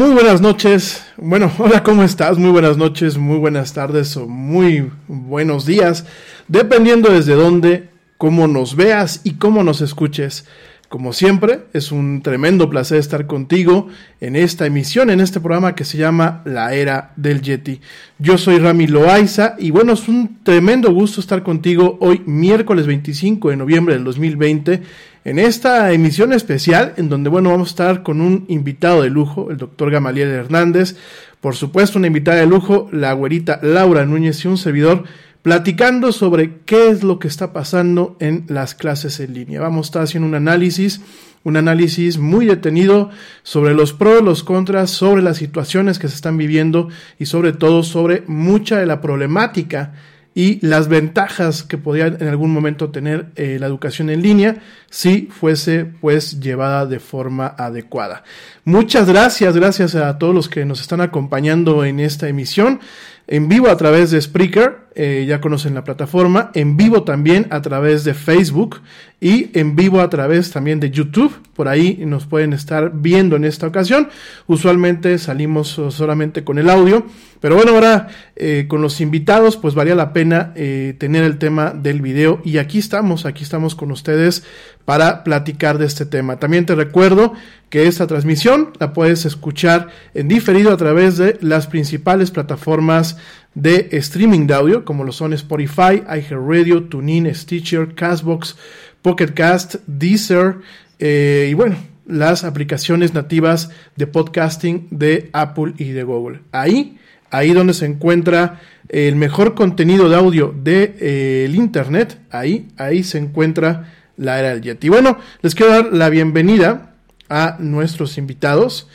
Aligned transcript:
Muy 0.00 0.12
buenas 0.12 0.40
noches. 0.40 1.04
Bueno, 1.18 1.52
hola, 1.58 1.82
¿cómo 1.82 2.02
estás? 2.02 2.38
Muy 2.38 2.50
buenas 2.50 2.78
noches, 2.78 3.18
muy 3.18 3.36
buenas 3.36 3.74
tardes 3.74 4.16
o 4.16 4.26
muy 4.26 4.90
buenos 5.08 5.66
días, 5.66 6.06
dependiendo 6.48 7.10
desde 7.12 7.34
dónde, 7.34 7.90
cómo 8.16 8.46
nos 8.46 8.76
veas 8.76 9.20
y 9.24 9.34
cómo 9.34 9.62
nos 9.62 9.82
escuches. 9.82 10.46
Como 10.90 11.12
siempre, 11.12 11.60
es 11.72 11.92
un 11.92 12.20
tremendo 12.20 12.68
placer 12.68 12.98
estar 12.98 13.28
contigo 13.28 13.86
en 14.20 14.34
esta 14.34 14.66
emisión, 14.66 15.08
en 15.10 15.20
este 15.20 15.38
programa 15.38 15.76
que 15.76 15.84
se 15.84 15.96
llama 15.96 16.42
La 16.44 16.74
Era 16.74 17.12
del 17.14 17.42
Yeti. 17.42 17.80
Yo 18.18 18.36
soy 18.36 18.58
Rami 18.58 18.88
Loaiza 18.88 19.54
y 19.56 19.70
bueno, 19.70 19.92
es 19.92 20.08
un 20.08 20.40
tremendo 20.42 20.92
gusto 20.92 21.20
estar 21.20 21.44
contigo 21.44 21.96
hoy 22.00 22.22
miércoles 22.26 22.88
25 22.88 23.50
de 23.50 23.56
noviembre 23.56 23.94
del 23.94 24.02
2020 24.02 24.82
en 25.24 25.38
esta 25.38 25.92
emisión 25.92 26.32
especial 26.32 26.94
en 26.96 27.08
donde 27.08 27.30
bueno, 27.30 27.50
vamos 27.50 27.68
a 27.68 27.70
estar 27.70 28.02
con 28.02 28.20
un 28.20 28.44
invitado 28.48 29.02
de 29.02 29.10
lujo, 29.10 29.52
el 29.52 29.58
doctor 29.58 29.92
Gamaliel 29.92 30.30
Hernández, 30.30 30.96
por 31.40 31.54
supuesto 31.54 31.98
una 31.98 32.08
invitada 32.08 32.38
de 32.38 32.46
lujo, 32.46 32.88
la 32.90 33.12
güerita 33.12 33.60
Laura 33.62 34.04
Núñez 34.06 34.44
y 34.44 34.48
un 34.48 34.58
servidor 34.58 35.04
platicando 35.42 36.12
sobre 36.12 36.60
qué 36.66 36.88
es 36.88 37.02
lo 37.02 37.18
que 37.18 37.28
está 37.28 37.52
pasando 37.52 38.16
en 38.20 38.44
las 38.48 38.74
clases 38.74 39.20
en 39.20 39.34
línea. 39.34 39.60
Vamos 39.60 39.86
a 39.86 39.88
estar 39.88 40.02
haciendo 40.02 40.28
un 40.28 40.34
análisis, 40.34 41.00
un 41.44 41.56
análisis 41.56 42.18
muy 42.18 42.46
detenido 42.46 43.10
sobre 43.42 43.74
los 43.74 43.92
pros, 43.92 44.22
los 44.22 44.44
contras, 44.44 44.90
sobre 44.90 45.22
las 45.22 45.38
situaciones 45.38 45.98
que 45.98 46.08
se 46.08 46.14
están 46.14 46.36
viviendo 46.36 46.88
y 47.18 47.26
sobre 47.26 47.52
todo 47.52 47.82
sobre 47.82 48.22
mucha 48.26 48.78
de 48.78 48.86
la 48.86 49.00
problemática 49.00 49.94
y 50.32 50.64
las 50.64 50.88
ventajas 50.88 51.64
que 51.64 51.76
podía 51.76 52.06
en 52.06 52.28
algún 52.28 52.52
momento 52.52 52.90
tener 52.90 53.26
eh, 53.34 53.56
la 53.58 53.66
educación 53.66 54.10
en 54.10 54.22
línea 54.22 54.62
si 54.88 55.28
fuese 55.30 55.84
pues 55.84 56.40
llevada 56.40 56.86
de 56.86 57.00
forma 57.00 57.48
adecuada. 57.58 58.22
Muchas 58.64 59.08
gracias, 59.08 59.56
gracias 59.56 59.96
a 59.96 60.18
todos 60.18 60.34
los 60.34 60.48
que 60.48 60.64
nos 60.64 60.80
están 60.80 61.00
acompañando 61.00 61.84
en 61.84 61.98
esta 61.98 62.28
emisión 62.28 62.80
en 63.26 63.48
vivo 63.48 63.68
a 63.68 63.76
través 63.76 64.10
de 64.10 64.20
Spreaker, 64.20 64.78
eh, 64.96 65.24
ya 65.28 65.40
conocen 65.40 65.74
la 65.74 65.84
plataforma, 65.84 66.50
en 66.54 66.76
vivo 66.76 67.04
también 67.04 67.46
a 67.50 67.62
través 67.62 68.02
de 68.02 68.12
Facebook 68.12 68.80
y 69.20 69.56
en 69.56 69.76
vivo 69.76 70.00
a 70.00 70.10
través 70.10 70.50
también 70.50 70.80
de 70.80 70.90
YouTube. 70.90 71.32
Por 71.54 71.68
ahí 71.68 72.02
nos 72.04 72.26
pueden 72.26 72.52
estar 72.52 72.90
viendo 72.94 73.36
en 73.36 73.44
esta 73.44 73.66
ocasión. 73.66 74.08
Usualmente 74.46 75.18
salimos 75.18 75.80
solamente 75.90 76.42
con 76.42 76.58
el 76.58 76.68
audio, 76.68 77.06
pero 77.40 77.54
bueno, 77.54 77.72
ahora 77.72 78.08
eh, 78.34 78.66
con 78.68 78.82
los 78.82 79.00
invitados, 79.00 79.56
pues 79.56 79.74
valía 79.74 79.94
la 79.94 80.12
pena 80.12 80.52
eh, 80.56 80.96
tener 80.98 81.22
el 81.22 81.38
tema 81.38 81.70
del 81.70 82.00
video 82.00 82.40
y 82.44 82.58
aquí 82.58 82.78
estamos, 82.78 83.26
aquí 83.26 83.44
estamos 83.44 83.74
con 83.74 83.92
ustedes 83.92 84.42
para 84.84 85.22
platicar 85.22 85.78
de 85.78 85.86
este 85.86 86.04
tema. 86.04 86.38
También 86.38 86.66
te 86.66 86.74
recuerdo 86.74 87.34
que 87.68 87.86
esta 87.86 88.06
transmisión 88.06 88.72
la 88.80 88.92
puedes 88.92 89.24
escuchar 89.24 89.88
en 90.14 90.26
diferido 90.26 90.72
a 90.72 90.76
través 90.76 91.16
de 91.16 91.38
las 91.40 91.68
principales 91.68 92.30
plataformas 92.32 93.16
de 93.54 93.88
streaming 93.92 94.46
de 94.46 94.54
audio, 94.54 94.84
como 94.84 95.04
lo 95.04 95.12
son 95.12 95.32
Spotify, 95.32 96.02
iHeartRadio, 96.06 96.84
TuneIn, 96.84 97.34
Stitcher, 97.34 97.94
Castbox, 97.94 98.56
Pocket 99.02 99.28
Cast, 99.34 99.76
Deezer 99.86 100.56
eh, 100.98 101.48
y 101.50 101.54
bueno, 101.54 101.76
las 102.06 102.44
aplicaciones 102.44 103.14
nativas 103.14 103.70
de 103.96 104.06
podcasting 104.06 104.88
de 104.90 105.30
Apple 105.32 105.74
y 105.78 105.90
de 105.90 106.02
Google. 106.02 106.40
Ahí, 106.52 106.98
ahí 107.30 107.52
donde 107.52 107.74
se 107.74 107.86
encuentra 107.86 108.60
el 108.88 109.16
mejor 109.16 109.54
contenido 109.54 110.08
de 110.08 110.16
audio 110.16 110.48
del 110.48 110.64
de, 110.64 110.96
eh, 111.00 111.52
Internet, 111.54 112.18
ahí, 112.30 112.68
ahí 112.76 113.04
se 113.04 113.18
encuentra 113.18 113.94
la 114.16 114.38
era 114.38 114.50
del 114.50 114.62
Yeti. 114.62 114.88
Bueno, 114.88 115.18
les 115.40 115.54
quiero 115.54 115.72
dar 115.72 115.92
la 115.92 116.10
bienvenida 116.10 116.94
a 117.28 117.56
nuestros 117.58 118.18
invitados. 118.18 118.88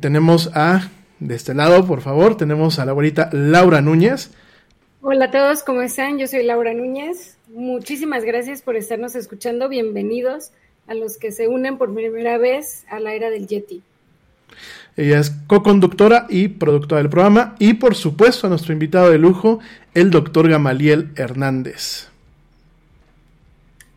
Tenemos 0.00 0.50
a, 0.54 0.88
de 1.20 1.34
este 1.34 1.54
lado, 1.54 1.86
por 1.86 2.00
favor, 2.00 2.36
tenemos 2.36 2.78
a 2.78 2.84
la 2.84 2.90
abuelita 2.90 3.30
Laura 3.32 3.80
Núñez. 3.80 4.30
Hola 5.00 5.26
a 5.26 5.30
todos, 5.30 5.62
¿cómo 5.62 5.82
están? 5.82 6.18
Yo 6.18 6.26
soy 6.26 6.42
Laura 6.44 6.74
Núñez. 6.74 7.36
Muchísimas 7.48 8.24
gracias 8.24 8.62
por 8.62 8.76
estarnos 8.76 9.14
escuchando. 9.14 9.68
Bienvenidos 9.68 10.50
a 10.86 10.94
los 10.94 11.18
que 11.18 11.30
se 11.30 11.48
unen 11.48 11.78
por 11.78 11.94
primera 11.94 12.38
vez 12.38 12.84
a 12.88 13.00
la 13.00 13.14
era 13.14 13.30
del 13.30 13.46
Yeti. 13.46 13.82
Ella 14.96 15.18
es 15.18 15.30
co-conductora 15.46 16.26
y 16.28 16.48
productora 16.48 17.00
del 17.00 17.10
programa 17.10 17.56
y 17.58 17.74
por 17.74 17.94
supuesto 17.94 18.46
a 18.46 18.50
nuestro 18.50 18.72
invitado 18.72 19.10
de 19.10 19.18
lujo, 19.18 19.60
el 19.94 20.10
doctor 20.10 20.48
Gamaliel 20.48 21.10
Hernández. 21.16 22.08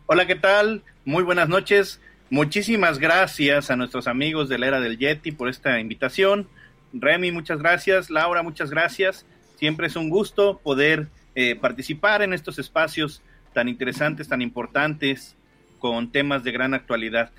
Hola, 0.06 0.26
¿qué 0.26 0.34
tal? 0.34 0.82
Muy 1.04 1.22
buenas 1.22 1.48
noches. 1.48 2.00
Muchísimas 2.30 2.98
gracias 2.98 3.70
a 3.70 3.76
nuestros 3.76 4.06
amigos 4.08 4.48
de 4.48 4.58
la 4.58 4.66
era 4.66 4.80
del 4.80 4.98
Yeti 4.98 5.32
por 5.32 5.48
esta 5.48 5.80
invitación. 5.80 6.48
Remy, 6.92 7.32
muchas 7.32 7.58
gracias. 7.58 8.10
Laura, 8.10 8.42
muchas 8.42 8.70
gracias. 8.70 9.26
Siempre 9.56 9.86
es 9.86 9.96
un 9.96 10.08
gusto 10.08 10.58
poder 10.62 11.08
eh, 11.34 11.56
participar 11.56 12.22
en 12.22 12.32
estos 12.32 12.58
espacios 12.58 13.22
tan 13.52 13.68
interesantes, 13.68 14.28
tan 14.28 14.42
importantes, 14.42 15.36
con 15.78 16.10
temas 16.10 16.44
de 16.44 16.52
gran 16.52 16.74
actualidad. 16.74 17.30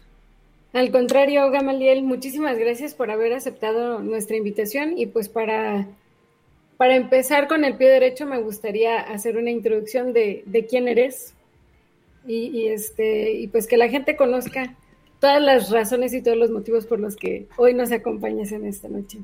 Al 0.74 0.92
contrario, 0.92 1.50
Gamaliel, 1.50 2.04
muchísimas 2.04 2.58
gracias 2.58 2.94
por 2.94 3.10
haber 3.10 3.34
aceptado 3.34 4.00
nuestra 4.00 4.38
invitación 4.38 4.98
y 4.98 5.08
pues 5.08 5.28
para, 5.28 5.88
para 6.78 6.96
empezar 6.96 7.48
con 7.48 7.66
el 7.66 7.76
pie 7.76 7.90
derecho 7.90 8.26
me 8.26 8.40
gustaría 8.40 9.00
hacer 9.00 9.38
una 9.38 9.50
introducción 9.50 10.14
de, 10.14 10.44
de 10.46 10.66
quién 10.68 10.88
eres, 10.88 11.34
y, 12.28 12.68
este, 12.68 13.34
y 13.34 13.48
pues 13.48 13.68
que 13.68 13.78
la 13.78 13.90
gente 13.90 14.16
conozca 14.16 14.76
todas 15.20 15.42
las 15.42 15.72
razones 15.72 16.14
y 16.14 16.22
todos 16.22 16.38
los 16.38 16.52
motivos 16.52 16.86
por 16.86 17.00
los 17.00 17.16
que 17.16 17.48
hoy 17.58 17.74
nos 17.74 17.92
acompañas 17.92 18.52
en 18.52 18.66
esta 18.66 18.88
noche. 18.88 19.20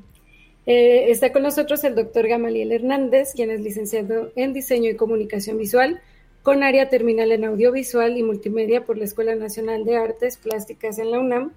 Eh, 0.66 1.10
está 1.10 1.32
con 1.32 1.42
nosotros 1.42 1.82
el 1.84 1.94
doctor 1.94 2.26
Gamaliel 2.26 2.72
Hernández, 2.72 3.32
quien 3.34 3.50
es 3.50 3.60
licenciado 3.60 4.32
en 4.34 4.52
Diseño 4.52 4.90
y 4.90 4.96
Comunicación 4.96 5.58
Visual, 5.58 6.00
con 6.42 6.62
área 6.62 6.88
terminal 6.88 7.32
en 7.32 7.44
Audiovisual 7.44 8.16
y 8.16 8.22
Multimedia 8.22 8.84
por 8.84 8.98
la 8.98 9.04
Escuela 9.04 9.34
Nacional 9.34 9.84
de 9.84 9.96
Artes 9.96 10.36
Plásticas 10.36 10.98
en 10.98 11.10
la 11.10 11.20
UNAM. 11.20 11.52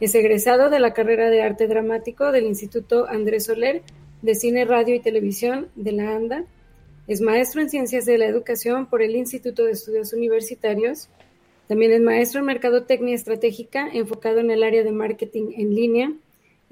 Es 0.00 0.14
egresado 0.14 0.70
de 0.70 0.80
la 0.80 0.94
carrera 0.94 1.30
de 1.30 1.42
Arte 1.42 1.66
Dramático 1.66 2.32
del 2.32 2.46
Instituto 2.46 3.06
Andrés 3.08 3.44
Soler 3.44 3.82
de 4.22 4.34
Cine, 4.34 4.64
Radio 4.64 4.94
y 4.94 5.00
Televisión 5.00 5.68
de 5.74 5.92
la 5.92 6.14
ANDA 6.14 6.44
es 7.08 7.20
maestro 7.20 7.60
en 7.60 7.68
Ciencias 7.68 8.04
de 8.04 8.16
la 8.16 8.26
Educación 8.26 8.86
por 8.86 9.02
el 9.02 9.16
Instituto 9.16 9.64
de 9.64 9.72
Estudios 9.72 10.12
Universitarios. 10.12 11.08
También 11.66 11.92
es 11.92 12.00
maestro 12.00 12.40
en 12.40 12.46
Mercadotecnia 12.46 13.14
Estratégica, 13.14 13.88
enfocado 13.92 14.38
en 14.38 14.52
el 14.52 14.62
área 14.62 14.84
de 14.84 14.92
marketing 14.92 15.52
en 15.56 15.74
línea. 15.74 16.12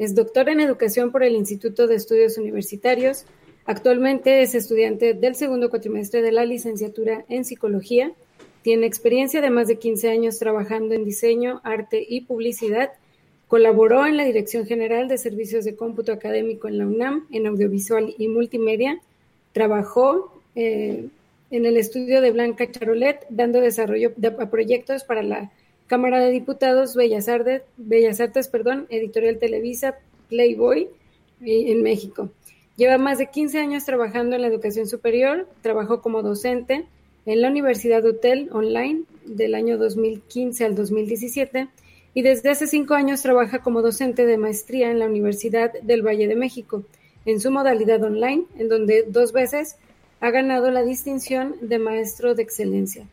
Es 0.00 0.14
doctor 0.14 0.48
en 0.48 0.60
Educación 0.60 1.12
por 1.12 1.22
el 1.22 1.36
Instituto 1.36 1.86
de 1.86 1.96
Estudios 1.96 2.38
Universitarios. 2.38 3.26
Actualmente 3.66 4.40
es 4.40 4.54
estudiante 4.54 5.12
del 5.12 5.34
segundo 5.34 5.68
cuatrimestre 5.68 6.22
de 6.22 6.32
la 6.32 6.46
licenciatura 6.46 7.26
en 7.28 7.44
Psicología. 7.44 8.10
Tiene 8.62 8.86
experiencia 8.86 9.42
de 9.42 9.50
más 9.50 9.68
de 9.68 9.78
15 9.78 10.08
años 10.08 10.38
trabajando 10.38 10.94
en 10.94 11.04
diseño, 11.04 11.60
arte 11.64 12.02
y 12.08 12.22
publicidad. 12.22 12.92
Colaboró 13.46 14.06
en 14.06 14.16
la 14.16 14.24
Dirección 14.24 14.64
General 14.64 15.06
de 15.06 15.18
Servicios 15.18 15.66
de 15.66 15.76
Cómputo 15.76 16.12
Académico 16.12 16.66
en 16.66 16.78
la 16.78 16.86
UNAM, 16.86 17.26
en 17.30 17.46
audiovisual 17.46 18.14
y 18.16 18.28
multimedia 18.28 19.02
Trabajó 19.52 20.32
eh, 20.54 21.08
en 21.50 21.66
el 21.66 21.76
estudio 21.76 22.22
de 22.22 22.30
Blanca 22.30 22.70
Charolet, 22.70 23.26
dando 23.28 23.60
desarrollo 23.60 24.14
a 24.38 24.46
proyectos 24.48 25.04
para 25.04 25.22
la 25.22 25.50
Cámara 25.90 26.20
de 26.20 26.30
Diputados, 26.30 26.94
Bellas 26.94 27.28
Artes, 27.28 27.62
Bellas 27.76 28.20
Artes 28.20 28.46
perdón, 28.46 28.86
Editorial 28.90 29.40
Televisa, 29.40 29.96
Playboy 30.28 30.88
en 31.40 31.82
México. 31.82 32.30
Lleva 32.76 32.96
más 32.96 33.18
de 33.18 33.26
15 33.26 33.58
años 33.58 33.84
trabajando 33.84 34.36
en 34.36 34.42
la 34.42 34.46
educación 34.46 34.86
superior, 34.86 35.48
trabajó 35.62 36.00
como 36.00 36.22
docente 36.22 36.86
en 37.26 37.42
la 37.42 37.48
Universidad 37.48 38.06
Hotel 38.06 38.50
Online 38.52 39.02
del 39.24 39.56
año 39.56 39.78
2015 39.78 40.64
al 40.64 40.76
2017 40.76 41.66
y 42.14 42.22
desde 42.22 42.50
hace 42.50 42.68
cinco 42.68 42.94
años 42.94 43.20
trabaja 43.22 43.58
como 43.58 43.82
docente 43.82 44.26
de 44.26 44.38
maestría 44.38 44.92
en 44.92 45.00
la 45.00 45.06
Universidad 45.06 45.72
del 45.82 46.06
Valle 46.06 46.28
de 46.28 46.36
México 46.36 46.84
en 47.26 47.40
su 47.40 47.50
modalidad 47.50 48.00
online, 48.04 48.44
en 48.56 48.68
donde 48.68 49.06
dos 49.08 49.32
veces 49.32 49.74
ha 50.20 50.30
ganado 50.30 50.70
la 50.70 50.84
distinción 50.84 51.56
de 51.60 51.80
Maestro 51.80 52.36
de 52.36 52.44
Excelencia. 52.44 53.08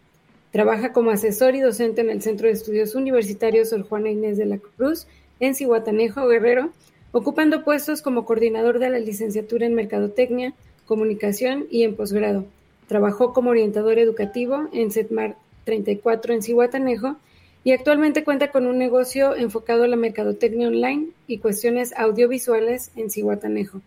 Trabaja 0.52 0.94
como 0.94 1.12
asesor 1.12 1.56
y 1.56 1.60
docente 1.60 2.02
en 2.02 2.10
el 2.10 2.22
Centro 2.22 2.48
de 2.48 2.54
Estudios 2.54 2.96
Universitarios 2.96 3.70
Sor 3.70 3.84
Juana 3.84 4.10
Inés 4.10 4.38
de 4.38 4.46
la 4.46 4.58
Cruz, 4.58 5.08
en 5.40 5.56
Cihuatanejo, 5.56 6.28
Guerrero, 6.28 6.72
ocupando 7.12 7.64
puestos 7.64 8.02
como 8.02 8.26
coordinador 8.26 8.80
de 8.80 8.90
la 8.90 9.00
licenciatura 9.00 9.66
en 9.66 9.76
Mercadotecnia, 9.76 10.54
Comunicación 10.86 11.66
y 11.70 11.84
en 11.84 11.96
posgrado. 11.96 12.46
Trabajó 12.88 13.34
como 13.34 13.50
orientador 13.50 14.00
educativo 14.00 14.70
en 14.72 14.92
CETMAR 14.92 15.36
34 15.66 16.34
en 16.34 16.42
Cihuatanejo 16.42 17.18
y 17.66 17.74
actualmente 17.74 18.24
cuenta 18.24 18.52
con 18.52 18.66
un 18.66 18.78
negocio 18.78 19.36
enfocado 19.36 19.84
a 19.84 19.88
la 19.88 19.98
mercadotecnia 19.98 20.70
online 20.70 21.10
y 21.28 21.40
cuestiones 21.40 21.94
audiovisuales 21.98 22.92
en 22.96 23.10
Cihuatanejo. 23.10 23.82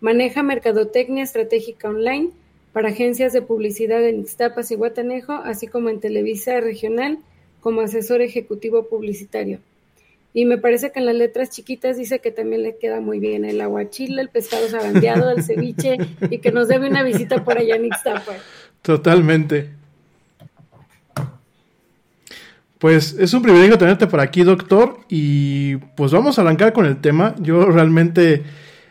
Maneja 0.00 0.44
mercadotecnia 0.44 1.24
estratégica 1.24 1.88
online 1.88 2.30
para 2.76 2.90
agencias 2.90 3.32
de 3.32 3.40
publicidad 3.40 4.06
en 4.06 4.20
Ixtapas 4.20 4.70
y 4.70 4.74
Guatanejo, 4.74 5.32
así 5.32 5.66
como 5.66 5.88
en 5.88 5.98
Televisa 5.98 6.60
Regional 6.60 7.20
como 7.62 7.80
asesor 7.80 8.20
ejecutivo 8.20 8.86
publicitario. 8.86 9.60
y 10.34 10.44
me 10.44 10.58
parece 10.58 10.92
que 10.92 10.98
en 10.98 11.06
las 11.06 11.14
letras 11.14 11.48
chiquitas 11.48 11.96
dice 11.96 12.18
que 12.18 12.30
también 12.30 12.62
le 12.62 12.76
queda 12.76 13.00
muy 13.00 13.18
bien 13.18 13.46
el 13.46 13.62
aguachile, 13.62 14.20
el 14.20 14.28
pescado 14.28 14.68
zarandeado, 14.68 15.30
el 15.30 15.42
ceviche 15.42 15.96
y 16.30 16.36
que 16.36 16.52
nos 16.52 16.68
debe 16.68 16.90
una 16.90 17.02
visita 17.02 17.42
por 17.42 17.56
allá 17.56 17.76
en 17.76 17.86
Ixtapa. 17.86 18.34
Totalmente. 18.82 19.70
Pues 22.78 23.16
es 23.18 23.32
un 23.32 23.40
privilegio 23.40 23.78
tenerte 23.78 24.06
por 24.06 24.20
aquí, 24.20 24.42
doctor, 24.42 24.98
y 25.08 25.76
pues 25.96 26.12
vamos 26.12 26.38
a 26.38 26.42
arrancar 26.42 26.74
con 26.74 26.84
el 26.84 27.00
tema. 27.00 27.34
Yo 27.40 27.64
realmente, 27.70 28.42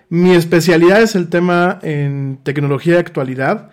mi 0.09 0.33
especialidad 0.33 1.01
es 1.01 1.15
el 1.15 1.29
tema 1.29 1.79
en 1.81 2.39
tecnología 2.43 2.93
de 2.93 2.99
actualidad. 2.99 3.69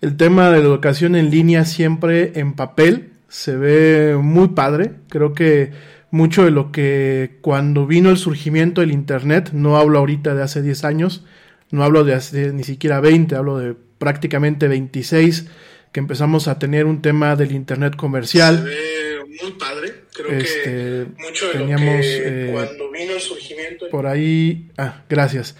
El 0.00 0.16
tema 0.16 0.50
de 0.50 0.58
la 0.58 0.64
educación 0.64 1.16
en 1.16 1.30
línea 1.30 1.64
siempre 1.64 2.32
en 2.36 2.54
papel 2.54 3.12
se 3.28 3.56
ve 3.56 4.16
muy 4.20 4.48
padre. 4.48 4.92
Creo 5.08 5.32
que 5.32 5.72
mucho 6.10 6.44
de 6.44 6.50
lo 6.50 6.72
que 6.72 7.38
cuando 7.40 7.86
vino 7.86 8.10
el 8.10 8.16
surgimiento 8.16 8.80
del 8.80 8.92
Internet, 8.92 9.50
no 9.52 9.76
hablo 9.76 9.98
ahorita 9.98 10.34
de 10.34 10.42
hace 10.42 10.62
10 10.62 10.84
años, 10.84 11.24
no 11.70 11.84
hablo 11.84 12.04
de 12.04 12.14
hace 12.14 12.52
ni 12.52 12.64
siquiera 12.64 13.00
20, 13.00 13.34
hablo 13.36 13.58
de 13.58 13.76
prácticamente 13.98 14.68
26, 14.68 15.48
que 15.92 16.00
empezamos 16.00 16.48
a 16.48 16.58
tener 16.58 16.86
un 16.86 17.02
tema 17.02 17.36
del 17.36 17.52
Internet 17.52 17.96
comercial. 17.96 18.58
Se 18.58 18.64
ve 18.64 19.15
muy 19.28 19.52
padre. 19.52 19.94
Creo 20.14 20.30
Este, 20.30 20.62
que 20.62 21.06
mucho 21.18 21.46
de 21.46 21.52
teníamos, 21.52 21.86
lo 21.86 22.00
que 22.00 22.48
eh, 22.48 22.50
cuando 22.52 22.90
vino 22.90 23.12
el 23.12 23.20
surgimiento 23.20 23.88
Por 23.90 24.06
ahí, 24.06 24.68
ah, 24.78 25.02
gracias. 25.08 25.56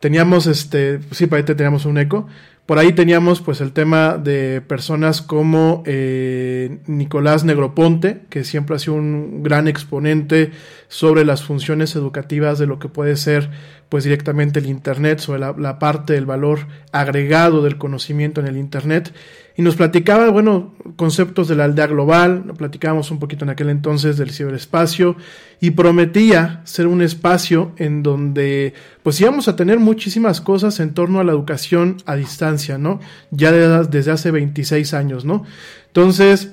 Teníamos 0.00 0.46
este, 0.46 1.00
sí, 1.12 1.26
para 1.26 1.38
ahí 1.38 1.44
te 1.44 1.54
teníamos 1.54 1.84
un 1.86 1.98
eco. 1.98 2.28
Por 2.66 2.80
ahí 2.80 2.92
teníamos 2.92 3.40
pues 3.40 3.60
el 3.60 3.72
tema 3.72 4.18
de 4.18 4.60
personas 4.60 5.22
como 5.22 5.84
eh, 5.86 6.78
Nicolás 6.86 7.44
Negroponte, 7.44 8.22
que 8.28 8.42
siempre 8.42 8.74
ha 8.74 8.78
sido 8.80 8.94
un 8.94 9.44
gran 9.44 9.68
exponente 9.68 10.50
sobre 10.88 11.24
las 11.24 11.44
funciones 11.44 11.94
educativas 11.94 12.58
de 12.58 12.66
lo 12.66 12.80
que 12.80 12.88
puede 12.88 13.16
ser 13.16 13.50
pues 13.88 14.04
directamente 14.04 14.58
el 14.58 14.66
Internet, 14.66 15.20
sobre 15.20 15.40
la, 15.40 15.78
parte 15.78 16.14
del 16.14 16.26
valor 16.26 16.66
agregado 16.92 17.62
del 17.62 17.78
conocimiento 17.78 18.40
en 18.40 18.48
el 18.48 18.56
Internet. 18.56 19.12
Y 19.56 19.62
nos 19.62 19.76
platicaba, 19.76 20.28
bueno, 20.28 20.74
conceptos 20.96 21.48
de 21.48 21.54
la 21.56 21.64
aldea 21.64 21.86
global, 21.86 22.44
platicábamos 22.58 23.10
un 23.10 23.18
poquito 23.18 23.44
en 23.44 23.50
aquel 23.50 23.70
entonces 23.70 24.18
del 24.18 24.30
ciberespacio 24.32 25.16
y 25.60 25.70
prometía 25.70 26.60
ser 26.64 26.86
un 26.88 27.00
espacio 27.00 27.72
en 27.78 28.02
donde 28.02 28.74
pues 29.02 29.18
íbamos 29.20 29.48
a 29.48 29.56
tener 29.56 29.78
muchísimas 29.78 30.40
cosas 30.42 30.78
en 30.80 30.92
torno 30.92 31.20
a 31.20 31.24
la 31.24 31.32
educación 31.32 31.96
a 32.04 32.16
distancia, 32.16 32.76
¿no? 32.76 33.00
Ya 33.30 33.50
de- 33.52 33.86
desde 33.88 34.10
hace 34.10 34.30
26 34.30 34.92
años, 34.92 35.24
¿no? 35.24 35.44
Entonces, 35.86 36.52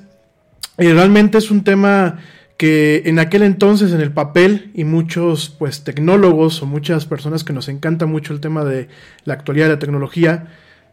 eh, 0.78 0.94
realmente 0.94 1.38
es 1.40 1.52
un 1.52 1.64
tema 1.66 2.20
que 2.58 3.04
en 3.06 3.20
aquel 3.20 3.44
entonces 3.44 3.92
en 3.92 4.02
el 4.02 4.12
papel 4.12 4.72
y 4.74 4.84
muchos 4.84 5.50
pues 5.50 5.84
tecnólogos 5.84 6.62
o 6.62 6.66
muchas 6.66 7.06
personas 7.06 7.44
que 7.44 7.54
nos 7.54 7.68
encanta 7.68 8.06
mucho 8.06 8.34
el 8.34 8.40
tema 8.40 8.64
de 8.64 8.88
la 9.26 9.34
actualidad 9.34 9.66
de 9.68 9.74
la 9.74 9.80
tecnología, 9.80 10.48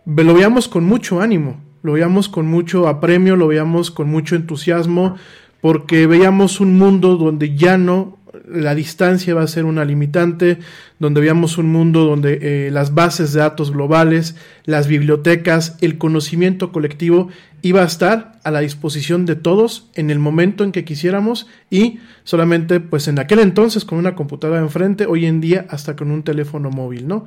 lo 0.07 0.35
veíamos 0.35 0.69
con 0.69 0.85
mucho 0.85 1.21
ánimo, 1.21 1.63
lo 1.83 1.93
veíamos 1.93 2.29
con 2.29 2.47
mucho 2.47 2.89
apremio, 2.89 3.37
lo 3.37 3.49
veíamos 3.49 3.91
con 3.91 4.09
mucho 4.09 4.37
entusiasmo, 4.37 5.17
porque 5.61 6.07
veíamos 6.07 6.61
un 6.61 6.79
mundo 6.79 7.17
donde 7.17 7.57
ya 7.57 7.77
no 7.77 8.19
la 8.49 8.75
distancia 8.75 9.35
va 9.35 9.43
a 9.43 9.49
ser 9.49 9.65
una 9.65 9.85
limitante, 9.85 10.59
donde 10.99 11.21
veíamos 11.21 11.59
un 11.59 11.71
mundo 11.71 12.05
donde 12.05 12.39
eh, 12.43 12.71
las 12.71 12.95
bases 12.95 13.33
de 13.33 13.41
datos 13.41 13.73
globales, 13.73 14.37
las 14.65 14.87
bibliotecas, 14.87 15.77
el 15.81 15.99
conocimiento 15.99 16.73
colectivo 16.73 17.29
iba 17.63 17.83
a 17.83 17.87
estar 17.87 18.39
a 18.43 18.51
la 18.51 18.61
disposición 18.61 19.27
de 19.27 19.37
todos 19.37 19.89
en 19.95 20.11
el 20.11 20.19
momento 20.19 20.65
en 20.65 20.73
que 20.73 20.85
quisiéramos 20.85 21.47
y 21.71 22.01
solamente 22.25 22.81
pues 22.81 23.09
en 23.09 23.19
aquel 23.19 23.41
entonces 23.41 23.85
con 23.85 23.99
una 23.99 24.15
computadora 24.15 24.61
enfrente, 24.61 25.07
hoy 25.07 25.27
en 25.27 25.41
día 25.41 25.67
hasta 25.69 25.97
con 25.97 26.11
un 26.11 26.23
teléfono 26.23 26.71
móvil, 26.71 27.07
¿no? 27.07 27.27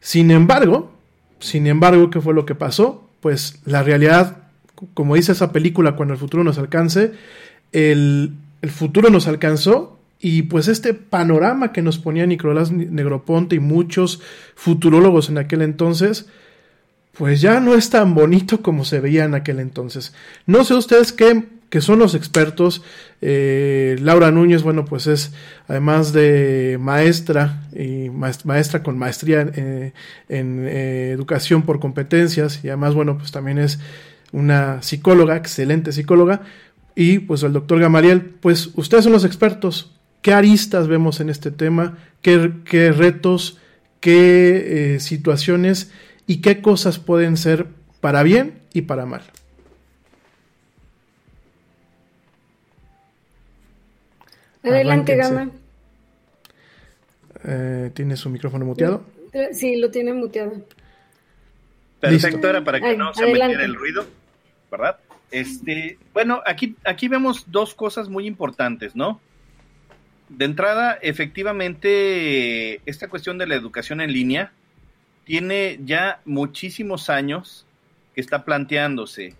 Sin 0.00 0.30
embargo, 0.30 0.92
sin 1.40 1.66
embargo, 1.66 2.10
¿qué 2.10 2.20
fue 2.20 2.34
lo 2.34 2.46
que 2.46 2.54
pasó? 2.54 3.08
Pues 3.20 3.60
la 3.64 3.82
realidad, 3.82 4.38
como 4.94 5.16
dice 5.16 5.32
esa 5.32 5.52
película, 5.52 5.96
cuando 5.96 6.14
el 6.14 6.20
futuro 6.20 6.44
nos 6.44 6.58
alcance, 6.58 7.12
el, 7.72 8.32
el 8.62 8.70
futuro 8.70 9.10
nos 9.10 9.26
alcanzó 9.26 9.98
y 10.20 10.42
pues 10.42 10.68
este 10.68 10.94
panorama 10.94 11.72
que 11.72 11.82
nos 11.82 11.98
ponía 11.98 12.26
Nicolás 12.26 12.70
Negroponte 12.72 13.56
y 13.56 13.60
muchos 13.60 14.20
futurólogos 14.54 15.28
en 15.28 15.38
aquel 15.38 15.62
entonces, 15.62 16.26
pues 17.18 17.40
ya 17.40 17.60
no 17.60 17.74
es 17.74 17.90
tan 17.90 18.14
bonito 18.14 18.60
como 18.62 18.84
se 18.84 19.00
veía 19.00 19.24
en 19.24 19.34
aquel 19.34 19.58
entonces. 19.60 20.12
No 20.46 20.64
sé 20.64 20.74
ustedes 20.74 21.12
qué, 21.12 21.44
que 21.70 21.80
son 21.80 21.98
los 21.98 22.14
expertos. 22.14 22.82
Eh, 23.22 23.96
Laura 24.00 24.30
Núñez, 24.30 24.62
bueno, 24.62 24.84
pues 24.84 25.06
es 25.06 25.32
además 25.66 26.12
de 26.12 26.76
maestra 26.80 27.66
y 27.72 28.08
maest- 28.08 28.44
maestra 28.44 28.82
con 28.82 28.98
maestría 28.98 29.40
en, 29.40 29.52
eh, 29.56 29.92
eh, 30.28 31.10
educación 31.14 31.62
por 31.62 31.80
competencias 31.80 32.60
y 32.62 32.68
además, 32.68 32.94
bueno, 32.94 33.16
pues 33.18 33.32
también 33.32 33.58
es 33.58 33.78
una 34.32 34.82
psicóloga, 34.82 35.36
excelente 35.36 35.92
psicóloga. 35.92 36.42
Y 36.94 37.18
pues 37.20 37.42
el 37.42 37.52
doctor 37.52 37.78
Gamaliel, 37.80 38.20
pues 38.22 38.70
ustedes 38.74 39.04
son 39.04 39.12
los 39.12 39.24
expertos. 39.24 39.92
¿Qué 40.22 40.32
aristas 40.32 40.88
vemos 40.88 41.20
en 41.20 41.28
este 41.30 41.50
tema? 41.50 41.98
¿Qué, 42.22 42.52
qué 42.64 42.90
retos? 42.92 43.58
¿Qué 44.00 44.94
eh, 44.96 45.00
situaciones? 45.00 45.90
¿Y 46.26 46.40
qué 46.40 46.60
cosas 46.60 46.98
pueden 46.98 47.36
ser 47.36 47.66
para 48.00 48.22
bien 48.22 48.60
y 48.72 48.82
para 48.82 49.06
mal? 49.06 49.22
Adelante. 54.62 55.16
Gama. 55.16 55.50
Eh, 57.44 57.90
¿Tiene 57.94 58.16
su 58.16 58.28
micrófono 58.30 58.64
muteado? 58.64 59.04
Sí, 59.52 59.76
lo 59.76 59.90
tiene 59.90 60.12
muteado. 60.12 60.52
Perfecto, 62.00 62.36
Listo. 62.36 62.48
era 62.48 62.64
para 62.64 62.80
que 62.80 62.86
Ay, 62.86 62.96
no 62.96 63.14
se 63.14 63.22
adelante. 63.22 63.54
metiera 63.54 63.64
el 63.64 63.74
ruido, 63.74 64.06
¿verdad? 64.70 64.98
Este, 65.30 65.98
bueno, 66.12 66.40
aquí, 66.46 66.76
aquí 66.84 67.08
vemos 67.08 67.44
dos 67.50 67.74
cosas 67.74 68.08
muy 68.08 68.26
importantes, 68.26 68.96
¿no? 68.96 69.20
De 70.28 70.44
entrada, 70.44 70.98
efectivamente, 71.02 72.80
esta 72.88 73.08
cuestión 73.08 73.38
de 73.38 73.46
la 73.46 73.54
educación 73.54 74.00
en 74.00 74.12
línea 74.12 74.52
tiene 75.26 75.80
ya 75.84 76.20
muchísimos 76.24 77.10
años 77.10 77.66
que 78.14 78.20
está 78.20 78.44
planteándose. 78.44 79.34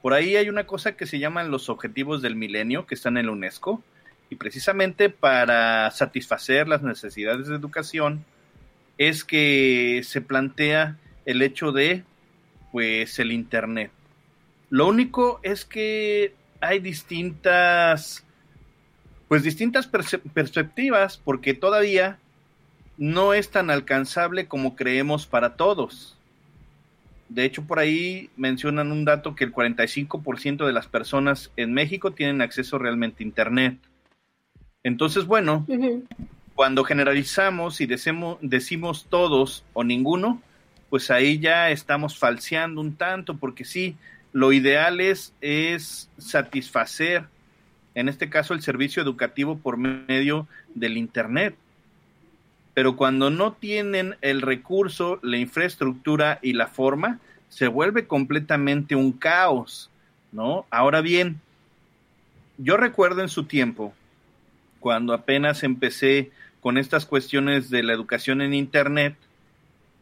Por 0.00 0.14
ahí 0.14 0.34
hay 0.34 0.48
una 0.48 0.66
cosa 0.66 0.96
que 0.96 1.06
se 1.06 1.18
llaman 1.18 1.50
los 1.50 1.68
objetivos 1.68 2.22
del 2.22 2.36
milenio, 2.36 2.86
que 2.86 2.94
están 2.94 3.18
en 3.18 3.26
la 3.26 3.32
UNESCO, 3.32 3.84
y 4.30 4.36
precisamente 4.36 5.10
para 5.10 5.90
satisfacer 5.90 6.66
las 6.68 6.82
necesidades 6.82 7.48
de 7.48 7.54
educación 7.54 8.24
es 8.96 9.24
que 9.24 10.00
se 10.04 10.22
plantea 10.22 10.96
el 11.26 11.42
hecho 11.42 11.70
de 11.70 12.02
pues 12.72 13.18
el 13.18 13.30
internet. 13.30 13.90
Lo 14.70 14.88
único 14.88 15.38
es 15.42 15.66
que 15.66 16.34
hay 16.60 16.78
distintas 16.78 18.24
pues 19.28 19.42
distintas 19.42 19.86
perspectivas 19.86 21.18
porque 21.22 21.52
todavía 21.52 22.18
no 22.96 23.34
es 23.34 23.50
tan 23.50 23.70
alcanzable 23.70 24.46
como 24.46 24.76
creemos 24.76 25.26
para 25.26 25.56
todos. 25.56 26.16
De 27.28 27.44
hecho, 27.44 27.64
por 27.64 27.78
ahí 27.78 28.30
mencionan 28.36 28.92
un 28.92 29.04
dato 29.04 29.34
que 29.34 29.44
el 29.44 29.52
45% 29.52 30.66
de 30.66 30.72
las 30.72 30.86
personas 30.86 31.50
en 31.56 31.72
México 31.72 32.12
tienen 32.12 32.40
acceso 32.40 32.78
realmente 32.78 33.24
a 33.24 33.26
Internet. 33.26 33.78
Entonces, 34.82 35.24
bueno, 35.24 35.66
cuando 36.54 36.84
generalizamos 36.84 37.80
y 37.80 37.86
decimos, 37.86 38.38
decimos 38.42 39.06
todos 39.08 39.64
o 39.72 39.82
ninguno, 39.82 40.42
pues 40.90 41.10
ahí 41.10 41.38
ya 41.38 41.70
estamos 41.70 42.18
falseando 42.18 42.80
un 42.80 42.94
tanto, 42.94 43.36
porque 43.38 43.64
sí, 43.64 43.96
lo 44.32 44.52
ideal 44.52 45.00
es, 45.00 45.32
es 45.40 46.10
satisfacer, 46.18 47.24
en 47.94 48.08
este 48.08 48.28
caso, 48.28 48.54
el 48.54 48.62
servicio 48.62 49.02
educativo 49.02 49.58
por 49.58 49.76
medio 49.76 50.46
del 50.74 50.96
Internet. 50.96 51.56
Pero 52.74 52.96
cuando 52.96 53.30
no 53.30 53.52
tienen 53.52 54.16
el 54.20 54.42
recurso, 54.42 55.20
la 55.22 55.38
infraestructura 55.38 56.40
y 56.42 56.52
la 56.52 56.66
forma, 56.66 57.20
se 57.48 57.68
vuelve 57.68 58.06
completamente 58.06 58.96
un 58.96 59.12
caos, 59.12 59.90
¿no? 60.32 60.66
Ahora 60.70 61.00
bien, 61.00 61.40
yo 62.58 62.76
recuerdo 62.76 63.22
en 63.22 63.28
su 63.28 63.44
tiempo, 63.44 63.94
cuando 64.80 65.14
apenas 65.14 65.62
empecé 65.62 66.32
con 66.60 66.78
estas 66.78 67.06
cuestiones 67.06 67.70
de 67.70 67.82
la 67.82 67.92
educación 67.92 68.40
en 68.40 68.54
Internet, 68.54 69.16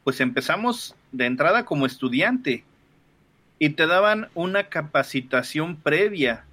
pues 0.05 0.21
empezamos 0.21 0.95
de 1.13 1.27
entrada 1.27 1.65
como 1.65 1.87
estudiante 1.87 2.65
y 3.59 3.71
te 3.71 3.87
daban 3.87 4.29
una 4.35 4.65
capacitación 4.65 5.77
previa 5.77 6.45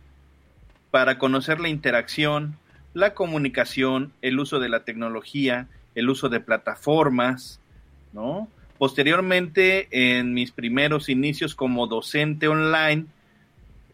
para 0.91 1.17
conocer 1.17 1.59
la 1.59 1.69
interacción, 1.69 2.57
la 2.93 3.13
comunicación, 3.13 4.11
el 4.21 4.39
uso 4.39 4.59
de 4.59 4.69
la 4.69 4.83
tecnología, 4.83 5.67
el 5.95 6.09
uso 6.09 6.29
de 6.29 6.39
plataformas, 6.39 7.59
¿no? 8.13 8.47
Posteriormente, 8.77 9.87
en 9.91 10.33
mis 10.33 10.51
primeros 10.51 11.09
inicios 11.09 11.53
como 11.55 11.87
docente 11.87 12.47
online, 12.47 13.05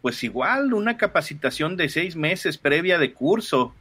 pues 0.02 0.24
igual 0.24 0.74
una 0.74 0.98
capacitación 0.98 1.78
de 1.78 1.90
seis 1.90 2.16
meses 2.16 2.58
previa 2.58 3.00
de 3.00 3.14
curso, 3.14 3.74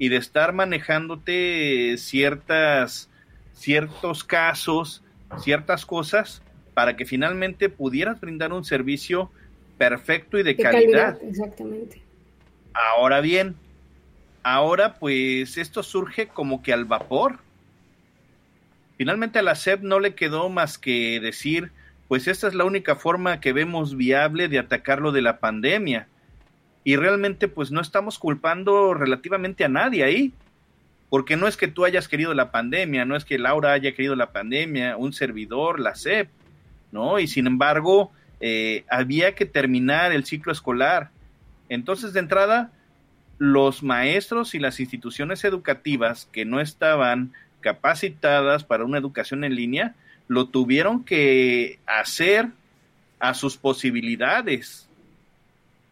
y 0.00 0.08
de 0.08 0.16
estar 0.16 0.54
manejándote 0.54 1.96
ciertas, 1.98 3.10
ciertos 3.52 4.24
casos, 4.24 5.02
ciertas 5.40 5.84
cosas, 5.84 6.42
para 6.72 6.96
que 6.96 7.04
finalmente 7.04 7.68
pudieras 7.68 8.18
brindar 8.18 8.54
un 8.54 8.64
servicio 8.64 9.30
perfecto 9.76 10.38
y 10.38 10.42
de, 10.42 10.54
De 10.54 10.62
calidad. 10.62 11.18
calidad, 11.18 11.28
exactamente. 11.28 12.00
Ahora 12.72 13.20
bien, 13.20 13.56
ahora 14.42 14.94
pues 14.94 15.58
esto 15.58 15.82
surge 15.82 16.28
como 16.28 16.62
que 16.62 16.72
al 16.72 16.86
vapor. 16.86 17.40
Finalmente 19.00 19.38
a 19.38 19.42
la 19.42 19.54
SEP 19.54 19.80
no 19.80 19.98
le 19.98 20.14
quedó 20.14 20.50
más 20.50 20.76
que 20.76 21.20
decir, 21.20 21.72
pues 22.06 22.28
esta 22.28 22.46
es 22.48 22.52
la 22.52 22.66
única 22.66 22.96
forma 22.96 23.40
que 23.40 23.54
vemos 23.54 23.96
viable 23.96 24.46
de 24.46 24.58
atacar 24.58 25.00
lo 25.00 25.10
de 25.10 25.22
la 25.22 25.38
pandemia. 25.38 26.06
Y 26.84 26.96
realmente 26.96 27.48
pues 27.48 27.70
no 27.70 27.80
estamos 27.80 28.18
culpando 28.18 28.92
relativamente 28.92 29.64
a 29.64 29.70
nadie 29.70 30.04
ahí. 30.04 30.34
Porque 31.08 31.38
no 31.38 31.48
es 31.48 31.56
que 31.56 31.66
tú 31.66 31.86
hayas 31.86 32.08
querido 32.08 32.34
la 32.34 32.50
pandemia, 32.50 33.06
no 33.06 33.16
es 33.16 33.24
que 33.24 33.38
Laura 33.38 33.72
haya 33.72 33.94
querido 33.94 34.16
la 34.16 34.32
pandemia, 34.32 34.98
un 34.98 35.14
servidor, 35.14 35.80
la 35.80 35.94
SEP, 35.94 36.28
¿no? 36.92 37.18
Y 37.20 37.26
sin 37.26 37.46
embargo, 37.46 38.12
eh, 38.40 38.84
había 38.90 39.34
que 39.34 39.46
terminar 39.46 40.12
el 40.12 40.26
ciclo 40.26 40.52
escolar. 40.52 41.08
Entonces, 41.70 42.12
de 42.12 42.20
entrada, 42.20 42.70
los 43.38 43.82
maestros 43.82 44.54
y 44.54 44.58
las 44.58 44.78
instituciones 44.78 45.42
educativas 45.44 46.28
que 46.30 46.44
no 46.44 46.60
estaban 46.60 47.32
capacitadas 47.60 48.64
para 48.64 48.84
una 48.84 48.98
educación 48.98 49.44
en 49.44 49.54
línea, 49.54 49.94
lo 50.28 50.46
tuvieron 50.46 51.04
que 51.04 51.78
hacer 51.86 52.48
a 53.18 53.34
sus 53.34 53.56
posibilidades. 53.56 54.88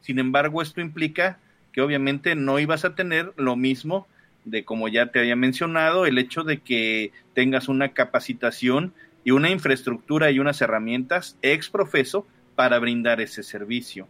Sin 0.00 0.18
embargo, 0.18 0.62
esto 0.62 0.81
implica 0.81 1.38
que 1.72 1.83
obviamente 1.83 2.35
no 2.35 2.59
ibas 2.59 2.85
a 2.85 2.94
tener 2.94 3.33
lo 3.37 3.57
mismo 3.57 4.07
de 4.44 4.64
como 4.64 4.88
ya 4.88 5.07
te 5.07 5.18
había 5.18 5.37
mencionado, 5.37 6.07
el 6.07 6.18
hecho 6.18 6.42
de 6.42 6.59
que 6.59 7.12
tengas 7.35 7.68
una 7.68 7.90
capacitación 7.90 8.94
y 9.24 9.33
una 9.33 9.50
infraestructura 9.50 10.31
y 10.31 10.38
unas 10.38 10.61
herramientas 10.62 11.37
ex 11.42 11.68
profeso 11.68 12.26
para 12.54 12.78
brindar 12.78 13.20
ese 13.20 13.42
servicio, 13.42 14.09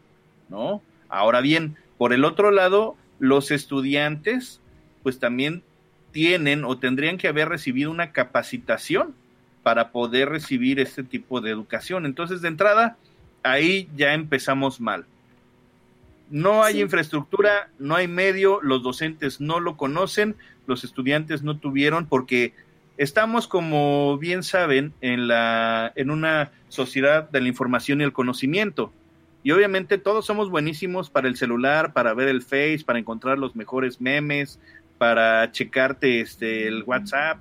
¿no? 0.49 0.81
Ahora 1.09 1.41
bien, 1.41 1.77
por 1.97 2.13
el 2.13 2.25
otro 2.25 2.51
lado, 2.51 2.97
los 3.19 3.51
estudiantes 3.51 4.61
pues 5.03 5.19
también 5.19 5.63
tienen 6.19 6.65
o 6.65 6.77
tendrían 6.77 7.17
que 7.17 7.29
haber 7.29 7.49
recibido 7.49 7.93
una 7.93 8.11
capacitación 8.11 9.15
para 9.63 9.93
poder 9.93 10.29
recibir 10.29 10.81
este 10.81 11.05
tipo 11.05 11.41
de 11.41 11.53
educación. 11.53 12.07
Entonces, 12.07 12.43
de 12.43 12.49
entrada, 12.49 12.97
ahí 13.45 13.89
ya 13.97 14.15
empezamos 14.15 14.81
mal. 14.81 15.07
No 16.29 16.65
hay 16.65 16.75
Sí. 16.75 16.81
infraestructura, 16.81 17.71
no 17.79 17.95
hay 17.95 18.09
medio, 18.09 18.59
los 18.63 18.83
docentes 18.83 19.41
no 19.41 19.61
lo 19.61 19.77
conocen, 19.77 20.35
los 20.67 20.83
estudiantes 20.83 21.45
no 21.45 21.57
tuvieron, 21.57 22.07
porque 22.07 22.53
estamos, 22.97 23.47
como 23.47 24.19
bien 24.19 24.43
saben, 24.43 24.93
en, 25.01 25.29
la, 25.29 25.93
en 25.95 26.11
una 26.11 26.51
sociedad 26.69 27.31
de 27.31 27.43
la 27.43 27.47
información 27.47 28.01
y 28.01 28.05
el 28.05 28.13
conocimiento. 28.13 28.93
Y 29.45 29.53
obviamente 29.53 29.99
todos 29.99 30.27
somos 30.27 30.51
buenísimos 30.51 31.11
para 31.11 31.29
el 31.29 31.37
celular, 31.37 31.93
para 31.93 32.13
ver 32.13 32.27
el 32.27 32.43
Face, 32.43 32.81
para 32.85 32.99
encontrar 32.99 33.39
los 33.39 33.55
mejores 33.55 34.01
memes, 34.01 34.59
para 34.99 35.51
checarte 35.53 36.21
este, 36.21 36.67
el 36.67 36.83
WhatsApp, 36.83 37.39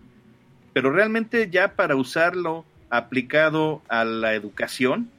pero 0.73 0.91
realmente 0.91 1.49
ya 1.49 1.73
para 1.73 1.95
usarlo 1.95 2.65
aplicado 2.89 3.81
a 3.89 4.05
la 4.05 4.35
educación, 4.35 5.09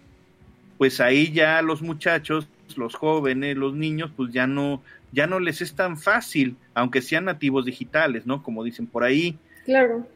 pues 0.79 1.01
ahí 1.01 1.33
ya 1.33 1.61
los 1.63 1.83
muchachos, 1.83 2.49
los 2.77 2.95
jóvenes, 2.95 3.57
los 3.57 3.75
niños, 3.75 4.11
pues 4.17 4.33
ya 4.33 4.47
no, 4.47 4.81
ya 5.13 5.27
no 5.27 5.41
les 5.41 5.61
es 5.61 5.75
tan 5.75 5.99
fácil, 5.99 6.57
aunque 6.75 7.03
sean 7.03 7.25
nativos 7.25 7.65
digitales, 7.65 8.27
¿no? 8.27 8.43
Como 8.43 8.63
dicen 8.63 8.87
por 8.87 9.03
ahí. 9.03 9.37
Claro. 9.65 10.07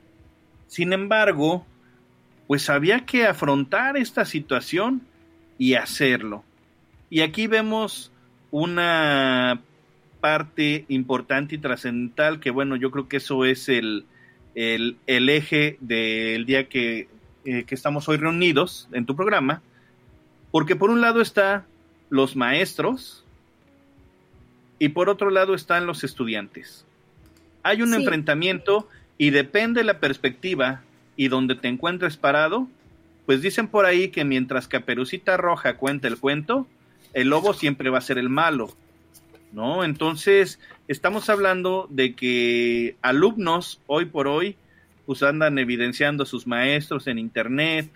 Sin 0.68 0.92
embargo, 0.92 1.66
pues 2.46 2.70
había 2.70 3.04
que 3.04 3.26
afrontar 3.26 3.96
esta 3.96 4.24
situación 4.24 5.02
y 5.58 5.74
hacerlo. 5.74 6.44
Y 7.10 7.20
aquí 7.20 7.46
vemos 7.46 8.12
una 8.50 9.60
parte 10.22 10.84
importante 10.88 11.56
y 11.56 11.58
trascendental 11.58 12.38
que, 12.38 12.50
bueno, 12.52 12.76
yo 12.76 12.92
creo 12.92 13.08
que 13.08 13.16
eso 13.16 13.44
es 13.44 13.68
el, 13.68 14.06
el, 14.54 14.96
el 15.08 15.28
eje 15.28 15.76
del 15.80 16.46
día 16.46 16.68
que, 16.68 17.08
eh, 17.44 17.64
que 17.64 17.74
estamos 17.74 18.08
hoy 18.08 18.18
reunidos 18.18 18.88
en 18.92 19.04
tu 19.04 19.16
programa, 19.16 19.62
porque 20.52 20.76
por 20.76 20.90
un 20.90 21.00
lado 21.00 21.20
está 21.20 21.66
los 22.08 22.36
maestros 22.36 23.24
y 24.78 24.90
por 24.90 25.08
otro 25.08 25.28
lado 25.30 25.54
están 25.54 25.86
los 25.86 26.04
estudiantes. 26.04 26.86
Hay 27.64 27.82
un 27.82 27.90
Sí. 27.90 27.96
enfrentamiento 27.96 28.88
y 29.18 29.30
depende 29.30 29.80
de 29.80 29.84
la 29.86 29.98
perspectiva 29.98 30.82
y 31.16 31.26
donde 31.28 31.56
te 31.56 31.66
encuentres 31.66 32.16
parado, 32.16 32.68
pues 33.26 33.42
dicen 33.42 33.66
por 33.66 33.86
ahí 33.86 34.08
que 34.08 34.24
mientras 34.24 34.68
Caperucita 34.68 35.36
Roja 35.36 35.76
cuenta 35.76 36.06
el 36.06 36.18
cuento, 36.18 36.66
el 37.12 37.28
lobo 37.28 37.54
siempre 37.54 37.90
va 37.90 37.98
a 37.98 38.02
ser 38.02 38.18
el 38.18 38.28
malo, 38.28 38.74
¿no? 39.52 39.84
Entonces, 39.84 40.58
estamos 40.88 41.28
hablando 41.28 41.86
de 41.90 42.14
que 42.14 42.96
alumnos 43.02 43.80
hoy 43.86 44.06
por 44.06 44.28
hoy, 44.28 44.56
pues 45.06 45.22
andan 45.22 45.58
evidenciando 45.58 46.22
a 46.22 46.26
sus 46.26 46.46
maestros 46.46 47.06
en 47.06 47.18
internet, 47.18 47.90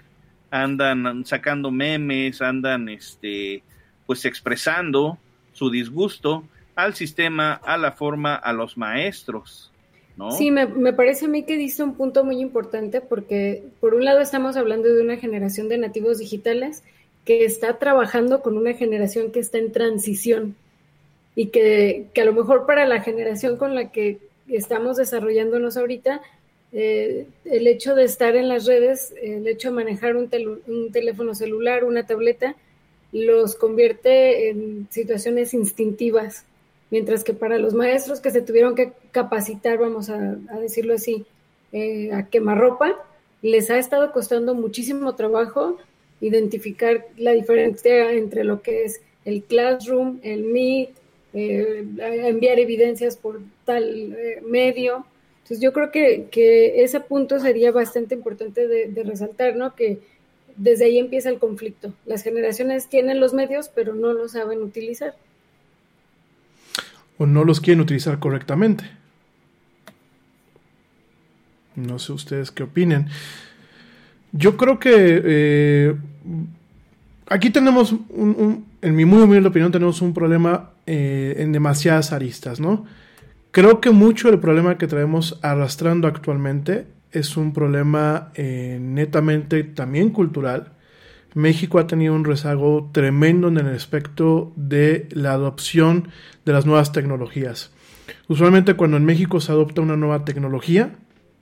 andan 0.51 1.25
sacando 1.25 1.71
memes, 1.71 2.43
andan, 2.43 2.89
este, 2.89 3.63
pues 4.07 4.25
expresando 4.25 5.19
su 5.53 5.71
disgusto 5.71 6.45
al 6.75 6.95
sistema, 6.95 7.55
a 7.55 7.79
la 7.79 7.93
forma, 7.93 8.35
a 8.35 8.53
los 8.53 8.77
maestros, 8.77 9.73
¿no? 10.17 10.31
Sí, 10.33 10.51
me, 10.51 10.67
me 10.67 10.93
parece 10.93 11.25
a 11.25 11.29
mí 11.29 11.45
que 11.45 11.57
dice 11.57 11.83
un 11.83 11.95
punto 11.95 12.25
muy 12.25 12.41
importante 12.41 13.01
porque 13.01 13.65
por 13.81 13.95
un 13.95 14.05
lado 14.05 14.21
estamos 14.21 14.57
hablando 14.57 14.93
de 14.93 15.03
una 15.03 15.17
generación 15.17 15.69
de 15.69 15.79
nativos 15.79 16.19
digitales 16.19 16.83
que 17.25 17.45
está 17.45 17.79
trabajando 17.79 18.43
con 18.43 18.57
una 18.57 18.75
generación 18.75 19.33
que 19.33 19.41
está 19.41 19.59
en 19.59 19.73
transición 19.73 20.55
y 21.37 21.49
que, 21.49 22.07
que 22.13 22.23
a 22.23 22.25
lo 22.25 22.33
mejor 22.33 22.67
para 22.67 22.85
la 22.87 23.01
generación 23.03 23.57
con 23.59 23.77
la 23.77 23.93
que 23.93 24.19
estamos 24.49 24.97
desarrollándonos 24.97 25.77
ahorita, 25.77 26.23
eh, 26.73 27.27
el 27.45 27.67
hecho 27.69 27.95
de 27.95 28.05
estar 28.05 28.35
en 28.35 28.49
las 28.49 28.67
redes, 28.67 29.15
el 29.23 29.47
hecho 29.47 29.69
de 29.69 29.75
manejar 29.77 30.17
un, 30.17 30.29
tel- 30.29 30.61
un 30.67 30.91
teléfono 30.91 31.35
celular, 31.35 31.85
una 31.85 32.07
tableta, 32.07 32.57
los 33.13 33.55
convierte 33.55 34.49
en 34.51 34.89
situaciones 34.91 35.55
instintivas, 35.55 36.45
mientras 36.91 37.23
que 37.23 37.35
para 37.35 37.59
los 37.59 37.73
maestros 37.75 38.21
que 38.21 38.31
se 38.31 38.43
tuvieron 38.43 38.75
que 38.75 38.93
capacitar, 39.13 39.79
vamos 39.79 40.11
a, 40.11 40.37
a 40.51 40.59
decirlo 40.59 40.95
así, 40.95 41.25
eh, 41.73 42.13
a 42.13 42.27
quemarropa, 42.29 42.97
les 43.43 43.71
ha 43.71 43.79
estado 43.79 44.13
costando 44.13 44.55
muchísimo 44.55 45.15
trabajo 45.15 45.77
identificar 46.21 47.07
la 47.19 47.33
diferencia 47.33 48.11
entre 48.13 48.43
lo 48.43 48.63
que 48.63 48.85
es 48.85 49.01
el 49.25 49.43
classroom, 49.43 50.19
el 50.23 50.45
meet, 50.45 50.91
eh, 51.35 51.85
enviar 51.99 52.59
evidencias 52.59 53.17
por 53.17 53.41
tal 53.65 54.15
eh, 54.15 54.43
medio. 54.47 55.07
Entonces 55.43 55.61
yo 55.61 55.73
creo 55.73 55.91
que, 55.91 56.29
que, 56.31 56.83
ese 56.83 57.01
punto 57.01 57.39
sería 57.39 57.71
bastante 57.71 58.15
importante 58.15 58.67
de, 58.67 59.03
resaltar, 59.05 59.55
¿no? 59.55 59.75
Que 59.75 60.01
desde 60.57 60.87
ahí 60.87 60.99
empieza 60.99 61.29
el 61.29 61.39
conflicto. 61.39 61.93
Las 62.05 62.23
generaciones 62.23 62.89
tienen 62.89 63.21
los 63.21 63.35
medios, 63.35 63.69
pero 63.69 63.95
no 63.95 64.13
los 64.13 64.33
saben 64.33 64.63
utilizar. 64.63 65.15
O 67.19 67.27
no 67.27 67.45
los 67.45 67.61
quieren 67.61 67.81
utilizar 67.81 68.19
correctamente. 68.19 68.85
No 71.77 71.99
sé 71.99 72.13
ustedes 72.13 72.51
qué 72.51 72.65
opinen. 72.65 73.09
Yo 74.33 74.57
creo 74.57 74.79
que 74.79 75.23
eh, 75.25 75.95
aquí 77.29 77.51
tenemos, 77.51 77.93
un, 77.93 78.67
en 78.83 78.97
mi 78.97 79.05
muy 79.05 79.23
humilde 79.23 79.49
opinión, 79.49 79.73
tenemos 79.73 80.01
un 80.03 80.15
problema 80.15 80.71
eh, 80.87 81.37
en 81.39 81.53
demasiadas 81.53 82.13
aristas, 82.13 82.61
¿no? 82.61 82.85
Creo 83.51 83.81
que 83.81 83.91
mucho 83.91 84.31
del 84.31 84.39
problema 84.39 84.77
que 84.77 84.87
traemos 84.87 85.39
arrastrando 85.43 86.09
actualmente 86.09 86.87
es 87.11 87.37
un 87.37 87.53
problema 87.53 88.31
eh, 88.35 88.79
netamente 88.81 89.65
también 89.65 90.11
cultural. 90.11 90.73
México 91.35 91.79
ha 91.79 91.87
tenido 91.87 92.15
un 92.15 92.25
rezago 92.25 92.91
tremendo 92.93 93.49
en 93.49 93.59
el 93.59 93.75
aspecto 93.75 94.53
de 94.57 95.09
la 95.11 95.33
adopción 95.33 96.09
de 96.45 96.53
las 96.53 96.67
nuevas 96.67 96.93
tecnologías. 96.93 97.73
Usualmente 98.29 98.75
cuando 98.75 98.97
en 98.97 99.05
México 99.05 99.41
se 99.41 99.53
adopta 99.53 99.81
una 99.81 99.97
nueva 99.97 100.25
tecnología, 100.25 100.95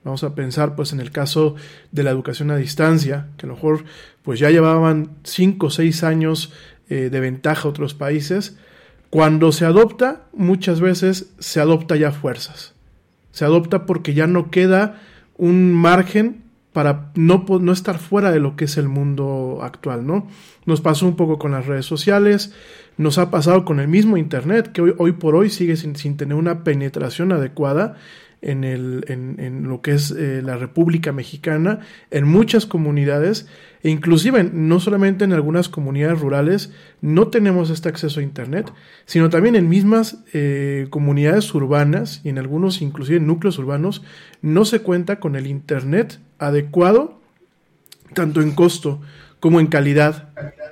vamos 0.05 0.23
a 0.23 0.35
pensar 0.35 0.75
pues 0.75 0.93
en 0.93 1.01
el 1.01 1.11
caso 1.11 1.55
de 1.91 2.03
la 2.03 2.11
educación 2.11 2.51
a 2.51 2.55
distancia, 2.55 3.27
que 3.37 3.47
a 3.47 3.49
lo 3.49 3.55
mejor 3.55 3.83
pues 4.21 4.39
ya 4.39 4.51
llevaban 4.51 5.09
5 5.23 5.65
o 5.65 5.69
6 5.69 6.03
años 6.03 6.53
eh, 6.89 7.09
de 7.09 7.19
ventaja 7.19 7.67
a 7.67 7.71
otros 7.71 7.95
países, 7.95 8.55
cuando 9.09 9.51
se 9.51 9.65
adopta, 9.65 10.27
muchas 10.31 10.79
veces 10.79 11.33
se 11.39 11.59
adopta 11.59 11.95
ya 11.95 12.11
fuerzas. 12.11 12.73
Se 13.31 13.45
adopta 13.45 13.85
porque 13.85 14.13
ya 14.13 14.27
no 14.27 14.51
queda 14.51 15.01
un 15.37 15.73
margen 15.73 16.43
para 16.71 17.11
no, 17.15 17.45
no 17.61 17.71
estar 17.71 17.97
fuera 17.97 18.31
de 18.31 18.39
lo 18.39 18.55
que 18.55 18.65
es 18.65 18.77
el 18.77 18.87
mundo 18.87 19.59
actual, 19.63 20.05
¿no? 20.05 20.27
Nos 20.65 20.81
pasó 20.81 21.07
un 21.07 21.15
poco 21.15 21.39
con 21.39 21.51
las 21.51 21.65
redes 21.65 21.85
sociales, 21.85 22.53
nos 22.97 23.17
ha 23.17 23.31
pasado 23.31 23.65
con 23.65 23.79
el 23.79 23.87
mismo 23.87 24.17
Internet, 24.17 24.71
que 24.71 24.81
hoy, 24.81 24.93
hoy 24.97 25.13
por 25.13 25.35
hoy 25.35 25.49
sigue 25.49 25.77
sin, 25.77 25.95
sin 25.95 26.17
tener 26.17 26.35
una 26.35 26.63
penetración 26.63 27.31
adecuada 27.31 27.95
en, 28.45 28.63
el, 28.63 29.03
en, 29.07 29.39
en 29.39 29.63
lo 29.63 29.81
que 29.81 29.91
es 29.93 30.11
eh, 30.11 30.41
la 30.43 30.55
República 30.55 31.11
Mexicana, 31.11 31.79
en 32.11 32.27
muchas 32.27 32.65
comunidades, 32.65 33.47
e 33.83 33.89
inclusive 33.89 34.43
no 34.43 34.79
solamente 34.79 35.25
en 35.25 35.33
algunas 35.33 35.67
comunidades 35.67 36.19
rurales 36.19 36.71
no 37.01 37.27
tenemos 37.27 37.69
este 37.69 37.89
acceso 37.89 38.19
a 38.19 38.23
Internet, 38.23 38.71
sino 39.05 39.29
también 39.29 39.55
en 39.55 39.67
mismas 39.67 40.23
eh, 40.33 40.87
comunidades 40.89 41.53
urbanas 41.53 42.21
y 42.23 42.29
en 42.29 42.37
algunos 42.37 42.81
inclusive 42.81 43.19
núcleos 43.19 43.57
urbanos 43.57 44.03
no 44.41 44.65
se 44.65 44.79
cuenta 44.79 45.19
con 45.19 45.35
el 45.35 45.47
Internet 45.47 46.19
adecuado, 46.39 47.19
tanto 48.13 48.41
en 48.41 48.51
costo 48.51 49.01
como 49.39 49.59
en 49.59 49.67
calidad, 49.67 50.29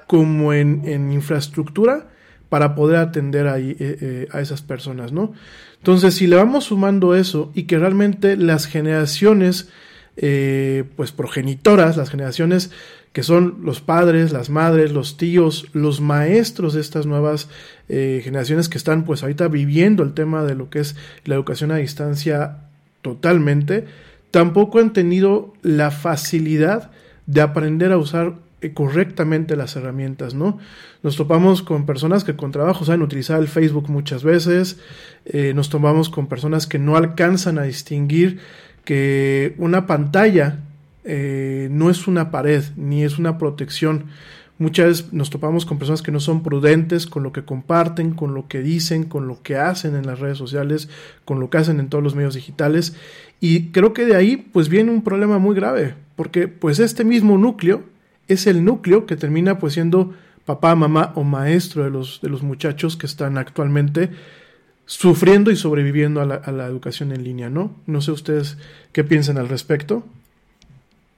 como 0.08 0.54
en, 0.54 0.82
en 0.86 1.12
infraestructura, 1.12 2.10
para 2.50 2.76
poder 2.76 2.98
atender 2.98 3.48
ahí, 3.48 3.76
eh, 3.80 4.28
a 4.32 4.40
esas 4.40 4.62
personas, 4.62 5.12
¿no? 5.12 5.34
Entonces, 5.84 6.14
si 6.14 6.28
le 6.28 6.38
vamos 6.38 6.64
sumando 6.64 7.14
eso 7.14 7.52
y 7.54 7.64
que 7.64 7.78
realmente 7.78 8.38
las 8.38 8.68
generaciones, 8.68 9.68
eh, 10.16 10.86
pues 10.96 11.12
progenitoras, 11.12 11.98
las 11.98 12.10
generaciones 12.10 12.72
que 13.12 13.22
son 13.22 13.58
los 13.64 13.82
padres, 13.82 14.32
las 14.32 14.50
madres, 14.50 14.94
los 14.94 15.18
tíos, 15.18 15.68
los 15.74 16.00
maestros 16.00 16.74
de 16.74 16.80
estas 16.80 17.06
nuevas 17.06 17.50
eh, 17.90 18.22
generaciones 18.24 18.70
que 18.70 18.78
están 18.78 19.04
pues 19.04 19.24
ahorita 19.24 19.50
viviendo 19.50 20.04
el 20.04 20.14
tema 20.14 20.46
de 20.46 20.56
lo 20.56 20.70
que 20.70 20.80
es 20.80 20.96
la 21.26 21.36
educación 21.36 21.74
a 21.74 21.76
distancia 21.76 22.60
totalmente, 23.02 23.84
tampoco 24.32 24.80
han 24.80 24.94
tenido 24.94 25.54
la 25.64 25.92
facilidad 25.92 26.92
de 27.26 27.42
aprender 27.42 27.92
a 27.92 27.98
usar 27.98 28.36
correctamente 28.72 29.58
las 29.58 29.76
herramientas, 29.76 30.34
¿no? 30.34 30.60
Nos 31.02 31.18
topamos 31.18 31.62
con 31.62 31.86
personas 31.86 32.24
que 32.24 32.38
con 32.38 32.52
trabajo 32.52 32.86
saben 32.86 33.02
utilizar 33.02 33.42
el 33.42 33.50
Facebook 33.50 33.90
muchas 33.90 34.24
veces, 34.24 34.80
eh, 35.26 35.54
nos 35.54 35.70
topamos 35.70 36.10
con 36.10 36.28
personas 36.28 36.66
que 36.68 36.80
no 36.80 36.96
alcanzan 36.96 37.60
a 37.60 37.64
distinguir 37.64 38.40
que 38.86 39.56
una 39.58 39.88
pantalla 39.88 40.60
eh, 41.04 41.68
no 41.72 41.90
es 41.90 42.08
una 42.08 42.32
pared 42.32 42.64
ni 42.78 43.04
es 43.04 43.20
una 43.20 43.38
protección. 43.38 44.06
Muchas 44.60 44.88
veces 44.88 45.14
nos 45.14 45.30
topamos 45.30 45.66
con 45.66 45.80
personas 45.80 46.02
que 46.02 46.12
no 46.12 46.20
son 46.20 46.44
prudentes 46.44 47.08
con 47.08 47.24
lo 47.24 47.34
que 47.34 47.44
comparten, 47.44 48.14
con 48.14 48.34
lo 48.34 48.48
que 48.48 48.62
dicen, 48.62 49.04
con 49.04 49.28
lo 49.28 49.42
que 49.42 49.58
hacen 49.58 49.96
en 49.96 50.06
las 50.06 50.20
redes 50.20 50.38
sociales, 50.38 50.90
con 51.26 51.40
lo 51.40 51.50
que 51.50 51.58
hacen 51.58 51.80
en 51.80 51.90
todos 51.90 52.04
los 52.04 52.16
medios 52.16 52.36
digitales. 52.36 52.96
Y 53.42 53.72
creo 53.72 53.94
que 53.94 54.06
de 54.06 54.16
ahí 54.16 54.38
pues 54.38 54.70
viene 54.70 54.92
un 54.92 55.04
problema 55.04 55.40
muy 55.40 55.56
grave, 55.56 55.96
porque 56.16 56.48
pues 56.48 56.80
este 56.80 57.04
mismo 57.04 57.38
núcleo 57.38 57.84
es 58.28 58.48
el 58.48 58.64
núcleo 58.64 59.06
que 59.06 59.16
termina 59.16 59.60
pues 59.60 59.74
siendo 59.74 60.14
papá, 60.46 60.76
mamá 60.76 61.14
o 61.16 61.24
maestro 61.24 61.84
de 61.84 61.90
los, 61.90 62.22
de 62.22 62.30
los 62.30 62.44
muchachos 62.44 62.98
que 62.98 63.06
están 63.06 63.38
actualmente 63.38 64.10
sufriendo 64.86 65.52
y 65.52 65.56
sobreviviendo 65.56 66.22
a 66.22 66.26
la, 66.26 66.36
a 66.36 66.52
la 66.52 66.66
educación 66.66 67.12
en 67.12 67.24
línea, 67.24 67.50
¿no? 67.50 67.76
No 67.86 68.02
sé 68.02 68.12
ustedes 68.12 68.58
qué 68.92 69.04
piensan 69.04 69.38
al 69.38 69.48
respecto. 69.48 70.04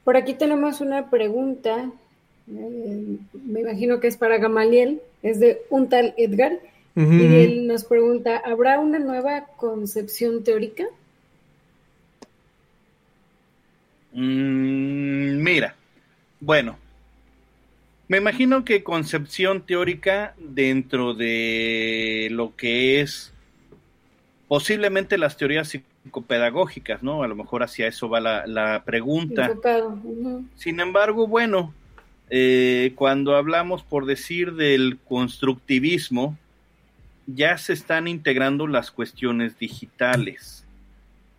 Por 0.03 0.17
aquí 0.17 0.35
tenemos 0.35 0.81
una 0.81 1.09
pregunta, 1.09 1.89
eh, 2.47 3.17
me 3.43 3.61
imagino 3.61 3.99
que 3.99 4.07
es 4.07 4.17
para 4.17 4.37
Gamaliel, 4.37 5.01
es 5.23 5.39
de 5.39 5.61
un 5.71 5.89
tal 5.89 6.13
Edgar, 6.17 6.53
uh 6.95 7.01
-huh. 7.01 7.21
y 7.21 7.35
él 7.43 7.67
nos 7.67 7.85
pregunta, 7.85 8.37
¿habrá 8.45 8.79
una 8.79 8.99
nueva 8.99 9.47
concepción 9.57 10.43
teórica? 10.43 10.85
Mm, 14.13 15.41
mira, 15.41 15.75
bueno, 16.39 16.77
me 18.07 18.17
imagino 18.17 18.63
que 18.65 18.83
concepción 18.83 19.61
teórica 19.61 20.35
dentro 20.37 21.13
de 21.13 22.27
lo 22.31 22.55
que 22.55 23.01
es 23.01 23.33
posiblemente 24.47 25.17
las 25.17 25.37
teorías 25.37 25.69
psicopedagógicas, 25.69 27.01
¿no? 27.01 27.23
A 27.23 27.27
lo 27.27 27.35
mejor 27.35 27.63
hacia 27.63 27.87
eso 27.87 28.07
va 28.09 28.19
la, 28.19 28.45
la 28.45 28.83
pregunta. 28.85 29.51
Uh 29.51 29.61
-huh. 29.61 30.45
Sin 30.55 30.79
embargo, 30.79 31.27
bueno, 31.27 31.73
eh, 32.29 32.93
cuando 32.95 33.35
hablamos, 33.35 33.83
por 33.83 34.05
decir, 34.05 34.53
del 34.53 34.97
constructivismo, 35.07 36.37
ya 37.27 37.57
se 37.57 37.73
están 37.73 38.07
integrando 38.07 38.67
las 38.67 38.91
cuestiones 38.91 39.57
digitales. 39.57 40.63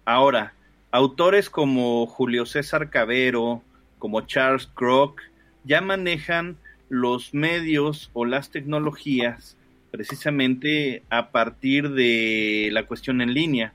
Ahora, 0.04 0.52
autores 0.90 1.48
como 1.50 2.06
Julio 2.06 2.46
César 2.46 2.90
Cabero, 2.90 3.62
como 3.98 4.20
Charles 4.22 4.68
Kroc, 4.74 5.20
ya 5.66 5.80
manejan 5.80 6.56
los 6.88 7.34
medios 7.34 8.10
o 8.12 8.24
las 8.24 8.50
tecnologías 8.50 9.56
precisamente 9.90 11.02
a 11.10 11.30
partir 11.30 11.90
de 11.90 12.68
la 12.72 12.86
cuestión 12.86 13.20
en 13.20 13.34
línea. 13.34 13.72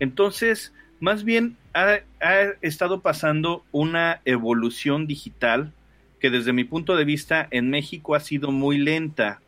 Entonces, 0.00 0.72
más 1.00 1.24
bien 1.24 1.56
ha, 1.74 1.98
ha, 2.20 2.40
estado 2.62 3.00
pasando 3.00 3.64
una 3.72 4.20
evolución 4.24 5.06
digital 5.06 5.72
que 6.20 6.30
desde 6.30 6.52
mi 6.52 6.64
punto 6.64 6.96
de 6.96 7.04
vista 7.04 7.46
en 7.50 7.70
México 7.70 8.14
ha 8.14 8.20
sido 8.20 8.50
muy 8.50 8.78
lenta, 8.78 9.40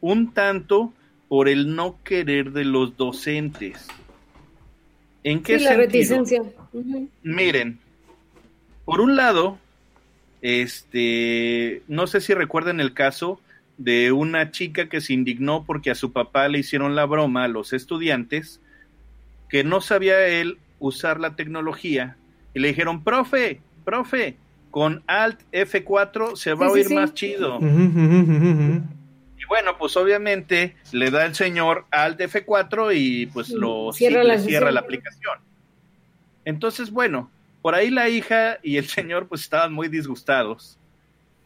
un 0.00 0.32
tanto 0.34 0.92
por 1.28 1.48
el 1.48 1.74
no 1.74 1.96
querer 2.04 2.52
de 2.52 2.64
los 2.64 2.96
docentes. 2.96 3.88
¿En 5.24 5.42
qué 5.42 5.58
sí, 5.58 5.64
la 5.64 5.74
reticencia. 5.74 6.42
Uh 6.72 6.82
-huh. 6.82 7.08
Miren, 7.22 7.78
por 8.84 9.00
un 9.00 9.16
lado, 9.16 9.58
este, 10.42 11.82
no 11.88 12.06
sé 12.06 12.20
si 12.20 12.34
recuerdan 12.34 12.80
el 12.80 12.92
caso 12.92 13.40
de 13.78 14.12
una 14.12 14.50
chica 14.50 14.88
que 14.88 15.00
se 15.00 15.14
indignó 15.14 15.64
porque 15.64 15.90
a 15.90 15.94
su 15.94 16.12
papá 16.12 16.48
le 16.48 16.58
hicieron 16.58 16.94
la 16.94 17.06
broma 17.06 17.44
a 17.44 17.48
los 17.48 17.72
estudiantes 17.72 18.60
que 19.48 19.64
no 19.64 19.80
sabía 19.80 20.26
él 20.26 20.58
usar 20.78 21.20
la 21.20 21.36
tecnología 21.36 22.16
y 22.54 22.60
le 22.60 22.68
dijeron, 22.68 23.02
profe, 23.02 23.60
profe, 23.84 24.36
con 24.70 25.02
Alt 25.06 25.40
F4 25.52 26.36
se 26.36 26.54
va 26.54 26.66
sí, 26.66 26.70
a 26.70 26.72
oír 26.72 26.84
sí, 26.84 26.88
sí. 26.88 26.94
más 26.94 27.14
chido. 27.14 27.58
Y 27.60 29.44
bueno, 29.48 29.76
pues 29.78 29.96
obviamente 29.96 30.76
le 30.92 31.10
da 31.10 31.24
el 31.26 31.34
señor 31.34 31.86
Alt 31.90 32.20
F4 32.20 32.96
y 32.96 33.26
pues 33.26 33.50
lo 33.50 33.92
cierra, 33.92 34.24
la, 34.24 34.38
cierra 34.38 34.70
la 34.70 34.80
aplicación. 34.80 35.38
Entonces, 36.44 36.90
bueno, 36.90 37.30
por 37.62 37.76
ahí 37.76 37.90
la 37.90 38.08
hija 38.08 38.58
y 38.62 38.76
el 38.76 38.86
señor 38.86 39.28
pues 39.28 39.42
estaban 39.42 39.72
muy 39.72 39.88
disgustados. 39.88 40.78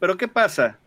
Pero 0.00 0.16
¿qué 0.16 0.28
pasa? 0.28 0.78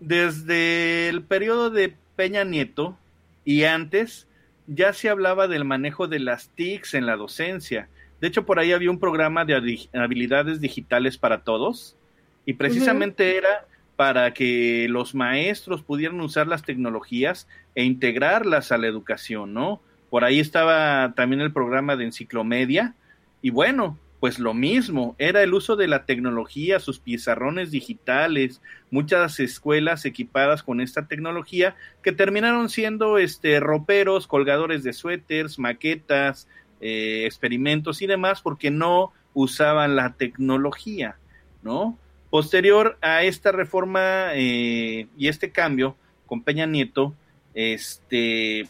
Desde 0.00 1.08
el 1.08 1.22
periodo 1.22 1.70
de 1.70 1.94
Peña 2.16 2.44
Nieto 2.44 2.98
y 3.44 3.64
antes 3.64 4.26
ya 4.66 4.92
se 4.92 5.08
hablaba 5.08 5.48
del 5.48 5.64
manejo 5.64 6.08
de 6.08 6.18
las 6.18 6.48
TICs 6.50 6.94
en 6.94 7.06
la 7.06 7.16
docencia. 7.16 7.88
De 8.20 8.28
hecho, 8.28 8.44
por 8.44 8.58
ahí 8.58 8.72
había 8.72 8.90
un 8.90 9.00
programa 9.00 9.44
de 9.44 9.78
habilidades 9.94 10.60
digitales 10.60 11.16
para 11.18 11.42
todos 11.42 11.96
y 12.44 12.54
precisamente 12.54 13.30
uh 13.30 13.34
-huh. 13.34 13.38
era 13.38 13.66
para 13.96 14.32
que 14.34 14.86
los 14.88 15.14
maestros 15.14 15.82
pudieran 15.82 16.20
usar 16.20 16.46
las 16.46 16.62
tecnologías 16.64 17.46
e 17.74 17.84
integrarlas 17.84 18.72
a 18.72 18.78
la 18.78 18.86
educación, 18.88 19.52
¿no? 19.54 19.80
Por 20.10 20.24
ahí 20.24 20.40
estaba 20.40 21.12
también 21.14 21.40
el 21.40 21.52
programa 21.52 21.96
de 21.96 22.04
enciclomedia 22.04 22.94
y 23.42 23.50
bueno, 23.50 23.98
pues 24.22 24.38
lo 24.38 24.54
mismo, 24.54 25.16
era 25.18 25.42
el 25.42 25.52
uso 25.52 25.74
de 25.74 25.88
la 25.88 26.04
tecnología, 26.04 26.78
sus 26.78 27.00
pizarrones 27.00 27.72
digitales, 27.72 28.62
muchas 28.92 29.40
escuelas 29.40 30.04
equipadas 30.04 30.62
con 30.62 30.80
esta 30.80 31.08
tecnología 31.08 31.74
que 32.04 32.12
terminaron 32.12 32.68
siendo 32.68 33.18
este 33.18 33.58
roperos, 33.58 34.28
colgadores 34.28 34.84
de 34.84 34.92
suéteres, 34.92 35.58
maquetas, 35.58 36.46
eh, 36.80 37.24
experimentos 37.26 38.00
y 38.00 38.06
demás 38.06 38.42
porque 38.42 38.70
no 38.70 39.12
usaban 39.34 39.96
la 39.96 40.12
tecnología, 40.12 41.16
¿no? 41.64 41.98
Posterior 42.30 42.98
a 43.00 43.24
esta 43.24 43.50
reforma 43.50 44.34
eh, 44.34 45.08
y 45.18 45.26
este 45.26 45.50
cambio 45.50 45.96
con 46.26 46.44
Peña 46.44 46.66
Nieto, 46.66 47.12
este, 47.54 48.68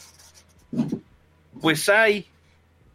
pues 1.61 1.91
hay 1.91 2.32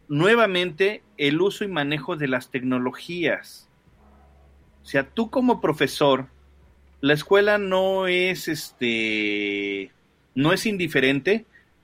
nuevamente 0.08 1.02
el 1.16 1.40
uso 1.40 1.64
y 1.64 1.68
manejo 1.68 2.16
de 2.16 2.28
las 2.28 2.50
tecnologías. 2.50 3.68
O 4.82 4.86
sea, 4.86 5.08
tú 5.08 5.30
como 5.30 5.60
profesor, 5.60 6.28
la 7.00 7.12
escuela 7.12 7.58
no 7.58 8.06
es 8.06 8.48
este 8.48 9.92
no 10.34 10.52
es 10.52 10.66
indiferente 10.66 11.46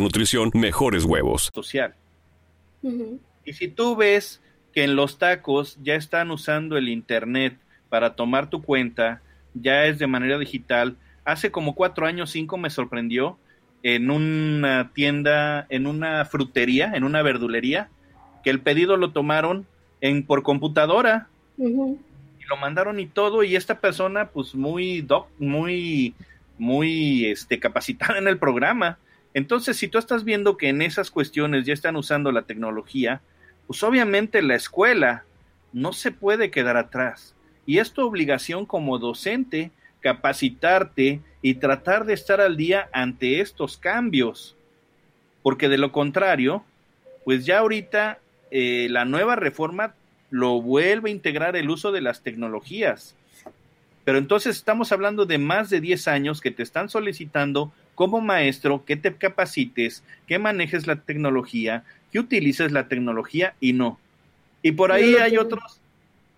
nutrición, 0.00 0.50
mejores 0.54 1.04
huevos. 1.04 1.50
social. 1.54 1.94
Y 3.44 3.52
si 3.54 3.68
tú 3.68 3.96
ves 3.96 4.40
que 4.72 4.84
en 4.84 4.96
los 4.96 5.18
tacos 5.18 5.78
ya 5.82 5.94
están 5.94 6.30
usando 6.30 6.76
el 6.76 6.88
internet 6.88 7.56
para 7.88 8.14
tomar 8.14 8.50
tu 8.50 8.62
cuenta, 8.62 9.22
ya 9.54 9.86
es 9.86 9.98
de 9.98 10.06
manera 10.06 10.38
digital. 10.38 10.96
Hace 11.24 11.50
como 11.50 11.74
cuatro 11.74 12.06
años, 12.06 12.30
cinco 12.30 12.58
me 12.58 12.70
sorprendió 12.70 13.38
en 13.82 14.10
una 14.10 14.90
tienda, 14.92 15.66
en 15.68 15.86
una 15.86 16.24
frutería, 16.24 16.92
en 16.94 17.04
una 17.04 17.22
verdulería, 17.22 17.88
que 18.42 18.50
el 18.50 18.60
pedido 18.60 18.96
lo 18.96 19.12
tomaron 19.12 19.66
en 20.00 20.24
por 20.24 20.42
computadora 20.42 21.28
y 21.56 22.44
lo 22.48 22.56
mandaron 22.60 23.00
y 23.00 23.06
todo 23.06 23.42
y 23.42 23.56
esta 23.56 23.80
persona 23.80 24.28
pues 24.28 24.54
muy 24.54 25.00
doc, 25.00 25.28
muy 25.38 26.14
muy 26.56 27.26
este 27.26 27.58
capacitada 27.58 28.18
en 28.18 28.28
el 28.28 28.38
programa. 28.38 28.98
Entonces, 29.34 29.76
si 29.76 29.88
tú 29.88 29.98
estás 29.98 30.24
viendo 30.24 30.56
que 30.56 30.68
en 30.68 30.82
esas 30.82 31.10
cuestiones 31.10 31.64
ya 31.64 31.74
están 31.74 31.96
usando 31.96 32.32
la 32.32 32.42
tecnología, 32.42 33.20
pues 33.66 33.82
obviamente 33.82 34.42
la 34.42 34.54
escuela 34.54 35.24
no 35.72 35.92
se 35.92 36.10
puede 36.10 36.50
quedar 36.50 36.76
atrás. 36.76 37.34
Y 37.66 37.78
es 37.78 37.92
tu 37.92 38.06
obligación 38.06 38.64
como 38.64 38.98
docente 38.98 39.70
capacitarte 40.00 41.20
y 41.42 41.54
tratar 41.54 42.04
de 42.06 42.14
estar 42.14 42.40
al 42.40 42.56
día 42.56 42.88
ante 42.92 43.40
estos 43.40 43.76
cambios. 43.76 44.56
Porque 45.42 45.68
de 45.68 45.78
lo 45.78 45.92
contrario, 45.92 46.64
pues 47.24 47.44
ya 47.44 47.58
ahorita 47.58 48.18
eh, 48.50 48.88
la 48.90 49.04
nueva 49.04 49.36
reforma 49.36 49.94
lo 50.30 50.60
vuelve 50.60 51.10
a 51.10 51.12
integrar 51.12 51.56
el 51.56 51.70
uso 51.70 51.92
de 51.92 52.00
las 52.00 52.22
tecnologías. 52.22 53.14
Pero 54.04 54.18
entonces 54.18 54.56
estamos 54.56 54.92
hablando 54.92 55.26
de 55.26 55.38
más 55.38 55.68
de 55.68 55.80
10 55.80 56.08
años 56.08 56.40
que 56.40 56.50
te 56.50 56.62
están 56.62 56.88
solicitando 56.88 57.72
como 57.98 58.20
maestro 58.20 58.84
que 58.84 58.94
te 58.94 59.12
capacites, 59.12 60.04
que 60.28 60.38
manejes 60.38 60.86
la 60.86 60.94
tecnología, 60.94 61.82
que 62.12 62.20
utilices 62.20 62.70
la 62.70 62.86
tecnología 62.86 63.54
y 63.58 63.72
no. 63.72 63.98
Y 64.62 64.70
por 64.70 64.92
ahí 64.92 65.16
hay 65.16 65.36
otros, 65.36 65.80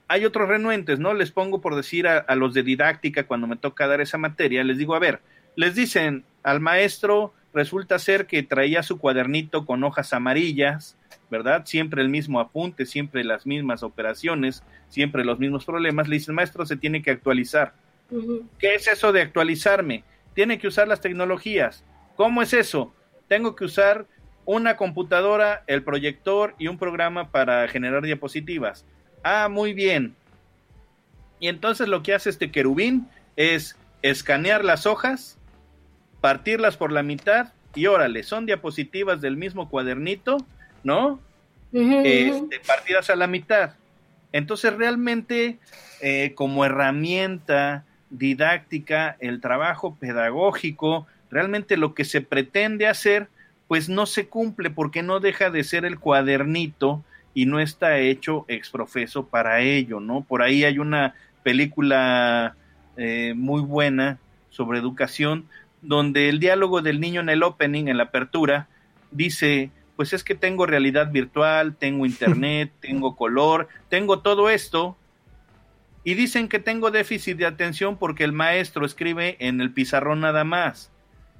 hay 0.08 0.24
otros 0.24 0.48
renuentes, 0.48 0.98
¿no? 1.00 1.12
Les 1.12 1.30
pongo 1.30 1.60
por 1.60 1.76
decir 1.76 2.08
a, 2.08 2.16
a, 2.16 2.34
los 2.34 2.54
de 2.54 2.62
didáctica 2.62 3.24
cuando 3.24 3.46
me 3.46 3.56
toca 3.56 3.86
dar 3.86 4.00
esa 4.00 4.16
materia, 4.16 4.64
les 4.64 4.78
digo, 4.78 4.94
a 4.94 5.00
ver, 5.00 5.20
les 5.54 5.74
dicen 5.74 6.24
al 6.42 6.60
maestro, 6.60 7.34
resulta 7.52 7.98
ser 7.98 8.26
que 8.26 8.42
traía 8.42 8.82
su 8.82 8.96
cuadernito 8.96 9.66
con 9.66 9.84
hojas 9.84 10.14
amarillas, 10.14 10.96
¿verdad? 11.30 11.66
Siempre 11.66 12.00
el 12.00 12.08
mismo 12.08 12.40
apunte, 12.40 12.86
siempre 12.86 13.22
las 13.22 13.44
mismas 13.44 13.82
operaciones, 13.82 14.62
siempre 14.88 15.26
los 15.26 15.38
mismos 15.38 15.66
problemas. 15.66 16.08
Le 16.08 16.16
dicen, 16.16 16.34
maestro, 16.34 16.64
se 16.64 16.78
tiene 16.78 17.02
que 17.02 17.10
actualizar. 17.10 17.74
Uh 18.10 18.16
-huh. 18.16 18.42
¿Qué 18.58 18.76
es 18.76 18.88
eso 18.88 19.12
de 19.12 19.20
actualizarme? 19.20 20.04
Tiene 20.34 20.58
que 20.58 20.68
usar 20.68 20.88
las 20.88 21.00
tecnologías. 21.00 21.84
¿Cómo 22.16 22.42
es 22.42 22.52
eso? 22.52 22.92
Tengo 23.28 23.56
que 23.56 23.64
usar 23.64 24.06
una 24.44 24.76
computadora, 24.76 25.62
el 25.66 25.82
proyector 25.82 26.54
y 26.58 26.68
un 26.68 26.78
programa 26.78 27.30
para 27.30 27.68
generar 27.68 28.02
diapositivas. 28.02 28.84
Ah, 29.22 29.48
muy 29.48 29.72
bien. 29.74 30.16
Y 31.38 31.48
entonces 31.48 31.88
lo 31.88 32.02
que 32.02 32.14
hace 32.14 32.30
este 32.30 32.50
querubín 32.50 33.08
es 33.36 33.76
escanear 34.02 34.64
las 34.64 34.86
hojas, 34.86 35.38
partirlas 36.20 36.76
por 36.76 36.92
la 36.92 37.02
mitad 37.02 37.52
y 37.74 37.86
órale, 37.86 38.22
son 38.22 38.46
diapositivas 38.46 39.20
del 39.20 39.36
mismo 39.36 39.68
cuadernito, 39.70 40.38
¿no? 40.82 41.20
Uh 41.72 41.78
-huh. 41.78 42.02
este, 42.04 42.60
partidas 42.60 43.10
a 43.10 43.16
la 43.16 43.26
mitad. 43.26 43.74
Entonces 44.32 44.74
realmente 44.74 45.58
eh, 46.00 46.32
como 46.34 46.64
herramienta 46.64 47.84
didáctica, 48.10 49.16
el 49.20 49.40
trabajo 49.40 49.96
pedagógico, 49.96 51.06
realmente 51.30 51.76
lo 51.76 51.94
que 51.94 52.04
se 52.04 52.20
pretende 52.20 52.86
hacer, 52.86 53.28
pues 53.68 53.88
no 53.88 54.06
se 54.06 54.28
cumple 54.28 54.70
porque 54.70 55.02
no 55.02 55.20
deja 55.20 55.50
de 55.50 55.64
ser 55.64 55.84
el 55.84 55.98
cuadernito 55.98 57.04
y 57.34 57.46
no 57.46 57.60
está 57.60 57.98
hecho 57.98 58.44
exprofeso 58.48 59.26
para 59.26 59.60
ello, 59.60 60.00
¿no? 60.00 60.22
Por 60.22 60.42
ahí 60.42 60.64
hay 60.64 60.78
una 60.78 61.14
película 61.42 62.56
eh, 62.96 63.34
muy 63.36 63.62
buena 63.62 64.18
sobre 64.50 64.78
educación 64.78 65.46
donde 65.82 66.28
el 66.28 66.40
diálogo 66.40 66.82
del 66.82 67.00
niño 67.00 67.20
en 67.20 67.28
el 67.28 67.42
opening, 67.42 67.86
en 67.86 67.96
la 67.96 68.04
apertura, 68.04 68.68
dice, 69.10 69.70
pues 69.96 70.12
es 70.12 70.24
que 70.24 70.34
tengo 70.34 70.66
realidad 70.66 71.10
virtual, 71.10 71.76
tengo 71.76 72.06
internet, 72.06 72.72
tengo 72.80 73.16
color, 73.16 73.68
tengo 73.88 74.20
todo 74.20 74.50
esto, 74.50 74.96
y 76.04 76.14
dicen 76.14 76.48
que 76.48 76.58
tengo 76.58 76.90
déficit 76.90 77.36
de 77.36 77.46
atención 77.46 77.96
porque 77.96 78.24
el 78.24 78.32
maestro 78.32 78.86
escribe 78.86 79.36
en 79.38 79.60
el 79.60 79.70
pizarrón 79.72 80.20
nada 80.20 80.44
más. 80.44 80.90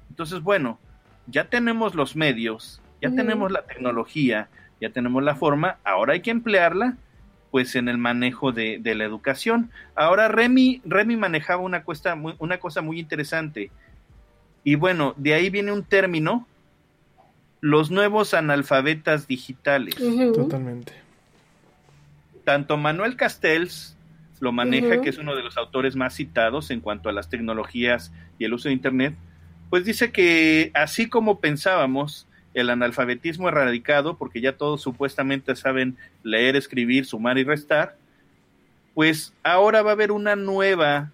Entonces, 0.09 0.41
bueno, 0.41 0.79
ya 1.27 1.45
tenemos 1.45 1.95
los 1.95 2.15
medios, 2.15 2.81
ya 3.01 3.09
uh 3.09 3.11
-huh. 3.11 3.15
tenemos 3.15 3.51
la 3.51 3.63
tecnología, 3.63 4.49
ya 4.79 4.89
tenemos 4.89 5.23
la 5.23 5.35
forma, 5.35 5.77
ahora 5.83 6.13
hay 6.13 6.21
que 6.21 6.31
emplearla 6.31 6.97
pues 7.51 7.75
en 7.75 7.89
el 7.89 7.97
manejo 7.97 8.53
de, 8.53 8.79
de 8.79 8.95
la 8.95 9.03
educación. 9.03 9.71
Ahora 9.95 10.29
Remy, 10.29 10.81
Remy 10.85 11.17
manejaba 11.17 11.61
una, 11.61 11.83
cuesta, 11.83 12.15
muy, 12.15 12.33
una 12.39 12.59
cosa 12.59 12.81
muy 12.81 12.97
interesante. 12.97 13.71
Y 14.63 14.75
bueno, 14.75 15.13
de 15.17 15.33
ahí 15.33 15.49
viene 15.49 15.73
un 15.73 15.83
término, 15.83 16.47
los 17.59 17.91
nuevos 17.91 18.33
analfabetas 18.33 19.27
digitales. 19.27 19.99
Uh 19.99 20.11
-huh. 20.11 20.33
Totalmente. 20.33 20.93
Tanto 22.45 22.77
Manuel 22.77 23.17
Castells 23.17 23.97
lo 24.41 24.51
maneja, 24.51 24.87
uh 24.87 24.89
-huh. 24.91 25.01
que 25.01 25.09
es 25.09 25.17
uno 25.17 25.35
de 25.35 25.43
los 25.43 25.55
autores 25.55 25.95
más 25.95 26.15
citados 26.15 26.71
en 26.71 26.81
cuanto 26.81 27.07
a 27.07 27.13
las 27.13 27.29
tecnologías 27.29 28.11
y 28.37 28.43
el 28.43 28.53
uso 28.53 28.67
de 28.67 28.73
Internet, 28.73 29.15
pues 29.69 29.85
dice 29.85 30.11
que 30.11 30.71
así 30.73 31.07
como 31.07 31.39
pensábamos, 31.39 32.27
el 32.53 32.69
analfabetismo 32.69 33.47
erradicado, 33.47 34.17
porque 34.17 34.41
ya 34.41 34.57
todos 34.57 34.81
supuestamente 34.81 35.55
saben 35.55 35.95
leer, 36.23 36.55
escribir, 36.57 37.05
sumar 37.05 37.37
y 37.37 37.45
restar, 37.45 37.95
pues 38.93 39.33
ahora 39.43 39.81
va 39.81 39.91
a 39.91 39.93
haber 39.93 40.11
una 40.11 40.35
nueva, 40.35 41.11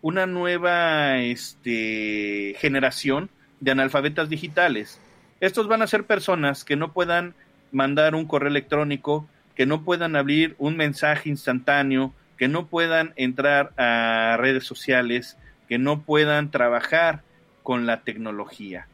una 0.00 0.26
nueva 0.26 1.18
este, 1.18 2.56
generación 2.58 3.28
de 3.60 3.72
analfabetas 3.72 4.30
digitales. 4.30 4.98
Estos 5.40 5.68
van 5.68 5.82
a 5.82 5.86
ser 5.86 6.04
personas 6.04 6.64
que 6.64 6.76
no 6.76 6.92
puedan 6.92 7.34
mandar 7.72 8.14
un 8.14 8.26
correo 8.26 8.48
electrónico, 8.48 9.28
que 9.54 9.66
no 9.66 9.82
puedan 9.82 10.16
abrir 10.16 10.54
un 10.58 10.76
mensaje 10.76 11.28
instantáneo, 11.28 12.14
que 12.40 12.48
no 12.48 12.68
puedan 12.68 13.12
entrar 13.16 13.74
a 13.76 14.38
redes 14.38 14.64
sociales, 14.64 15.36
que 15.68 15.76
no 15.76 16.00
puedan 16.00 16.50
trabajar 16.50 17.20
con 17.62 17.84
la 17.84 18.00
tecnología. 18.00 18.86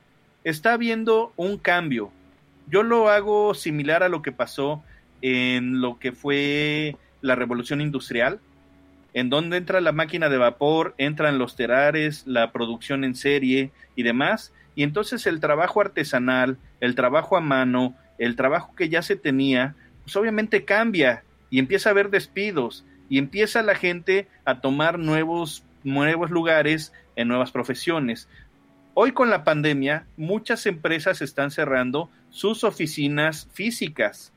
Está 0.42 0.72
habiendo 0.72 1.32
un 1.36 1.56
cambio. 1.56 2.10
Yo 2.66 2.82
lo 2.82 3.08
hago 3.08 3.54
similar 3.54 4.02
a 4.02 4.08
lo 4.08 4.20
que 4.20 4.32
pasó 4.32 4.82
en 5.22 5.80
lo 5.80 6.00
que 6.00 6.10
fue 6.10 6.96
la 7.20 7.36
revolución 7.36 7.80
industrial, 7.80 8.40
en 9.14 9.30
donde 9.30 9.58
entra 9.58 9.80
la 9.80 9.92
máquina 9.92 10.28
de 10.28 10.38
vapor, 10.38 10.96
entran 10.98 11.38
los 11.38 11.54
terares, 11.54 12.26
la 12.26 12.50
producción 12.50 13.04
en 13.04 13.14
serie 13.14 13.70
y 13.94 14.02
demás, 14.02 14.52
y 14.74 14.82
entonces 14.82 15.24
el 15.24 15.38
trabajo 15.38 15.80
artesanal, 15.80 16.58
el 16.80 16.96
trabajo 16.96 17.36
a 17.36 17.40
mano, 17.40 17.94
el 18.18 18.34
trabajo 18.34 18.74
que 18.74 18.88
ya 18.88 19.02
se 19.02 19.14
tenía, 19.14 19.76
pues 20.02 20.16
obviamente 20.16 20.64
cambia 20.64 21.22
y 21.48 21.60
empieza 21.60 21.90
a 21.90 21.92
haber 21.92 22.10
despidos 22.10 22.84
y 23.08 23.18
empieza 23.18 23.62
la 23.62 23.74
gente 23.74 24.28
a 24.44 24.60
tomar 24.60 24.98
nuevos, 24.98 25.64
nuevos 25.84 26.30
lugares 26.30 26.92
en 27.16 27.28
nuevas 27.28 27.52
profesiones 27.52 28.28
Hoy 28.98 29.12
con 29.12 29.28
la 29.28 29.44
pandemia, 29.44 30.06
muchas 30.16 30.64
empresas 30.64 31.20
están 31.20 31.50
cerrando 31.50 32.08
sus 32.30 32.64
oficinas 32.64 33.46
físicas 33.52 34.32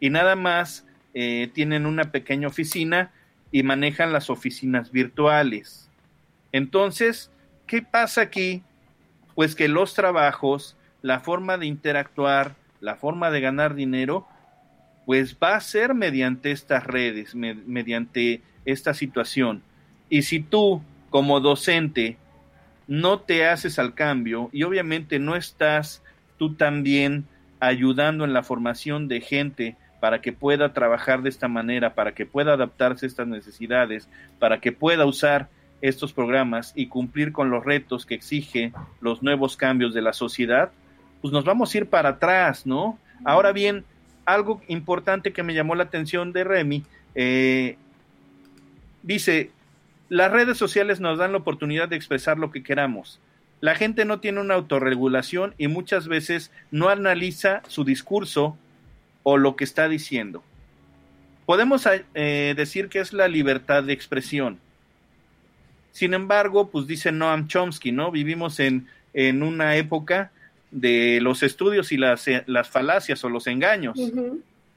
y 0.00 0.10
nada 0.10 0.34
más 0.34 0.84
eh, 1.14 1.48
tienen 1.54 1.86
una 1.86 2.10
pequeña 2.10 2.48
oficina 2.48 3.12
y 3.52 3.62
manejan 3.62 4.12
las 4.12 4.28
oficinas 4.28 4.90
virtuales. 4.90 5.88
Entonces, 6.50 7.30
¿qué 7.68 7.80
pasa 7.80 8.22
aquí? 8.22 8.64
Pues 9.36 9.54
que 9.54 9.68
los 9.68 9.94
trabajos, 9.94 10.76
la 11.00 11.20
forma 11.20 11.56
de 11.56 11.66
interactuar, 11.66 12.56
la 12.80 12.96
forma 12.96 13.30
de 13.30 13.40
ganar 13.40 13.76
dinero, 13.76 14.26
pues 15.06 15.36
va 15.42 15.56
a 15.56 15.60
ser 15.60 15.94
mediante 15.94 16.50
estas 16.50 16.84
redes, 16.86 17.34
me- 17.34 17.54
mediante 17.54 18.40
esta 18.64 18.94
situación. 18.94 19.62
Y 20.08 20.22
si 20.22 20.40
tú, 20.40 20.82
como 21.10 21.40
docente, 21.40 22.16
no 22.86 23.20
te 23.20 23.46
haces 23.46 23.78
al 23.78 23.94
cambio 23.94 24.50
y 24.52 24.64
obviamente 24.64 25.18
no 25.18 25.36
estás 25.36 26.02
tú 26.38 26.54
también 26.54 27.24
ayudando 27.60 28.24
en 28.24 28.32
la 28.32 28.42
formación 28.42 29.08
de 29.08 29.20
gente 29.20 29.76
para 30.00 30.20
que 30.20 30.32
pueda 30.32 30.72
trabajar 30.72 31.22
de 31.22 31.28
esta 31.28 31.46
manera, 31.46 31.94
para 31.94 32.12
que 32.12 32.26
pueda 32.26 32.54
adaptarse 32.54 33.06
a 33.06 33.08
estas 33.08 33.28
necesidades, 33.28 34.08
para 34.40 34.60
que 34.60 34.72
pueda 34.72 35.06
usar 35.06 35.48
estos 35.80 36.12
programas 36.12 36.72
y 36.76 36.86
cumplir 36.86 37.32
con 37.32 37.50
los 37.50 37.64
retos 37.64 38.04
que 38.04 38.14
exige 38.14 38.72
los 39.00 39.22
nuevos 39.22 39.56
cambios 39.56 39.94
de 39.94 40.02
la 40.02 40.12
sociedad, 40.12 40.72
pues 41.20 41.32
nos 41.32 41.44
vamos 41.44 41.72
a 41.72 41.78
ir 41.78 41.86
para 41.88 42.10
atrás, 42.10 42.66
¿no? 42.66 42.98
Ahora 43.24 43.52
bien, 43.52 43.84
algo 44.24 44.60
importante 44.68 45.32
que 45.32 45.42
me 45.42 45.54
llamó 45.54 45.74
la 45.74 45.84
atención 45.84 46.32
de 46.32 46.44
Remy, 46.44 46.84
eh, 47.14 47.76
dice, 49.02 49.50
las 50.08 50.30
redes 50.30 50.58
sociales 50.58 51.00
nos 51.00 51.18
dan 51.18 51.32
la 51.32 51.38
oportunidad 51.38 51.88
de 51.88 51.96
expresar 51.96 52.38
lo 52.38 52.50
que 52.50 52.62
queramos. 52.62 53.20
La 53.60 53.74
gente 53.74 54.04
no 54.04 54.20
tiene 54.20 54.40
una 54.40 54.54
autorregulación 54.54 55.54
y 55.56 55.68
muchas 55.68 56.08
veces 56.08 56.50
no 56.70 56.88
analiza 56.88 57.62
su 57.68 57.84
discurso 57.84 58.56
o 59.22 59.36
lo 59.36 59.56
que 59.56 59.64
está 59.64 59.88
diciendo. 59.88 60.42
Podemos 61.46 61.86
eh, 62.14 62.54
decir 62.56 62.88
que 62.88 62.98
es 62.98 63.12
la 63.12 63.28
libertad 63.28 63.84
de 63.84 63.92
expresión. 63.92 64.58
Sin 65.92 66.14
embargo, 66.14 66.70
pues 66.70 66.86
dice 66.86 67.12
Noam 67.12 67.48
Chomsky, 67.48 67.92
¿no? 67.92 68.10
Vivimos 68.10 68.58
en, 68.60 68.88
en 69.12 69.42
una 69.42 69.76
época 69.76 70.32
de 70.72 71.20
los 71.20 71.44
estudios 71.44 71.92
y 71.92 71.98
las, 71.98 72.26
eh, 72.26 72.42
las 72.46 72.68
falacias 72.68 73.22
o 73.22 73.28
los 73.28 73.46
engaños. 73.46 73.96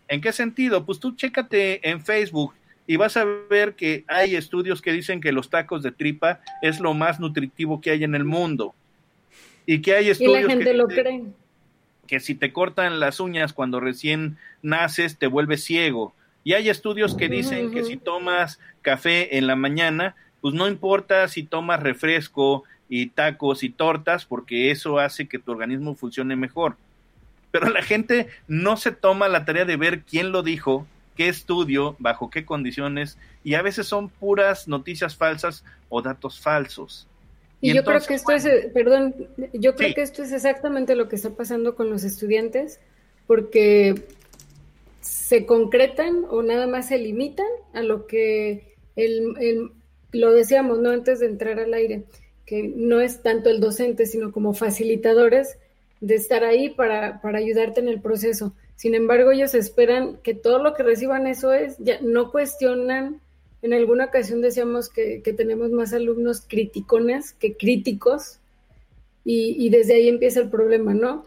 ¿En 0.07 0.21
qué 0.21 0.31
sentido? 0.31 0.85
Pues 0.85 0.99
tú 0.99 1.15
chécate 1.15 1.89
en 1.89 2.01
Facebook 2.01 2.53
y 2.85 2.97
vas 2.97 3.17
a 3.17 3.25
ver 3.25 3.73
que 3.73 4.03
hay 4.07 4.35
estudios 4.35 4.81
que 4.81 4.91
dicen 4.91 5.21
que 5.21 5.31
los 5.31 5.49
tacos 5.49 5.81
de 5.81 5.91
tripa 5.91 6.41
es 6.61 6.79
lo 6.79 6.93
más 6.93 7.19
nutritivo 7.19 7.81
que 7.81 7.91
hay 7.91 8.03
en 8.03 8.13
el 8.13 8.25
mundo. 8.25 8.75
Y 9.65 9.81
que 9.81 9.95
hay 9.95 10.07
Y 10.07 10.11
estudios 10.11 10.43
la 10.43 10.49
gente 10.49 10.65
que, 10.65 10.73
lo 10.73 10.87
cree. 10.87 11.23
que 12.05 12.19
si 12.19 12.35
te 12.35 12.53
cortan 12.53 12.99
las 12.99 13.19
uñas 13.19 13.53
cuando 13.53 13.79
recién 13.79 14.37
naces 14.61 15.17
te 15.17 15.25
vuelves 15.25 15.63
ciego. 15.63 16.13
Y 16.43 16.53
hay 16.53 16.69
estudios 16.69 17.15
que 17.15 17.27
dicen 17.27 17.71
que 17.71 17.83
si 17.83 17.97
tomas 17.97 18.59
café 18.83 19.37
en 19.37 19.47
la 19.47 19.55
mañana, 19.55 20.15
pues 20.41 20.53
no 20.53 20.67
importa 20.67 21.27
si 21.27 21.41
tomas 21.41 21.81
refresco 21.81 22.65
y 22.89 23.07
tacos 23.07 23.63
y 23.63 23.69
tortas, 23.69 24.25
porque 24.25 24.71
eso 24.71 24.99
hace 24.99 25.27
que 25.27 25.39
tu 25.39 25.51
organismo 25.51 25.95
funcione 25.95 26.35
mejor. 26.35 26.75
Pero 27.51 27.69
la 27.69 27.81
gente 27.81 28.27
no 28.47 28.77
se 28.77 28.91
toma 28.91 29.27
la 29.29 29.45
tarea 29.45 29.65
de 29.65 29.77
ver 29.77 30.01
quién 30.01 30.31
lo 30.31 30.43
dijo, 30.43 30.85
qué 31.15 31.29
estudio, 31.29 31.95
bajo 31.99 32.29
qué 32.29 32.45
condiciones, 32.45 33.17
y 33.43 33.53
a 33.53 33.61
veces 33.61 33.87
son 33.87 34.09
puras 34.09 34.67
noticias 34.67 35.15
falsas 35.15 35.63
o 35.89 36.01
datos 36.01 36.39
falsos. 36.41 37.07
Y, 37.61 37.69
Y 37.71 37.73
yo 37.73 37.79
entonces, 37.79 38.05
creo 38.07 38.07
que 38.09 38.35
esto 38.35 38.49
es, 38.49 38.65
perdón, 38.73 39.15
yo 39.53 39.75
creo 39.75 39.89
Sí. 39.89 39.95
que 39.95 40.01
esto 40.01 40.23
es 40.23 40.31
exactamente 40.33 40.93
lo 40.95 41.07
que 41.07 41.15
está 41.15 41.29
pasando 41.29 41.75
con 41.75 41.89
los 41.89 42.03
estudiantes, 42.03 42.79
porque 43.27 43.95
se 45.01 45.45
concretan 45.45 46.25
o 46.29 46.43
nada 46.43 46.67
más 46.67 46.89
se 46.89 46.97
limitan 46.97 47.45
a 47.73 47.81
lo 47.81 48.07
que 48.07 48.75
el, 48.95 49.33
el- 49.39 49.71
lo 50.11 50.31
decíamos, 50.31 50.79
¿no? 50.79 50.89
Antes 50.91 51.19
de 51.19 51.27
entrar 51.27 51.59
al 51.59 51.73
aire, 51.73 52.03
que 52.45 52.63
no 52.75 53.01
es 53.01 53.21
tanto 53.21 53.49
el 53.49 53.59
docente, 53.59 54.05
sino 54.05 54.31
como 54.31 54.53
facilitadores 54.53 55.57
de 56.01 56.15
estar 56.15 56.43
ahí 56.43 56.69
para, 56.69 57.21
para 57.21 57.39
ayudarte 57.39 57.79
en 57.79 57.87
el 57.87 58.01
proceso. 58.01 58.53
Sin 58.75 58.93
embargo, 58.93 59.31
ellos 59.31 59.55
esperan 59.55 60.17
que 60.23 60.33
todo 60.33 60.61
lo 60.61 60.73
que 60.73 60.83
reciban 60.83 61.27
eso 61.27 61.53
es, 61.53 61.77
ya 61.79 61.99
no 62.01 62.31
cuestionan. 62.31 63.21
En 63.61 63.73
alguna 63.73 64.05
ocasión 64.05 64.41
decíamos 64.41 64.89
que, 64.89 65.21
que 65.23 65.33
tenemos 65.33 65.71
más 65.71 65.93
alumnos 65.93 66.41
criticones 66.47 67.33
que 67.33 67.55
críticos, 67.55 68.39
y, 69.23 69.55
y 69.57 69.69
desde 69.69 69.95
ahí 69.95 70.07
empieza 70.07 70.39
el 70.41 70.49
problema, 70.49 70.93
¿no? 70.93 71.25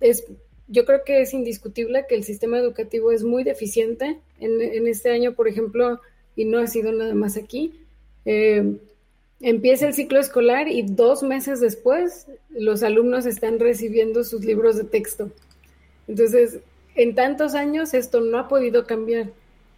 Es, 0.00 0.24
yo 0.68 0.84
creo 0.84 1.00
que 1.04 1.20
es 1.22 1.34
indiscutible 1.34 2.04
que 2.08 2.14
el 2.14 2.22
sistema 2.22 2.58
educativo 2.58 3.10
es 3.10 3.24
muy 3.24 3.42
deficiente. 3.42 4.20
En, 4.38 4.60
en 4.60 4.86
este 4.86 5.10
año, 5.10 5.32
por 5.34 5.48
ejemplo, 5.48 6.00
y 6.36 6.44
no 6.44 6.58
ha 6.60 6.68
sido 6.68 6.92
nada 6.92 7.14
más 7.14 7.36
aquí, 7.36 7.72
eh, 8.24 8.76
empieza 9.40 9.86
el 9.86 9.94
ciclo 9.94 10.20
escolar 10.20 10.68
y 10.68 10.82
dos 10.82 11.22
meses 11.22 11.60
después 11.60 12.26
los 12.50 12.82
alumnos 12.82 13.26
están 13.26 13.58
recibiendo 13.58 14.24
sus 14.24 14.44
libros 14.44 14.76
de 14.76 14.84
texto. 14.84 15.30
Entonces, 16.08 16.58
en 16.94 17.14
tantos 17.14 17.54
años 17.54 17.94
esto 17.94 18.20
no 18.20 18.38
ha 18.38 18.48
podido 18.48 18.86
cambiar. 18.86 19.30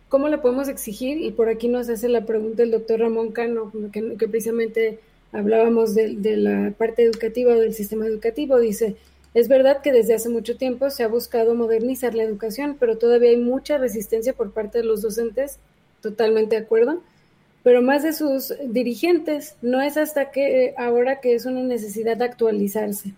¿Cómo 0.08 0.28
le 0.28 0.38
podemos 0.38 0.68
exigir? 0.68 1.18
Y 1.18 1.30
por 1.30 1.48
aquí 1.48 1.68
nos 1.68 1.88
hace 1.88 2.08
la 2.08 2.26
pregunta 2.26 2.62
el 2.62 2.70
doctor 2.70 3.00
Ramón 3.00 3.32
Cano, 3.32 3.72
que, 3.92 4.28
precisamente 4.28 4.98
hablábamos 5.30 5.94
de, 5.94 6.16
de, 6.16 6.36
la 6.36 6.72
parte 6.76 7.02
educativa 7.04 7.54
del 7.54 7.72
sistema 7.72 8.06
educativo. 8.06 8.58
Dice, 8.58 8.96
es 9.32 9.48
verdad 9.48 9.80
que 9.80 9.92
desde 9.92 10.14
hace 10.14 10.28
mucho 10.28 10.56
tiempo 10.56 10.90
se 10.90 11.02
ha 11.02 11.08
buscado 11.08 11.54
modernizar 11.54 12.14
la 12.14 12.24
educación, 12.24 12.76
pero 12.78 12.98
todavía 12.98 13.30
hay 13.30 13.38
mucha 13.38 13.78
resistencia 13.78 14.34
por 14.34 14.52
parte 14.52 14.78
de 14.78 14.84
los 14.84 15.00
docentes, 15.00 15.58
totalmente 16.02 16.56
de 16.56 16.62
acuerdo, 16.62 17.00
pero 17.62 17.82
más 17.82 18.02
de 18.02 18.12
sus 18.12 18.54
dirigentes. 18.64 19.56
No 19.62 19.80
es 19.80 19.96
hasta 19.96 20.30
que 20.30 20.74
ahora 20.76 21.20
que 21.20 21.34
es 21.34 21.46
una 21.46 21.62
necesidad 21.62 22.16
de 22.16 22.24
actualizarse. 22.24 23.12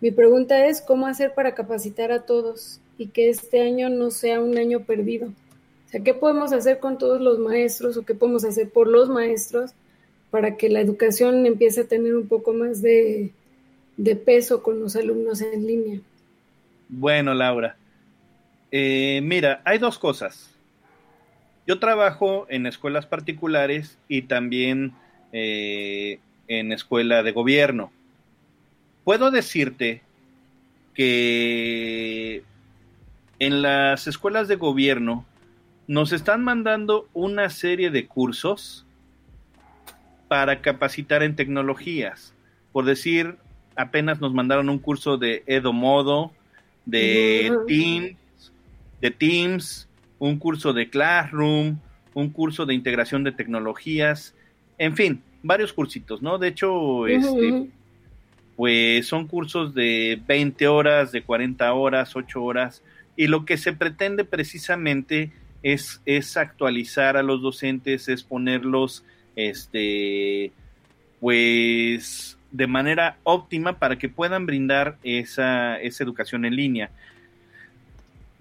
Mi 0.00 0.10
pregunta 0.10 0.66
es, 0.66 0.80
¿cómo 0.80 1.06
hacer 1.06 1.34
para 1.34 1.54
capacitar 1.54 2.12
a 2.12 2.22
todos 2.22 2.80
y 2.98 3.08
que 3.08 3.30
este 3.30 3.62
año 3.62 3.88
no 3.88 4.10
sea 4.10 4.40
un 4.40 4.58
año 4.58 4.80
perdido? 4.80 5.28
O 5.28 5.88
sea, 5.90 6.02
¿qué 6.02 6.12
podemos 6.12 6.52
hacer 6.52 6.78
con 6.78 6.98
todos 6.98 7.20
los 7.20 7.38
maestros 7.38 7.96
o 7.96 8.04
qué 8.04 8.14
podemos 8.14 8.44
hacer 8.44 8.68
por 8.68 8.88
los 8.88 9.08
maestros 9.08 9.72
para 10.30 10.56
que 10.56 10.68
la 10.68 10.80
educación 10.80 11.46
empiece 11.46 11.82
a 11.82 11.88
tener 11.88 12.16
un 12.16 12.26
poco 12.26 12.52
más 12.52 12.82
de, 12.82 13.32
peso 14.26 14.62
con 14.62 14.80
los 14.80 14.96
alumnos 14.96 15.40
en 15.40 15.66
línea? 15.66 16.00
Bueno, 16.88 17.32
Laura, 17.32 17.76
eh, 18.72 19.20
mira, 19.22 19.62
hay 19.64 19.78
dos 19.78 19.98
cosas. 19.98 20.53
Yo 21.66 21.78
trabajo 21.78 22.46
en 22.50 22.66
escuelas 22.66 23.06
particulares 23.06 23.98
y 24.08 24.22
también 24.22 24.92
eh, 25.32 26.18
en 26.48 26.72
escuela 26.72 27.22
de 27.22 27.32
gobierno. 27.32 27.90
Puedo 29.04 29.30
decirte 29.30 30.02
que 30.94 32.42
en 33.38 33.62
las 33.62 34.06
escuelas 34.06 34.48
de 34.48 34.56
gobierno 34.56 35.24
nos 35.86 36.12
están 36.12 36.44
mandando 36.44 37.08
una 37.12 37.50
serie 37.50 37.90
de 37.90 38.06
cursos 38.06 38.86
para 40.28 40.60
capacitar 40.60 41.22
en 41.22 41.36
tecnologías. 41.36 42.34
Por 42.72 42.84
decir, 42.84 43.36
apenas 43.76 44.20
nos 44.20 44.32
mandaron 44.32 44.68
un 44.68 44.78
curso 44.78 45.16
de 45.16 45.42
Edomodo, 45.46 46.32
de. 46.86 47.52
Teams, 47.66 48.16
de 49.00 49.10
Teams, 49.10 49.88
un 50.18 50.38
curso 50.38 50.72
de 50.72 50.88
Classroom, 50.90 51.78
un 52.14 52.30
curso 52.30 52.66
de 52.66 52.74
integración 52.74 53.24
de 53.24 53.32
tecnologías, 53.32 54.34
en 54.78 54.96
fin, 54.96 55.22
varios 55.42 55.72
cursitos, 55.72 56.22
¿no? 56.22 56.38
De 56.38 56.48
hecho, 56.48 57.06
este, 57.06 57.68
pues 58.56 59.06
son 59.06 59.26
cursos 59.26 59.74
de 59.74 60.20
20 60.26 60.68
horas, 60.68 61.12
de 61.12 61.22
40 61.22 61.72
horas, 61.72 62.16
8 62.16 62.42
horas, 62.42 62.82
y 63.16 63.26
lo 63.26 63.44
que 63.44 63.56
se 63.56 63.72
pretende 63.72 64.24
precisamente 64.24 65.32
es, 65.62 66.00
es 66.06 66.36
actualizar 66.36 67.16
a 67.16 67.22
los 67.22 67.42
docentes, 67.42 68.08
es 68.08 68.22
ponerlos, 68.22 69.04
este, 69.36 70.52
pues, 71.20 72.38
de 72.52 72.66
manera 72.66 73.18
óptima 73.24 73.78
para 73.78 73.98
que 73.98 74.08
puedan 74.08 74.46
brindar 74.46 74.98
esa, 75.02 75.80
esa 75.80 76.04
educación 76.04 76.44
en 76.44 76.54
línea. 76.54 76.90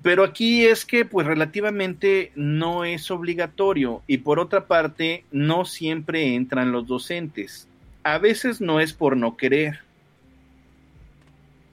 Pero 0.03 0.25
aquí 0.25 0.65
es 0.65 0.85
que, 0.85 1.05
pues, 1.05 1.25
relativamente 1.25 2.33
no 2.35 2.83
es 2.83 3.09
obligatorio 3.09 4.03
y 4.05 4.17
por 4.17 4.37
otra 4.37 4.67
parte, 4.67 5.23
no 5.31 5.63
siempre 5.63 6.35
entran 6.35 6.73
los 6.73 6.85
docentes. 6.85 7.69
A 8.03 8.17
veces 8.17 8.59
no 8.59 8.81
es 8.81 8.91
por 8.91 9.15
no 9.15 9.37
querer. 9.37 9.79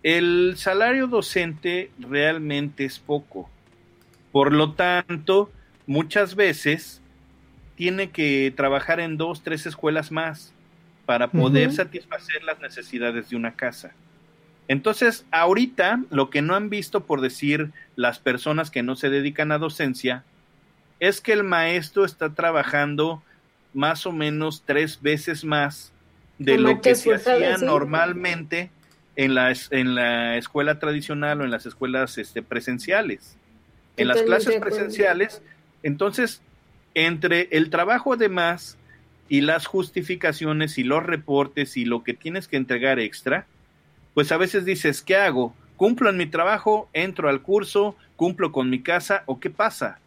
El 0.05 0.55
salario 0.57 1.09
docente 1.09 1.91
realmente 1.99 2.85
es 2.85 3.01
poco. 3.01 3.51
Por 4.31 4.53
lo 4.53 4.75
tanto, 4.75 5.51
muchas 5.89 6.37
veces 6.37 7.03
tiene 7.75 8.11
que 8.11 8.53
trabajar 8.57 9.01
en 9.01 9.17
dos, 9.17 9.43
tres 9.43 9.67
escuelas 9.67 10.13
más 10.13 10.55
para 11.05 11.33
poder 11.33 11.73
satisfacer 11.73 12.45
las 12.45 12.61
necesidades 12.61 13.29
de 13.29 13.37
una 13.37 13.57
casa. 13.57 13.93
Entonces, 14.71 15.27
ahorita 15.33 16.05
lo 16.11 16.31
que 16.31 16.43
no 16.43 16.55
han 16.55 16.71
visto, 16.71 17.05
por 17.05 17.23
decir, 17.23 17.73
las 17.97 18.21
personas 18.21 18.71
que 18.71 18.85
no 18.85 18.95
se 18.95 19.11
dedican 19.11 19.51
a 19.51 19.59
docencia, 19.59 20.23
es 21.01 21.21
que 21.21 21.33
el 21.33 21.43
maestro 21.43 22.05
está 22.05 22.35
trabajando 22.35 23.21
más 23.75 24.07
o 24.07 24.13
menos 24.13 24.63
tres 24.65 25.03
veces 25.03 25.43
más 25.43 25.93
de 26.39 26.57
lo 26.57 26.81
que 26.81 26.95
se 26.95 27.13
hacía 27.13 27.59
normalmente 27.59 28.71
en 29.17 29.35
la, 29.35 29.53
en 29.71 29.97
la 29.97 30.37
escuela 30.37 30.79
tradicional 30.79 31.41
o 31.41 31.45
en 31.45 31.51
las 31.51 31.67
escuelas 31.67 32.17
este, 32.17 32.41
presenciales. 32.41 33.37
En 33.97 34.07
las 34.07 34.23
clases 34.23 34.61
presenciales, 34.61 35.43
entonces, 35.83 36.43
entre 36.95 37.49
el 37.51 37.71
trabajo 37.71 38.17
de 38.17 38.29
más 38.29 38.79
y 39.29 39.41
las 39.41 39.67
justificaciones 39.67 40.79
y 40.79 40.85
los 40.85 41.03
reportes 41.03 41.77
y 41.77 41.87
lo 41.87 42.05
que 42.05 42.15
tienes 42.15 42.47
que 42.47 42.57
entregar 42.57 43.01
extra, 43.01 43.49
pues 44.15 44.33
a 44.33 44.37
veces 44.37 44.65
dices, 44.65 45.03
¿qué 45.03 45.17
hago? 45.17 45.55
¿Cumplo 45.77 46.11
en 46.11 46.17
mi 46.17 46.27
trabajo? 46.27 46.89
¿Entro 46.93 47.29
al 47.29 47.43
curso? 47.43 47.97
¿Cumplo 48.17 48.53
con 48.53 48.69
mi 48.69 48.83
casa? 48.83 49.23
¿O 49.27 49.41
qué 49.41 49.51
pasa? 49.51 49.99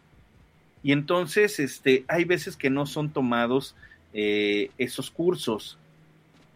Y 0.82 0.92
entonces, 0.92 1.58
este, 1.58 2.04
hay 2.08 2.24
veces 2.24 2.56
que 2.56 2.70
no 2.70 2.86
son 2.86 3.10
tomados 3.10 3.74
eh, 4.12 4.70
esos 4.78 5.10
cursos. 5.10 5.78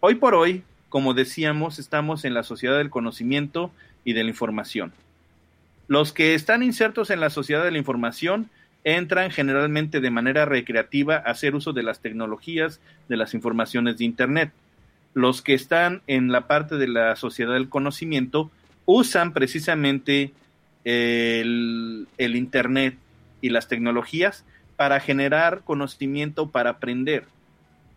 Hoy 0.01 0.17
por 0.17 0.35
hoy, 0.35 0.63
como 0.89 1.15
decíamos, 1.15 1.79
estamos 1.79 2.25
en 2.25 2.35
la 2.35 2.43
sociedad 2.43 2.77
del 2.79 2.91
conocimiento 2.91 3.73
y 4.05 4.13
de 4.13 4.23
la 4.23 4.31
información. 4.31 4.93
Los 5.89 6.13
que 6.13 6.35
están 6.35 6.63
insertos 6.63 7.11
en 7.11 7.21
la 7.21 7.31
sociedad 7.31 7.65
de 7.65 7.71
la 7.71 7.79
información 7.79 8.51
entran 8.85 9.31
generalmente 9.31 10.01
de 10.01 10.11
manera 10.11 10.45
recreativa 10.45 11.17
a 11.17 11.31
hacer 11.31 11.55
uso 11.55 11.73
de 11.73 11.83
las 11.83 12.01
tecnologías, 12.01 12.81
de 13.09 13.17
las 13.17 13.35
informaciones 13.35 13.99
de 13.99 14.05
Internet. 14.05 14.53
Los 15.19 15.43
que 15.43 15.53
están 15.53 16.01
en 16.07 16.31
la 16.31 16.47
parte 16.47 16.77
de 16.77 16.87
la 16.87 17.17
sociedad 17.17 17.55
del 17.55 17.69
conocimiento 17.69 18.53
usan 18.87 19.33
precisamente 19.33 20.31
el, 20.85 22.07
el 22.19 22.37
Internet 22.37 22.97
y 23.41 23.49
las 23.49 23.67
tecnologías 23.67 24.45
para 24.77 25.01
generar 25.01 25.63
conocimiento, 25.65 26.51
para 26.51 26.71
aprender. 26.71 27.25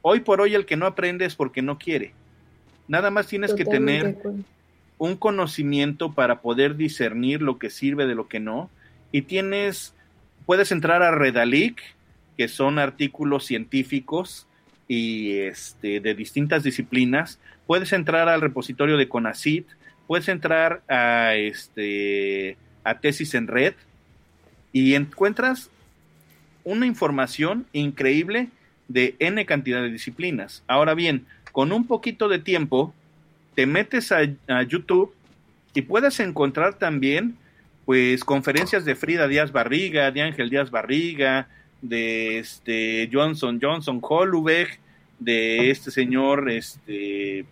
Hoy 0.01 0.21
por 0.21 0.41
hoy 0.41 0.55
el 0.55 0.65
que 0.65 0.77
no 0.77 0.87
aprende 0.87 1.25
es 1.25 1.35
porque 1.35 1.61
no 1.61 1.77
quiere. 1.77 2.13
Nada 2.87 3.11
más 3.11 3.27
tienes 3.27 3.53
que 3.53 3.65
tener 3.65 4.17
un 4.97 5.15
conocimiento 5.15 6.13
para 6.13 6.41
poder 6.41 6.75
discernir 6.75 7.43
lo 7.43 7.59
que 7.59 7.69
sirve 7.69 8.07
de 8.07 8.15
lo 8.15 8.27
que 8.29 8.39
no. 8.39 8.71
Y 9.11 9.21
tienes, 9.21 9.93
puedes 10.47 10.71
entrar 10.71 11.03
a 11.03 11.11
Redalic, 11.11 11.83
que 12.35 12.47
son 12.47 12.79
artículos 12.79 13.45
científicos 13.45 14.47
y 14.91 15.37
este, 15.37 16.01
de 16.01 16.13
distintas 16.15 16.63
disciplinas. 16.63 17.39
Puedes 17.65 17.93
entrar 17.93 18.27
al 18.27 18.41
repositorio 18.41 18.97
de 18.97 19.07
CONACIT, 19.07 19.65
puedes 20.05 20.27
entrar 20.27 20.81
a, 20.89 21.35
este, 21.35 22.57
a 22.83 22.99
Tesis 22.99 23.33
en 23.33 23.47
Red 23.47 23.75
y 24.73 24.95
encuentras 24.95 25.69
una 26.65 26.87
información 26.87 27.67
increíble 27.71 28.49
de 28.89 29.15
N 29.19 29.45
cantidad 29.45 29.81
de 29.81 29.91
disciplinas. 29.91 30.61
Ahora 30.67 30.93
bien, 30.93 31.25
con 31.53 31.71
un 31.71 31.87
poquito 31.87 32.27
de 32.27 32.39
tiempo, 32.39 32.93
te 33.55 33.65
metes 33.65 34.11
a, 34.11 34.23
a 34.49 34.63
YouTube 34.63 35.15
y 35.73 35.83
puedes 35.83 36.19
encontrar 36.19 36.73
también 36.73 37.37
pues 37.85 38.25
conferencias 38.25 38.83
de 38.83 38.95
Frida 38.95 39.29
Díaz 39.29 39.53
Barriga, 39.53 40.11
de 40.11 40.21
Ángel 40.21 40.49
Díaz 40.49 40.69
Barriga, 40.69 41.47
de 41.81 42.39
este 42.39 43.09
Johnson 43.11 43.59
Johnson 43.61 43.99
Holubeck, 44.01 44.79
de 45.19 45.69
este 45.71 45.91
señor 45.91 46.49
este 46.49 47.45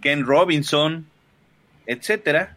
Ken 0.00 0.24
Robinson, 0.24 1.06
etcétera, 1.86 2.56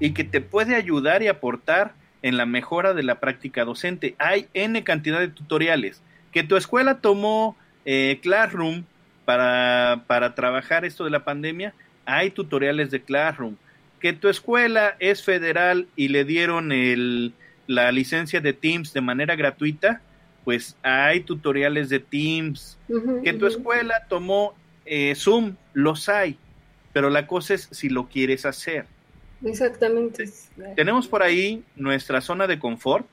y 0.00 0.12
que 0.12 0.24
te 0.24 0.40
puede 0.40 0.74
ayudar 0.74 1.22
y 1.22 1.28
aportar 1.28 1.94
en 2.22 2.36
la 2.36 2.46
mejora 2.46 2.94
de 2.94 3.02
la 3.02 3.20
práctica 3.20 3.64
docente. 3.64 4.14
Hay 4.18 4.48
N 4.54 4.82
cantidad 4.84 5.20
de 5.20 5.28
tutoriales. 5.28 6.02
Que 6.32 6.42
tu 6.42 6.56
escuela 6.56 7.00
tomó 7.00 7.56
eh, 7.84 8.18
Classroom 8.22 8.84
para, 9.24 10.04
para 10.06 10.34
trabajar 10.34 10.84
esto 10.84 11.04
de 11.04 11.10
la 11.10 11.24
pandemia, 11.24 11.74
hay 12.06 12.30
tutoriales 12.30 12.90
de 12.90 13.02
Classroom. 13.02 13.56
Que 14.00 14.12
tu 14.12 14.28
escuela 14.28 14.96
es 14.98 15.22
federal 15.22 15.88
y 15.96 16.08
le 16.08 16.24
dieron 16.24 16.72
el, 16.72 17.34
la 17.68 17.92
licencia 17.92 18.40
de 18.40 18.52
Teams 18.52 18.92
de 18.92 19.00
manera 19.00 19.36
gratuita, 19.36 20.00
pues 20.44 20.76
hay 20.82 21.20
tutoriales 21.20 21.90
de 21.90 22.00
Teams. 22.00 22.78
Que 23.22 23.34
tu 23.34 23.46
escuela 23.46 24.06
tomó 24.08 24.54
eh, 24.86 25.14
Zoom, 25.14 25.54
los 25.74 26.08
hay. 26.08 26.36
Pero 26.92 27.10
la 27.10 27.28
cosa 27.28 27.54
es 27.54 27.68
si 27.70 27.90
lo 27.90 28.08
quieres 28.08 28.46
hacer. 28.46 28.86
Exactamente. 29.44 30.28
Tenemos 30.74 31.06
por 31.06 31.22
ahí 31.22 31.62
nuestra 31.76 32.20
zona 32.20 32.46
de 32.46 32.58
confort 32.58 33.06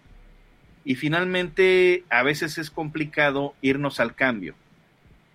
y 0.85 0.95
finalmente 0.95 2.05
a 2.09 2.23
veces 2.23 2.57
es 2.57 2.71
complicado 2.71 3.53
irnos 3.61 3.99
al 3.99 4.15
cambio. 4.15 4.55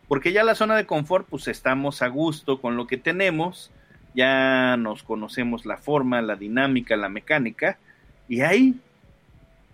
Porque 0.09 0.33
ya 0.33 0.43
la 0.43 0.55
zona 0.55 0.77
de 0.77 0.87
confort, 0.87 1.29
pues 1.29 1.47
estamos 1.47 2.01
a 2.01 2.09
gusto 2.09 2.61
con 2.61 2.77
lo 2.77 2.87
que 2.87 2.97
tenemos, 2.97 3.71
ya 4.15 4.77
nos 4.79 5.03
conocemos 5.03 5.67
la 5.67 5.77
forma, 5.77 6.23
la 6.23 6.35
dinámica, 6.35 6.97
la 6.97 7.09
mecánica, 7.09 7.79
y 8.29 8.41
ahí, 8.41 8.75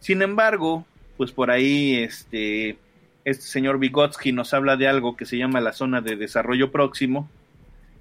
sin 0.01 0.23
embargo, 0.23 0.85
pues 1.17 1.33
por 1.33 1.51
ahí 1.51 1.97
este, 1.97 2.79
este 3.25 3.45
señor 3.45 3.79
Vygotsky 3.79 4.33
nos 4.33 4.55
habla 4.55 4.77
de 4.77 4.89
algo 4.89 5.17
que 5.17 5.27
se 5.27 5.39
llama 5.39 5.61
la 5.61 5.73
zona 5.73 6.01
de 6.01 6.17
desarrollo 6.17 6.71
próximo, 6.71 7.29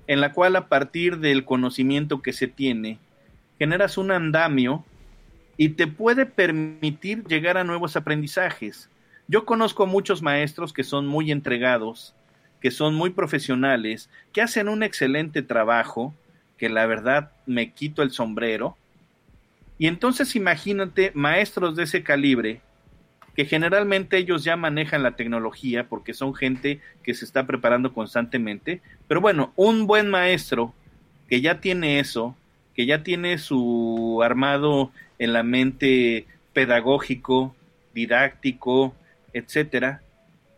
en 0.08 0.22
la 0.22 0.34
cual 0.34 0.56
a 0.56 0.68
partir 0.68 1.18
del 1.18 1.46
conocimiento 1.46 2.22
que 2.22 2.34
se 2.34 2.48
tiene, 2.48 3.00
generas 3.58 3.98
un 3.98 4.12
andamio 4.12 4.84
y 5.58 5.70
te 5.70 5.88
puede 5.88 6.26
permitir 6.26 7.24
llegar 7.26 7.58
a 7.58 7.64
nuevos 7.64 7.96
aprendizajes. 7.96 8.90
Yo 9.28 9.46
conozco 9.46 9.88
muchos 9.88 10.22
maestros 10.22 10.74
que 10.74 10.84
son 10.84 11.08
muy 11.08 11.32
entregados, 11.32 12.14
que 12.62 12.72
son 12.72 12.94
muy 12.96 13.10
profesionales, 13.10 14.10
que 14.34 14.42
hacen 14.42 14.70
un 14.70 14.84
excelente 14.84 15.42
trabajo, 15.42 16.14
que 16.58 16.70
la 16.70 16.86
verdad 16.86 17.32
me 17.46 17.72
quito 17.72 18.04
el 18.04 18.12
sombrero. 18.12 18.78
Y 19.78 19.88
entonces 19.88 20.36
imagínate 20.36 21.12
maestros 21.14 21.76
de 21.76 21.84
ese 21.84 22.04
calibre, 22.04 22.62
que 23.36 23.46
generalmente 23.46 24.18
ellos 24.18 24.44
ya 24.44 24.56
manejan 24.56 25.04
la 25.04 25.16
tecnología 25.18 25.90
porque 25.90 26.14
son 26.14 26.34
gente 26.34 26.80
que 27.04 27.14
se 27.14 27.26
está 27.26 27.46
preparando 27.46 27.94
constantemente. 27.94 28.82
Pero 29.08 29.20
bueno, 29.20 29.52
un 29.56 29.88
buen 29.88 30.10
maestro 30.10 30.74
que 31.28 31.42
ya 31.42 31.60
tiene 31.60 32.00
eso, 32.00 32.36
que 32.76 32.86
ya 32.86 33.04
tiene 33.04 33.38
su 33.38 34.22
armado 34.24 34.92
en 35.20 35.34
la 35.34 35.44
mente 35.44 36.26
pedagógico, 36.54 37.54
didáctico, 37.94 38.96
etcétera, 39.34 40.02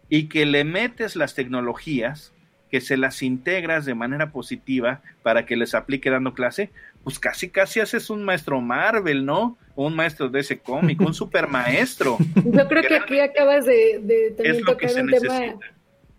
y 0.10 0.26
que 0.26 0.46
le 0.46 0.64
metes 0.64 1.16
las 1.16 1.34
tecnologías, 1.34 2.32
que 2.70 2.82
se 2.82 2.98
las 2.98 3.24
integras 3.24 3.86
de 3.86 3.96
manera 3.96 4.32
positiva 4.32 5.02
para 5.24 5.46
que 5.46 5.56
les 5.56 5.74
aplique 5.74 6.10
dando 6.10 6.34
clase, 6.34 6.70
pues 7.08 7.20
casi 7.20 7.50
casi 7.50 7.80
haces 7.80 8.10
un 8.10 8.22
maestro 8.26 8.60
Marvel, 8.60 9.26
¿no? 9.26 9.58
Un 9.78 9.96
maestro 9.96 10.28
de 10.28 10.42
ese 10.42 10.60
cómic, 10.60 11.00
un 11.00 11.14
super 11.14 11.48
maestro. 11.48 12.18
Yo 12.44 12.68
creo 12.68 12.84
que 12.84 12.98
aquí 12.98 13.22
acabas 13.22 13.66
de, 13.66 14.02
de 14.04 14.32
también 14.32 14.62
tocar 14.66 14.92
un 15.02 15.10
tema 15.10 15.56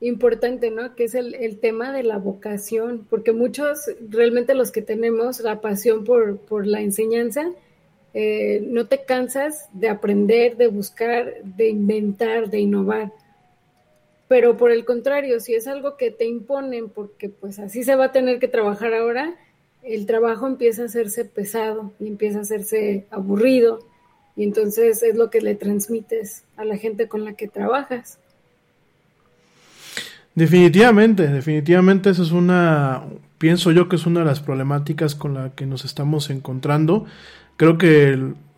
importante, 0.01 0.71
¿no? 0.71 0.95
Que 0.95 1.05
es 1.05 1.15
el, 1.15 1.35
el 1.35 1.59
tema 1.61 1.93
de 1.93 2.05
la 2.05 2.17
vocación, 2.17 3.07
porque 3.11 3.33
muchos, 3.33 3.81
realmente 4.09 4.55
los 4.55 4.73
que 4.73 4.81
tenemos 4.81 5.41
la 5.41 5.61
pasión 5.61 6.05
por, 6.05 6.39
por 6.39 6.67
la 6.67 6.81
enseñanza, 6.81 7.51
eh, 8.15 8.65
no 8.67 8.87
te 8.87 9.05
cansas 9.05 9.69
de 9.75 9.91
aprender, 9.91 10.57
de 10.57 10.69
buscar, 10.69 11.35
de 11.45 11.69
inventar, 11.69 12.49
de 12.49 12.61
innovar. 12.61 13.13
Pero 14.27 14.57
por 14.57 14.71
el 14.71 14.87
contrario, 14.87 15.39
si 15.41 15.55
es 15.55 15.67
algo 15.67 15.99
que 15.99 16.11
te 16.11 16.25
imponen, 16.25 16.89
porque 16.89 17.29
pues 17.29 17.59
así 17.59 17.83
se 17.83 17.95
va 17.95 18.07
a 18.07 18.13
tener 18.13 18.39
que 18.39 18.49
trabajar 18.49 18.95
ahora, 18.95 19.37
el 19.83 20.07
trabajo 20.07 20.47
empieza 20.47 20.83
a 20.83 20.87
hacerse 20.87 21.25
pesado 21.25 21.93
y 21.99 22.09
empieza 22.09 22.39
a 22.39 22.43
hacerse 22.43 23.07
aburrido. 23.11 23.81
Y 24.37 24.45
entonces 24.45 25.03
es 25.03 25.17
lo 25.17 25.31
que 25.31 25.41
le 25.41 25.55
transmites 25.55 26.45
a 26.57 26.65
la 26.65 26.77
gente 26.77 27.09
con 27.09 27.25
la 27.25 27.33
que 27.33 27.49
trabajas. 27.49 28.19
Definitivamente, 30.35 31.27
definitivamente 31.27 32.11
eso 32.11 32.23
es 32.23 32.31
una, 32.31 33.03
pienso 33.39 33.73
yo 33.73 33.89
que 33.89 33.97
es 33.97 34.07
una 34.07 34.21
de 34.21 34.27
las 34.27 34.39
problemáticas 34.39 35.17
con 35.17 35.35
la 35.35 35.51
que 35.51 35.67
nos 35.67 35.85
estamos 35.85 36.31
encontrando. 36.31 37.07
Creo 37.57 37.77
que 37.77 38.13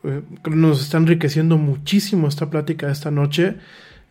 eh, 0.05 0.23
nos 0.51 0.83
está 0.83 0.99
enriqueciendo 0.99 1.57
muchísimo 1.57 2.29
esta 2.29 2.51
plática 2.51 2.91
esta 2.91 3.11
noche. 3.11 3.57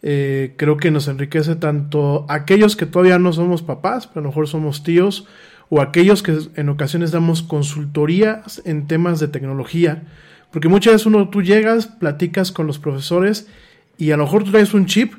Eh, 0.01 0.53
creo 0.55 0.78
que 0.78 0.91
nos 0.91 1.07
enriquece 1.07 1.55
tanto 1.57 2.26
aquellos 2.30 2.76
que 2.76 2.86
todavía 2.86 3.20
no 3.20 3.34
somos 3.34 3.62
papás, 3.62 4.07
pero 4.07 4.22
a 4.22 4.24
lo 4.24 4.30
mejor 4.30 4.47
somos 4.47 4.84
tíos, 4.84 5.28
o 5.70 5.82
aquellos 5.82 6.24
que 6.24 6.38
en 6.55 6.70
ocasiones 6.70 7.11
damos 7.11 7.43
consultorías 7.43 8.61
en 8.65 8.88
temas 8.88 9.20
de 9.20 9.28
tecnología. 9.28 10.03
Porque 10.51 10.67
muchas 10.67 10.93
veces 10.93 11.05
uno, 11.05 11.30
tú 11.30 11.43
llegas, 11.43 11.88
platicas 11.88 12.51
con 12.51 12.65
los 12.67 12.80
profesores 12.80 13.47
y 13.97 14.11
a 14.11 14.17
lo 14.17 14.24
mejor 14.24 14.43
traes 14.49 14.74
un 14.74 14.88
chip, 14.88 15.13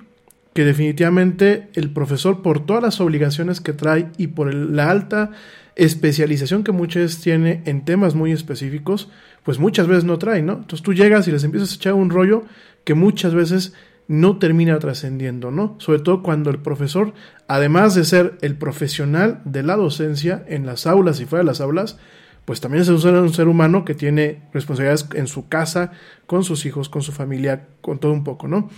que 0.53 0.65
definitivamente 0.65 1.69
el 1.75 1.91
profesor, 1.91 2.43
por 2.43 2.67
todas 2.67 2.83
las 2.83 3.01
obligaciones 3.01 3.61
que 3.61 3.73
trae 3.73 4.09
y 4.19 4.29
por 4.29 4.53
la 4.53 4.91
alta 4.91 5.31
especialización 5.77 6.65
que 6.65 6.73
muchas 6.73 7.03
veces 7.03 7.21
tiene 7.21 7.63
en 7.67 7.85
temas 7.85 8.17
muy 8.17 8.33
específicos, 8.33 9.09
pues 9.45 9.59
muchas 9.59 9.87
veces 9.87 10.05
no 10.05 10.19
trae, 10.19 10.43
¿no? 10.43 10.55
Entonces 10.55 10.83
tú 10.83 10.93
llegas 10.93 11.29
y 11.29 11.33
les 11.33 11.45
empiezas 11.45 11.71
a 11.71 11.75
echar 11.77 11.95
un 11.95 12.11
rollo 12.11 12.45
que 12.85 12.95
muchas 12.95 13.35
veces 13.35 13.75
no 14.11 14.39
termina 14.39 14.77
trascendiendo, 14.81 15.53
¿no? 15.53 15.77
Sobre 15.79 16.01
todo 16.01 16.21
cuando 16.21 16.51
el 16.51 16.59
profesor, 16.59 17.15
además 17.47 17.95
de 17.95 18.05
ser 18.05 18.39
el 18.41 18.57
profesional 18.57 19.41
de 19.45 19.63
la 19.63 19.77
docencia 19.77 20.45
en 20.49 20.67
las 20.67 20.89
aulas 20.89 21.21
y 21.21 21.27
fuera 21.27 21.45
de 21.45 21.47
las 21.47 21.61
aulas, 21.61 21.97
pues 22.45 22.61
también 22.61 22.83
es 22.83 22.89
un 22.89 23.33
ser, 23.33 23.47
humano 23.47 23.85
que 23.85 23.95
tiene 23.95 24.43
responsabilidades 24.53 25.07
en 25.15 25.29
su 25.29 25.49
casa, 25.49 25.93
con 26.27 26.43
sus 26.43 26.67
hijos, 26.67 26.89
con 26.89 27.03
su 27.03 27.13
familia, 27.13 27.69
con 27.83 28.01
todo 28.01 28.11
un 28.11 28.25
poco, 28.25 28.49
¿no? 28.49 28.69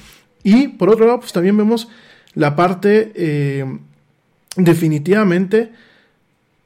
Y 0.42 0.68
por 0.68 0.90
otro 0.90 1.06
lado, 1.06 1.20
pues 1.20 1.32
también 1.32 1.56
vemos 1.56 1.88
la 2.34 2.54
parte 2.54 3.12
eh, 3.14 3.64
definitivamente, 4.56 5.72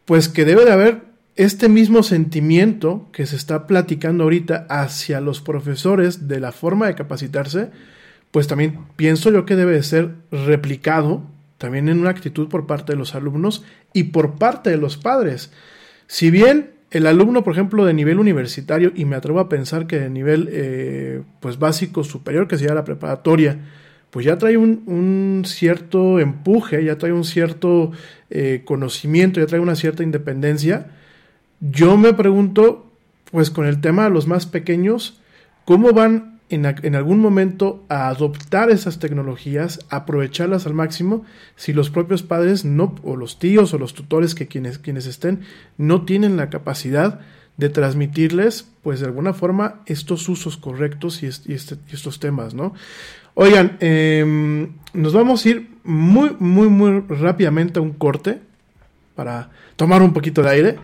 pues 0.06 0.28
que 0.28 0.44
debe 0.44 0.64
de 0.64 0.72
haber 0.72 1.02
este 1.36 1.68
mismo 1.68 2.02
sentimiento 2.02 3.06
que 3.12 3.26
se 3.26 3.36
está 3.36 3.68
platicando 3.68 4.24
ahorita 4.24 4.66
hacia 4.68 5.20
los 5.20 5.40
profesores 5.40 6.26
de 6.26 6.40
la 6.40 6.50
forma 6.50 6.88
de 6.88 6.96
capacitarse, 6.96 7.70
pues 8.30 8.46
también 8.46 8.80
pienso 8.96 9.30
yo 9.30 9.46
que 9.46 9.56
debe 9.56 9.72
de 9.72 9.82
ser 9.82 10.14
replicado 10.30 11.22
también 11.58 11.88
en 11.88 12.00
una 12.00 12.10
actitud 12.10 12.48
por 12.48 12.66
parte 12.66 12.92
de 12.92 12.98
los 12.98 13.14
alumnos 13.14 13.64
y 13.92 14.04
por 14.04 14.34
parte 14.34 14.70
de 14.70 14.76
los 14.76 14.96
padres. 14.96 15.52
Si 16.06 16.30
bien 16.30 16.72
el 16.90 17.06
alumno, 17.06 17.42
por 17.42 17.52
ejemplo, 17.52 17.84
de 17.84 17.94
nivel 17.94 18.18
universitario, 18.18 18.92
y 18.94 19.04
me 19.04 19.16
atrevo 19.16 19.40
a 19.40 19.48
pensar 19.48 19.86
que 19.86 19.98
de 19.98 20.10
nivel 20.10 20.48
eh, 20.52 21.22
pues 21.40 21.58
básico 21.58 22.04
superior, 22.04 22.46
que 22.46 22.58
sería 22.58 22.74
la 22.74 22.84
preparatoria, 22.84 23.58
pues 24.10 24.24
ya 24.24 24.38
trae 24.38 24.56
un, 24.56 24.82
un 24.86 25.42
cierto 25.44 26.20
empuje, 26.20 26.84
ya 26.84 26.96
trae 26.96 27.12
un 27.12 27.24
cierto 27.24 27.90
eh, 28.30 28.62
conocimiento, 28.64 29.40
ya 29.40 29.46
trae 29.46 29.60
una 29.60 29.76
cierta 29.76 30.02
independencia. 30.02 30.88
Yo 31.60 31.96
me 31.96 32.12
pregunto, 32.14 32.92
pues 33.30 33.50
con 33.50 33.66
el 33.66 33.80
tema 33.80 34.04
de 34.04 34.10
los 34.10 34.26
más 34.26 34.46
pequeños, 34.46 35.20
¿cómo 35.64 35.92
van 35.92 36.35
en, 36.48 36.64
en 36.66 36.94
algún 36.94 37.20
momento 37.20 37.84
a 37.88 38.08
adoptar 38.08 38.70
esas 38.70 38.98
tecnologías, 38.98 39.80
aprovecharlas 39.90 40.66
al 40.66 40.74
máximo, 40.74 41.24
si 41.56 41.72
los 41.72 41.90
propios 41.90 42.22
padres 42.22 42.64
no, 42.64 42.94
o 43.02 43.16
los 43.16 43.38
tíos 43.38 43.74
o 43.74 43.78
los 43.78 43.94
tutores 43.94 44.34
que 44.34 44.46
quienes, 44.46 44.78
quienes 44.78 45.06
estén, 45.06 45.40
no 45.78 46.04
tienen 46.04 46.36
la 46.36 46.48
capacidad 46.50 47.20
de 47.56 47.68
transmitirles, 47.70 48.68
pues 48.82 49.00
de 49.00 49.06
alguna 49.06 49.32
forma, 49.32 49.80
estos 49.86 50.28
usos 50.28 50.56
correctos 50.56 51.22
y, 51.22 51.26
est- 51.26 51.48
y 51.48 51.54
este- 51.54 51.78
estos 51.90 52.20
temas, 52.20 52.52
¿no? 52.54 52.74
Oigan, 53.34 53.76
em, 53.80 54.72
nos 54.94 55.12
vamos 55.12 55.44
a 55.44 55.48
ir 55.48 55.70
muy, 55.84 56.36
muy, 56.38 56.68
muy 56.68 57.00
rápidamente 57.08 57.78
a 57.78 57.82
un 57.82 57.92
corte 57.92 58.40
para 59.14 59.50
tomar 59.76 60.02
un 60.02 60.12
poquito 60.12 60.42
de 60.42 60.50
aire. 60.50 60.76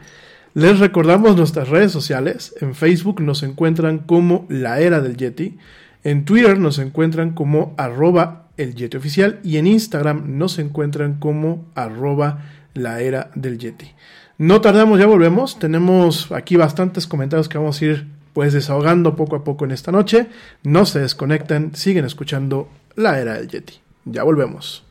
Les 0.54 0.78
recordamos 0.78 1.34
nuestras 1.34 1.70
redes 1.70 1.92
sociales. 1.92 2.54
En 2.60 2.74
Facebook 2.74 3.22
nos 3.22 3.42
encuentran 3.42 3.98
como 4.00 4.44
La 4.50 4.80
Era 4.80 5.00
del 5.00 5.16
Yeti. 5.16 5.56
En 6.04 6.26
Twitter 6.26 6.58
nos 6.58 6.78
encuentran 6.78 7.32
como 7.32 7.74
arroba 7.78 8.48
el 8.58 8.74
Yeti 8.74 8.98
Oficial. 8.98 9.40
Y 9.42 9.56
en 9.56 9.66
Instagram 9.66 10.36
nos 10.36 10.58
encuentran 10.58 11.14
como 11.14 11.64
arroba 11.74 12.42
La 12.74 13.00
Era 13.00 13.30
del 13.34 13.56
Yeti. 13.56 13.92
No 14.36 14.60
tardamos, 14.60 14.98
ya 14.98 15.06
volvemos. 15.06 15.58
Tenemos 15.58 16.30
aquí 16.32 16.56
bastantes 16.56 17.06
comentarios 17.06 17.48
que 17.48 17.56
vamos 17.56 17.80
a 17.80 17.84
ir 17.86 18.08
pues 18.34 18.52
desahogando 18.52 19.16
poco 19.16 19.36
a 19.36 19.44
poco 19.44 19.64
en 19.64 19.70
esta 19.70 19.90
noche. 19.90 20.26
No 20.64 20.84
se 20.84 21.00
desconecten, 21.00 21.74
siguen 21.74 22.04
escuchando 22.04 22.68
La 22.94 23.18
Era 23.18 23.34
del 23.34 23.48
Yeti. 23.48 23.80
Ya 24.04 24.22
volvemos. 24.22 24.84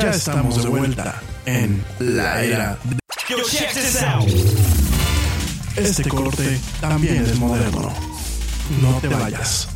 Ya 0.00 0.10
estamos 0.10 0.62
de 0.62 0.68
vuelta 0.70 1.20
en 1.44 1.84
la 1.98 2.42
era. 2.42 2.78
Yo. 3.28 3.36
Este 5.76 6.08
corte 6.08 6.58
también 6.80 7.24
es 7.24 7.38
moderno. 7.38 7.92
No 8.80 8.98
te 9.00 9.08
vayas. 9.08 9.68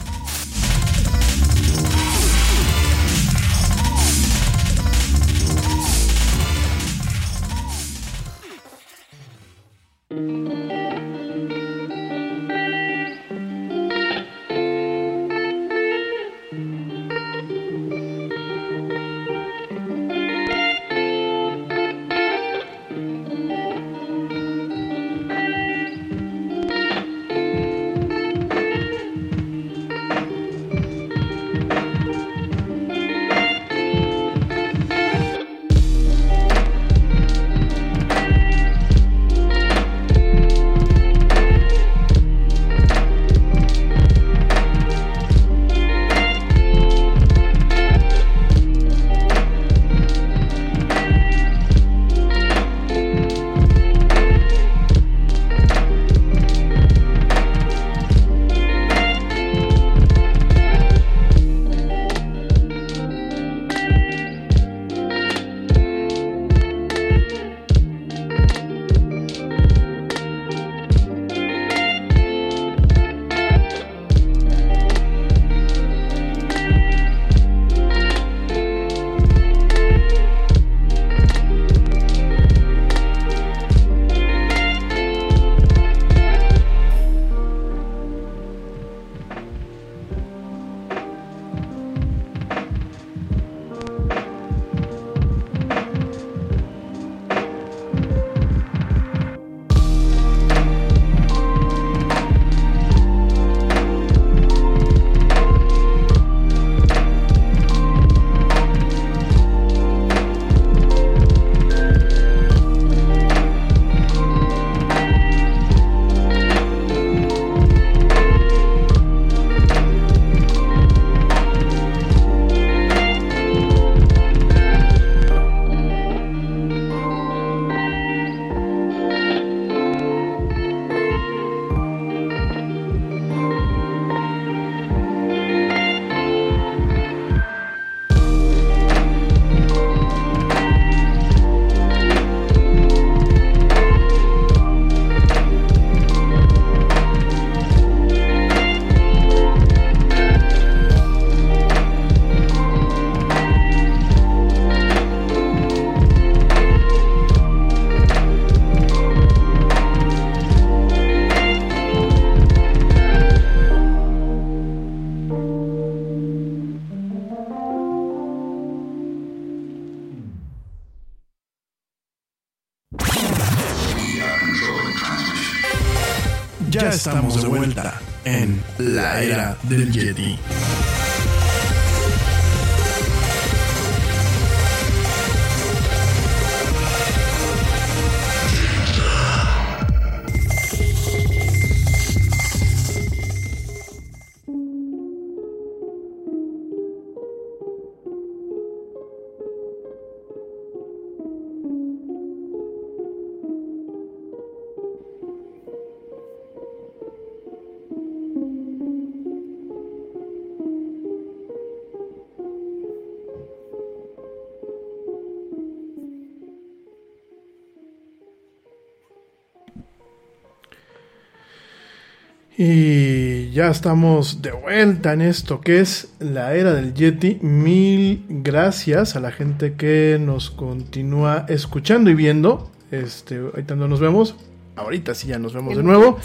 Y 222.56 223.50
ya 223.50 223.68
estamos 223.68 224.40
de 224.40 224.52
vuelta 224.52 225.12
en 225.12 225.22
esto 225.22 225.60
que 225.60 225.80
es 225.80 226.14
la 226.20 226.54
era 226.54 226.72
del 226.72 226.94
Yeti. 226.94 227.38
Mil 227.42 228.24
gracias 228.28 229.16
a 229.16 229.20
la 229.20 229.32
gente 229.32 229.74
que 229.74 230.18
nos 230.20 230.50
continúa 230.50 231.46
escuchando 231.48 232.10
y 232.10 232.14
viendo. 232.14 232.70
Este, 232.92 233.38
ahorita 233.38 233.74
no 233.74 233.88
nos 233.88 233.98
vemos. 233.98 234.36
Ahorita 234.76 235.14
sí 235.14 235.26
ya 235.26 235.38
nos 235.40 235.52
vemos 235.52 235.76
de 235.76 235.82
nuevo. 235.82 236.18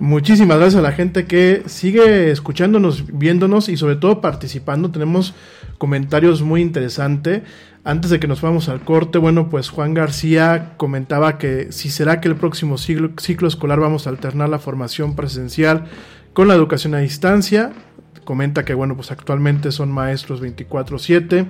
Muchísimas 0.00 0.58
gracias 0.58 0.80
a 0.80 0.82
la 0.82 0.92
gente 0.92 1.26
que 1.26 1.62
sigue 1.66 2.32
escuchándonos, 2.32 3.16
viéndonos 3.16 3.68
y 3.68 3.76
sobre 3.76 3.94
todo 3.94 4.20
participando. 4.20 4.90
Tenemos 4.90 5.34
comentarios 5.78 6.42
muy 6.42 6.60
interesantes. 6.60 7.42
Antes 7.88 8.10
de 8.10 8.20
que 8.20 8.28
nos 8.28 8.42
vamos 8.42 8.68
al 8.68 8.82
corte, 8.82 9.16
bueno, 9.16 9.48
pues 9.48 9.70
Juan 9.70 9.94
García 9.94 10.74
comentaba 10.76 11.38
que 11.38 11.72
si 11.72 11.88
será 11.88 12.20
que 12.20 12.28
el 12.28 12.36
próximo 12.36 12.76
ciclo, 12.76 13.48
escolar 13.48 13.80
vamos 13.80 14.06
a 14.06 14.10
alternar 14.10 14.50
la 14.50 14.58
formación 14.58 15.16
presencial 15.16 15.86
con 16.34 16.48
la 16.48 16.54
educación 16.54 16.94
a 16.94 16.98
distancia. 16.98 17.72
Comenta 18.26 18.66
que, 18.66 18.74
bueno, 18.74 18.94
pues 18.94 19.10
actualmente 19.10 19.72
son 19.72 19.90
maestros 19.90 20.42
24/7. 20.42 21.46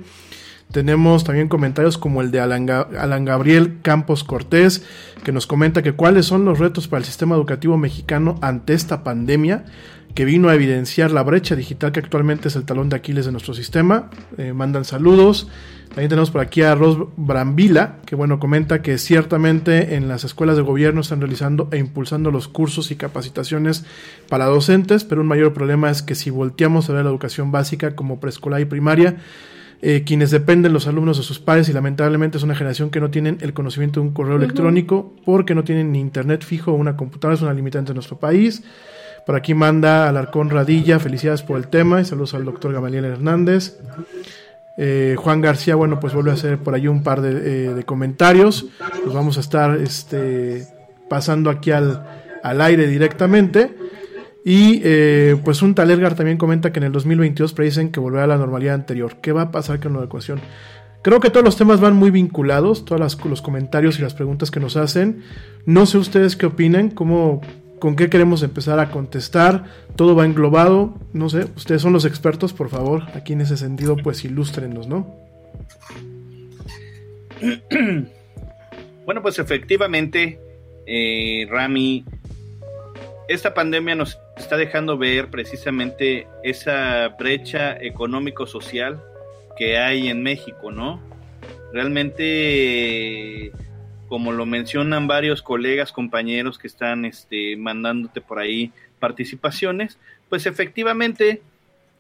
Tenemos 0.71 1.25
también 1.25 1.49
comentarios 1.49 1.99
como 1.99 2.23
el 2.23 2.31
de 2.31 2.39
Alan, 2.39 2.71
Alan, 2.71 3.25
Gabriel 3.25 3.81
Campos 3.83 4.23
Cortés, 4.23 4.85
que 5.25 5.33
nos 5.33 5.49
comenta 5.49 5.83
que 5.83 5.95
cuáles 5.95 6.27
son 6.27 6.45
los 6.45 6.61
retos 6.61 6.87
para 6.87 7.01
el 7.01 7.05
sistema 7.05 7.35
educativo 7.35 7.77
mexicano 7.79 8.37
ante 8.43 8.75
esta 8.75 9.03
pandemia, 9.03 9.65
que 10.15 10.25
vino 10.25 10.49
a 10.49 10.55
evidenciar 10.55 11.11
la 11.11 11.23
brecha 11.23 11.55
digital 11.55 11.93
que 11.93 12.01
actualmente 12.01 12.49
es 12.49 12.57
el 12.57 12.65
talón 12.65 12.89
de 12.89 12.97
Aquiles 12.97 13.27
de 13.27 13.33
nuestro 13.33 13.55
sistema. 13.55 14.11
Eh, 14.37 14.53
mandan 14.53 14.85
saludos. 14.85 15.49
También 15.89 16.11
tenemos 16.11 16.31
por 16.31 16.41
aquí 16.43 16.63
a 16.63 16.75
Ros 16.75 16.99
Brambila, 17.17 17.97
que 18.05 18.15
bueno, 18.15 18.39
comenta 18.39 18.83
que 18.83 18.99
ciertamente 18.99 19.95
en 19.95 20.07
las 20.07 20.25
escuelas 20.25 20.57
de 20.57 20.63
gobierno 20.63 21.01
están 21.01 21.21
realizando 21.21 21.69
e 21.73 21.79
impulsando 21.79 22.31
los 22.31 22.47
cursos 22.47 22.91
y 22.91 22.97
capacitaciones 22.97 23.85
para 24.29 24.45
docentes, 24.47 25.05
pero 25.05 25.23
un 25.23 25.27
mayor 25.27 25.55
problema 25.55 25.91
es 25.91 26.03
que 26.03 26.15
si 26.15 26.31
volteamos 26.31 26.89
a 26.89 26.93
ver 26.93 27.05
la 27.05 27.11
educación 27.11 27.53
básica 27.53 27.97
como 27.97 28.21
preescolar 28.21 28.61
y 28.61 28.67
primaria, 28.67 29.17
eh, 29.81 30.03
quienes 30.05 30.31
dependen 30.31 30.73
los 30.73 30.89
alumnos 30.89 31.19
de 31.19 31.23
sus 31.23 31.39
padres 31.39 31.69
y 31.69 31.73
lamentablemente 31.73 32.37
es 32.37 32.43
una 32.43 32.57
generación 32.57 32.91
que 32.91 33.01
no 33.01 33.11
tienen 33.11 33.39
el 33.41 33.53
conocimiento 33.53 34.01
de 34.01 34.09
un 34.09 34.13
correo 34.13 34.35
uh 34.35 34.39
-huh. 34.39 34.43
electrónico 34.43 35.15
porque 35.25 35.55
no 35.55 35.63
tienen 35.63 35.93
ni 35.93 36.01
internet 36.01 36.45
fijo 36.45 36.73
o 36.73 36.75
una 36.75 36.97
computadora, 36.97 37.37
es 37.37 37.43
una 37.43 37.55
limitante 37.55 37.93
en 37.93 37.95
nuestro 37.95 38.19
país. 38.19 38.63
Por 39.29 39.37
aquí 39.37 39.53
manda 39.53 40.09
Alarcón 40.09 40.49
Radilla, 40.49 40.99
felicidades 40.99 41.43
por 41.43 41.59
el 41.59 41.69
tema 41.69 42.01
y 42.01 42.07
saludos 42.07 42.33
al 42.33 42.47
doctor 42.47 42.73
Gamaliel 42.73 43.05
Hernández. 43.05 43.79
Eh, 44.79 45.17
Juan 45.19 45.43
García, 45.43 45.75
bueno, 45.75 46.01
pues 46.01 46.15
vuelve 46.15 46.31
a 46.31 46.33
hacer 46.33 46.57
por 46.57 46.75
ahí 46.75 46.89
un 46.89 47.03
par 47.03 47.21
de, 47.21 47.79
eh, 47.79 47.85
comentarios. 47.85 48.65
Los 49.05 49.13
vamos 49.13 49.37
a 49.37 49.41
estar 49.41 49.77
este, 49.77 50.67
pasando 51.11 51.51
aquí 51.51 51.73
al, 51.73 52.07
al 52.43 52.63
aire 52.63 52.87
directamente. 52.87 53.77
Y 54.47 54.81
eh, 54.83 55.37
pues 55.45 55.61
un 55.61 55.75
tal 55.75 55.91
Edgar 55.91 56.15
también 56.15 56.39
comenta 56.39 56.73
que 56.73 56.79
en 56.79 56.85
el 56.85 56.93
2022 56.93 57.53
predicen 57.53 57.93
que 57.93 58.01
volverá 58.01 58.25
a 58.25 58.29
la 58.29 58.39
normalidad 58.39 58.77
anterior. 58.77 59.17
¿Qué 59.21 59.33
va 59.33 59.43
a 59.43 59.51
pasar 59.51 59.79
con 59.79 59.93
la 59.93 60.05
ecuación? 60.05 60.41
Creo 61.03 61.21
que 61.21 61.29
todos 61.29 61.45
los 61.45 61.59
temas 61.59 61.81
van 61.81 61.95
muy 61.97 62.11
vinculados, 62.11 62.87
todos 62.87 63.19
los 63.27 63.43
comentarios 63.43 63.99
y 63.99 64.03
las 64.03 64.15
preguntas 64.15 64.51
que 64.51 64.59
nos 64.59 64.79
hacen. 64.79 65.23
No 65.67 65.85
sé 65.85 65.99
ustedes 65.99 66.35
qué 66.35 66.47
opinan, 66.47 66.89
cómo, 66.89 67.43
con 67.79 67.97
qué 67.97 68.09
queremos 68.11 68.43
empezar 68.43 68.79
a 68.81 68.91
contestar. 68.91 69.65
Todo 69.97 70.15
va 70.15 70.25
englobado. 70.25 70.95
No 71.13 71.29
sé, 71.29 71.47
ustedes 71.57 71.83
son 71.83 71.93
los 71.93 72.05
expertos, 72.05 72.53
por 72.53 72.69
favor. 72.69 73.05
Aquí 73.15 73.33
en 73.33 73.41
ese 73.41 73.57
sentido, 73.57 73.97
pues 73.97 74.25
ilústrenos, 74.25 74.87
¿no? 74.87 75.15
Bueno, 79.05 79.23
pues 79.23 79.39
efectivamente, 79.39 80.39
eh, 80.87 81.47
Rami, 81.49 82.05
esta 83.29 83.55
pandemia 83.55 83.95
nos 83.95 84.19
está 84.37 84.57
dejando 84.57 84.99
ver 84.99 85.29
precisamente 85.29 86.27
esa 86.43 87.09
brecha 87.19 87.77
económico-social 87.81 89.03
que 89.57 89.79
hay 89.79 90.09
en 90.09 90.23
México, 90.23 90.71
¿no? 90.71 91.01
Realmente, 91.73 93.53
como 94.09 94.33
lo 94.33 94.47
mencionan 94.47 95.07
varios 95.07 95.43
colegas, 95.43 95.93
compañeros 95.93 96.59
que 96.59 96.67
están 96.67 97.05
este, 97.05 97.57
mandándote 97.57 98.21
por 98.21 98.39
ahí 98.39 98.73
participaciones, 98.99 99.99
pues 100.29 100.47
efectivamente 100.47 101.43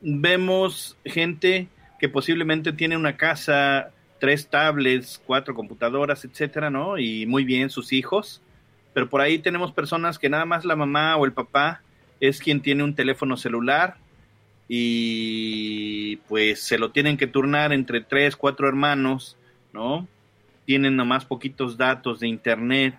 vemos 0.00 0.96
gente 1.04 1.68
que 2.00 2.09
posiblemente 2.09 2.72
tiene 2.72 2.96
una 2.96 3.16
casa, 3.16 3.90
tres 4.18 4.48
tablets, 4.48 5.20
cuatro 5.24 5.54
computadoras, 5.54 6.24
etcétera, 6.24 6.70
¿no? 6.70 6.98
Y 6.98 7.26
muy 7.26 7.44
bien 7.44 7.70
sus 7.70 7.92
hijos, 7.92 8.40
pero 8.94 9.09
por 9.09 9.20
ahí 9.20 9.38
tenemos 9.38 9.72
personas 9.72 10.18
que 10.18 10.28
nada 10.28 10.44
más 10.44 10.64
la 10.64 10.76
mamá 10.76 11.16
o 11.16 11.24
el 11.24 11.32
papá 11.32 11.82
es 12.20 12.40
quien 12.40 12.61
tiene 12.61 12.82
un 12.82 12.94
teléfono 12.94 13.36
celular 13.36 13.96
y 14.68 16.16
pues 16.28 16.61
se 16.62 16.78
lo 16.78 16.90
tienen 16.90 17.16
que 17.16 17.26
turnar 17.26 17.72
entre 17.72 18.00
tres, 18.00 18.36
cuatro 18.36 18.68
hermanos, 18.68 19.36
¿no? 19.72 20.06
Tienen 20.69 20.97
nomás 20.97 21.25
poquitos 21.25 21.79
datos 21.79 22.21
de 22.21 22.29
internet 22.29 22.95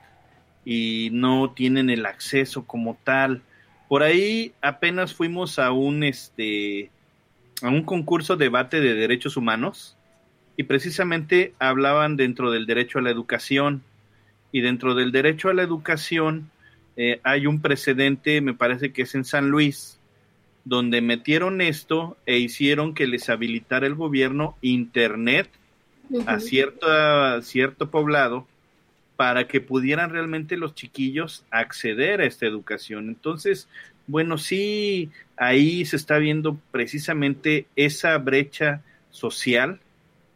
y 0.66 1.10
no 1.12 1.52
tienen 1.52 1.92
el 1.92 2.08
acceso 2.08 2.66
como 2.66 2.98
tal. 3.04 3.44
Por 3.88 4.02
ahí 4.02 4.54
apenas 4.60 5.14
fuimos 5.14 5.60
a 5.60 5.72
un 5.72 6.04
este 6.04 6.90
a 7.62 7.70
un 7.70 7.84
concurso 7.84 8.38
debate 8.38 8.80
de 8.82 8.96
derechos 8.96 9.38
humanos 9.38 9.96
y 10.58 10.64
precisamente 10.64 11.54
hablaban 11.60 12.18
dentro 12.18 12.50
del 12.50 12.66
derecho 12.66 12.98
a 12.98 13.04
la 13.04 13.12
educación 13.12 13.84
y 14.52 14.62
dentro 14.62 14.96
del 14.96 15.12
derecho 15.12 15.50
a 15.50 15.54
la 15.54 15.62
educación 15.62 16.50
eh, 16.98 17.20
hay 17.24 17.46
un 17.46 17.62
precedente, 17.62 18.42
me 18.42 18.56
parece 18.56 18.92
que 18.94 19.04
es 19.04 19.14
en 19.14 19.26
San 19.26 19.52
Luis, 19.52 20.00
donde 20.66 21.02
metieron 21.02 21.62
esto 21.62 22.18
e 22.26 22.40
hicieron 22.40 22.96
que 22.96 23.06
les 23.06 23.30
habilitara 23.30 23.86
el 23.86 23.94
gobierno 23.94 24.58
internet 24.64 25.52
a 26.26 26.40
cierto, 26.40 27.42
cierto 27.42 27.90
poblado 27.90 28.48
para 29.16 29.48
que 29.48 29.62
pudieran 29.62 30.12
realmente 30.12 30.58
los 30.58 30.76
chiquillos 30.76 31.44
acceder 31.52 32.22
a 32.22 32.26
esta 32.26 32.46
educación. 32.46 33.10
Entonces, 33.10 33.68
bueno, 34.08 34.38
sí, 34.38 35.12
ahí 35.38 35.86
se 35.86 35.96
está 35.96 36.18
viendo 36.18 36.58
precisamente 36.72 37.68
esa 37.76 38.18
brecha 38.18 38.82
social 39.12 39.80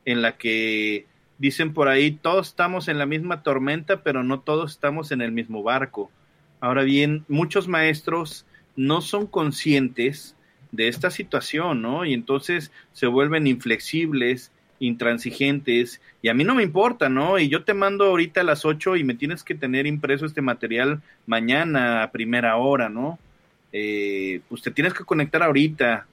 en 0.05 0.21
la 0.21 0.37
que 0.37 1.05
dicen 1.37 1.73
por 1.73 1.87
ahí, 1.87 2.11
todos 2.11 2.47
estamos 2.47 2.87
en 2.87 2.97
la 2.97 3.05
misma 3.05 3.41
tormenta, 3.43 4.03
pero 4.03 4.23
no 4.23 4.39
todos 4.39 4.71
estamos 4.71 5.11
en 5.11 5.21
el 5.21 5.31
mismo 5.31 5.63
barco. 5.63 6.11
Ahora 6.59 6.83
bien, 6.83 7.25
muchos 7.27 7.67
maestros 7.67 8.45
no 8.75 9.01
son 9.01 9.27
conscientes 9.27 10.35
de 10.71 10.87
esta 10.87 11.11
situación, 11.11 11.81
¿no? 11.81 12.05
Y 12.05 12.13
entonces 12.13 12.71
se 12.93 13.07
vuelven 13.07 13.47
inflexibles, 13.47 14.52
intransigentes, 14.85 16.01
y 16.21 16.27
a 16.27 16.33
mí 16.33 16.43
no 16.43 16.55
me 16.55 16.63
importa, 16.63 17.09
¿no? 17.09 17.39
Y 17.39 17.49
yo 17.49 17.63
te 17.63 17.73
mando 17.73 18.05
ahorita 18.05 18.41
a 18.41 18.43
las 18.43 18.65
8 18.65 18.97
y 18.97 19.03
me 19.03 19.15
tienes 19.15 19.43
que 19.43 19.55
tener 19.55 19.87
impreso 19.87 20.25
este 20.25 20.41
material 20.41 21.01
mañana 21.25 22.03
a 22.03 22.11
primera 22.11 22.57
hora, 22.57 22.89
¿no? 22.89 23.17
Eh, 23.71 24.41
pues 24.49 24.61
te 24.61 24.71
tienes 24.71 24.93
que 24.93 25.05
conectar 25.05 25.41
ahorita. 25.41 26.05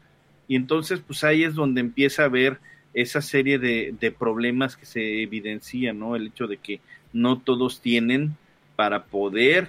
Y 0.46 0.56
entonces, 0.56 1.00
pues 1.00 1.24
ahí 1.24 1.44
es 1.44 1.54
donde 1.54 1.80
empieza 1.80 2.24
a 2.24 2.28
ver 2.28 2.58
esa 2.94 3.20
serie 3.20 3.58
de, 3.58 3.94
de 3.98 4.10
problemas 4.10 4.76
que 4.76 4.86
se 4.86 5.22
evidencian, 5.22 5.98
¿no? 5.98 6.16
El 6.16 6.28
hecho 6.28 6.46
de 6.46 6.56
que 6.56 6.80
no 7.12 7.40
todos 7.40 7.80
tienen 7.80 8.36
para 8.76 9.04
poder 9.04 9.68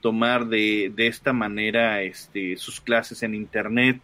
tomar 0.00 0.46
de, 0.46 0.92
de 0.94 1.06
esta 1.06 1.32
manera 1.32 2.02
este, 2.02 2.56
sus 2.56 2.80
clases 2.80 3.22
en 3.22 3.34
Internet. 3.34 3.98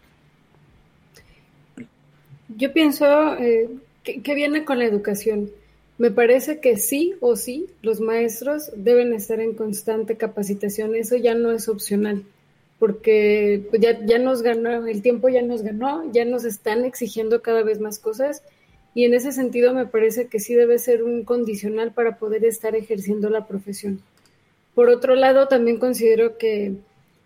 Yo 2.49 2.73
pienso 2.73 3.37
eh, 3.37 3.69
que, 4.03 4.35
viene 4.35 4.65
con 4.65 4.79
la 4.79 4.85
educación. 4.85 5.51
Me 5.99 6.11
parece 6.11 6.61
que 6.61 6.77
sí 6.77 7.15
o 7.21 7.37
sí 7.37 7.67
los 7.83 8.01
maestros 8.01 8.71
deben 8.77 9.13
estar 9.13 9.41
en 9.41 9.55
constante 9.55 10.17
capacitación. 10.17 10.95
Eso 10.95 11.17
ya 11.17 11.35
no 11.35 11.53
es 11.53 11.69
opcional. 11.69 12.25
porque 12.79 13.63
ya, 13.79 14.05
ya 14.05 14.19
nos 14.19 14.43
ganó, 14.43 14.87
el 14.89 15.03
tiempo 15.03 15.29
ya 15.29 15.43
nos 15.43 15.63
ganó, 15.63 16.11
ya 16.13 16.25
nos 16.25 16.45
están 16.45 16.85
exigiendo 16.85 17.41
cada 17.41 17.63
vez 17.63 17.79
más 17.79 18.01
cosas 18.01 18.43
y 18.93 19.05
en 19.05 19.15
ese 19.15 19.31
sentido 19.31 19.73
me 19.73 19.87
parece 19.87 20.27
que 20.27 20.41
sí 20.41 20.55
debe 20.55 20.81
ser 20.81 21.05
un 21.05 21.23
condicional 21.25 21.93
para 21.93 22.19
poder 22.19 22.45
estar 22.45 22.75
ejerciendo 22.75 23.31
la 23.31 23.47
profesión. 23.47 24.03
Por 24.75 24.89
otro 24.89 25.15
lado, 25.15 25.47
también 25.47 25.79
considero 25.79 26.39
que 26.39 26.75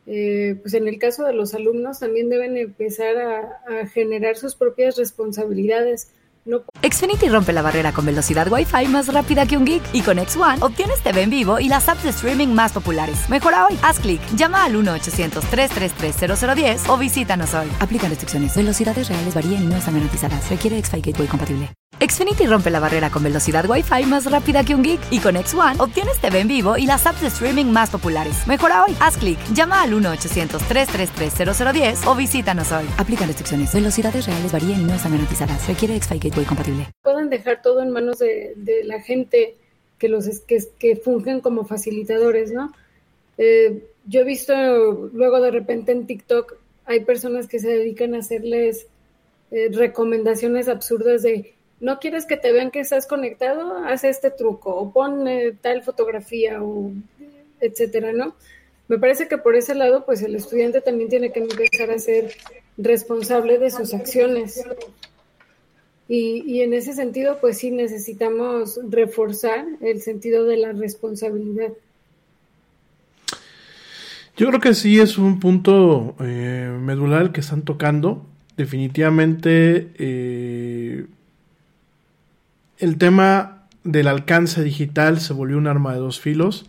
eh, 0.06 0.56
pues 0.60 0.74
en 0.74 0.86
el 0.86 0.98
caso 0.98 1.24
de 1.24 1.32
los 1.32 1.54
alumnos 1.54 2.00
también 2.00 2.28
deben 2.28 2.58
empezar 2.58 3.16
a 3.16 3.86
generar 3.86 4.36
sus 4.36 4.54
propias 4.54 4.96
responsabilidades 4.96 6.08
Xfinity 6.82 7.28
rompe 7.28 7.52
la 7.52 7.62
barrera 7.62 7.92
con 7.92 8.04
velocidad 8.06 8.50
Wi-Fi 8.50 8.88
más 8.88 9.12
rápida 9.12 9.46
que 9.46 9.56
un 9.56 9.64
geek. 9.64 9.82
Y 9.92 10.02
con 10.02 10.18
X1 10.18 10.62
obtienes 10.62 11.00
TV 11.02 11.22
en 11.22 11.30
vivo 11.30 11.58
y 11.58 11.68
las 11.68 11.88
apps 11.88 12.04
de 12.04 12.10
streaming 12.10 12.48
más 12.48 12.72
populares. 12.72 13.28
Mejora 13.28 13.66
hoy. 13.66 13.76
Haz 13.82 13.98
clic, 14.00 14.20
llama 14.36 14.64
al 14.64 14.74
1-800-333-0010 14.76 16.88
o 16.88 16.96
visítanos 16.96 17.52
hoy. 17.54 17.68
Aplican 17.80 18.10
restricciones. 18.10 18.54
Velocidades 18.56 19.08
reales 19.08 19.34
varían 19.34 19.64
y 19.64 19.66
no 19.66 19.76
están 19.76 19.94
garantizadas. 19.94 20.48
Requiere 20.50 20.78
X-Fi 20.78 21.00
Gateway 21.00 21.26
compatible. 21.28 21.70
Xfinity 22.06 22.46
rompe 22.46 22.70
la 22.70 22.78
barrera 22.78 23.10
con 23.10 23.24
velocidad 23.24 23.68
Wi-Fi 23.68 24.04
más 24.04 24.30
rápida 24.30 24.62
que 24.64 24.74
un 24.74 24.82
geek. 24.82 25.00
Y 25.10 25.18
con 25.18 25.34
X1 25.34 25.80
obtienes 25.80 26.18
TV 26.20 26.40
en 26.40 26.48
vivo 26.48 26.76
y 26.76 26.84
las 26.86 27.06
apps 27.06 27.22
de 27.22 27.28
streaming 27.28 27.64
más 27.66 27.90
populares. 27.90 28.46
Mejora 28.46 28.84
hoy. 28.84 28.94
Haz 29.00 29.16
clic, 29.16 29.38
llama 29.54 29.80
al 29.82 29.92
1-800-333-0010 29.92 32.06
o 32.06 32.14
visítanos 32.14 32.70
hoy. 32.70 32.84
Aplican 32.98 33.28
restricciones. 33.28 33.72
Velocidades 33.72 34.26
reales 34.26 34.52
varían 34.52 34.82
y 34.82 34.84
no 34.84 34.92
están 34.94 35.12
garantizadas. 35.12 35.66
Requiere 35.66 35.96
X-Fi 35.96 36.18
Gateway 36.18 36.44
compatible. 36.44 36.86
Pueden 37.02 37.30
dejar 37.30 37.62
todo 37.62 37.82
en 37.82 37.90
manos 37.90 38.18
de, 38.18 38.52
de 38.56 38.84
la 38.84 39.00
gente 39.00 39.54
que 39.98 40.08
los 40.08 40.28
que, 40.40 40.62
que 40.78 40.96
fungen 40.96 41.40
como 41.40 41.64
facilitadores, 41.64 42.52
¿no? 42.52 42.74
Eh, 43.38 43.82
yo 44.04 44.20
he 44.20 44.24
visto 44.24 44.52
luego 45.12 45.40
de 45.40 45.50
repente 45.50 45.92
en 45.92 46.06
TikTok 46.06 46.56
hay 46.84 47.00
personas 47.00 47.48
que 47.48 47.58
se 47.58 47.68
dedican 47.68 48.14
a 48.14 48.18
hacerles 48.18 48.86
eh, 49.50 49.70
recomendaciones 49.72 50.68
absurdas 50.68 51.22
de 51.22 51.55
no 51.80 51.98
quieres 51.98 52.26
que 52.26 52.36
te 52.36 52.52
vean 52.52 52.70
que 52.70 52.80
estás 52.80 53.06
conectado, 53.06 53.78
haz 53.84 54.04
este 54.04 54.30
truco 54.30 54.74
o 54.74 54.92
pon 54.92 55.24
tal 55.60 55.82
fotografía 55.82 56.62
o 56.62 56.92
etcétera, 57.60 58.12
¿no? 58.12 58.34
Me 58.88 58.98
parece 58.98 59.26
que 59.26 59.38
por 59.38 59.56
ese 59.56 59.74
lado, 59.74 60.04
pues 60.06 60.22
el 60.22 60.36
estudiante 60.36 60.80
también 60.80 61.08
tiene 61.08 61.32
que 61.32 61.40
empezar 61.40 61.90
a 61.90 61.98
ser 61.98 62.32
responsable 62.76 63.58
de 63.58 63.70
sus 63.70 63.92
acciones. 63.94 64.62
Y, 66.08 66.44
y, 66.46 66.60
en 66.62 66.72
ese 66.72 66.92
sentido, 66.92 67.38
pues 67.40 67.58
sí 67.58 67.72
necesitamos 67.72 68.78
reforzar 68.88 69.66
el 69.80 70.02
sentido 70.02 70.44
de 70.44 70.56
la 70.56 70.70
responsabilidad. 70.70 71.72
Yo 74.36 74.48
creo 74.48 74.60
que 74.60 74.74
sí 74.74 75.00
es 75.00 75.18
un 75.18 75.40
punto 75.40 76.14
eh, 76.20 76.70
medular 76.80 77.32
que 77.32 77.40
están 77.40 77.62
tocando. 77.62 78.24
Definitivamente 78.56 79.88
eh, 79.98 80.65
el 82.78 82.98
tema 82.98 83.64
del 83.84 84.08
alcance 84.08 84.62
digital 84.62 85.20
se 85.20 85.32
volvió 85.32 85.58
un 85.58 85.66
arma 85.66 85.92
de 85.92 86.00
dos 86.00 86.20
filos. 86.20 86.68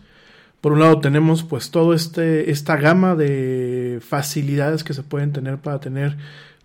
Por 0.60 0.72
un 0.72 0.80
lado 0.80 1.00
tenemos 1.00 1.44
pues 1.44 1.70
todo 1.70 1.94
este 1.94 2.50
esta 2.50 2.76
gama 2.76 3.14
de 3.14 4.00
facilidades 4.06 4.84
que 4.84 4.94
se 4.94 5.02
pueden 5.02 5.32
tener 5.32 5.58
para 5.58 5.80
tener 5.80 6.16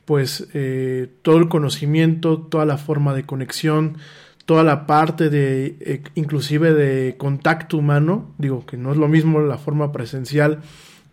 pues 0.06 0.48
eh, 0.54 1.10
todo 1.22 1.38
el 1.38 1.48
conocimiento, 1.48 2.40
toda 2.40 2.66
la 2.66 2.78
forma 2.78 3.14
de 3.14 3.24
conexión, 3.24 3.98
toda 4.46 4.64
la 4.64 4.88
parte 4.88 5.30
de 5.30 5.78
eh, 5.80 6.04
inclusive 6.16 6.74
de 6.74 7.18
contacto 7.18 7.78
humano, 7.78 8.32
digo 8.38 8.66
que 8.66 8.78
no 8.78 8.92
es 8.92 8.98
lo 8.98 9.08
mismo 9.08 9.40
la 9.42 9.58
forma 9.58 9.92
presencial 9.92 10.62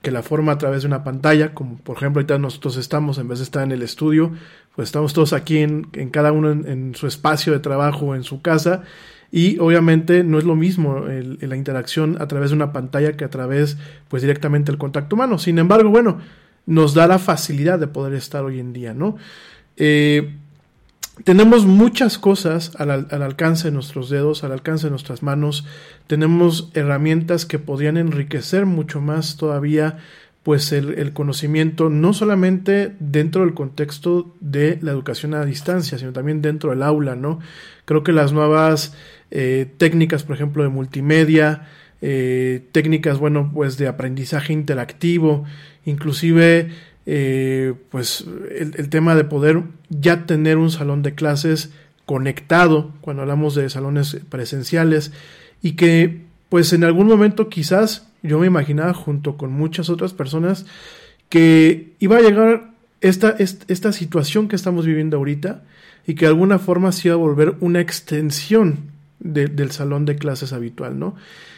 que 0.03 0.11
la 0.11 0.23
forma 0.23 0.53
a 0.53 0.59
través 0.59 0.83
de 0.83 0.89
una 0.89 1.05
pantalla, 1.05 1.53
como 1.55 1.77
por 1.77 1.97
ejemplo 1.97 2.21
ahorita 2.21 2.39
nosotros 2.39 2.77
estamos, 2.77 3.19
en 3.19 3.29
vez 3.29 3.39
de 3.39 3.45
estar 3.45 3.63
en 3.63 3.73
el 3.73 3.83
estudio, 3.83 4.33
pues 4.75 4.89
estamos 4.89 5.13
todos 5.13 5.33
aquí 5.33 5.59
en, 5.59 5.89
en 5.93 6.11
cada 6.11 6.33
uno 6.33 6.51
en, 6.51 6.95
su 6.95 7.07
espacio 7.07 7.53
de 7.53 7.61
trabajo, 7.61 8.15
en 8.15 8.23
su 8.23 8.43
casa, 8.43 8.83
y 9.33 9.59
obviamente 9.59 10.25
no 10.25 10.39
es 10.39 10.45
lo 10.45 10.57
mismo 10.57 11.05
la 11.07 11.57
interacción 11.57 12.17
a 12.21 12.27
través 12.27 12.51
de 12.51 12.57
una 12.57 12.73
pantalla 12.73 13.17
que 13.17 13.25
a 13.25 13.31
través, 13.31 13.79
pues 14.09 14.23
directamente 14.23 14.73
el 14.73 14.79
contacto 14.79 15.15
humano. 15.15 15.39
Sin 15.39 15.59
embargo, 15.59 15.89
bueno, 15.91 16.19
nos 16.67 16.95
da 16.95 17.07
la 17.07 17.19
facilidad 17.19 17.79
de 17.79 17.87
poder 17.87 18.15
estar 18.15 18.45
hoy 18.45 18.59
en 18.59 18.73
día, 18.73 18.93
¿no? 18.93 19.17
Eh, 19.77 20.35
tenemos 21.25 21.67
muchas 21.67 22.19
cosas 22.19 22.73
al, 22.77 22.91
alcance 23.11 23.69
de 23.69 23.73
nuestros 23.73 24.09
dedos, 24.09 24.43
al 24.43 24.53
alcance 24.53 24.87
de 24.87 24.91
nuestras 24.91 25.23
manos. 25.23 25.67
Tenemos 26.07 26.71
herramientas 26.75 27.45
que 27.45 27.59
podrían 27.59 27.97
enriquecer 27.99 28.65
mucho 28.65 29.01
más 29.01 29.37
todavía 29.37 29.99
pues 30.43 30.73
el, 30.73 31.13
conocimiento 31.13 31.91
no 31.91 32.15
solamente 32.15 32.95
dentro 32.99 33.45
del 33.45 33.55
contexto 33.55 34.35
de 34.41 34.79
la 34.81 34.91
educación 34.91 35.35
a 35.35 35.45
distancia, 35.45 35.99
sino 35.99 36.13
también 36.13 36.41
dentro 36.41 36.71
del 36.71 36.83
aula, 36.83 37.15
¿no? 37.15 37.41
Creo 37.85 38.03
que 38.03 38.13
las 38.13 38.33
nuevas 38.33 38.95
eh, 39.31 39.67
técnicas, 39.77 40.23
por 40.23 40.37
ejemplo, 40.37 40.63
de 40.63 40.71
multimedia, 40.71 41.69
eh, 42.01 42.65
técnicas, 42.73 43.19
bueno, 43.19 43.51
pues 43.53 43.77
de 43.77 43.87
aprendizaje 43.87 44.55
interactivo, 44.55 45.45
inclusive 45.85 46.71
eh, 47.05 47.75
pues 47.91 48.25
el, 48.51 48.89
tema 48.89 49.15
de 49.15 49.25
poder 49.25 49.63
ya 49.89 50.27
tener 50.27 50.57
un 50.57 50.71
salón 50.71 51.03
de 51.03 51.15
clases 51.15 51.73
conectado 52.07 52.93
cuando 53.01 53.23
hablamos 53.23 53.55
de 53.55 53.69
salones 53.69 54.19
presenciales 54.29 55.13
y 55.63 55.73
que 55.73 56.23
pues 56.49 56.73
en 56.73 56.85
algún 56.85 57.07
momento 57.07 57.49
quizás 57.49 58.10
yo 58.23 58.39
me 58.39 58.47
imaginaba 58.47 58.95
junto 58.95 59.37
con 59.37 59.53
muchas 59.53 59.91
otras 59.91 60.13
personas 60.13 60.67
que 61.29 61.95
iba 62.01 62.19
a 62.19 62.21
llegar 62.21 62.71
esta, 63.01 63.35
esta 63.39 63.93
situación 63.93 64.49
que 64.49 64.57
estamos 64.57 64.85
viviendo 64.87 65.17
ahorita 65.17 65.63
y 66.07 66.15
que 66.15 66.27
de 66.27 66.31
alguna 66.31 66.59
forma 66.59 66.93
se 66.93 67.09
iba 67.09 67.15
a 67.15 67.19
volver 67.19 67.55
una 67.61 67.81
extensión 67.81 68.91
de, 69.21 69.47
del 69.47 69.71
salón 69.71 70.05
de 70.07 70.17
clases 70.17 70.53
habitual, 70.53 70.99
¿no? 70.99 71.15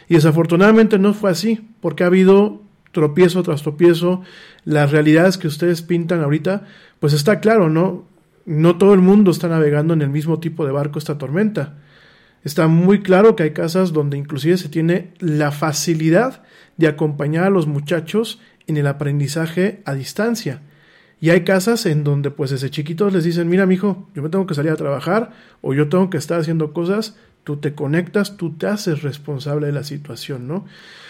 Y 0.07 0.15
desafortunadamente 0.15 0.99
no 0.99 1.13
fue 1.13 1.31
así, 1.31 1.67
porque 1.81 2.03
ha 2.03 2.07
habido 2.07 2.61
tropiezo 2.91 3.41
tras 3.43 3.63
tropiezo, 3.63 4.21
las 4.63 4.91
realidades 4.91 5.37
que 5.37 5.47
ustedes 5.47 5.81
pintan 5.81 6.21
ahorita, 6.21 6.67
pues 6.99 7.13
está 7.13 7.39
claro, 7.39 7.69
¿no? 7.69 8.05
No 8.45 8.77
todo 8.77 8.93
el 8.93 8.99
mundo 8.99 9.31
está 9.31 9.47
navegando 9.47 9.93
en 9.93 10.01
el 10.01 10.09
mismo 10.09 10.39
tipo 10.39 10.65
de 10.65 10.71
barco 10.71 10.99
esta 10.99 11.17
tormenta. 11.17 11.75
Está 12.43 12.67
muy 12.67 13.01
claro 13.01 13.35
que 13.35 13.43
hay 13.43 13.51
casas 13.51 13.93
donde 13.93 14.17
inclusive 14.17 14.57
se 14.57 14.69
tiene 14.69 15.13
la 15.19 15.51
facilidad 15.51 16.43
de 16.77 16.87
acompañar 16.87 17.45
a 17.45 17.49
los 17.49 17.67
muchachos 17.67 18.41
en 18.67 18.77
el 18.77 18.87
aprendizaje 18.87 19.81
a 19.85 19.93
distancia. 19.93 20.61
Y 21.21 21.29
hay 21.29 21.45
casas 21.45 21.85
en 21.85 22.03
donde 22.03 22.31
pues 22.31 22.51
desde 22.51 22.69
chiquitos 22.69 23.13
les 23.13 23.23
dicen, 23.23 23.47
mira 23.47 23.65
mijo, 23.65 24.09
yo 24.13 24.21
me 24.21 24.29
tengo 24.29 24.45
que 24.45 24.55
salir 24.55 24.71
a 24.71 24.75
trabajar 24.75 25.31
o 25.61 25.73
yo 25.73 25.87
tengo 25.87 26.09
que 26.09 26.17
estar 26.17 26.39
haciendo 26.39 26.73
cosas, 26.73 27.15
tú 27.45 27.57
te 27.57 27.73
conectas, 27.73 28.35
tú 28.35 28.57
te 28.57 28.67
haces 28.67 29.03
responsable 29.03 29.67
de 29.67 29.73
la 29.73 29.83
situación, 29.83 30.47
¿no? 30.47 30.65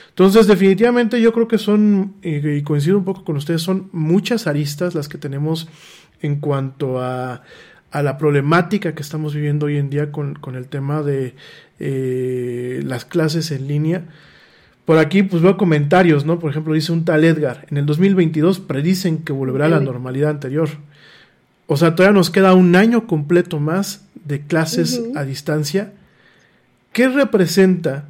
Entonces, 0.10 0.46
definitivamente 0.46 1.20
yo 1.20 1.34
creo 1.34 1.48
que 1.48 1.58
son, 1.58 2.14
y 2.22 2.62
coincido 2.62 3.00
un 3.00 3.06
poco 3.06 3.26
con 3.26 3.36
ustedes, 3.36 3.64
son 3.64 3.90
muchas 3.92 4.46
aristas 4.46 4.94
las 4.94 5.10
que 5.10 5.18
tenemos 5.18 5.68
en 6.22 6.40
cuanto 6.40 7.02
a, 7.02 7.42
a 7.94 8.02
la 8.02 8.18
problemática 8.18 8.96
que 8.96 9.04
estamos 9.04 9.36
viviendo 9.36 9.68
hoy 9.68 9.78
en 9.78 9.92
día 9.92 10.12
con, 10.12 10.34
con 10.34 10.56
el 10.56 10.68
tema 10.68 11.04
de 11.04 11.36
eh, 11.80 12.82
las 12.84 13.06
clases 13.06 13.52
en 13.52 13.68
línea. 13.68 14.06
Por 14.84 14.98
aquí, 14.98 15.22
pues 15.22 15.44
veo 15.44 15.58
comentarios, 15.58 16.26
¿no? 16.26 16.40
Por 16.40 16.50
ejemplo, 16.50 16.74
dice 16.74 16.92
un 16.92 17.06
tal 17.06 17.24
Edgar, 17.24 17.68
en 17.70 17.78
el 17.78 17.86
2022 17.86 18.60
predicen 18.62 19.20
que 19.20 19.32
volverá 19.32 19.68
a 19.68 19.70
la 19.70 19.80
normalidad 19.80 20.32
anterior. 20.32 20.70
O 21.68 21.78
sea, 21.78 21.94
todavía 21.94 22.18
nos 22.18 22.32
queda 22.32 22.56
un 22.56 22.76
año 22.76 23.06
completo 23.06 23.60
más 23.60 24.08
de 24.26 24.42
clases 24.42 24.98
uh 24.98 25.14
-huh. 25.14 25.20
a 25.20 25.24
distancia. 25.24 25.94
¿Qué 26.94 27.08
representa 27.08 28.06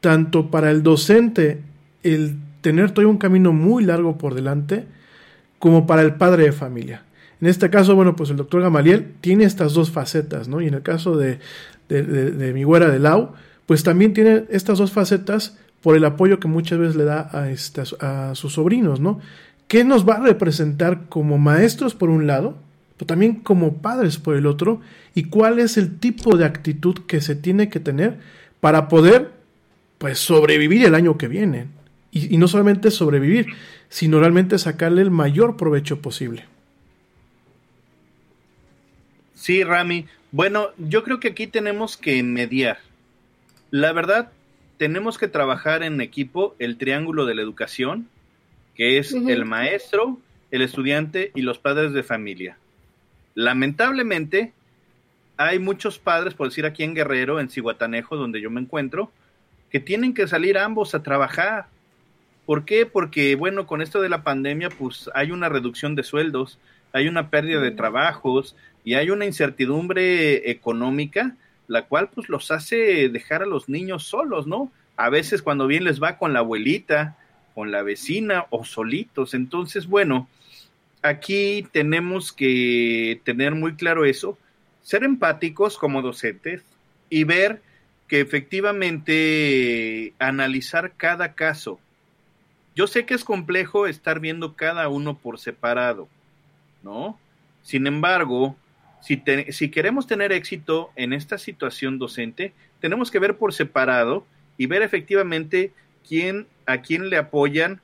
tanto 0.00 0.50
para 0.50 0.70
el 0.70 0.82
docente 0.82 1.60
el 2.02 2.36
tener 2.62 2.90
todavía 2.90 3.12
un 3.12 3.18
camino 3.18 3.52
muy 3.52 3.84
largo 3.84 4.16
por 4.16 4.34
delante, 4.34 4.86
como 5.58 5.86
para 5.86 6.00
el 6.00 6.14
padre 6.14 6.44
de 6.44 6.52
familia? 6.52 7.05
En 7.40 7.48
este 7.48 7.68
caso, 7.70 7.94
bueno, 7.94 8.16
pues 8.16 8.30
el 8.30 8.36
doctor 8.36 8.62
Gamaliel 8.62 9.14
tiene 9.20 9.44
estas 9.44 9.74
dos 9.74 9.90
facetas, 9.90 10.48
¿no? 10.48 10.60
Y 10.62 10.68
en 10.68 10.74
el 10.74 10.82
caso 10.82 11.16
de, 11.16 11.38
de, 11.88 12.02
de, 12.02 12.30
de 12.30 12.52
de 12.52 12.98
Lau, 12.98 13.32
pues 13.66 13.82
también 13.82 14.14
tiene 14.14 14.44
estas 14.48 14.78
dos 14.78 14.92
facetas 14.92 15.58
por 15.82 15.96
el 15.96 16.04
apoyo 16.04 16.40
que 16.40 16.48
muchas 16.48 16.78
veces 16.78 16.96
le 16.96 17.04
da 17.04 17.28
a, 17.32 17.50
este, 17.50 17.82
a 18.00 18.34
sus 18.34 18.54
sobrinos, 18.54 19.00
¿no? 19.00 19.20
¿Qué 19.68 19.84
nos 19.84 20.08
va 20.08 20.14
a 20.14 20.20
representar 20.20 21.08
como 21.08 21.38
maestros 21.38 21.94
por 21.94 22.08
un 22.08 22.26
lado, 22.26 22.56
pero 22.96 23.06
también 23.06 23.34
como 23.34 23.74
padres 23.78 24.16
por 24.16 24.36
el 24.36 24.46
otro? 24.46 24.80
¿Y 25.14 25.24
cuál 25.24 25.58
es 25.58 25.76
el 25.76 25.98
tipo 25.98 26.36
de 26.36 26.44
actitud 26.44 27.00
que 27.06 27.20
se 27.20 27.34
tiene 27.34 27.68
que 27.68 27.80
tener 27.80 28.18
para 28.60 28.88
poder, 28.88 29.32
pues, 29.98 30.18
sobrevivir 30.18 30.84
el 30.84 30.94
año 30.94 31.18
que 31.18 31.28
viene? 31.28 31.66
Y 32.12 32.38
no 32.38 32.48
solamente 32.48 32.90
sobrevivir, 32.90 33.48
sino 33.90 34.18
realmente 34.20 34.58
sacarle 34.58 35.02
el 35.02 35.10
mayor 35.10 35.58
provecho 35.58 36.00
posible. 36.00 36.46
Sí, 39.46 39.62
Rami. 39.62 40.06
Bueno, 40.32 40.70
yo 40.76 41.04
creo 41.04 41.20
que 41.20 41.28
aquí 41.28 41.46
tenemos 41.46 41.96
que 41.96 42.20
mediar. 42.24 42.78
La 43.70 43.92
verdad, 43.92 44.32
tenemos 44.76 45.18
que 45.18 45.28
trabajar 45.28 45.84
en 45.84 46.00
equipo 46.00 46.56
el 46.58 46.76
triángulo 46.78 47.26
de 47.26 47.36
la 47.36 47.42
educación 47.42 48.08
que 48.74 48.98
es 48.98 49.12
el 49.12 49.44
maestro, 49.44 50.18
el 50.50 50.62
estudiante 50.62 51.30
y 51.36 51.42
los 51.42 51.60
padres 51.60 51.92
de 51.92 52.02
familia. 52.02 52.58
Lamentablemente, 53.36 54.52
hay 55.36 55.60
muchos 55.60 56.00
padres, 56.00 56.34
por 56.34 56.48
decir 56.48 56.66
aquí 56.66 56.82
en 56.82 56.96
Guerrero, 56.96 57.38
en 57.38 57.48
Cihuatanejo, 57.48 58.16
donde 58.16 58.40
yo 58.40 58.50
me 58.50 58.60
encuentro, 58.60 59.12
que 59.70 59.78
tienen 59.78 60.12
que 60.12 60.26
salir 60.26 60.58
ambos 60.58 60.92
a 60.96 61.04
trabajar. 61.04 61.68
¿Por 62.46 62.64
qué? 62.64 62.84
Porque, 62.84 63.36
bueno, 63.36 63.68
con 63.68 63.80
esto 63.80 64.02
de 64.02 64.08
la 64.08 64.24
pandemia, 64.24 64.70
pues 64.70 65.08
hay 65.14 65.30
una 65.30 65.48
reducción 65.48 65.94
de 65.94 66.02
sueldos, 66.02 66.58
hay 66.92 67.06
una 67.06 67.30
pérdida 67.30 67.60
de 67.60 67.70
trabajos 67.70 68.56
y 68.86 68.94
hay 68.94 69.10
una 69.10 69.26
incertidumbre 69.26 70.48
económica, 70.48 71.36
la 71.66 71.86
cual 71.86 72.08
pues 72.08 72.28
los 72.28 72.52
hace 72.52 73.08
dejar 73.08 73.42
a 73.42 73.46
los 73.46 73.68
niños 73.68 74.04
solos, 74.04 74.46
¿no? 74.46 74.70
A 74.96 75.10
veces 75.10 75.42
cuando 75.42 75.66
bien 75.66 75.82
les 75.82 76.00
va 76.00 76.18
con 76.18 76.32
la 76.32 76.38
abuelita, 76.38 77.18
con 77.52 77.72
la 77.72 77.82
vecina 77.82 78.46
o 78.50 78.64
solitos. 78.64 79.34
Entonces, 79.34 79.88
bueno, 79.88 80.28
aquí 81.02 81.66
tenemos 81.72 82.32
que 82.32 83.20
tener 83.24 83.56
muy 83.56 83.74
claro 83.74 84.04
eso, 84.04 84.38
ser 84.82 85.02
empáticos 85.02 85.78
como 85.78 86.00
docentes 86.00 86.62
y 87.10 87.24
ver 87.24 87.62
que 88.06 88.20
efectivamente 88.20 90.14
analizar 90.20 90.92
cada 90.96 91.32
caso. 91.32 91.80
Yo 92.76 92.86
sé 92.86 93.04
que 93.04 93.14
es 93.14 93.24
complejo 93.24 93.88
estar 93.88 94.20
viendo 94.20 94.54
cada 94.54 94.88
uno 94.88 95.18
por 95.18 95.40
separado, 95.40 96.06
¿no? 96.84 97.18
Sin 97.64 97.88
embargo, 97.88 98.54
si, 99.00 99.16
te- 99.16 99.52
si 99.52 99.70
queremos 99.70 100.06
tener 100.06 100.32
éxito 100.32 100.90
en 100.96 101.12
esta 101.12 101.38
situación 101.38 101.98
docente, 101.98 102.52
tenemos 102.80 103.10
que 103.10 103.18
ver 103.18 103.36
por 103.36 103.52
separado 103.52 104.26
y 104.58 104.66
ver 104.66 104.82
efectivamente 104.82 105.72
quién, 106.06 106.46
a 106.66 106.78
quién 106.82 107.10
le 107.10 107.16
apoyan, 107.18 107.80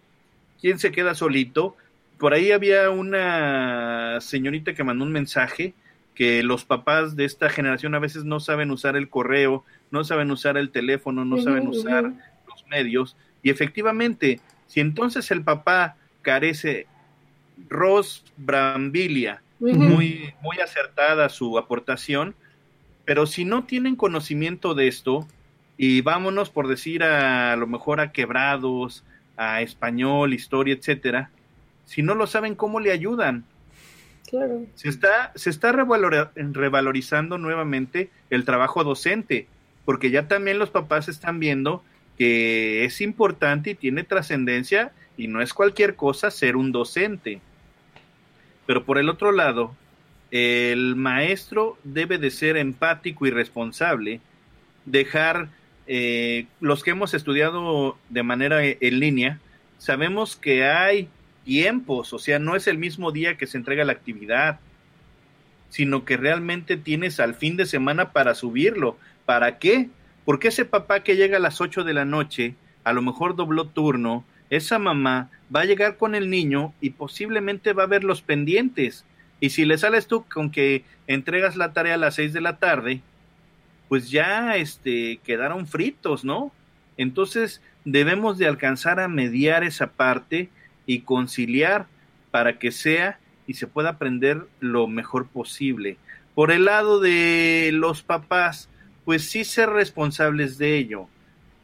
quién 0.61 0.79
se 0.79 0.93
queda 0.93 1.15
solito. 1.15 1.77
Por 2.19 2.35
ahí 2.35 2.53
había 2.53 2.91
una 2.91 4.21
señorita 4.21 4.75
que 4.75 4.85
mandó 4.85 5.05
un 5.05 5.13
mensaje 5.13 5.75
que 6.15 6.43
los 6.43 6.65
papás 6.65 7.17
de 7.17 7.25
esta 7.25 7.49
generación 7.49 7.95
a 7.95 7.99
veces 7.99 8.25
no 8.25 8.39
saben 8.39 8.71
usar 8.71 8.97
el 8.97 9.09
correo, 9.09 9.65
no 9.91 10.05
saben 10.05 10.31
usar 10.31 10.57
el 10.59 10.71
teléfono, 10.71 11.25
no 11.25 11.39
saben 11.39 11.67
usar 11.69 12.13
los 12.47 12.67
medios. 12.69 13.17
Y 13.43 13.51
efectivamente, 13.51 14.41
si 14.67 14.81
entonces 14.81 15.31
el 15.31 15.43
papá 15.43 15.97
carece, 16.21 16.87
Ross 17.69 18.25
Brambilia, 18.37 19.43
Muy, 19.71 20.35
muy 20.43 20.59
acertada 20.59 21.29
su 21.29 21.57
aportación, 21.57 22.35
pero 23.05 23.27
si 23.27 23.45
no 23.45 23.65
tienen 23.65 23.97
conocimiento 23.97 24.75
de 24.75 24.89
esto, 24.89 25.27
y 25.77 26.01
vámonos 26.01 26.51
por 26.51 26.69
decir 26.69 27.03
a, 27.03 27.53
a 27.53 27.57
lo 27.57 27.67
mejor 27.67 28.01
a 28.01 28.13
quebrados, 28.13 29.05
a 29.37 29.63
español, 29.63 30.35
historia, 30.35 30.75
etcétera, 30.75 31.31
si 31.85 32.03
no 32.03 32.15
lo 32.15 32.27
saben, 32.27 32.55
¿cómo 32.55 32.81
le 32.81 32.93
ayudan? 32.93 33.45
Claro. 34.29 34.63
Se 34.75 34.89
está, 34.89 35.33
se 35.35 35.51
está 35.51 35.73
revalora- 35.73 36.31
revalorizando 36.35 37.39
nuevamente 37.39 38.11
el 38.31 38.45
trabajo 38.45 38.83
docente, 38.83 39.47
porque 39.85 40.11
ya 40.11 40.27
también 40.29 40.59
los 40.59 40.71
papás 40.71 41.09
están 41.09 41.39
viendo 41.39 41.83
que 42.19 42.85
es 42.85 43.01
importante 43.01 43.71
y 43.71 43.75
tiene 43.75 44.05
trascendencia 44.05 44.93
y 45.17 45.29
no 45.29 45.43
es 45.43 45.55
cualquier 45.55 45.97
cosa 45.97 46.31
ser 46.31 46.57
un 46.57 46.73
docente. 46.73 47.41
Pero 48.67 48.85
por 48.85 48.99
el 48.99 49.09
otro 49.09 49.33
lado, 49.33 49.75
el 50.31 50.97
maestro 50.97 51.79
debe 51.85 52.19
de 52.19 52.31
ser 52.31 52.57
empático 52.57 53.27
y 53.27 53.31
responsable, 53.31 54.21
dejar 54.87 55.49
eh, 55.87 56.47
los 56.61 56.83
que 56.83 56.91
hemos 56.91 57.15
estudiado 57.15 57.97
de 58.09 58.23
manera 58.23 58.65
e- 58.65 58.79
en 58.81 59.01
línea, 59.01 59.41
sabemos 59.79 60.37
que 60.37 60.65
hay 60.65 61.09
tiempos, 61.45 62.13
o 62.13 62.19
sea, 62.19 62.39
no 62.39 62.57
es 62.57 62.67
el 62.67 62.79
mismo 62.79 63.13
día 63.13 63.37
que 63.37 63.47
se 63.47 63.59
entrega 63.59 63.85
la 63.85 63.93
actividad, 63.93 64.61
sino 65.69 66.05
que 66.05 66.17
realmente 66.17 66.77
tienes 66.77 67.19
al 67.19 67.35
fin 67.35 67.57
de 67.57 67.67
semana 67.67 68.13
para 68.13 68.35
subirlo. 68.35 68.97
¿Para 69.25 69.59
qué? 69.59 69.89
Porque 70.25 70.49
ese 70.49 70.65
papá 70.65 71.03
que 71.03 71.17
llega 71.17 71.39
a 71.39 71.41
las 71.41 71.61
8 71.61 71.83
de 71.83 71.95
la 71.95 72.05
noche, 72.05 72.55
a 72.85 72.93
lo 72.93 73.03
mejor 73.03 73.37
dobló 73.37 73.67
turno, 73.67 74.25
esa 74.53 74.79
mamá 74.79 75.31
va 75.55 75.63
a 75.63 75.65
llegar 75.65 75.97
con 75.97 76.15
el 76.15 76.29
niño 76.29 76.75
y 76.83 76.91
posiblemente 76.91 77.73
va 77.73 77.85
a 77.85 77.87
ver 77.87 78.05
los 78.05 78.21
pendientes. 78.21 79.07
Y 79.41 79.49
si 79.49 79.65
le 79.65 79.79
sales 79.79 80.09
tú 80.09 80.27
con 80.29 80.51
que 80.51 80.85
entregas 81.07 81.57
la 81.57 81.73
tarea 81.73 81.95
a 81.95 81.97
las 81.97 82.17
6 82.17 82.35
de 82.35 82.43
la 82.43 82.59
tarde, 82.59 83.01
pues 83.89 84.11
ya 84.11 84.57
este 84.57 85.21
quedaron 85.25 85.67
fritos, 85.67 86.23
¿no? 86.23 86.53
Entonces 86.99 87.63
debemos 87.87 88.37
de 88.37 88.47
alcanzar 88.47 89.01
a 89.01 89.09
mediar 89.09 89.65
esa 89.65 89.93
parte 89.93 90.51
y 90.85 91.01
conciliar 91.01 91.87
para 92.31 92.59
que 92.59 92.73
sea 92.73 93.19
y 93.47 93.55
se 93.55 93.67
pueda 93.67 93.89
aprender 93.89 94.47
lo 94.61 94.87
mejor 94.87 95.29
posible. 95.29 95.97
Por 96.35 96.51
el 96.51 96.67
lado 96.67 97.01
de 97.01 97.71
los 97.73 98.03
papás, 98.03 98.69
pues 99.07 99.31
sí 99.31 99.45
ser 99.45 99.71
responsables 99.71 100.59
de 100.59 100.77
ello. 100.77 101.09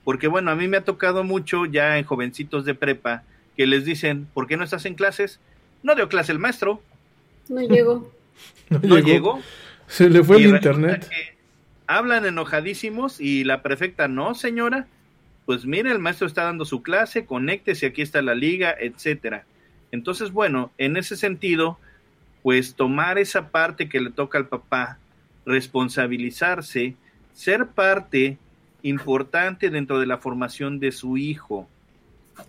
Porque 0.09 0.26
bueno, 0.26 0.50
a 0.50 0.54
mí 0.54 0.68
me 0.68 0.78
ha 0.78 0.84
tocado 0.84 1.22
mucho 1.22 1.66
ya 1.66 1.98
en 1.98 2.04
jovencitos 2.06 2.64
de 2.64 2.74
prepa 2.74 3.24
que 3.59 3.66
les 3.66 3.84
dicen, 3.84 4.26
¿por 4.32 4.46
qué 4.46 4.56
no 4.56 4.64
estás 4.64 4.86
en 4.86 4.94
clases? 4.94 5.38
No 5.82 5.94
dio 5.94 6.09
clase 6.09 6.32
el 6.32 6.38
maestro, 6.38 6.82
No 7.50 7.61
llegó. 7.61 8.11
No, 8.70 8.78
no 8.78 8.94
llegó. 8.96 9.06
llegó. 9.06 9.40
Se 9.86 10.09
le 10.09 10.24
fue 10.24 10.40
Y 10.40 10.44
el 10.44 10.54
internet. 10.54 11.06
hablan 11.86 12.24
enojadísimos 12.24 13.20
y 13.20 13.44
la 13.44 13.61
prefecta, 13.61 14.09
no 14.09 14.34
señora, 14.34 14.86
pues 15.44 15.66
mire, 15.66 15.92
el 15.92 15.98
maestro 15.98 16.26
está 16.26 16.44
dando 16.44 16.64
su 16.64 16.80
clase, 16.82 17.26
conéctese, 17.26 17.84
aquí 17.84 18.00
está 18.00 18.22
la 18.22 18.34
liga, 18.34 18.74
etcétera. 18.80 19.44
Entonces, 19.92 20.32
bueno, 20.32 20.72
en 20.78 20.96
ese 20.96 21.18
sentido, 21.18 21.78
pues 22.42 22.76
tomar 22.76 23.18
esa 23.18 23.50
parte 23.50 23.90
que 23.90 24.00
le 24.00 24.11
toca 24.11 24.38
al 24.38 24.46
papá, 24.48 24.96
responsabilizarse, 25.44 26.94
ser 27.34 27.66
parte 27.66 28.38
importante 28.82 29.70
dentro 29.70 29.98
de 29.98 30.06
la 30.06 30.18
formación 30.18 30.80
de 30.80 30.92
su 30.92 31.16
hijo. 31.16 31.68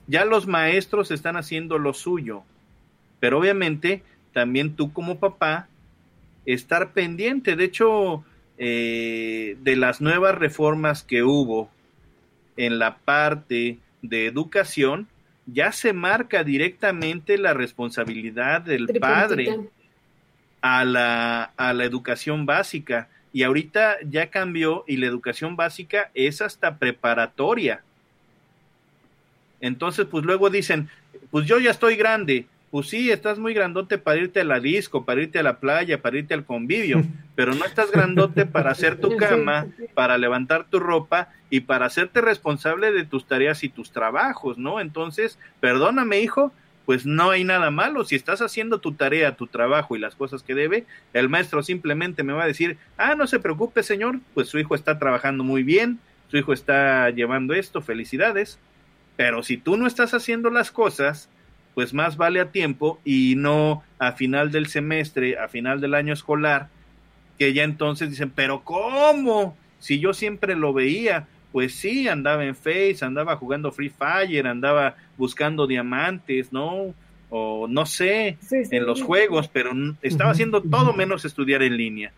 Ya 0.07 0.25
los 0.25 0.47
maestros 0.47 1.11
están 1.11 1.35
haciendo 1.35 1.77
lo 1.79 1.93
suyo, 1.93 2.43
pero 3.19 3.39
obviamente 3.39 4.03
también 4.33 4.75
tú 4.75 4.93
como 4.93 5.19
papá 5.19 5.67
estar 6.45 6.91
pendiente. 6.93 7.55
De 7.55 7.65
hecho, 7.65 8.23
eh, 8.57 9.57
de 9.61 9.75
las 9.75 10.01
nuevas 10.01 10.35
reformas 10.35 11.03
que 11.03 11.23
hubo 11.23 11.69
en 12.57 12.77
la 12.79 12.97
parte 12.97 13.79
de 14.01 14.25
educación, 14.25 15.07
ya 15.45 15.71
se 15.71 15.93
marca 15.93 16.43
directamente 16.43 17.37
la 17.37 17.53
responsabilidad 17.53 18.61
del 18.61 18.87
padre 18.99 19.59
a 20.61 20.85
la, 20.85 21.51
a 21.57 21.73
la 21.73 21.85
educación 21.85 22.45
básica. 22.45 23.09
Y 23.31 23.43
ahorita 23.43 23.97
ya 24.07 24.29
cambió 24.29 24.83
y 24.87 24.97
la 24.97 25.07
educación 25.07 25.55
básica 25.55 26.09
es 26.13 26.41
hasta 26.41 26.77
preparatoria. 26.77 27.83
Entonces, 29.61 30.05
pues 30.09 30.25
luego 30.25 30.49
dicen, 30.49 30.89
pues 31.31 31.45
yo 31.45 31.59
ya 31.59 31.71
estoy 31.71 31.95
grande. 31.95 32.47
Pues 32.71 32.87
sí, 32.87 33.09
estás 33.09 33.39
muy 33.39 33.55
grandote 33.55 33.97
para 33.97 34.19
irte 34.19 34.41
a 34.41 34.43
la 34.43 34.59
disco, 34.59 35.03
para 35.03 35.23
irte 35.23 35.39
a 35.39 35.43
la 35.43 35.59
playa, 35.59 36.01
para 36.01 36.19
irte 36.19 36.35
al 36.35 36.45
convivio, 36.45 37.03
pero 37.35 37.55
no 37.55 37.65
estás 37.65 37.91
grandote 37.91 38.45
para 38.45 38.71
hacer 38.71 38.99
tu 38.99 39.17
cama, 39.17 39.67
para 39.95 40.19
levantar 40.19 40.65
tu 40.69 40.79
ropa 40.79 41.29
y 41.49 41.61
para 41.61 41.87
hacerte 41.87 42.21
responsable 42.21 42.91
de 42.91 43.05
tus 43.05 43.25
tareas 43.25 43.63
y 43.63 43.69
tus 43.69 43.91
trabajos, 43.91 44.59
¿no? 44.59 44.79
Entonces, 44.79 45.39
perdóname, 45.59 46.19
hijo, 46.19 46.51
pues 46.89 47.05
no 47.05 47.29
hay 47.29 47.43
nada 47.43 47.69
malo. 47.69 48.03
Si 48.03 48.15
estás 48.15 48.41
haciendo 48.41 48.79
tu 48.79 48.93
tarea, 48.93 49.35
tu 49.35 49.45
trabajo 49.45 49.95
y 49.95 49.99
las 49.99 50.15
cosas 50.15 50.41
que 50.41 50.55
debe, 50.55 50.87
el 51.13 51.29
maestro 51.29 51.61
simplemente 51.61 52.23
me 52.23 52.33
va 52.33 52.45
a 52.45 52.47
decir, 52.47 52.79
ah, 52.97 53.13
no 53.13 53.27
se 53.27 53.37
preocupe, 53.37 53.83
señor, 53.83 54.21
pues 54.33 54.47
su 54.47 54.57
hijo 54.57 54.73
está 54.73 54.97
trabajando 54.97 55.43
muy 55.43 55.61
bien, 55.61 55.99
su 56.29 56.37
hijo 56.37 56.51
está 56.51 57.11
llevando 57.11 57.53
esto, 57.53 57.83
felicidades. 57.83 58.57
Pero 59.17 59.43
si 59.43 59.55
tú 59.57 59.77
no 59.77 59.85
estás 59.85 60.15
haciendo 60.15 60.49
las 60.49 60.71
cosas, 60.71 61.29
pues 61.75 61.93
más 61.93 62.17
vale 62.17 62.39
a 62.39 62.51
tiempo 62.51 62.99
y 63.05 63.35
no 63.37 63.83
a 63.99 64.13
final 64.13 64.49
del 64.49 64.65
semestre, 64.65 65.37
a 65.37 65.47
final 65.47 65.81
del 65.81 65.93
año 65.93 66.11
escolar, 66.11 66.69
que 67.37 67.53
ya 67.53 67.65
entonces 67.65 68.09
dicen, 68.09 68.31
pero 68.31 68.63
¿cómo? 68.63 69.55
Si 69.77 69.99
yo 69.99 70.15
siempre 70.15 70.55
lo 70.55 70.73
veía, 70.73 71.27
pues 71.51 71.73
sí, 71.75 72.07
andaba 72.07 72.45
en 72.45 72.55
Face, 72.55 72.97
andaba 73.01 73.35
jugando 73.35 73.71
Free 73.71 73.89
Fire, 73.89 74.47
andaba 74.47 74.95
buscando 75.17 75.65
diamantes, 75.67 76.51
¿no? 76.53 76.93
O 77.29 77.67
no 77.67 77.85
sé, 77.85 78.37
Sí, 78.41 78.65
sí. 78.65 78.75
en 78.75 78.85
los 78.85 79.01
juegos, 79.03 79.47
pero 79.47 79.71
estaba 80.01 80.31
haciendo 80.31 80.61
todo 80.61 80.93
menos 80.93 81.25
estudiar 81.25 81.61
en 81.63 81.77
línea, 81.77 82.11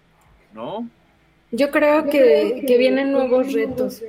¿no? 0.54 0.88
Yo 1.52 1.70
creo 1.70 2.06
que, 2.10 2.64
que 2.66 2.78
vienen 2.78 3.12
nuevos 3.12 3.52
retos. 3.52 4.02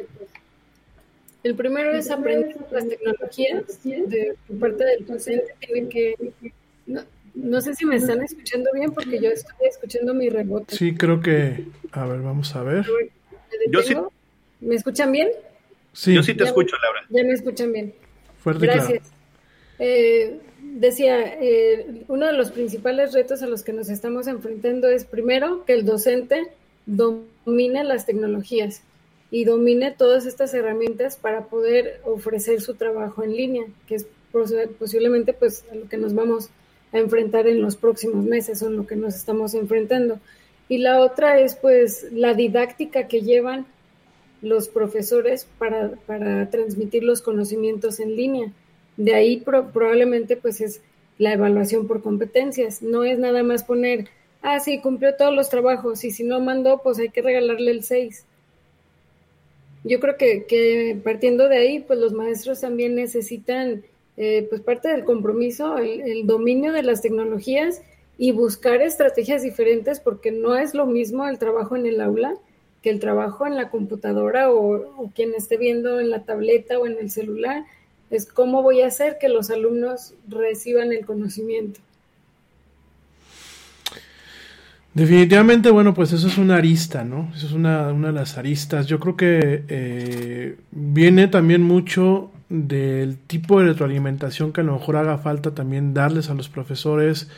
El 1.43 1.57
primero 1.57 1.93
es 1.93 2.09
aprender 2.09 2.57
las 2.70 2.89
tecnologías 2.89 3.83
de 3.83 4.35
por 4.47 4.59
parte 4.61 4.85
del 4.85 5.07
docente. 5.07 5.55
Tienen 5.59 5.89
que. 5.89 6.14
No, 6.87 7.03
no 7.35 7.61
sé 7.61 7.75
si 7.75 7.85
me 7.85 7.97
están 7.97 8.23
escuchando 8.23 8.70
bien 8.73 8.93
porque 8.93 9.20
yo 9.20 9.31
estoy 9.31 9.66
escuchando 9.68 10.14
mi 10.14 10.29
rebote. 10.29 10.77
Sí, 10.77 10.95
creo 10.95 11.20
que. 11.20 11.64
A 11.91 12.07
ver, 12.07 12.20
vamos 12.20 12.55
a 12.55 12.62
ver. 12.62 12.87
¿Me 12.87 13.73
Yo 13.73 13.83
sí-? 13.83 13.97
¿Me 14.63 14.75
escuchan 14.77 15.13
bien? 15.13 15.29
Sí, 15.93 16.15
Yo 16.15 16.23
sí 16.23 16.33
te 16.35 16.41
Ya- 16.45 16.47
escucho, 16.47 16.77
Laura. 16.83 17.01
Ya 17.11 17.25
me 17.25 17.33
escuchan 17.33 17.73
bien. 17.73 17.93
fuerte 18.39 18.65
y 18.65 18.69
claro. 18.69 18.83
Gracias. 18.89 19.13
eh, 19.79 20.39
decía, 20.61 21.21
eh, 21.41 22.05
uno 22.09 22.27
de 22.27 22.33
los 22.33 22.51
principales 22.53 23.13
retos 23.13 23.43
a 23.43 23.47
los 23.47 23.63
que 23.65 23.73
nos 23.73 23.89
estamos 23.89 24.27
enfrentando 24.27 24.89
es 24.89 25.05
primero 25.05 25.65
que 25.65 25.73
el 25.75 25.85
docente 25.85 26.49
domine 26.87 27.85
las 27.85 28.07
tecnologías 28.07 28.83
y 29.31 29.45
domine 29.45 29.91
todas 29.97 30.27
estas 30.27 30.53
herramientas 30.55 31.17
para 31.17 31.45
poder 31.47 32.01
ofrecer 32.05 32.61
su 32.61 32.75
trabajo 32.75 33.23
en 33.25 33.35
línea, 33.37 33.65
que 33.87 33.97
es 33.97 34.07
posiblemente 34.79 35.33
pues 35.33 35.65
a 35.71 35.75
lo 35.75 35.89
que 35.89 35.97
nos 35.97 36.15
vamos 36.15 36.49
a 36.93 36.99
enfrentar 36.99 37.47
en 37.47 37.61
los 37.63 37.77
próximos 37.77 38.25
meses 38.25 38.63
o 38.63 38.67
en 38.69 38.77
lo 38.77 38.87
que 38.87 38.97
nos 38.97 39.15
estamos 39.15 39.55
enfrentando. 39.55 40.19
Y 40.69 40.79
la 40.79 41.01
otra 41.01 41.39
es 41.41 41.55
pues 41.57 42.07
la 42.13 42.35
didáctica 42.35 43.09
que 43.09 43.23
llevan 43.23 43.67
los 44.43 44.68
profesores 44.68 45.47
para, 45.59 45.93
para 46.07 46.51
transmitir 46.51 47.05
los 47.05 47.22
conocimientos 47.22 48.01
en 48.01 48.16
línea. 48.16 48.53
De 48.97 49.14
ahí 49.14 49.38
probablemente 49.38 50.36
pues 50.36 50.61
es 50.61 50.82
la 51.18 51.32
evaluación 51.32 51.86
por 51.86 52.03
competencias. 52.03 52.82
No 52.82 53.05
es 53.05 53.18
nada 53.18 53.43
más 53.43 53.64
poner, 53.64 54.09
ah, 54.43 54.61
sí, 54.61 54.80
cumplió 54.80 55.14
todos 55.14 55.34
los 55.34 55.49
trabajos 55.49 56.05
y 56.05 56.11
si 56.11 56.24
no 56.24 56.40
mandó, 56.40 56.82
pues 56.82 56.99
hay 56.99 57.09
que 57.09 57.22
regalarle 57.22 57.70
el 57.70 57.84
6. 57.84 58.24
Yo 59.84 59.99
creo 59.99 60.16
que, 60.16 60.45
que 60.45 60.99
partiendo 61.03 61.49
de 61.49 61.57
ahí, 61.57 61.80
pues 61.80 61.99
los 61.99 62.12
maestros 62.12 62.61
también 62.61 62.95
necesitan 62.95 63.82
eh, 64.16 64.47
pues 64.49 64.61
parte 64.61 64.88
del 64.88 65.05
compromiso, 65.05 65.78
el, 65.78 66.26
dominio 66.26 66.72
de 66.72 66.82
las 66.82 67.01
tecnologías 67.01 67.80
y 68.18 68.32
buscar 68.32 68.82
estrategias 68.82 69.43
diferentes 69.43 70.01
porque 70.01 70.30
no 70.30 70.55
es 70.55 70.74
lo 70.74 70.86
mismo 70.86 71.26
el 71.26 71.38
trabajo 71.38 71.76
en 71.76 71.86
el 71.86 72.01
aula 72.01 72.34
que 72.83 72.91
el 72.91 73.01
trabajo 73.01 73.47
en 73.47 73.57
la 73.57 73.70
computadora 73.70 74.51
o, 74.51 75.11
quien 75.14 75.35
esté 75.35 75.57
viendo 75.57 76.01
en 76.01 76.11
la 76.11 76.24
tableta 76.24 76.78
o 76.78 76.87
en 76.87 76.99
el 77.01 77.11
celular. 77.11 77.64
Es 78.11 78.26
cómo 78.26 78.62
voy 78.62 78.83
a 78.83 78.89
hacer 78.89 79.16
que 79.18 79.28
los 79.28 79.51
alumnos 79.51 80.14
reciban 80.28 80.93
el 80.93 81.07
conocimiento. 81.07 81.80
Definitivamente, 84.93 85.70
bueno, 85.70 85.95
pues 85.95 86.12
eso 86.12 86.26
es 86.26 86.37
una 86.37 86.57
arista, 86.57 87.03
¿no? 87.03 87.33
Eso 87.35 87.47
es 87.47 87.53
una, 87.53 87.89
una 87.93 88.09
de 88.09 88.12
las 88.12 88.37
aristas. 88.37 88.87
Yo 88.87 89.01
creo 89.01 89.16
que 89.16 89.64
eh, 89.68 90.57
viene 90.70 91.28
también 91.28 91.62
mucho 91.62 92.30
del 92.51 93.16
tipo 93.16 93.59
de 93.59 93.68
retroalimentación 93.68 94.53
que 94.53 94.61
a 94.61 94.64
lo 94.64 94.74
mejor 94.74 94.97
haga 94.97 95.16
falta 95.16 95.55
también 95.55 95.95
darles 95.95 96.28
a 96.28 96.35
los 96.35 96.51
profesores. 96.51 97.30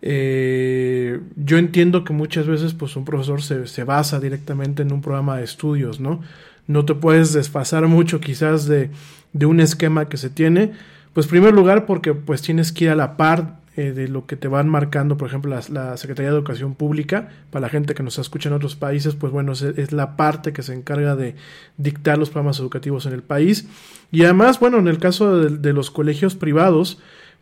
Eh, 0.00 1.20
yo 1.36 1.58
entiendo 1.58 2.04
que 2.04 2.12
muchas 2.12 2.46
veces 2.46 2.72
pues 2.74 2.94
un 2.96 3.04
profesor 3.04 3.42
se, 3.42 3.66
se, 3.66 3.84
basa 3.84 4.20
directamente 4.20 4.82
en 4.82 4.92
un 4.92 5.00
programa 5.00 5.38
de 5.38 5.44
estudios, 5.44 5.98
¿no? 5.98 6.20
No 6.66 6.84
te 6.84 6.94
puedes 6.94 7.32
desfasar 7.32 7.86
mucho 7.88 8.20
quizás 8.20 8.66
de, 8.66 8.90
de 9.32 9.46
un 9.46 9.60
esquema 9.60 10.08
que 10.08 10.16
se 10.16 10.30
tiene. 10.30 10.72
Pues 11.14 11.26
en 11.26 11.30
primer 11.30 11.54
lugar 11.54 11.86
porque 11.86 12.14
pues 12.14 12.42
tienes 12.42 12.70
que 12.70 12.84
ir 12.84 12.90
a 12.90 12.94
la 12.94 13.16
par 13.16 13.58
eh, 13.78 13.92
de 13.92 14.08
lo 14.08 14.26
que 14.26 14.34
te 14.34 14.48
van 14.48 14.68
marcando, 14.68 15.16
por 15.16 15.28
ejemplo, 15.28 15.56
la, 15.68 15.96
Secretaría 15.96 16.32
de 16.32 16.36
Educación 16.36 16.74
Pública, 16.74 17.28
para 17.52 17.60
la 17.60 17.68
gente 17.68 17.94
que 17.94 18.02
nos 18.02 18.18
escucha 18.18 18.48
en 18.48 18.56
otros 18.56 18.74
países, 18.74 19.14
pues 19.14 19.32
bueno, 19.32 19.52
es, 19.52 19.92
la 19.92 20.16
parte 20.16 20.52
que 20.52 20.64
se 20.64 20.74
encarga 20.74 21.14
de 21.14 21.36
dictar 21.76 22.18
los 22.18 22.30
programas 22.30 22.58
educativos 22.58 23.06
en 23.06 23.12
el 23.12 23.22
país. 23.22 23.68
Y 24.10 24.24
además, 24.24 24.58
bueno, 24.58 24.78
en 24.78 24.88
el 24.88 24.98
caso 24.98 25.48
de, 25.48 25.72
los 25.72 25.92
colegios 25.92 26.34
privados, 26.34 26.98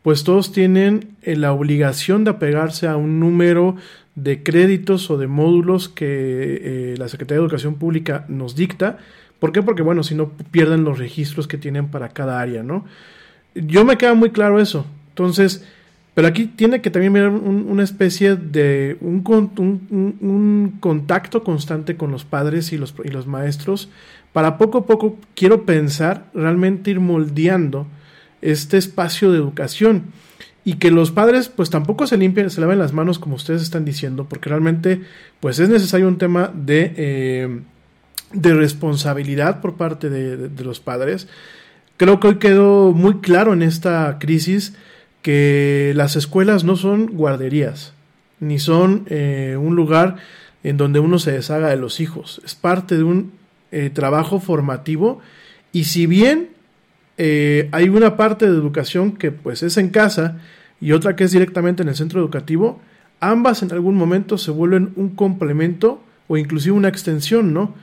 pues 0.07 0.23
todos 0.23 0.53
tienen 0.53 1.17
eh, 1.23 1.35
la 1.35 1.53
obligación 1.53 2.23
de 2.23 2.31
apegarse 2.31 2.87
a 2.87 2.97
un 2.97 3.19
número 3.19 3.75
de 4.15 4.45
créditos 4.45 5.11
o 5.11 5.19
de 5.19 5.27
módulos 5.27 5.89
que 5.89 6.61
eh, 6.63 6.95
la 6.97 7.09
Secretaría 7.09 7.41
de 7.41 7.45
Educación 7.47 7.75
Pública 7.75 8.25
nos 8.29 8.55
dicta. 8.55 8.99
¿Por 9.41 9.51
qué? 9.51 9.65
Porque, 9.65 9.83
bueno, 9.83 10.05
si 10.05 10.15
no 10.15 10.29
pierden 10.53 10.85
los 10.85 11.01
registros 11.01 11.49
que 11.49 11.59
tienen 11.59 11.89
para 11.89 12.11
cada 12.11 12.41
área, 12.41 12.63
¿no? 12.63 12.85
Yo 13.57 13.85
me 13.85 13.99
queda 13.99 14.15
muy 14.15 14.31
claro 14.31 14.61
eso. 14.61 14.87
Entonces, 15.09 15.67
pero 16.15 16.29
aquí 16.29 16.45
tiene 16.47 16.81
que 16.81 16.91
también 16.93 17.17
haber 17.17 17.31
una 17.31 17.83
especie 17.83 18.37
de 18.37 18.99
un, 19.01 19.25
un, 19.27 20.77
contacto 20.79 21.43
constante 21.43 21.97
con 21.97 22.13
los 22.13 22.25
padres 22.25 22.73
y 22.73 22.79
los, 22.79 22.95
y 23.03 23.09
los 23.09 23.27
maestros 23.27 23.89
para 24.33 24.57
poco 24.57 24.79
a 24.79 24.87
poco, 24.87 25.19
quiero 25.35 25.67
pensar, 25.67 26.27
realmente 26.33 26.93
ir 26.93 27.01
moldeando 27.01 27.89
este 28.43 28.77
espacio 28.77 29.33
de 29.33 29.39
educación 29.39 30.05
y 30.67 30.75
que 30.75 30.91
los 30.91 31.13
padres 31.13 31.49
pues 31.49 31.71
tampoco 31.71 32.09
se 32.09 32.17
limpien, 32.17 32.51
se 32.51 32.61
laven 32.61 32.81
las 32.81 32.93
manos 32.93 33.21
como 33.21 33.37
ustedes 33.37 33.63
están 33.63 33.85
diciendo, 33.85 34.27
porque 34.29 34.49
realmente 34.49 35.01
pues 35.39 35.61
es 35.61 35.69
necesario 35.69 36.09
un 36.09 36.19
tema 36.19 36.53
de, 36.53 36.93
eh, 36.97 37.61
de 38.33 38.53
responsabilidad 38.53 39.61
por 39.61 39.77
parte 39.77 40.11
de, 40.11 40.65
los 40.65 40.81
padres. 40.81 41.29
Creo 41.97 42.19
que 42.19 42.27
hoy 42.27 42.39
quedó 42.39 42.93
muy 42.93 43.21
claro 43.21 43.53
en 43.53 43.63
esta 43.63 44.19
crisis 44.19 44.75
que 45.23 45.93
las 45.95 46.17
escuelas 46.17 46.65
no 46.65 46.75
son 46.75 47.07
guarderías, 47.07 47.93
ni 48.41 48.59
son 48.59 49.05
eh, 49.07 49.57
un 49.57 49.77
lugar 49.77 50.17
en 50.65 50.77
donde 50.77 50.99
uno 50.99 51.21
se 51.21 51.31
deshaga 51.31 51.69
de 51.69 51.77
los 51.77 52.01
hijos. 52.01 52.41
Es 52.45 52.57
parte 52.57 52.97
de 52.97 53.05
un 53.05 53.31
eh, 53.71 53.89
trabajo 53.91 54.41
formativo 54.41 55.21
y 55.71 55.85
si 55.85 56.07
bien 56.07 56.56
eh, 57.19 57.69
hay 57.73 57.89
una 57.89 58.17
parte 58.17 58.47
de 58.47 58.57
educación 58.57 59.13
que 59.13 59.31
pues 59.31 59.63
es 59.63 59.77
en 59.77 59.91
casa 59.91 60.39
y 60.81 60.93
otra 60.93 61.17
que 61.17 61.25
es 61.25 61.33
directamente 61.33 61.83
en 61.83 61.89
el 61.89 61.97
centro 61.97 62.21
educativo, 62.21 62.81
ambas 63.21 63.63
en 63.63 63.73
algún 63.73 63.97
momento 63.97 64.39
se 64.39 64.51
vuelven 64.51 64.93
un 64.97 65.11
complemento 65.11 66.03
o 66.29 66.37
inclusive 66.37 66.77
una 66.77 66.89
extensión, 66.89 67.55
¿no? 67.55 67.75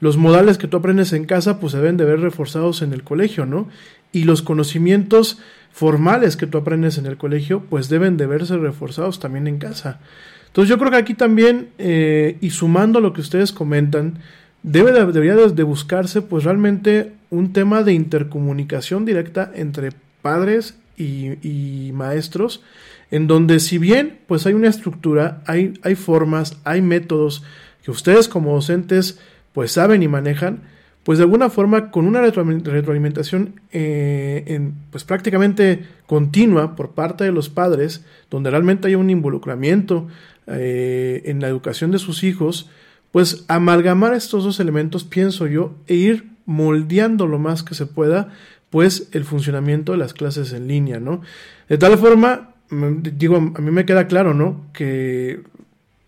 Los 0.00 0.16
modales 0.16 0.58
que 0.58 0.68
tú 0.68 0.76
aprendes 0.76 1.12
en 1.12 1.24
casa 1.24 1.58
pues 1.60 1.72
deben 1.72 1.96
de 1.96 2.04
ver 2.04 2.20
reforzados 2.20 2.82
en 2.82 2.92
el 2.92 3.02
colegio, 3.02 3.46
¿no? 3.46 3.68
Y 4.12 4.24
los 4.24 4.42
conocimientos 4.42 5.38
formales 5.72 6.36
que 6.36 6.46
tú 6.46 6.58
aprendes 6.58 6.98
en 6.98 7.06
el 7.06 7.16
colegio, 7.16 7.62
pues 7.68 7.88
deben 7.88 8.16
de 8.16 8.26
verse 8.26 8.56
reforzados 8.56 9.20
también 9.20 9.46
en 9.46 9.58
casa. 9.58 10.00
Entonces 10.46 10.70
yo 10.70 10.78
creo 10.78 10.90
que 10.90 10.96
aquí 10.96 11.14
también, 11.14 11.68
eh, 11.78 12.38
y 12.40 12.50
sumando 12.50 13.00
lo 13.00 13.12
que 13.12 13.20
ustedes 13.20 13.52
comentan, 13.52 14.18
debe 14.62 14.92
debería 14.92 15.36
de 15.36 15.62
buscarse 15.62 16.22
pues 16.22 16.44
realmente 16.44 17.12
un 17.30 17.52
tema 17.52 17.82
de 17.82 17.92
intercomunicación 17.92 19.04
directa 19.04 19.50
entre 19.54 19.90
padres 20.22 20.78
y, 20.96 21.90
maestros, 21.94 22.62
en 23.10 23.28
donde 23.28 23.60
si 23.60 23.78
bien 23.78 24.18
pues 24.26 24.46
hay 24.46 24.54
una 24.54 24.68
estructura, 24.68 25.42
hay, 25.46 25.74
hay 25.82 25.94
formas, 25.94 26.58
hay 26.64 26.82
métodos 26.82 27.44
que 27.82 27.90
ustedes 27.90 28.28
como 28.28 28.54
docentes 28.54 29.20
pues 29.52 29.72
saben 29.72 30.02
y 30.02 30.08
manejan, 30.08 30.62
pues 31.04 31.18
de 31.18 31.24
alguna 31.24 31.48
forma 31.48 31.90
con 31.90 32.04
una 32.04 32.20
retroalimentación 32.20 33.60
eh, 33.72 34.44
en, 34.46 34.74
pues 34.90 35.04
prácticamente 35.04 35.84
continua 36.06 36.76
por 36.76 36.90
parte 36.90 37.24
de 37.24 37.32
los 37.32 37.48
padres, 37.48 38.04
donde 38.30 38.50
realmente 38.50 38.88
hay 38.88 38.94
un 38.94 39.08
involucramiento 39.08 40.08
eh, 40.46 41.22
en 41.24 41.40
la 41.40 41.48
educación 41.48 41.92
de 41.92 41.98
sus 41.98 42.24
hijos, 42.24 42.68
pues 43.12 43.44
amalgamar 43.48 44.14
estos 44.14 44.44
dos 44.44 44.60
elementos, 44.60 45.04
pienso 45.04 45.46
yo, 45.46 45.74
e 45.86 45.94
ir 45.94 46.30
moldeando 46.44 47.26
lo 47.26 47.38
más 47.38 47.62
que 47.62 47.74
se 47.74 47.86
pueda, 47.86 48.28
pues 48.70 49.08
el 49.12 49.24
funcionamiento 49.24 49.92
de 49.92 49.98
las 49.98 50.14
clases 50.14 50.52
en 50.52 50.68
línea, 50.68 51.00
¿no? 51.00 51.22
De 51.68 51.78
tal 51.78 51.96
forma, 51.98 52.54
digo, 52.70 53.36
a 53.36 53.60
mí 53.60 53.70
me 53.70 53.86
queda 53.86 54.06
claro, 54.06 54.34
¿no? 54.34 54.66
Que 54.72 55.42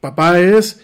papá 0.01 0.41
es, 0.41 0.81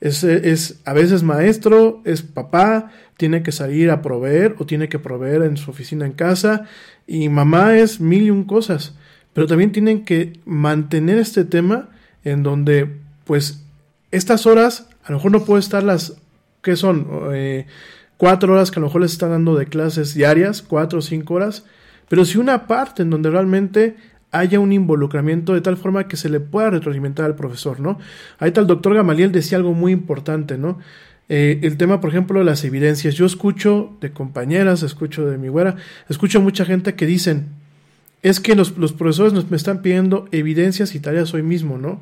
es, 0.00 0.24
es 0.24 0.80
a 0.84 0.92
veces 0.92 1.22
maestro, 1.22 2.02
es 2.04 2.22
papá, 2.22 2.90
tiene 3.16 3.42
que 3.42 3.52
salir 3.52 3.90
a 3.90 4.02
proveer 4.02 4.56
o 4.58 4.66
tiene 4.66 4.88
que 4.88 4.98
proveer 4.98 5.42
en 5.42 5.56
su 5.56 5.70
oficina 5.70 6.06
en 6.06 6.12
casa 6.12 6.64
y 7.06 7.28
mamá 7.28 7.76
es 7.76 8.00
mil 8.00 8.24
y 8.24 8.30
un 8.30 8.44
cosas, 8.44 8.94
pero 9.32 9.46
también 9.46 9.72
tienen 9.72 10.04
que 10.04 10.40
mantener 10.44 11.18
este 11.18 11.44
tema 11.44 11.90
en 12.24 12.42
donde 12.42 12.98
pues 13.24 13.64
estas 14.10 14.46
horas 14.46 14.88
a 15.06 15.12
lo 15.12 15.18
mejor 15.18 15.30
no 15.32 15.44
puede 15.44 15.60
estar 15.60 15.82
las 15.84 16.16
que 16.62 16.74
son 16.74 17.06
eh, 17.32 17.66
cuatro 18.16 18.52
horas 18.52 18.70
que 18.70 18.80
a 18.80 18.82
lo 18.82 18.88
mejor 18.88 19.02
les 19.02 19.12
están 19.12 19.30
dando 19.30 19.54
de 19.56 19.66
clases 19.66 20.14
diarias, 20.14 20.62
cuatro 20.62 20.98
o 20.98 21.02
cinco 21.02 21.34
horas, 21.34 21.64
pero 22.08 22.24
si 22.24 22.38
una 22.38 22.66
parte 22.66 23.02
en 23.02 23.10
donde 23.10 23.30
realmente 23.30 23.96
haya 24.32 24.58
un 24.58 24.72
involucramiento 24.72 25.54
de 25.54 25.60
tal 25.60 25.76
forma 25.76 26.08
que 26.08 26.16
se 26.16 26.28
le 26.28 26.40
pueda 26.40 26.70
retroalimentar 26.70 27.24
al 27.24 27.36
profesor, 27.36 27.78
¿no? 27.78 27.98
Ahí 28.40 28.50
tal 28.50 28.66
doctor 28.66 28.94
Gamaliel 28.94 29.30
decía 29.30 29.58
algo 29.58 29.74
muy 29.74 29.92
importante, 29.92 30.58
¿no? 30.58 30.78
Eh, 31.28 31.60
el 31.62 31.76
tema, 31.76 32.00
por 32.00 32.10
ejemplo, 32.10 32.40
de 32.40 32.44
las 32.44 32.64
evidencias. 32.64 33.14
Yo 33.14 33.26
escucho 33.26 33.96
de 34.00 34.10
compañeras, 34.10 34.82
escucho 34.82 35.26
de 35.26 35.38
mi 35.38 35.48
güera, 35.48 35.76
escucho 36.08 36.40
mucha 36.40 36.64
gente 36.64 36.94
que 36.94 37.06
dicen, 37.06 37.48
es 38.22 38.40
que 38.40 38.56
los, 38.56 38.72
profesores 38.72 39.32
nos, 39.32 39.50
me 39.50 39.56
están 39.56 39.82
pidiendo 39.82 40.28
evidencias 40.32 40.94
y 40.96 41.00
tareas 41.00 41.32
hoy 41.32 41.42
mismo, 41.42 41.78
¿no? 41.78 42.00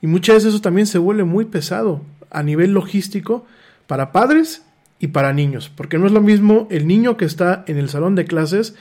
Y 0.00 0.06
muchas 0.06 0.36
veces 0.36 0.54
eso 0.54 0.62
también 0.62 0.86
se 0.86 0.98
vuelve 0.98 1.24
muy 1.24 1.44
pesado 1.44 2.02
a 2.36 2.42
nivel 2.42 2.72
logístico 2.72 3.46
para 3.86 4.12
padres 4.12 4.62
y 4.98 5.08
para 5.08 5.32
niños, 5.32 5.70
porque 5.74 5.98
no 5.98 6.06
es 6.06 6.12
lo 6.12 6.20
mismo 6.20 6.68
el 6.70 6.86
niño 6.86 7.16
que 7.16 7.24
está 7.24 7.64
en 7.66 7.78
el 7.78 7.88
salón 7.88 8.14
de 8.14 8.26
clases, 8.26 8.74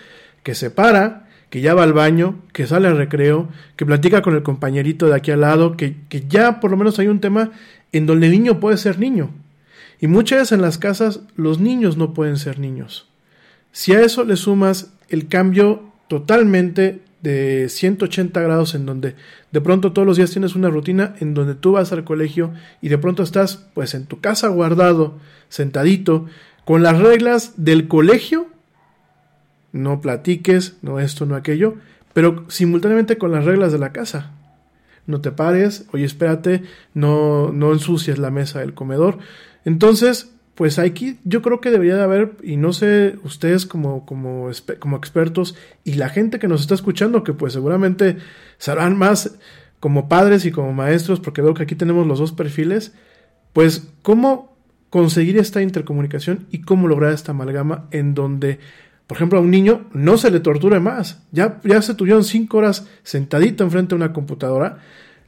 que 0.44 0.56
se 0.56 0.70
para, 0.70 1.30
que 1.50 1.62
ya 1.62 1.74
va 1.74 1.84
al 1.84 1.94
baño, 1.94 2.44
que 2.52 2.68
sale 2.68 2.90
al 2.90 2.98
recreo, 2.98 3.48
que 3.78 3.86
platica 3.86 4.22
con 4.22 4.36
el 4.36 4.44
compañerito 4.44 5.08
de 5.08 5.16
aquí 5.16 5.32
al 5.32 5.42
lado, 5.42 5.78
que, 5.78 5.96
que 6.10 6.26
ya 6.28 6.60
por 6.60 6.70
lo 6.70 6.76
menos 6.76 7.00
hay 7.00 7.08
un 7.08 7.22
tema 7.22 7.52
en 7.94 8.06
donde 8.06 8.26
el 8.26 8.34
niño 8.34 8.60
puede 8.60 8.76
ser 8.76 9.00
niño, 9.00 9.32
y 10.02 10.08
muchas 10.08 10.40
veces 10.40 10.52
en 10.52 10.62
las 10.62 10.78
casas 10.78 11.22
los 11.38 11.62
niños 11.62 11.96
no 11.96 12.14
pueden 12.14 12.36
ser 12.36 12.60
niños. 12.60 13.08
Si 13.72 13.94
a 13.94 14.02
eso 14.02 14.26
le 14.26 14.36
sumas 14.36 14.94
el 15.08 15.30
cambio 15.30 15.94
totalmente 16.10 17.00
de 17.26 17.70
180 17.70 18.40
grados 18.40 18.76
en 18.76 18.86
donde 18.86 19.16
de 19.52 19.62
pronto 19.62 19.94
todos 19.94 20.06
los 20.06 20.16
días 20.16 20.30
tienes 20.30 20.56
una 20.56 20.70
rutina 20.70 21.16
en 21.20 21.34
donde 21.34 21.56
tú 21.56 21.72
vas 21.72 21.92
al 21.92 22.04
colegio 22.04 22.54
y 22.84 22.90
de 22.90 23.00
pronto 23.00 23.24
estás 23.24 23.66
pues 23.74 23.96
en 23.96 24.06
tu 24.06 24.22
casa 24.22 24.48
guardado, 24.48 25.18
sentadito, 25.50 26.28
con 26.66 26.84
las 26.84 27.00
reglas 27.00 27.54
del 27.58 27.88
colegio, 27.88 28.48
no 29.72 30.02
platiques, 30.02 30.78
no 30.84 31.00
esto, 31.00 31.26
no 31.26 31.36
aquello, 31.36 31.76
pero 32.14 32.46
simultáneamente 32.48 33.18
con 33.18 33.32
las 33.32 33.44
reglas 33.44 33.72
de 33.72 33.80
la 33.80 33.92
casa. 33.92 34.32
No 35.08 35.20
te 35.20 35.32
pares, 35.32 35.86
oye, 35.94 36.06
espérate, 36.06 36.62
no, 36.94 37.52
no 37.52 37.74
ensucies 37.74 38.20
la 38.20 38.30
mesa 38.30 38.60
del 38.60 38.76
comedor. 38.76 39.18
Entonces, 39.64 40.32
pues 40.56 40.80
aquí 40.80 41.20
yo 41.26 41.42
creo 41.42 41.60
que 41.60 41.70
debería 41.70 41.98
de 41.98 42.04
haber, 42.04 42.38
y 42.42 42.56
no 42.56 42.72
sé, 42.72 43.16
ustedes 43.24 43.66
como, 43.66 44.06
como, 44.06 44.50
como 44.80 44.98
expertos 44.98 45.56
y 45.84 45.94
la 45.94 46.10
gente 46.10 46.40
que 46.40 46.48
nos 46.48 46.62
está 46.62 46.74
escuchando, 46.74 47.24
que 47.24 47.34
pues 47.34 47.54
seguramente 47.54 48.18
sabrán 48.58 48.98
más 48.98 49.38
como 49.82 50.08
padres 50.08 50.46
y 50.46 50.52
como 50.52 50.74
maestros, 50.74 51.20
porque 51.20 51.42
veo 51.42 51.54
que 51.54 51.64
aquí 51.64 51.76
tenemos 51.76 52.08
los 52.08 52.20
dos 52.20 52.32
perfiles, 52.32 52.94
pues 53.52 53.90
cómo 54.02 54.56
conseguir 54.90 55.38
esta 55.38 55.62
intercomunicación 55.62 56.48
y 56.52 56.62
cómo 56.62 56.88
lograr 56.88 57.12
esta 57.12 57.34
amalgama 57.34 57.88
en 57.92 58.14
donde, 58.14 58.60
por 59.08 59.18
ejemplo, 59.18 59.40
a 59.40 59.42
un 59.42 59.52
niño 59.52 59.88
no 59.92 60.18
se 60.18 60.32
le 60.32 60.40
torture 60.40 60.80
más. 60.80 61.22
Ya, 61.34 61.60
ya 61.66 61.82
se 61.82 61.96
tuvieron 61.96 62.24
cinco 62.24 62.60
horas 62.60 62.88
sentadito 63.04 63.66
enfrente 63.66 63.90
de 63.90 63.96
una 63.98 64.14
computadora. 64.14 64.78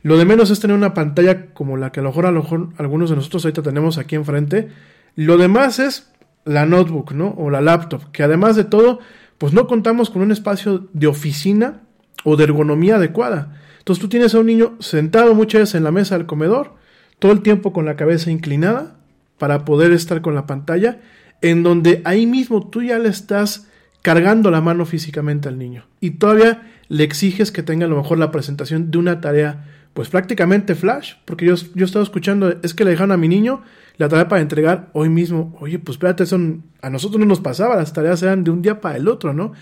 Lo 0.04 0.18
de 0.18 0.24
menos 0.24 0.52
es 0.52 0.62
tener 0.62 0.78
una 0.78 0.94
pantalla 0.94 1.48
como 1.48 1.76
la 1.76 1.92
que 1.92 2.00
a 2.00 2.04
lo 2.04 2.10
mejor, 2.10 2.26
a 2.28 2.32
lo 2.32 2.42
mejor 2.42 2.70
algunos 2.78 3.10
de 3.10 3.18
nosotros 3.18 3.44
ahorita 3.44 3.62
tenemos 3.62 3.98
aquí 3.98 4.16
enfrente, 4.16 4.70
lo 5.18 5.38
demás 5.38 5.80
es 5.80 6.14
la 6.46 6.66
notebook, 6.66 7.12
¿no? 7.12 7.34
O 7.38 7.50
la 7.50 7.60
laptop, 7.60 8.12
que 8.12 8.24
además 8.24 8.56
de 8.56 8.64
todo, 8.64 9.00
pues 9.38 9.52
no 9.52 9.68
contamos 9.68 10.10
con 10.10 10.22
un 10.22 10.32
espacio 10.32 10.88
de 10.94 11.08
oficina 11.08 11.82
o 12.24 12.38
de 12.38 12.46
ergonomía 12.46 12.96
adecuada. 12.96 13.60
Entonces 13.80 14.02
tú 14.02 14.10
tienes 14.10 14.34
a 14.34 14.40
un 14.40 14.46
niño 14.46 14.76
sentado 14.80 15.34
muchas 15.34 15.62
veces 15.62 15.76
en 15.76 15.84
la 15.84 15.92
mesa 15.92 16.18
del 16.18 16.28
comedor, 16.28 16.76
todo 17.20 17.32
el 17.32 17.42
tiempo 17.42 17.74
con 17.74 17.86
la 17.86 17.96
cabeza 17.96 18.32
inclinada 18.32 18.96
para 19.40 19.66
poder 19.66 19.92
estar 19.92 20.22
con 20.22 20.36
la 20.36 20.46
pantalla, 20.46 21.02
en 21.42 21.64
donde 21.64 22.02
ahí 22.06 22.28
mismo 22.28 22.70
tú 22.70 22.84
ya 22.84 23.00
le 23.00 23.10
estás 23.10 23.68
cargando 24.04 24.52
la 24.52 24.62
mano 24.62 24.86
físicamente 24.86 25.50
al 25.50 25.58
niño 25.58 25.86
y 26.00 26.12
todavía 26.12 26.72
le 26.90 27.04
exiges 27.04 27.52
que 27.52 27.64
tenga 27.64 27.86
a 27.86 27.90
lo 27.90 27.98
mejor 27.98 28.20
la 28.20 28.32
presentación 28.32 28.92
de 28.92 29.00
una 29.00 29.20
tarea 29.20 29.66
pues 29.98 30.10
prácticamente 30.10 30.76
flash, 30.76 31.16
porque 31.26 31.48
yo, 31.48 31.56
yo 31.74 31.84
estaba 31.84 32.04
escuchando, 32.04 32.54
es 32.62 32.76
que 32.76 32.84
le 32.84 32.92
dejaron 32.92 33.12
a 33.12 33.18
mi 33.18 33.28
niño 33.28 33.64
la 33.98 34.08
tarea 34.08 34.28
para 34.28 34.44
entregar 34.44 34.92
hoy 34.94 35.10
mismo. 35.10 35.58
Oye, 35.60 35.80
pues 35.80 35.96
espérate, 35.96 36.28
son, 36.28 36.66
a 36.84 36.92
nosotros 36.92 37.20
no 37.20 37.26
nos 37.26 37.40
pasaba, 37.40 37.76
las 37.76 37.94
tareas 37.94 38.22
eran 38.22 38.44
de 38.44 38.52
un 38.52 38.62
día 38.62 38.80
para 38.80 38.98
el 38.98 39.08
otro, 39.08 39.34
¿no? 39.34 39.54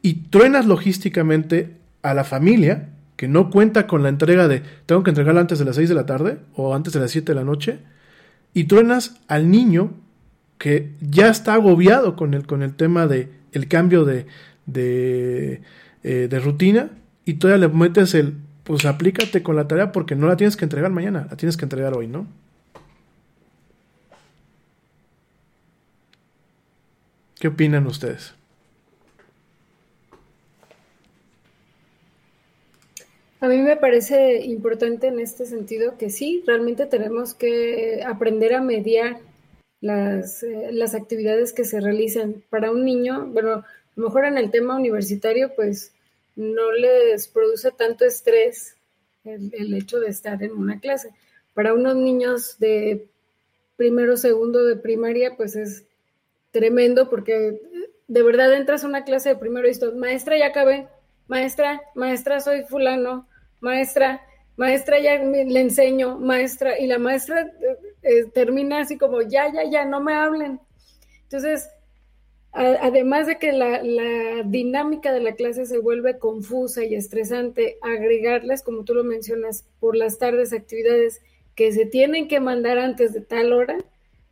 Y 0.00 0.30
truenas 0.30 0.64
logísticamente 0.64 1.76
a 2.00 2.14
la 2.14 2.24
familia 2.24 2.88
que 3.16 3.28
no 3.28 3.50
cuenta 3.50 3.86
con 3.86 4.02
la 4.02 4.08
entrega 4.08 4.48
de 4.48 4.62
tengo 4.86 5.02
que 5.02 5.10
entregarla 5.10 5.42
antes 5.42 5.58
de 5.58 5.66
las 5.66 5.76
6 5.76 5.90
de 5.90 5.94
la 5.94 6.06
tarde 6.06 6.38
o 6.56 6.74
antes 6.74 6.94
de 6.94 7.00
las 7.00 7.10
7 7.10 7.30
de 7.30 7.36
la 7.38 7.44
noche, 7.44 7.80
y 8.54 8.64
truenas 8.64 9.20
al 9.28 9.50
niño 9.50 9.92
que 10.56 10.92
ya 11.02 11.28
está 11.28 11.52
agobiado 11.52 12.16
con 12.16 12.32
el, 12.32 12.46
con 12.46 12.62
el 12.62 12.72
tema 12.76 13.06
de 13.06 13.28
el 13.52 13.68
cambio 13.68 14.06
de, 14.06 14.24
de, 14.64 15.60
eh, 16.02 16.28
de 16.30 16.40
rutina 16.40 16.92
y 17.26 17.34
todavía 17.34 17.68
le 17.68 17.74
metes 17.74 18.14
el 18.14 18.36
pues 18.64 18.84
aplícate 18.84 19.42
con 19.42 19.56
la 19.56 19.66
tarea 19.68 19.92
porque 19.92 20.14
no 20.14 20.26
la 20.26 20.36
tienes 20.36 20.56
que 20.56 20.64
entregar 20.64 20.90
mañana, 20.90 21.26
la 21.30 21.36
tienes 21.36 21.56
que 21.56 21.64
entregar 21.64 21.96
hoy, 21.96 22.06
¿no? 22.06 22.26
¿Qué 27.40 27.48
opinan 27.48 27.86
ustedes? 27.86 28.34
A 33.40 33.48
mí 33.48 33.58
me 33.58 33.76
parece 33.76 34.42
importante 34.44 35.08
en 35.08 35.18
este 35.18 35.46
sentido 35.46 35.98
que 35.98 36.10
sí, 36.10 36.44
realmente 36.46 36.86
tenemos 36.86 37.34
que 37.34 38.04
aprender 38.06 38.54
a 38.54 38.60
mediar 38.60 39.18
las, 39.80 40.44
eh, 40.44 40.68
las 40.70 40.94
actividades 40.94 41.52
que 41.52 41.64
se 41.64 41.80
realizan. 41.80 42.44
Para 42.50 42.70
un 42.70 42.84
niño, 42.84 43.26
bueno, 43.26 43.50
a 43.54 43.64
lo 43.96 44.04
mejor 44.04 44.26
en 44.26 44.38
el 44.38 44.52
tema 44.52 44.76
universitario, 44.76 45.52
pues 45.56 45.91
no 46.36 46.72
les 46.72 47.28
produce 47.28 47.70
tanto 47.72 48.04
estrés 48.04 48.76
el, 49.24 49.74
hecho 49.74 50.00
de 50.00 50.08
estar 50.08 50.42
en 50.42 50.52
una 50.52 50.80
clase. 50.80 51.10
Para 51.54 51.74
unos 51.74 51.96
niños 51.96 52.58
de 52.58 53.06
primero, 53.76 54.16
segundo 54.16 54.64
de 54.64 54.76
primaria, 54.76 55.36
pues 55.36 55.56
es 55.56 55.84
tremendo 56.50 57.08
porque 57.08 57.60
de 58.08 58.22
verdad 58.22 58.52
entras 58.54 58.84
a 58.84 58.88
una 58.88 59.04
clase 59.04 59.30
de 59.30 59.36
primero 59.36 59.66
y 59.66 59.70
dices, 59.70 59.94
maestra, 59.94 60.38
ya 60.38 60.46
acabé, 60.46 60.88
maestra, 61.28 61.82
maestra, 61.94 62.40
soy 62.40 62.62
fulano, 62.64 63.26
maestra, 63.60 64.22
maestra, 64.56 64.98
ya 65.00 65.16
le 65.18 65.60
enseño, 65.60 66.18
maestra, 66.18 66.78
y 66.78 66.86
la 66.86 66.98
maestra 66.98 67.42
eh, 67.42 67.78
eh, 68.02 68.24
termina 68.32 68.80
así 68.80 68.98
como, 68.98 69.22
ya, 69.22 69.52
ya, 69.52 69.64
ya, 69.64 69.84
no 69.84 70.00
me 70.00 70.14
hablen. 70.14 70.60
Entonces, 71.22 71.70
además 72.52 73.26
de 73.26 73.38
que 73.38 73.52
la, 73.52 73.82
la, 73.82 74.42
dinámica 74.44 75.12
de 75.12 75.20
la 75.20 75.34
clase 75.34 75.64
se 75.64 75.78
vuelve 75.78 76.18
confusa 76.18 76.84
y 76.84 76.94
estresante, 76.94 77.78
agregarles, 77.80 78.62
como 78.62 78.84
tú 78.84 78.94
lo 78.94 79.04
mencionas, 79.04 79.64
por 79.80 79.96
las 79.96 80.18
tardes 80.18 80.52
actividades 80.52 81.22
que 81.54 81.72
se 81.72 81.86
tienen 81.86 82.28
que 82.28 82.40
mandar 82.40 82.78
antes 82.78 83.12
de 83.12 83.20
tal 83.20 83.52
hora, 83.52 83.78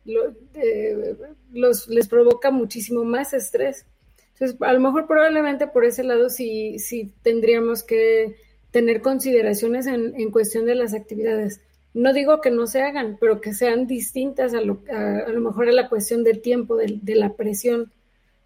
eh, 0.05 1.15
los, 1.51 1.87
les 1.87 2.07
provoca 2.07 2.51
muchísimo 2.51 3.03
más 3.03 3.33
estrés. 3.33 3.85
Entonces, 4.33 4.57
a 4.61 4.73
lo 4.73 4.79
mejor 4.79 5.07
probablemente 5.07 5.67
por 5.67 5.85
ese 5.85 6.03
lado 6.03 6.29
sí, 6.29 6.79
sí 6.79 7.11
tendríamos 7.21 7.83
que 7.83 8.35
tener 8.71 9.01
consideraciones 9.01 9.85
en, 9.85 10.19
en, 10.19 10.31
cuestión 10.31 10.65
de 10.65 10.75
las 10.75 10.93
actividades. 10.93 11.59
No 11.93 12.13
digo 12.13 12.39
que 12.41 12.51
no 12.51 12.67
se 12.67 12.81
hagan, 12.81 13.17
pero 13.19 13.41
que 13.41 13.53
sean 13.53 13.85
distintas 13.85 14.53
a 14.53 14.61
lo, 14.61 14.81
a, 14.91 15.25
a 15.27 15.29
lo 15.29 15.41
mejor 15.41 15.69
a 15.69 15.73
la 15.73 15.89
cuestión 15.89 16.23
del 16.23 16.41
tiempo, 16.41 16.77
de, 16.77 16.99
de 17.01 17.15
la 17.15 17.33
presión 17.33 17.91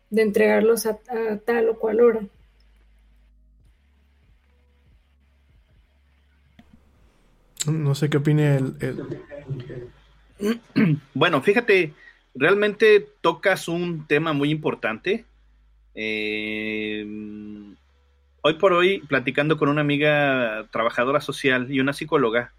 de 0.10 0.22
entregarlos 0.22 0.86
a, 0.86 0.92
a, 1.10 1.38
tal 1.46 1.70
o 1.70 1.80
cual 1.80 2.02
hora. 2.02 2.22
No 7.68 7.96
sé 7.96 8.10
qué 8.10 8.18
opine 8.18 8.58
el, 8.58 8.76
el... 8.80 9.22
Bueno, 11.14 11.42
fíjate, 11.42 11.94
realmente 12.36 13.08
tocas 13.22 13.68
un 13.68 14.06
tema 14.08 14.34
muy 14.34 14.52
importante. 14.52 15.26
Eh, 15.96 17.06
hoy 18.42 18.54
por 18.56 18.74
hoy, 18.74 19.00
platicando 19.08 19.58
con 19.58 19.70
una 19.70 19.82
amiga 19.82 20.68
trabajadora 20.72 21.22
social 21.22 21.72
y 21.72 21.80
una 21.80 21.94
psicóloga, 21.94 22.54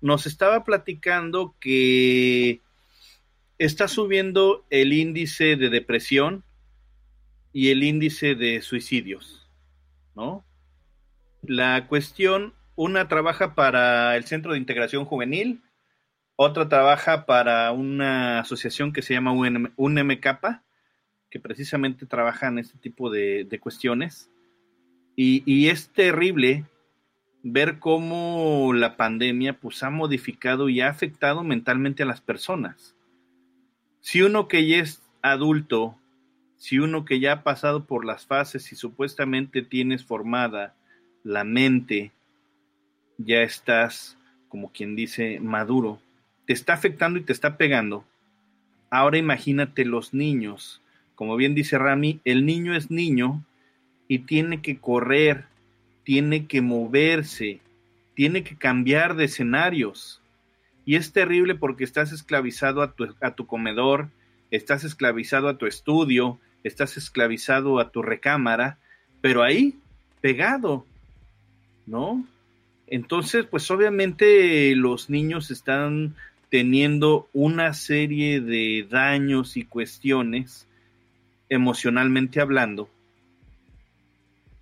nos 0.00 0.26
estaba 0.26 0.64
platicando 0.64 1.54
que 1.60 2.60
está 3.58 3.88
subiendo 3.88 4.64
el 4.70 4.92
índice 4.92 5.56
de 5.56 5.70
depresión 5.70 6.42
y 7.52 7.70
el 7.70 7.82
índice 7.82 8.34
de 8.34 8.62
suicidios, 8.62 9.48
¿no? 10.14 10.44
La 11.42 11.86
cuestión, 11.88 12.54
una 12.76 13.08
trabaja 13.08 13.54
para 13.54 14.16
el 14.16 14.24
Centro 14.24 14.52
de 14.52 14.58
Integración 14.58 15.04
Juvenil, 15.04 15.62
otra 16.36 16.68
trabaja 16.68 17.26
para 17.26 17.70
una 17.72 18.40
asociación 18.40 18.92
que 18.92 19.02
se 19.02 19.14
llama 19.14 19.32
UNMK, 19.32 20.26
que 21.30 21.40
precisamente 21.40 22.06
trabaja 22.06 22.48
en 22.48 22.58
este 22.58 22.78
tipo 22.78 23.10
de, 23.10 23.58
cuestiones. 23.60 24.30
Y, 25.16 25.42
y, 25.44 25.68
es 25.68 25.90
terrible 25.90 26.64
ver 27.42 27.78
cómo 27.78 28.72
la 28.72 28.96
pandemia 28.96 29.60
pues, 29.60 29.82
ha 29.82 29.90
modificado 29.90 30.68
y 30.68 30.80
ha 30.80 30.88
afectado 30.88 31.44
mentalmente 31.44 32.04
a 32.04 32.06
las 32.06 32.22
personas. 32.22 32.96
Si 34.00 34.22
uno 34.22 34.48
que 34.48 34.66
ya 34.66 34.78
es 34.78 35.02
adulto, 35.20 35.99
si 36.60 36.78
uno 36.78 37.06
que 37.06 37.20
ya 37.20 37.32
ha 37.32 37.42
pasado 37.42 37.86
por 37.86 38.04
las 38.04 38.26
fases 38.26 38.70
y 38.70 38.76
supuestamente 38.76 39.62
tienes 39.62 40.04
formada 40.04 40.74
la 41.24 41.42
mente, 41.42 42.12
ya 43.16 43.40
estás, 43.40 44.18
como 44.50 44.70
quien 44.70 44.94
dice, 44.94 45.40
maduro, 45.40 46.02
te 46.44 46.52
está 46.52 46.74
afectando 46.74 47.18
y 47.18 47.22
te 47.22 47.32
está 47.32 47.56
pegando. 47.56 48.04
Ahora 48.90 49.16
imagínate 49.16 49.86
los 49.86 50.12
niños. 50.12 50.82
Como 51.14 51.34
bien 51.36 51.54
dice 51.54 51.78
Rami, 51.78 52.20
el 52.26 52.44
niño 52.44 52.76
es 52.76 52.90
niño 52.90 53.42
y 54.06 54.18
tiene 54.18 54.60
que 54.60 54.76
correr, 54.76 55.46
tiene 56.04 56.46
que 56.46 56.60
moverse, 56.60 57.60
tiene 58.14 58.44
que 58.44 58.56
cambiar 58.56 59.16
de 59.16 59.24
escenarios. 59.24 60.20
Y 60.84 60.96
es 60.96 61.14
terrible 61.14 61.54
porque 61.54 61.84
estás 61.84 62.12
esclavizado 62.12 62.82
a 62.82 62.92
tu, 62.92 63.14
a 63.22 63.30
tu 63.30 63.46
comedor, 63.46 64.10
estás 64.50 64.84
esclavizado 64.84 65.48
a 65.48 65.56
tu 65.56 65.64
estudio, 65.64 66.38
estás 66.64 66.96
esclavizado 66.96 67.78
a 67.78 67.90
tu 67.90 68.02
recámara, 68.02 68.78
pero 69.20 69.42
ahí, 69.42 69.78
pegado, 70.20 70.86
¿no? 71.86 72.26
Entonces, 72.86 73.46
pues 73.46 73.70
obviamente 73.70 74.74
los 74.74 75.10
niños 75.10 75.50
están 75.50 76.16
teniendo 76.50 77.28
una 77.32 77.74
serie 77.74 78.40
de 78.40 78.86
daños 78.90 79.56
y 79.56 79.64
cuestiones 79.64 80.66
emocionalmente 81.48 82.40
hablando 82.40 82.88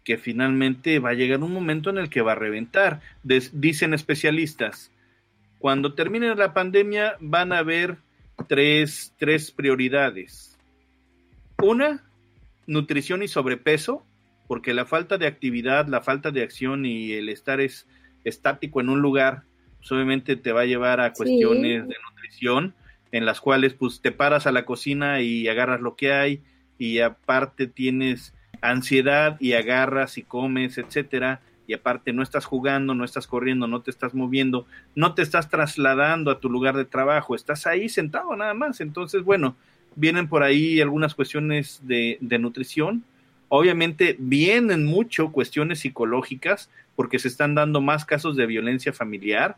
que 0.09 0.17
finalmente 0.17 1.01
va 1.01 1.11
a 1.11 1.15
llegar 1.15 1.43
un 1.43 1.53
momento 1.53 1.91
en 1.91 1.99
el 1.99 2.09
que 2.09 2.23
va 2.23 2.33
a 2.33 2.35
reventar. 2.35 3.03
Dicen 3.23 3.93
especialistas, 3.93 4.91
cuando 5.59 5.93
termine 5.93 6.35
la 6.35 6.55
pandemia 6.55 7.19
van 7.21 7.53
a 7.53 7.59
haber 7.59 7.99
tres, 8.47 9.13
tres 9.19 9.51
prioridades. 9.51 10.58
Una, 11.61 12.05
nutrición 12.67 13.23
y 13.23 13.29
sobrepeso, 13.29 14.07
porque 14.47 14.75
la 14.75 14.87
falta 14.87 15.19
de 15.19 15.27
actividad, 15.27 15.89
la 15.89 16.01
falta 16.01 16.31
de 16.31 16.43
acción 16.43 16.87
y 16.87 17.13
el 17.13 17.29
estar 17.29 17.61
es, 17.61 17.87
estático 18.25 18.81
en 18.81 18.89
un 18.89 19.01
lugar, 19.01 19.43
pues 19.79 19.91
obviamente 19.93 20.37
te 20.37 20.53
va 20.53 20.63
a 20.63 20.67
llevar 20.67 21.01
a 21.01 21.11
Sí. 21.11 21.17
cuestiones 21.17 21.89
de 21.89 21.97
nutrición, 22.11 22.75
en 23.11 23.25
las 23.25 23.41
cuales 23.41 23.75
pues 23.75 24.01
te 24.01 24.13
paras 24.13 24.47
a 24.47 24.53
la 24.53 24.65
cocina 24.65 25.21
y 25.21 25.49
agarras 25.49 25.81
lo 25.81 25.97
que 25.97 26.13
hay, 26.13 26.43
y 26.79 27.01
aparte 27.01 27.67
tienes 27.67 28.35
ansiedad 28.61 29.37
y 29.41 29.55
agarras 29.55 30.19
y 30.19 30.23
comes, 30.23 30.79
etcétera, 30.79 31.41
y 31.67 31.75
aparte 31.75 32.13
no 32.13 32.23
estás 32.23 32.45
jugando, 32.45 32.95
no 32.95 33.05
estás 33.05 33.27
corriendo, 33.27 33.67
no 33.67 33.83
te 33.83 33.91
estás 33.91 34.15
moviendo, 34.15 34.67
no 34.95 35.15
te 35.15 35.23
estás 35.23 35.49
trasladando 35.49 36.31
a 36.31 36.41
tu 36.41 36.49
lugar 36.49 36.77
de 36.77 36.85
trabajo, 36.85 37.35
estás 37.35 37.67
ahí 37.67 37.89
sentado 37.89 38.35
nada 38.37 38.55
más. 38.55 38.81
Entonces, 38.81 39.23
bueno, 39.23 39.57
vienen 39.97 40.29
por 40.29 40.43
ahí 40.43 40.81
algunas 40.81 41.15
cuestiones 41.15 41.81
de, 41.83 42.19
de 42.21 42.39
nutrición. 42.39 43.05
Obviamente 43.49 44.17
vienen 44.19 44.85
mucho 44.85 45.33
cuestiones 45.33 45.81
psicológicas 45.81 46.71
porque 46.97 47.19
se 47.19 47.29
están 47.29 47.55
dando 47.55 47.81
más 47.81 48.05
casos 48.05 48.37
de 48.37 48.47
violencia 48.47 48.93
familiar 48.93 49.57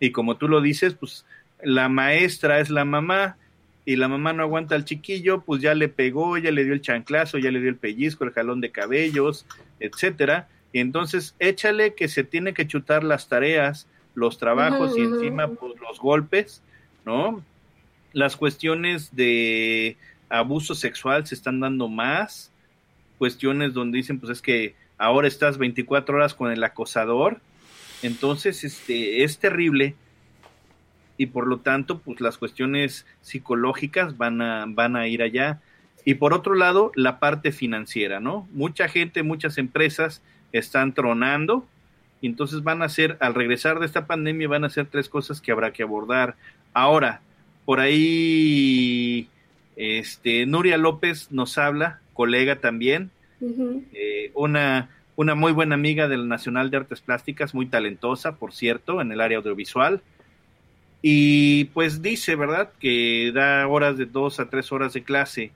y 0.00 0.10
como 0.12 0.36
tú 0.36 0.48
lo 0.48 0.60
dices, 0.60 0.94
pues 0.94 1.24
la 1.62 1.88
maestra 1.88 2.58
es 2.58 2.70
la 2.70 2.84
mamá 2.84 3.36
y 3.84 3.96
la 3.96 4.08
mamá 4.08 4.32
no 4.32 4.42
aguanta 4.42 4.74
al 4.74 4.84
chiquillo, 4.84 5.42
pues 5.42 5.60
ya 5.62 5.74
le 5.74 5.88
pegó, 5.88 6.38
ya 6.38 6.50
le 6.50 6.64
dio 6.64 6.72
el 6.72 6.80
chanclazo, 6.80 7.38
ya 7.38 7.50
le 7.50 7.60
dio 7.60 7.68
el 7.68 7.76
pellizco, 7.76 8.24
el 8.24 8.32
jalón 8.32 8.60
de 8.60 8.70
cabellos, 8.70 9.46
etcétera. 9.78 10.48
Y 10.72 10.80
entonces 10.80 11.34
échale 11.38 11.94
que 11.94 12.08
se 12.08 12.24
tiene 12.24 12.54
que 12.54 12.66
chutar 12.66 13.04
las 13.04 13.28
tareas, 13.28 13.86
los 14.14 14.38
trabajos 14.38 14.96
y 14.96 15.02
encima 15.02 15.48
pues 15.48 15.74
los 15.80 16.00
golpes, 16.00 16.62
¿no? 17.04 17.44
Las 18.12 18.36
cuestiones 18.36 19.14
de 19.14 19.96
abuso 20.28 20.74
sexual 20.74 21.26
se 21.26 21.34
están 21.34 21.60
dando 21.60 21.88
más, 21.88 22.52
cuestiones 23.18 23.74
donde 23.74 23.98
dicen 23.98 24.18
pues 24.18 24.32
es 24.32 24.42
que 24.42 24.74
ahora 24.96 25.28
estás 25.28 25.58
24 25.58 26.16
horas 26.16 26.34
con 26.34 26.50
el 26.50 26.62
acosador, 26.64 27.40
entonces 28.02 28.64
este 28.64 29.24
es 29.24 29.38
terrible 29.38 29.94
y 31.18 31.26
por 31.26 31.46
lo 31.46 31.58
tanto 31.58 31.98
pues 31.98 32.20
las 32.20 32.38
cuestiones 32.38 33.06
psicológicas 33.20 34.16
van 34.16 34.40
a 34.40 34.64
van 34.66 34.96
a 34.96 35.06
ir 35.06 35.22
allá. 35.22 35.60
Y 36.06 36.14
por 36.14 36.32
otro 36.32 36.54
lado 36.54 36.92
la 36.94 37.20
parte 37.20 37.52
financiera 37.52 38.20
no 38.20 38.48
mucha 38.52 38.88
gente 38.88 39.22
muchas 39.22 39.58
empresas 39.58 40.22
están 40.52 40.94
tronando 40.94 41.66
y 42.22 42.26
entonces 42.26 42.62
van 42.62 42.80
a 42.80 42.86
hacer 42.86 43.18
al 43.20 43.34
regresar 43.34 43.80
de 43.80 43.86
esta 43.86 44.06
pandemia 44.06 44.48
van 44.48 44.64
a 44.64 44.68
hacer 44.68 44.86
tres 44.86 45.08
cosas 45.08 45.40
que 45.40 45.52
habrá 45.52 45.72
que 45.72 45.82
abordar. 45.82 46.36
Ahora 46.72 47.20
por 47.70 47.78
ahí 47.78 49.28
este 49.76 50.44
Nuria 50.44 50.76
López 50.76 51.30
nos 51.30 51.56
habla 51.56 52.00
colega 52.14 52.56
también 52.56 53.12
eh, 53.92 54.32
una, 54.34 54.90
una 55.14 55.36
muy 55.36 55.52
buena 55.52 55.76
amiga 55.76 56.08
del 56.08 56.26
Nacional 56.26 56.72
de 56.72 56.78
Artes 56.78 57.00
Plásticas, 57.00 57.54
muy 57.54 57.66
talentosa, 57.66 58.34
por 58.34 58.52
cierto, 58.52 59.00
en 59.00 59.12
el 59.12 59.20
área 59.20 59.38
audiovisual. 59.38 60.02
Y 61.00 61.66
pues 61.66 62.02
dice, 62.02 62.34
¿verdad?, 62.34 62.72
que 62.80 63.30
da 63.32 63.68
horas 63.68 63.96
de 63.96 64.06
dos 64.06 64.40
a 64.40 64.50
tres 64.50 64.72
horas 64.72 64.92
de 64.94 65.04
clase. 65.04 65.52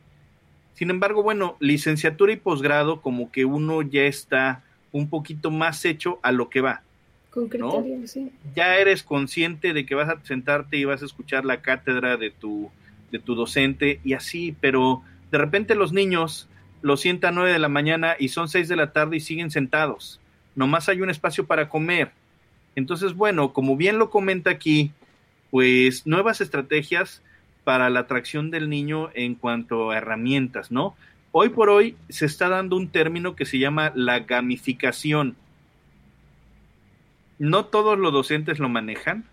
Sin 0.75 0.91
embargo, 0.91 1.25
bueno, 1.25 1.57
licenciatura 1.59 2.33
y 2.33 2.37
posgrado, 2.37 3.01
como 3.01 3.33
que 3.33 3.45
uno 3.45 3.83
ya 3.83 4.05
está 4.05 4.63
un 4.93 5.11
poquito 5.11 5.51
más 5.51 5.85
hecho 5.85 6.21
a 6.23 6.31
lo 6.31 6.49
que 6.49 6.61
va. 6.61 6.83
Con 7.35 7.51
sí. 8.07 8.31
Ya 8.55 8.77
eres 8.77 9.03
consciente 9.03 9.73
de 9.73 9.85
que 9.85 9.97
vas 9.97 10.09
a 10.09 10.25
sentarte 10.25 10.77
y 10.77 10.85
vas 10.85 11.03
a 11.03 11.05
escuchar 11.05 11.45
la 11.45 11.63
cátedra 11.63 12.17
de 12.17 12.31
tu, 12.31 12.71
de 13.11 13.19
tu 13.19 13.35
docente 13.35 13.99
y 14.05 14.13
así, 14.13 14.55
pero 14.61 15.03
de 15.33 15.39
repente 15.39 15.75
los 15.75 15.93
niños 15.93 16.49
los 16.81 17.01
sientan 17.01 17.35
a 17.35 17.41
9 17.41 17.53
de 17.53 17.59
la 17.59 17.69
mañana 17.69 18.15
y 18.17 18.29
son 18.29 18.49
6 18.49 18.69
de 18.69 18.77
la 18.77 18.93
tarde 18.93 19.17
y 19.17 19.21
siguen 19.21 19.51
sentados. 19.51 20.21
Nomás 20.55 20.89
hay 20.89 21.01
un 21.01 21.11
espacio 21.11 21.45
para 21.45 21.69
comer. 21.69 22.13
Entonces, 22.77 23.15
bueno, 23.15 23.53
como 23.53 23.77
bien 23.77 23.99
lo 23.99 24.11
comenta 24.11 24.51
aquí, 24.51 24.93
pues 25.51 26.07
nuevas 26.07 26.41
estrategias 26.41 27.21
para 27.65 27.91
la 27.91 28.01
atracción 28.01 28.51
del 28.53 28.69
niño 28.69 29.11
en 29.15 29.35
cuanto 29.35 29.91
a 29.91 29.97
herramientas, 29.97 30.71
¿no? 30.71 30.95
Hoy 31.33 31.49
por 31.49 31.69
hoy 31.69 31.97
se 32.11 32.27
está 32.27 32.49
dando 32.49 32.77
un 32.77 32.89
término 32.89 33.35
que 33.35 33.45
se 33.45 33.59
llama 33.59 33.91
la 33.97 34.21
gamificación. 34.21 35.35
No 37.39 37.67
todos 37.67 37.99
los 37.99 38.13
docentes 38.13 38.59
lo 38.59 38.69
manejan, 38.69 39.25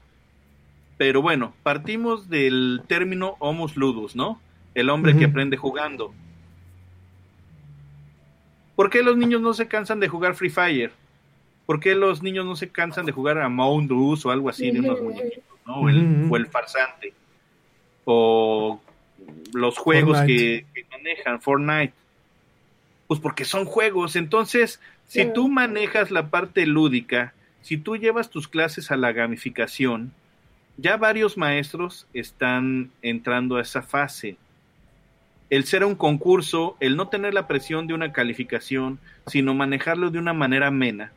pero 0.97 1.21
bueno, 1.21 1.53
partimos 1.63 2.29
del 2.29 2.81
término 2.87 3.35
homus 3.39 3.75
ludus, 3.75 4.15
¿no? 4.15 4.39
El 4.73 4.89
hombre 4.89 5.17
que 5.17 5.25
aprende 5.25 5.57
jugando. 5.57 6.13
¿Por 8.75 8.89
qué 8.89 9.03
los 9.03 9.17
niños 9.17 9.41
no 9.41 9.53
se 9.53 9.67
cansan 9.67 9.99
de 9.99 10.07
jugar 10.07 10.35
Free 10.35 10.49
Fire? 10.49 10.91
¿Por 11.65 11.79
qué 11.79 11.95
los 11.95 12.23
niños 12.23 12.45
no 12.45 12.55
se 12.55 12.69
cansan 12.69 13.05
de 13.05 13.11
jugar 13.11 13.37
a 13.37 13.45
Among 13.45 13.91
Us 13.91 14.25
o 14.25 14.31
algo 14.31 14.49
así 14.49 14.71
de 14.71 14.79
unos 14.79 15.01
muñequitos, 15.01 15.43
¿no? 15.65 15.75
O 15.81 15.89
el, 15.89 16.23
Ujú. 16.23 16.33
o 16.33 16.37
el 16.37 16.47
farsante. 16.47 17.13
O 18.05 18.81
los 19.53 19.77
juegos 19.77 20.19
que, 20.21 20.65
manejan, 20.91 21.41
Fortnite. 21.41 21.93
Pues 23.07 23.19
porque 23.19 23.45
son 23.45 23.65
juegos. 23.65 24.15
Entonces, 24.15 24.79
si 25.07 25.25
tú 25.31 25.49
manejas 25.49 26.11
la 26.11 26.29
parte 26.29 26.65
lúdica, 26.65 27.33
si 27.61 27.77
tú 27.77 27.97
llevas 27.97 28.29
tus 28.29 28.47
clases 28.47 28.91
a 28.91 28.97
la 28.97 29.11
gamificación, 29.11 30.13
ya 30.77 30.97
varios 30.97 31.37
maestros 31.37 32.07
están 32.13 32.91
entrando 33.01 33.57
a 33.57 33.61
esa 33.61 33.81
fase. 33.81 34.37
El 35.49 35.65
ser 35.65 35.83
un 35.83 35.95
concurso, 35.95 36.77
el 36.79 36.95
no 36.95 37.09
tener 37.09 37.33
la 37.33 37.47
presión 37.47 37.85
de 37.85 37.93
una 37.93 38.13
calificación, 38.13 38.99
sino 39.27 39.53
manejarlo 39.53 40.09
de 40.09 40.17
una 40.17 40.33
manera 40.33 40.67
amena. 40.67 41.11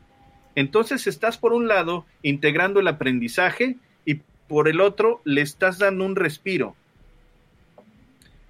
Entonces 0.55 1.07
estás 1.07 1.37
por 1.37 1.53
un 1.53 1.67
lado 1.67 2.05
integrando 2.21 2.79
el 2.79 2.87
aprendizaje 2.87 3.77
y 4.05 4.21
por 4.47 4.67
el 4.67 4.81
otro 4.81 5.21
le 5.23 5.41
estás 5.41 5.79
dando 5.79 6.05
un 6.05 6.15
respiro. 6.15 6.75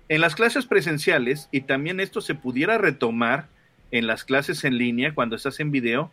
En 0.08 0.22
las 0.22 0.36
clases 0.36 0.66
presenciales, 0.66 1.50
y 1.52 1.62
también 1.62 2.00
esto 2.00 2.22
se 2.22 2.36
pudiera 2.36 2.78
retomar 2.78 3.48
en 3.92 4.06
las 4.06 4.24
clases 4.24 4.64
en 4.64 4.78
línea 4.78 5.16
cuando 5.16 5.36
estás 5.36 5.60
en 5.60 5.72
video, 5.72 6.12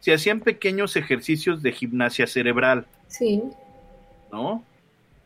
se 0.00 0.12
hacían 0.14 0.40
pequeños 0.40 0.96
ejercicios 0.96 1.62
de 1.62 1.72
gimnasia 1.72 2.26
cerebral. 2.26 2.86
Sí. 3.08 3.42
¿no? 4.32 4.64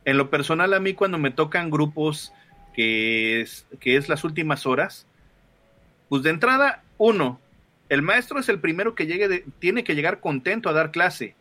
En 0.04 0.16
lo 0.16 0.30
personal, 0.30 0.72
a 0.74 0.80
mí 0.80 0.94
cuando 0.94 1.18
me 1.18 1.30
tocan 1.30 1.70
grupos 1.70 2.32
que 2.74 3.40
es, 3.40 3.66
que 3.80 3.96
es 3.96 4.08
las 4.08 4.24
últimas 4.24 4.64
horas, 4.66 5.06
pues 6.08 6.22
de 6.22 6.30
entrada, 6.30 6.82
uno, 6.98 7.40
el 7.88 8.02
maestro 8.02 8.38
es 8.38 8.48
el 8.48 8.58
primero 8.60 8.94
que 8.94 9.06
llegue 9.06 9.28
de- 9.28 9.44
tiene 9.58 9.84
que 9.84 9.94
llegar 9.94 10.20
contento 10.20 10.68
a 10.68 10.72
dar 10.72 10.90
clase. 10.90 11.34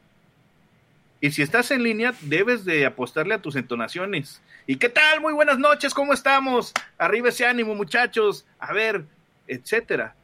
Y 1.22 1.32
si 1.32 1.42
estás 1.44 1.70
en 1.72 1.84
línea, 1.84 2.14
debes 2.22 2.66
de 2.66 2.86
apostarle 2.86 3.36
a 3.36 3.42
tus 3.42 3.56
entonaciones. 3.56 4.42
¿Y 4.66 4.78
qué 4.78 4.90
tal? 4.90 5.22
Muy 5.22 5.34
buenas 5.34 5.60
noches, 5.60 5.94
¿cómo 5.94 6.14
estamos? 6.14 6.74
Arriba 6.98 7.30
ese 7.30 7.46
ánimo, 7.46 7.76
muchachos. 7.76 8.46
A 8.60 8.74
ver, 8.74 9.06
etcétera. 9.48 10.16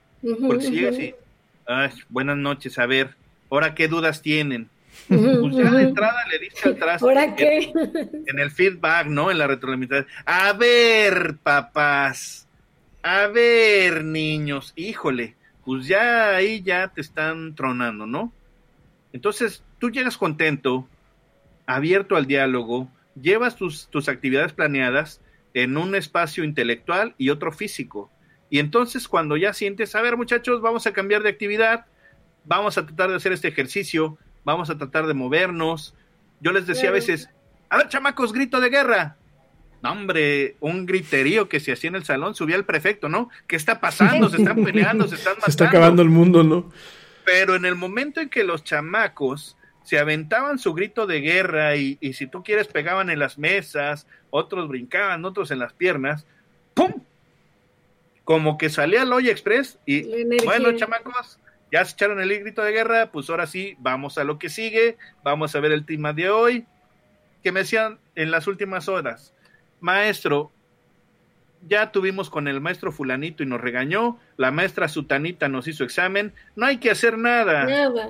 Porque 0.47 0.65
si 0.65 0.71
llegas 0.71 0.95
ujú. 0.95 1.01
y, 1.03 1.15
"Ay, 1.67 1.91
buenas 2.09 2.37
noches, 2.37 2.79
a 2.79 2.85
ver, 2.85 3.15
ahora 3.49 3.75
qué 3.75 3.87
dudas 3.87 4.21
tienen. 4.21 4.69
Pues 5.07 5.55
ya 5.55 5.71
de 5.71 5.83
entrada 5.83 6.25
le 6.29 6.39
dice 6.39 6.69
al 6.69 6.77
traste. 6.77 7.05
¿Ahora 7.05 7.35
qué? 7.35 7.71
en 8.25 8.39
el 8.39 8.51
feedback, 8.51 9.07
¿no? 9.07 9.29
En 9.31 9.37
la 9.37 9.47
retroalimentación. 9.47 10.07
A 10.25 10.53
ver, 10.53 11.37
papás. 11.43 12.47
A 13.03 13.27
ver, 13.27 14.03
niños. 14.03 14.73
Híjole, 14.75 15.35
pues 15.63 15.87
ya 15.87 16.35
ahí 16.35 16.61
ya 16.61 16.87
te 16.89 17.01
están 17.01 17.55
tronando, 17.55 18.05
¿no? 18.05 18.33
Entonces, 19.13 19.63
tú 19.79 19.91
llegas 19.91 20.17
contento, 20.17 20.87
abierto 21.65 22.15
al 22.15 22.25
diálogo, 22.25 22.89
llevas 23.21 23.55
tus, 23.55 23.87
tus 23.87 24.09
actividades 24.09 24.53
planeadas 24.53 25.21
en 25.53 25.77
un 25.77 25.95
espacio 25.95 26.43
intelectual 26.43 27.15
y 27.17 27.29
otro 27.29 27.51
físico. 27.51 28.11
Y 28.49 28.59
entonces 28.59 29.07
cuando 29.07 29.37
ya 29.37 29.53
sientes, 29.53 29.95
a 29.95 30.01
ver 30.01 30.17
muchachos, 30.17 30.61
vamos 30.61 30.87
a 30.87 30.93
cambiar 30.93 31.23
de 31.23 31.29
actividad, 31.29 31.85
vamos 32.45 32.77
a 32.77 32.85
tratar 32.85 33.09
de 33.09 33.15
hacer 33.15 33.33
este 33.33 33.49
ejercicio, 33.49 34.17
vamos 34.43 34.69
a 34.69 34.77
tratar 34.77 35.07
de 35.07 35.13
movernos. 35.13 35.93
Yo 36.39 36.51
les 36.51 36.65
decía 36.65 36.89
a 36.89 36.93
veces, 36.93 37.29
a 37.69 37.77
ver 37.77 37.89
chamacos, 37.89 38.33
grito 38.33 38.59
de 38.59 38.69
guerra. 38.69 39.17
No, 39.83 39.91
hombre, 39.91 40.55
un 40.59 40.85
griterío 40.85 41.49
que 41.49 41.59
se 41.59 41.71
hacía 41.71 41.89
en 41.89 41.95
el 41.95 42.03
salón, 42.03 42.33
subía 42.33 42.55
el 42.55 42.65
prefecto, 42.65 43.09
¿no? 43.09 43.29
¿Qué 43.47 43.55
está 43.55 43.79
pasando? 43.79 44.29
Se 44.29 44.37
están 44.37 44.63
peleando, 44.63 45.07
se 45.07 45.15
están 45.15 45.33
matando. 45.33 45.45
Se 45.45 45.51
está 45.51 45.67
acabando 45.67 46.01
el 46.01 46.09
mundo, 46.09 46.43
¿no? 46.43 46.71
Pero 47.25 47.55
en 47.55 47.65
el 47.65 47.75
momento 47.75 48.21
en 48.21 48.29
que 48.29 48.43
los 48.43 48.63
chamacos 48.63 49.57
se 49.83 49.99
aventaban 49.99 50.59
su 50.59 50.73
grito 50.73 51.05
de 51.05 51.21
guerra 51.21 51.75
y, 51.75 51.97
y 52.01 52.13
si 52.13 52.27
tú 52.27 52.43
quieres 52.43 52.67
pegaban 52.67 53.09
en 53.09 53.19
las 53.19 53.37
mesas, 53.37 54.07
otros 54.31 54.67
brincaban, 54.67 55.23
otros 55.23 55.51
en 55.51 55.59
las 55.59 55.73
piernas, 55.73 56.25
¡pum! 56.73 56.93
Como 58.27 58.57
que 58.57 58.69
salía 58.69 59.03
el 59.03 59.13
Hoy 59.13 59.29
Express 59.29 59.79
y 59.85 60.03
bueno, 60.43 60.73
chamacos, 60.73 61.39
Ya 61.71 61.85
se 61.85 61.93
echaron 61.93 62.19
el 62.19 62.37
grito 62.41 62.61
de 62.61 62.73
guerra, 62.73 63.09
pues 63.09 63.29
ahora 63.29 63.47
sí, 63.47 63.77
vamos 63.79 64.17
a 64.17 64.25
lo 64.25 64.37
que 64.37 64.49
sigue, 64.49 64.97
vamos 65.23 65.55
a 65.55 65.61
ver 65.61 65.71
el 65.71 65.85
tema 65.85 66.11
de 66.11 66.29
hoy. 66.29 66.65
Que 67.41 67.53
me 67.53 67.61
decían 67.61 67.99
en 68.15 68.29
las 68.29 68.45
últimas 68.47 68.89
horas, 68.89 69.33
maestro, 69.79 70.51
ya 71.69 71.93
tuvimos 71.93 72.29
con 72.29 72.49
el 72.49 72.59
maestro 72.59 72.91
fulanito 72.91 73.43
y 73.43 73.45
nos 73.45 73.61
regañó, 73.61 74.19
la 74.35 74.51
maestra 74.51 74.89
sutanita 74.89 75.47
nos 75.47 75.65
hizo 75.69 75.85
examen, 75.85 76.33
no 76.57 76.65
hay 76.65 76.79
que 76.79 76.91
hacer 76.91 77.17
nada. 77.17 77.63
Nada. 77.63 78.09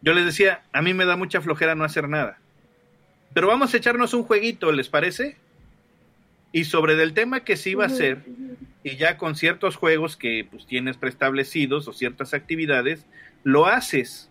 Yo 0.00 0.14
les 0.14 0.24
decía, 0.24 0.62
a 0.72 0.82
mí 0.82 0.94
me 0.94 1.04
da 1.04 1.14
mucha 1.14 1.40
flojera 1.40 1.76
no 1.76 1.84
hacer 1.84 2.08
nada. 2.08 2.40
Pero 3.34 3.46
vamos 3.46 3.72
a 3.72 3.76
echarnos 3.76 4.14
un 4.14 4.24
jueguito, 4.24 4.72
¿les 4.72 4.88
parece? 4.88 5.36
Y 6.52 6.64
sobre 6.64 6.96
del 6.96 7.12
tema 7.12 7.40
que 7.40 7.56
se 7.56 7.70
iba 7.70 7.84
a 7.84 7.88
hacer, 7.88 8.24
y 8.82 8.96
ya 8.96 9.18
con 9.18 9.36
ciertos 9.36 9.76
juegos 9.76 10.16
que 10.16 10.46
pues 10.50 10.66
tienes 10.66 10.96
preestablecidos 10.96 11.88
o 11.88 11.92
ciertas 11.92 12.32
actividades, 12.34 13.06
lo 13.44 13.66
haces. 13.66 14.30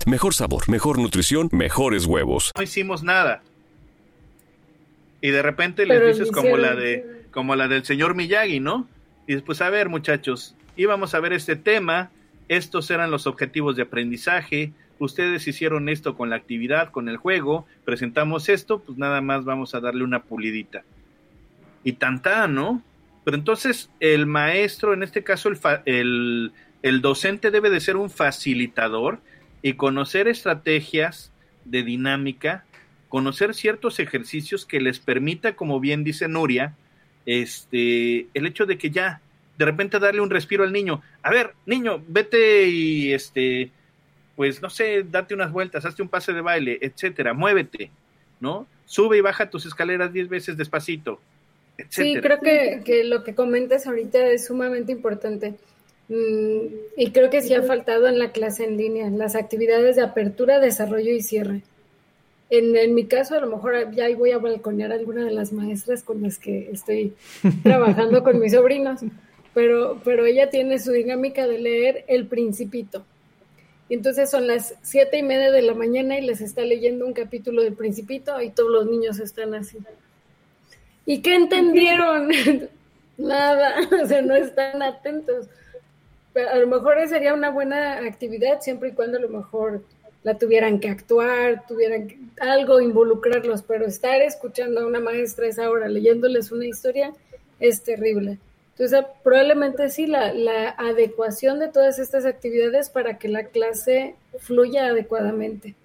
Mejor 0.05 0.33
sabor, 0.33 0.67
mejor 0.69 0.99
nutrición, 0.99 1.49
mejores 1.51 2.05
huevos. 2.05 2.51
no 2.57 2.63
hicimos 2.63 3.03
nada. 3.03 3.43
Y 5.21 5.29
de 5.29 5.41
repente 5.41 5.85
les 5.85 5.99
Pero 5.99 6.07
dices 6.11 6.31
como 6.31 6.57
la 6.57 6.75
de 6.75 7.21
como 7.31 7.55
la 7.55 7.67
del 7.67 7.85
señor 7.85 8.15
Miyagi, 8.15 8.59
¿no? 8.59 8.87
Y 9.27 9.35
después, 9.35 9.61
a 9.61 9.69
ver, 9.69 9.87
muchachos, 9.87 10.55
íbamos 10.75 11.13
a 11.13 11.19
ver 11.19 11.31
este 11.33 11.55
tema, 11.55 12.09
estos 12.49 12.89
eran 12.91 13.11
los 13.11 13.27
objetivos 13.27 13.75
de 13.77 13.83
aprendizaje, 13.83 14.73
ustedes 14.99 15.47
hicieron 15.47 15.87
esto 15.87 16.17
con 16.17 16.29
la 16.29 16.35
actividad, 16.35 16.91
con 16.91 17.07
el 17.07 17.15
juego, 17.17 17.65
presentamos 17.85 18.49
esto, 18.49 18.79
pues 18.79 18.97
nada 18.97 19.21
más 19.21 19.45
vamos 19.45 19.73
a 19.75 19.79
darle 19.79 20.03
una 20.03 20.23
pulidita. 20.23 20.83
Y 21.83 21.93
tanta, 21.93 22.47
¿no? 22.47 22.81
Pero 23.23 23.37
entonces 23.37 23.89
el 24.01 24.25
maestro, 24.25 24.93
en 24.93 25.03
este 25.03 25.23
caso 25.23 25.47
el, 25.47 25.55
fa- 25.55 25.83
el, 25.85 26.51
el 26.81 27.01
docente 27.01 27.51
debe 27.51 27.69
de 27.69 27.79
ser 27.79 27.95
un 27.95 28.09
facilitador 28.09 29.19
y 29.61 29.73
conocer 29.73 30.27
estrategias 30.27 31.31
de 31.65 31.83
dinámica, 31.83 32.65
conocer 33.09 33.53
ciertos 33.53 33.99
ejercicios 33.99 34.65
que 34.65 34.79
les 34.79 34.99
permita, 34.99 35.53
como 35.55 35.79
bien 35.79 36.03
dice 36.03 36.27
Nuria, 36.27 36.75
este, 37.25 38.27
el 38.33 38.45
hecho 38.45 38.65
de 38.65 38.77
que 38.77 38.89
ya 38.89 39.21
de 39.57 39.65
repente 39.65 39.99
darle 39.99 40.21
un 40.21 40.29
respiro 40.29 40.63
al 40.63 40.73
niño. 40.73 41.01
A 41.21 41.29
ver, 41.29 41.53
niño, 41.65 42.03
vete 42.07 42.67
y 42.67 43.13
este, 43.13 43.69
pues 44.35 44.61
no 44.61 44.69
sé, 44.69 45.03
date 45.03 45.35
unas 45.35 45.51
vueltas, 45.51 45.85
hazte 45.85 46.01
un 46.01 46.09
pase 46.09 46.33
de 46.33 46.41
baile, 46.41 46.79
etcétera, 46.81 47.33
muévete, 47.33 47.91
¿no? 48.39 48.65
Sube 48.85 49.17
y 49.17 49.21
baja 49.21 49.49
tus 49.49 49.65
escaleras 49.65 50.11
diez 50.11 50.27
veces 50.29 50.57
despacito, 50.57 51.19
Sí, 51.89 52.13
etcétera. 52.13 52.39
creo 52.39 52.39
que, 52.41 52.83
que 52.83 53.03
lo 53.03 53.23
que 53.23 53.35
comentas 53.35 53.87
ahorita 53.87 54.27
es 54.27 54.47
sumamente 54.47 54.91
importante. 54.91 55.55
Mm, 56.11 56.65
y 56.97 57.11
creo 57.11 57.29
que 57.29 57.41
sí 57.41 57.53
ha 57.53 57.63
faltado 57.63 58.05
en 58.09 58.19
la 58.19 58.33
clase 58.33 58.65
en 58.65 58.75
línea, 58.75 59.09
las 59.09 59.35
actividades 59.35 59.95
de 59.95 60.01
apertura, 60.01 60.59
desarrollo 60.59 61.13
y 61.13 61.21
cierre. 61.21 61.61
En, 62.49 62.75
en 62.75 62.93
mi 62.93 63.05
caso, 63.05 63.35
a 63.35 63.39
lo 63.39 63.47
mejor 63.47 63.95
ya 63.95 64.05
ahí 64.05 64.15
voy 64.15 64.31
a 64.31 64.37
balconear 64.37 64.91
a 64.91 64.95
alguna 64.95 65.23
de 65.23 65.31
las 65.31 65.53
maestras 65.53 66.03
con 66.03 66.21
las 66.21 66.37
que 66.37 66.69
estoy 66.69 67.13
trabajando 67.63 68.23
con 68.23 68.41
mis 68.41 68.51
sobrinos, 68.51 68.99
pero, 69.53 70.01
pero 70.03 70.25
ella 70.25 70.49
tiene 70.49 70.79
su 70.79 70.91
dinámica 70.91 71.47
de 71.47 71.59
leer 71.59 72.03
El 72.09 72.27
Principito. 72.27 73.05
Y 73.87 73.93
entonces 73.93 74.29
son 74.29 74.47
las 74.47 74.75
siete 74.81 75.17
y 75.17 75.23
media 75.23 75.49
de 75.49 75.61
la 75.61 75.75
mañana 75.75 76.19
y 76.19 76.25
les 76.25 76.41
está 76.41 76.63
leyendo 76.63 77.07
un 77.07 77.13
capítulo 77.13 77.61
del 77.61 77.73
Principito 77.73 78.41
y 78.41 78.49
todos 78.49 78.69
los 78.69 78.85
niños 78.85 79.17
están 79.19 79.53
así. 79.53 79.77
¿Y 81.05 81.21
qué 81.21 81.35
entendieron? 81.35 82.29
Nada, 83.17 83.75
o 84.03 84.05
sea, 84.05 84.21
no 84.21 84.35
están 84.35 84.81
atentos. 84.81 85.47
A 86.35 86.55
lo 86.57 86.67
mejor 86.67 86.95
sería 87.07 87.33
una 87.33 87.49
buena 87.49 87.97
actividad 88.05 88.61
siempre 88.61 88.89
y 88.89 88.93
cuando 88.93 89.17
a 89.17 89.21
lo 89.21 89.29
mejor 89.29 89.81
la 90.23 90.37
tuvieran 90.37 90.79
que 90.79 90.89
actuar, 90.89 91.65
tuvieran 91.67 92.07
que- 92.07 92.17
algo 92.39 92.79
involucrarlos, 92.79 93.63
pero 93.63 93.85
estar 93.85 94.21
escuchando 94.21 94.81
a 94.81 94.85
una 94.85 94.99
maestra 94.99 95.47
esa 95.47 95.69
hora 95.69 95.87
leyéndoles 95.87 96.51
una 96.51 96.65
historia 96.65 97.13
es 97.59 97.83
terrible. 97.83 98.37
Entonces, 98.71 99.05
probablemente 99.23 99.89
sí, 99.89 100.07
la, 100.07 100.33
la 100.33 100.69
adecuación 100.69 101.59
de 101.59 101.67
todas 101.67 101.99
estas 101.99 102.25
actividades 102.25 102.89
para 102.89 103.17
que 103.17 103.27
la 103.27 103.45
clase 103.45 104.15
fluya 104.39 104.87
adecuadamente. 104.87 105.75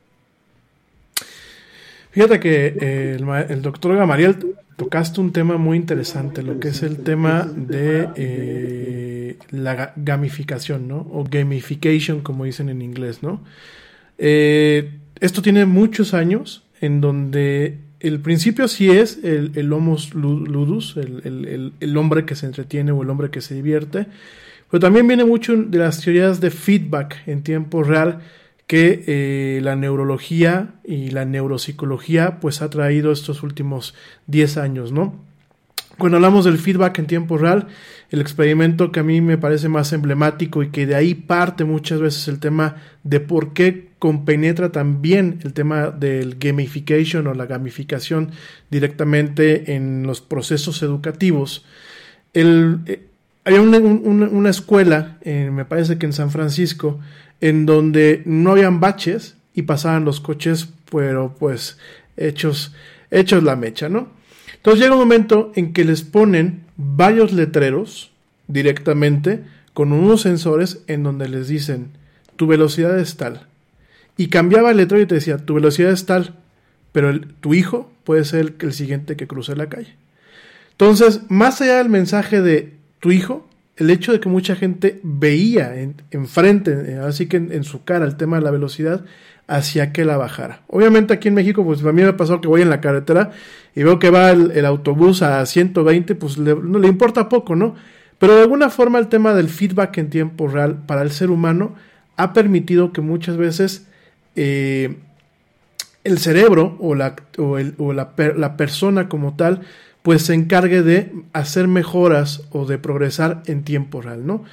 Fíjate 2.17 2.41
que 2.41 2.75
eh, 2.81 3.19
el, 3.51 3.61
doctor 3.61 3.95
Gamariel 3.95 4.37
tocaste 4.79 5.21
un 5.21 5.33
tema 5.33 5.59
muy 5.59 5.77
interesante, 5.77 6.43
lo 6.43 6.59
que 6.59 6.69
es 6.69 6.83
el 6.83 6.97
tema 7.03 7.43
de 7.55 8.09
eh, 8.17 9.37
la 9.51 9.77
ga- 9.77 9.93
gamificación, 9.97 10.89
¿no? 10.89 11.07
O 11.13 11.25
gamification, 11.31 12.23
como 12.23 12.47
dicen 12.47 12.71
en 12.71 12.81
inglés, 12.81 13.23
¿no? 13.23 13.45
Eh, 14.17 14.93
esto 15.21 15.43
tiene 15.43 15.67
muchos 15.67 16.15
años 16.15 16.65
en 16.81 17.03
donde 17.03 17.81
el 18.01 18.21
principio 18.21 18.67
sí 18.67 18.89
es 18.91 19.23
el, 19.23 19.53
el 19.55 19.67
ludus, 19.67 20.97
el 20.97 21.97
hombre 21.99 22.25
que 22.25 22.35
se 22.35 22.47
entretiene 22.47 22.93
o 22.93 23.03
el 23.03 23.11
hombre 23.11 23.29
que 23.29 23.43
se 23.43 23.55
divierte, 23.55 24.07
pero 24.71 24.81
también 24.81 25.07
viene 25.07 25.27
mucho 25.27 25.55
de 25.55 25.77
las 25.77 26.01
teorías 26.01 26.41
de 26.41 26.51
feedback 26.51 27.19
en 27.27 27.43
tiempo 27.43 27.83
real 27.83 28.21
que 28.67 29.05
eh, 29.07 29.61
la 29.63 29.77
neurología 29.77 30.75
y 30.85 31.11
la 31.11 31.25
neuropsicología 31.25 32.41
pues 32.41 32.63
ha 32.63 32.71
traído 32.71 33.13
estos 33.13 33.43
últimos 33.43 33.95
10 34.27 34.57
años, 34.57 34.93
¿no? 34.93 35.25
Cuando 35.99 36.17
hablamos 36.17 36.45
del 36.45 36.59
feedback 36.59 36.99
en 36.99 37.07
tiempo 37.07 37.39
real, 37.39 37.69
el 38.11 38.21
experimento 38.21 38.93
que 38.93 39.01
a 39.01 39.03
mí 39.03 39.23
me 39.23 39.39
parece 39.39 39.69
más 39.69 39.93
emblemático 39.95 40.63
y 40.63 40.69
que 40.69 40.85
de 40.87 40.95
ahí 40.95 41.15
parte 41.15 41.65
muchas 41.65 42.01
veces 42.01 42.29
el 42.29 42.39
tema 42.39 42.77
de 43.03 43.21
por 43.21 43.55
qué 43.55 43.89
compenetra 43.99 44.73
también 44.73 45.41
el 45.43 45.55
tema 45.55 45.91
del 45.91 46.37
gamification 46.39 47.27
o 47.29 47.35
la 47.35 47.47
gamificación 47.47 48.33
directamente 48.71 49.75
en 49.75 50.03
los 50.03 50.21
procesos 50.21 50.83
educativos. 50.83 51.65
El, 52.35 53.06
había 53.47 53.63
una, 53.63 53.79
un- 53.79 54.23
una 54.31 54.51
escuela, 54.51 55.19
me 55.25 55.65
parece 55.65 55.97
que 55.99 56.05
en 56.07 56.13
San 56.13 56.31
Francisco, 56.31 57.01
en 57.41 57.65
donde 57.65 58.23
no 58.27 58.51
habían 58.51 58.81
baches 58.81 59.37
y 59.55 59.63
pasaban 59.63 60.05
los 60.05 60.21
coches, 60.21 60.69
pero 60.91 61.35
pues 61.39 61.79
hechos, 62.19 62.75
hechos 63.11 63.43
la 63.43 63.57
mecha, 63.57 63.89
¿no? 63.89 64.09
Entonces 64.55 64.81
llega 64.83 64.95
un 64.95 65.01
momento 65.01 65.53
en 65.55 65.73
que 65.73 65.85
les 65.85 66.03
ponen 66.03 66.65
varios 66.77 67.33
letreros 67.33 68.11
directamente 68.49 69.45
con 69.75 69.93
unos 69.93 70.23
sensores 70.23 70.81
en 70.87 71.03
donde 71.03 71.29
les 71.29 71.49
dicen 71.49 71.89
tu 72.37 72.47
velocidad 72.47 72.99
es 72.99 73.17
tal. 73.17 73.47
Y 74.17 74.29
cambiaba 74.29 74.71
el 74.71 74.79
letrero 74.79 75.03
y 75.03 75.07
te 75.07 75.15
decía 75.17 75.39
tu 75.39 75.55
velocidad 75.55 75.93
es 75.93 76.05
tal, 76.07 76.35
pero 76.93 77.11
el- 77.11 77.27
tu 77.35 77.55
hijo 77.55 77.93
puede 78.05 78.25
ser 78.25 78.41
el, 78.41 78.55
el 78.61 78.73
siguiente 78.73 79.17
que 79.17 79.27
cruce 79.27 79.55
la 79.57 79.69
calle. 79.69 79.95
Entonces, 80.73 81.21
más 81.29 81.61
allá 81.61 81.79
del 81.79 81.89
mensaje 81.89 82.41
de 82.43 82.76
tu 83.01 83.13
hijo, 83.13 83.47
el 83.77 83.91
hecho 83.91 84.13
de 84.13 84.21
que 84.21 84.29
mucha 84.29 84.57
gente 84.57 85.01
veía 85.03 85.77
en- 85.81 86.03
enfrente, 86.11 86.73
eh, 86.73 86.99
así 86.99 87.27
que 87.27 87.37
en, 87.37 87.65
su 87.65 87.85
cara, 87.85 88.05
el 88.05 88.17
tema 88.17 88.39
de 88.39 88.43
la 88.43 88.51
velocidad, 88.51 89.05
hacía 89.47 89.93
que 89.93 90.05
la 90.05 90.17
bajara. 90.17 90.63
Obviamente 90.67 91.15
aquí 91.15 91.29
en 91.29 91.35
México, 91.35 91.65
pues 91.65 91.85
a 91.85 91.93
mí 91.93 92.03
me 92.03 92.09
ha 92.09 92.17
pasado 92.17 92.41
que 92.41 92.49
voy 92.49 92.63
en 92.63 92.71
la 92.71 92.81
carretera 92.81 93.31
y 93.75 93.83
veo 93.83 93.99
que 93.99 94.11
va 94.11 94.31
el, 94.31 94.65
autobús 94.65 95.23
a 95.23 95.45
120, 95.45 96.15
pues 96.15 96.39
le, 96.39 96.55
no 96.55 96.79
le 96.79 96.89
importa 96.89 97.29
poco, 97.29 97.55
¿no? 97.55 97.75
Pero 98.19 98.35
de 98.35 98.43
alguna 98.43 98.71
forma 98.71 98.99
el 98.99 99.09
tema 99.09 99.35
del 99.35 99.49
feedback 99.49 99.99
en 99.99 100.11
tiempo 100.11 100.49
real 100.49 100.83
para 100.87 101.03
el 101.03 101.11
ser 101.11 101.31
humano 101.31 101.75
ha 102.17 102.33
permitido 102.33 102.93
que 102.93 103.03
muchas 103.03 103.37
veces 103.37 103.87
eh, 104.37 104.97
el 106.03 106.19
cerebro 106.19 106.77
o, 106.81 106.95
la, 106.95 107.15
o, 107.37 107.93
la, 107.93 108.13
la 108.37 108.57
persona 108.57 109.09
como 109.09 109.37
tal 109.37 109.61
pues 110.07 110.23
se 110.23 110.35
encargue 110.35 110.83
de 110.83 111.11
hacer 111.33 111.67
mejoras 111.67 112.45
o 112.53 112.65
de 112.65 112.79
progresar 112.79 113.43
en 113.47 113.65
tiempo 113.65 114.01
real, 114.01 114.25
¿no? 114.25 114.45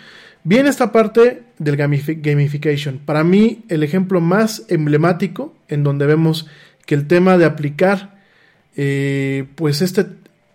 Viene 0.44 0.68
esta 0.68 0.92
parte 0.92 1.44
del 1.60 1.78
gamifi- 1.78 2.20
gamification. 2.20 2.98
Para 2.98 3.24
mí, 3.24 3.64
el 3.70 3.84
ejemplo 3.84 4.20
más 4.20 4.66
emblemático 4.70 5.54
en 5.68 5.84
donde 5.84 6.08
vemos 6.08 6.48
que 6.88 6.96
el 6.96 7.06
tema 7.06 7.38
de 7.38 7.46
aplicar, 7.46 8.20
eh, 8.76 9.46
pues 9.54 9.84
este 9.84 10.08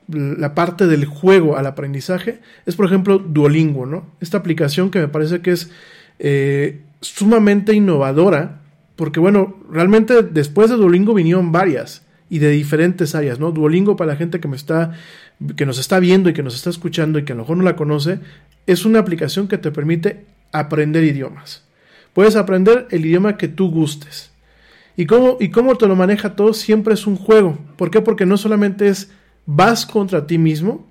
la 0.08 0.56
parte 0.56 0.88
del 0.88 1.04
juego 1.04 1.56
al 1.56 1.66
aprendizaje 1.66 2.40
es, 2.66 2.74
por 2.74 2.86
ejemplo, 2.86 3.20
Duolingo, 3.20 3.86
¿no? 3.86 4.04
Esta 4.18 4.38
aplicación 4.38 4.90
que 4.90 4.98
me 4.98 5.06
parece 5.06 5.42
que 5.42 5.52
es 5.52 5.70
eh, 6.18 6.80
sumamente 7.00 7.72
innovadora, 7.72 8.62
porque 8.96 9.20
bueno, 9.20 9.58
realmente 9.70 10.24
después 10.24 10.70
de 10.70 10.76
Duolingo 10.76 11.14
vinieron 11.14 11.52
varias 11.52 12.02
y 12.30 12.38
de 12.38 12.50
diferentes 12.50 13.14
áreas, 13.14 13.38
¿no? 13.38 13.52
Duolingo 13.52 13.96
para 13.96 14.12
la 14.12 14.16
gente 14.16 14.40
que 14.40 14.48
me 14.48 14.56
está 14.56 14.92
que 15.56 15.66
nos 15.66 15.78
está 15.78 16.00
viendo 16.00 16.28
y 16.28 16.32
que 16.32 16.42
nos 16.42 16.54
está 16.54 16.70
escuchando 16.70 17.18
y 17.18 17.24
que 17.24 17.32
a 17.32 17.36
lo 17.36 17.42
mejor 17.42 17.56
no 17.58 17.62
la 17.62 17.76
conoce, 17.76 18.18
es 18.66 18.84
una 18.84 18.98
aplicación 18.98 19.48
que 19.48 19.58
te 19.58 19.70
permite 19.70 20.26
aprender 20.52 21.04
idiomas. 21.04 21.64
Puedes 22.12 22.36
aprender 22.36 22.88
el 22.90 23.06
idioma 23.06 23.36
que 23.36 23.48
tú 23.48 23.70
gustes. 23.70 24.32
¿Y 24.96 25.06
cómo, 25.06 25.36
y 25.38 25.50
cómo 25.50 25.76
te 25.76 25.86
lo 25.86 25.94
maneja 25.94 26.34
todo? 26.34 26.52
Siempre 26.52 26.94
es 26.94 27.06
un 27.06 27.16
juego. 27.16 27.56
¿Por 27.76 27.90
qué? 27.90 28.00
Porque 28.00 28.26
no 28.26 28.36
solamente 28.36 28.88
es 28.88 29.12
vas 29.46 29.86
contra 29.86 30.26
ti 30.26 30.38
mismo, 30.38 30.88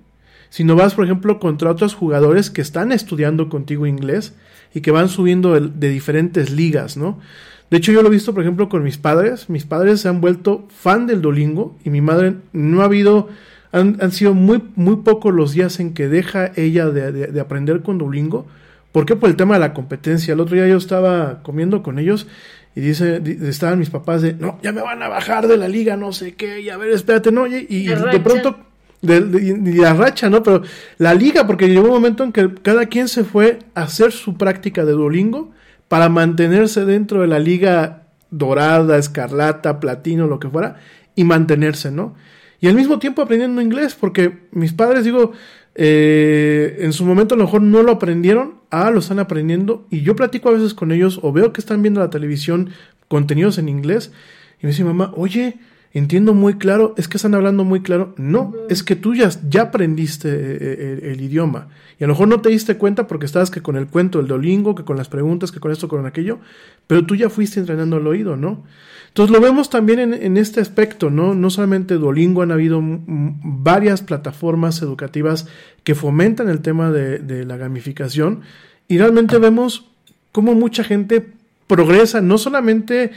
sino 0.48 0.76
vas, 0.76 0.94
por 0.94 1.04
ejemplo, 1.04 1.38
contra 1.38 1.70
otros 1.70 1.94
jugadores 1.94 2.48
que 2.48 2.62
están 2.62 2.90
estudiando 2.90 3.50
contigo 3.50 3.86
inglés 3.86 4.34
y 4.72 4.80
que 4.80 4.90
van 4.90 5.10
subiendo 5.10 5.52
de, 5.52 5.68
de 5.68 5.90
diferentes 5.90 6.50
ligas, 6.50 6.96
¿no? 6.96 7.20
De 7.70 7.76
hecho, 7.76 7.92
yo 7.92 8.02
lo 8.02 8.08
he 8.08 8.12
visto, 8.12 8.32
por 8.32 8.42
ejemplo, 8.42 8.68
con 8.68 8.82
mis 8.82 8.96
padres. 8.96 9.50
Mis 9.50 9.64
padres 9.64 10.00
se 10.00 10.08
han 10.08 10.20
vuelto 10.20 10.66
fan 10.68 11.06
del 11.06 11.20
Duolingo 11.20 11.76
y 11.84 11.90
mi 11.90 12.00
madre 12.00 12.34
no 12.52 12.80
ha 12.80 12.84
habido, 12.84 13.28
han, 13.72 13.98
han 14.00 14.12
sido 14.12 14.34
muy, 14.34 14.62
muy 14.74 14.96
pocos 14.96 15.34
los 15.34 15.52
días 15.52 15.78
en 15.80 15.92
que 15.92 16.08
deja 16.08 16.52
ella 16.56 16.86
de, 16.86 17.12
de, 17.12 17.26
de, 17.26 17.40
aprender 17.40 17.82
con 17.82 17.98
Duolingo. 17.98 18.46
¿Por 18.92 19.04
qué? 19.04 19.16
Por 19.16 19.28
el 19.28 19.36
tema 19.36 19.54
de 19.54 19.60
la 19.60 19.74
competencia. 19.74 20.32
El 20.32 20.40
otro 20.40 20.56
día 20.56 20.66
yo 20.66 20.78
estaba 20.78 21.42
comiendo 21.42 21.82
con 21.82 21.98
ellos 21.98 22.26
y 22.74 22.80
dice, 22.80 23.20
estaban 23.42 23.78
mis 23.78 23.90
papás 23.90 24.22
de, 24.22 24.34
no, 24.34 24.58
ya 24.62 24.72
me 24.72 24.82
van 24.82 25.02
a 25.02 25.08
bajar 25.08 25.48
de 25.48 25.56
la 25.56 25.66
liga, 25.66 25.96
no 25.96 26.12
sé 26.12 26.34
qué, 26.34 26.60
y 26.60 26.70
a 26.70 26.76
ver, 26.76 26.90
espérate, 26.90 27.32
no, 27.32 27.46
y, 27.46 27.66
y 27.68 27.86
de 27.88 28.20
pronto, 28.20 28.56
de, 29.02 29.20
de, 29.20 29.54
de, 29.54 29.82
la 29.82 29.94
racha, 29.94 30.30
¿no? 30.30 30.44
Pero 30.44 30.62
la 30.98 31.12
liga, 31.12 31.44
porque 31.44 31.68
llegó 31.68 31.86
un 31.86 31.94
momento 31.94 32.22
en 32.22 32.30
que 32.30 32.54
cada 32.62 32.86
quien 32.86 33.08
se 33.08 33.24
fue 33.24 33.58
a 33.74 33.82
hacer 33.82 34.12
su 34.12 34.36
práctica 34.36 34.84
de 34.84 34.92
Duolingo 34.92 35.50
para 35.88 36.08
mantenerse 36.08 36.84
dentro 36.84 37.22
de 37.22 37.26
la 37.26 37.38
liga 37.38 38.04
dorada, 38.30 38.98
escarlata, 38.98 39.80
platino, 39.80 40.26
lo 40.26 40.38
que 40.38 40.48
fuera, 40.48 40.76
y 41.14 41.24
mantenerse, 41.24 41.90
¿no? 41.90 42.14
Y 42.60 42.68
al 42.68 42.74
mismo 42.74 42.98
tiempo 42.98 43.22
aprendiendo 43.22 43.62
inglés, 43.62 43.94
porque 43.98 44.46
mis 44.50 44.72
padres, 44.72 45.04
digo, 45.04 45.32
eh, 45.74 46.78
en 46.80 46.92
su 46.92 47.04
momento 47.04 47.34
a 47.34 47.38
lo 47.38 47.44
mejor 47.44 47.62
no 47.62 47.82
lo 47.82 47.92
aprendieron, 47.92 48.56
ah, 48.70 48.90
lo 48.90 48.98
están 48.98 49.18
aprendiendo, 49.18 49.86
y 49.90 50.02
yo 50.02 50.16
platico 50.16 50.48
a 50.48 50.52
veces 50.52 50.74
con 50.74 50.92
ellos, 50.92 51.20
o 51.22 51.32
veo 51.32 51.52
que 51.52 51.60
están 51.60 51.82
viendo 51.82 52.00
la 52.00 52.10
televisión 52.10 52.70
contenidos 53.06 53.58
en 53.58 53.68
inglés, 53.68 54.12
y 54.60 54.66
me 54.66 54.70
dice 54.72 54.84
mamá, 54.84 55.12
oye, 55.16 55.58
entiendo 55.92 56.34
muy 56.34 56.54
claro, 56.54 56.94
es 56.96 57.08
que 57.08 57.16
están 57.16 57.34
hablando 57.34 57.64
muy 57.64 57.80
claro. 57.80 58.14
No, 58.16 58.54
es 58.68 58.82
que 58.82 58.96
tú 58.96 59.14
ya, 59.14 59.30
ya 59.48 59.62
aprendiste 59.62 60.28
el, 60.28 60.62
el, 60.62 61.04
el, 61.04 61.20
idioma. 61.20 61.68
Y 61.98 62.04
a 62.04 62.06
lo 62.06 62.14
mejor 62.14 62.28
no 62.28 62.40
te 62.40 62.50
diste 62.50 62.76
cuenta 62.76 63.06
porque 63.06 63.26
estabas 63.26 63.50
que 63.50 63.62
con 63.62 63.76
el 63.76 63.86
cuento, 63.86 64.20
el 64.20 64.26
Duolingo, 64.26 64.74
que 64.74 64.84
con 64.84 64.96
las 64.96 65.08
preguntas, 65.08 65.52
que 65.52 65.60
con 65.60 65.72
esto, 65.72 65.88
con 65.88 66.04
aquello, 66.06 66.38
pero 66.86 67.06
tú 67.06 67.14
ya 67.14 67.30
fuiste 67.30 67.60
entrenando 67.60 67.96
el 67.96 68.06
oído, 68.06 68.36
¿no? 68.36 68.64
Entonces 69.08 69.34
lo 69.34 69.40
vemos 69.40 69.70
también 69.70 69.98
en, 69.98 70.14
en 70.14 70.36
este 70.36 70.60
aspecto, 70.60 71.10
¿no? 71.10 71.34
No 71.34 71.50
solamente 71.50 71.94
Duolingo, 71.94 72.42
han 72.42 72.52
habido 72.52 72.80
varias 72.82 74.02
plataformas 74.02 74.82
educativas 74.82 75.48
que 75.82 75.94
fomentan 75.94 76.48
el 76.48 76.60
tema 76.60 76.90
de, 76.90 77.18
de 77.18 77.44
la 77.44 77.56
gamificación 77.56 78.42
y 78.86 78.98
realmente 78.98 79.38
vemos 79.38 79.90
cómo 80.32 80.54
mucha 80.54 80.84
gente 80.84 81.26
progresa, 81.66 82.20
no 82.20 82.38
solamente 82.38 83.12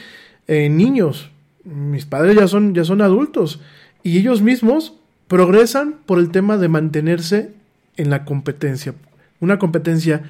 eh, 0.47 0.69
niños, 0.69 1.30
mis 1.63 2.05
padres 2.05 2.35
ya 2.35 2.47
son, 2.47 2.73
ya 2.73 2.83
son 2.83 3.01
adultos 3.01 3.61
y 4.03 4.17
ellos 4.17 4.41
mismos 4.41 4.95
progresan 5.27 5.95
por 6.05 6.19
el 6.19 6.31
tema 6.31 6.57
de 6.57 6.67
mantenerse 6.67 7.53
en 7.97 8.09
la 8.09 8.25
competencia, 8.25 8.95
una 9.39 9.59
competencia 9.59 10.23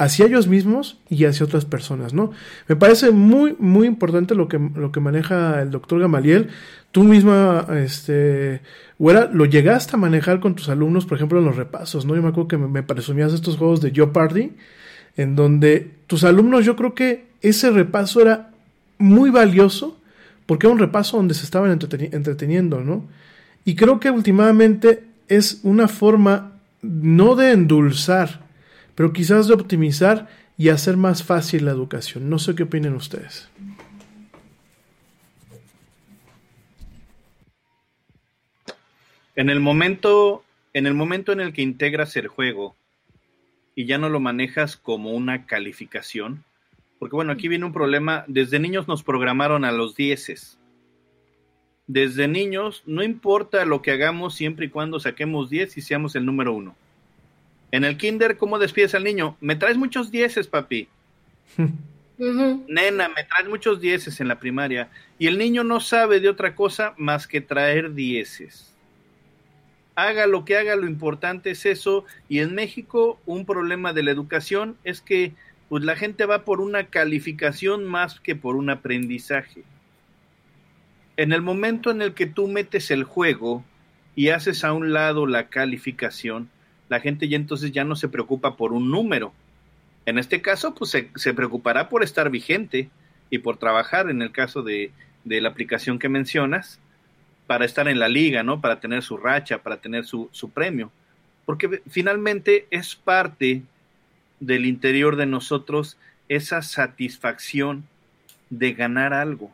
hacia 0.00 0.24
ellos 0.24 0.48
mismos 0.48 0.98
y 1.10 1.26
hacia 1.26 1.44
otras 1.44 1.66
personas, 1.66 2.14
¿no? 2.14 2.30
Me 2.68 2.74
parece 2.74 3.10
muy, 3.10 3.54
muy 3.58 3.86
importante 3.86 4.34
lo 4.34 4.48
que, 4.48 4.58
lo 4.58 4.92
que 4.92 5.00
maneja 5.00 5.60
el 5.60 5.70
doctor 5.70 6.00
Gamaliel. 6.00 6.48
Tú 6.90 7.04
misma, 7.04 7.66
este, 7.76 8.62
Güera, 8.98 9.28
lo 9.30 9.44
llegaste 9.44 9.96
a 9.96 9.98
manejar 9.98 10.40
con 10.40 10.54
tus 10.54 10.70
alumnos, 10.70 11.04
por 11.04 11.18
ejemplo, 11.18 11.38
en 11.38 11.44
los 11.44 11.56
repasos, 11.56 12.06
¿no? 12.06 12.16
Yo 12.16 12.22
me 12.22 12.28
acuerdo 12.28 12.48
que 12.48 12.56
me, 12.56 12.66
me 12.66 12.82
presumías 12.82 13.34
estos 13.34 13.58
juegos 13.58 13.82
de 13.82 13.90
Jeopardy, 13.90 14.52
en 15.18 15.36
donde 15.36 15.90
tus 16.06 16.24
alumnos, 16.24 16.64
yo 16.64 16.76
creo 16.76 16.94
que 16.94 17.26
ese 17.42 17.70
repaso 17.70 18.22
era 18.22 18.52
muy 18.96 19.28
valioso 19.28 19.99
porque 20.50 20.66
era 20.66 20.72
un 20.72 20.80
repaso 20.80 21.16
donde 21.16 21.34
se 21.34 21.44
estaban 21.44 21.70
entreteniendo, 21.70 22.80
¿no? 22.80 23.08
Y 23.64 23.76
creo 23.76 24.00
que 24.00 24.10
últimamente 24.10 25.04
es 25.28 25.60
una 25.62 25.86
forma 25.86 26.58
no 26.82 27.36
de 27.36 27.52
endulzar, 27.52 28.40
pero 28.96 29.12
quizás 29.12 29.46
de 29.46 29.54
optimizar 29.54 30.28
y 30.58 30.70
hacer 30.70 30.96
más 30.96 31.22
fácil 31.22 31.66
la 31.66 31.70
educación. 31.70 32.28
No 32.28 32.40
sé 32.40 32.56
qué 32.56 32.64
opinan 32.64 32.94
ustedes. 32.94 33.48
En 39.36 39.50
el 39.50 39.60
momento, 39.60 40.42
en 40.72 40.88
el 40.88 40.94
momento 40.94 41.30
en 41.30 41.38
el 41.38 41.52
que 41.52 41.62
integras 41.62 42.16
el 42.16 42.26
juego 42.26 42.74
y 43.76 43.84
ya 43.84 43.98
no 43.98 44.08
lo 44.08 44.18
manejas 44.18 44.76
como 44.76 45.12
una 45.12 45.46
calificación, 45.46 46.42
porque 47.00 47.16
bueno, 47.16 47.32
aquí 47.32 47.48
viene 47.48 47.64
un 47.64 47.72
problema, 47.72 48.24
desde 48.28 48.60
niños 48.60 48.86
nos 48.86 49.02
programaron 49.02 49.64
a 49.64 49.72
los 49.72 49.96
dieces. 49.96 50.58
Desde 51.86 52.28
niños, 52.28 52.82
no 52.84 53.02
importa 53.02 53.64
lo 53.64 53.80
que 53.80 53.90
hagamos 53.90 54.34
siempre 54.34 54.66
y 54.66 54.68
cuando 54.68 55.00
saquemos 55.00 55.48
10 55.48 55.78
y 55.78 55.80
seamos 55.80 56.14
el 56.14 56.26
número 56.26 56.52
uno. 56.52 56.76
En 57.72 57.84
el 57.84 57.96
kinder, 57.96 58.36
¿cómo 58.36 58.58
despides 58.58 58.94
al 58.94 59.04
niño? 59.04 59.38
Me 59.40 59.56
traes 59.56 59.78
muchos 59.78 60.12
dieces, 60.12 60.46
papi. 60.46 60.88
Uh 62.20 62.26
-huh. 62.26 62.64
Nena, 62.68 63.08
me 63.08 63.24
traes 63.24 63.48
muchos 63.48 63.80
dieces 63.80 64.20
en 64.20 64.28
la 64.28 64.38
primaria. 64.38 64.90
Y 65.18 65.26
el 65.26 65.38
niño 65.38 65.64
no 65.64 65.80
sabe 65.80 66.20
de 66.20 66.28
otra 66.28 66.54
cosa 66.54 66.92
más 66.98 67.26
que 67.26 67.40
traer 67.40 67.94
dieces. 67.94 68.76
Haga 69.94 70.26
lo 70.26 70.44
que 70.44 70.58
haga, 70.58 70.76
lo 70.76 70.86
importante 70.86 71.52
es 71.52 71.64
eso. 71.64 72.04
Y 72.28 72.40
en 72.40 72.54
México, 72.54 73.18
un 73.24 73.46
problema 73.46 73.94
de 73.94 74.02
la 74.02 74.10
educación 74.10 74.76
es 74.84 75.00
que 75.00 75.32
pues 75.70 75.84
la 75.84 75.94
gente 75.94 76.26
va 76.26 76.44
por 76.44 76.60
una 76.60 76.88
calificación 76.88 77.84
más 77.84 78.18
que 78.18 78.34
por 78.34 78.56
un 78.56 78.70
aprendizaje. 78.70 79.62
En 81.16 81.32
el 81.32 81.42
momento 81.42 81.92
en 81.92 82.02
el 82.02 82.12
que 82.12 82.26
tú 82.26 82.48
metes 82.48 82.90
el 82.90 83.04
juego 83.04 83.64
y 84.16 84.30
haces 84.30 84.64
a 84.64 84.72
un 84.72 84.92
lado 84.92 85.26
la 85.26 85.46
calificación, 85.46 86.50
la 86.88 86.98
gente 86.98 87.28
ya 87.28 87.36
entonces 87.36 87.70
ya 87.70 87.84
no 87.84 87.94
se 87.94 88.08
preocupa 88.08 88.56
por 88.56 88.72
un 88.72 88.90
número. 88.90 89.32
En 90.06 90.18
este 90.18 90.42
caso, 90.42 90.74
pues 90.74 90.90
se, 90.90 91.08
se 91.14 91.34
preocupará 91.34 91.88
por 91.88 92.02
estar 92.02 92.30
vigente 92.30 92.90
y 93.30 93.38
por 93.38 93.56
trabajar 93.56 94.10
en 94.10 94.22
el 94.22 94.32
caso 94.32 94.62
de, 94.62 94.90
de, 95.22 95.40
la 95.40 95.50
aplicación 95.50 96.00
que 96.00 96.08
mencionas, 96.08 96.80
para 97.46 97.64
estar 97.64 97.86
en 97.86 98.00
la 98.00 98.08
liga, 98.08 98.42
¿no? 98.42 98.60
Para 98.60 98.80
tener 98.80 99.04
su 99.04 99.16
racha, 99.16 99.62
para 99.62 99.76
tener 99.76 100.04
su, 100.04 100.28
su 100.32 100.50
premio. 100.50 100.90
Porque 101.44 101.80
finalmente 101.88 102.66
es 102.72 102.96
parte 102.96 103.62
del 104.40 104.66
interior 104.66 105.16
de 105.16 105.26
nosotros 105.26 105.96
esa 106.28 106.62
satisfacción 106.62 107.84
de 108.48 108.72
ganar 108.72 109.12
algo, 109.12 109.50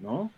¿no? 0.00 0.32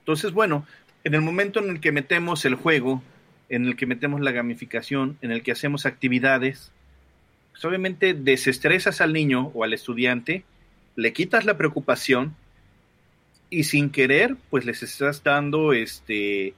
Entonces, 0.00 0.32
bueno, 0.32 0.66
en 1.04 1.14
el 1.14 1.20
momento 1.20 1.60
en 1.60 1.70
el 1.70 1.80
que 1.80 1.92
metemos 1.92 2.44
el 2.44 2.54
juego, 2.54 3.02
en 3.48 3.66
el 3.66 3.76
que 3.76 3.86
metemos 3.86 4.20
la 4.20 4.32
gamificación, 4.32 5.18
en 5.22 5.30
el 5.30 5.42
que 5.42 5.52
hacemos 5.52 5.86
actividades, 5.86 6.72
pues 7.52 7.64
obviamente 7.64 8.14
desestresas 8.14 9.00
al 9.00 9.12
niño 9.12 9.50
o 9.54 9.64
al 9.64 9.72
estudiante, 9.72 10.44
le 10.96 11.12
quitas 11.12 11.44
la 11.44 11.56
preocupación 11.56 12.34
y 13.50 13.64
sin 13.64 13.90
querer, 13.90 14.36
pues 14.50 14.64
les 14.64 14.82
estás 14.82 15.22
dando 15.22 15.72
este 15.72 16.54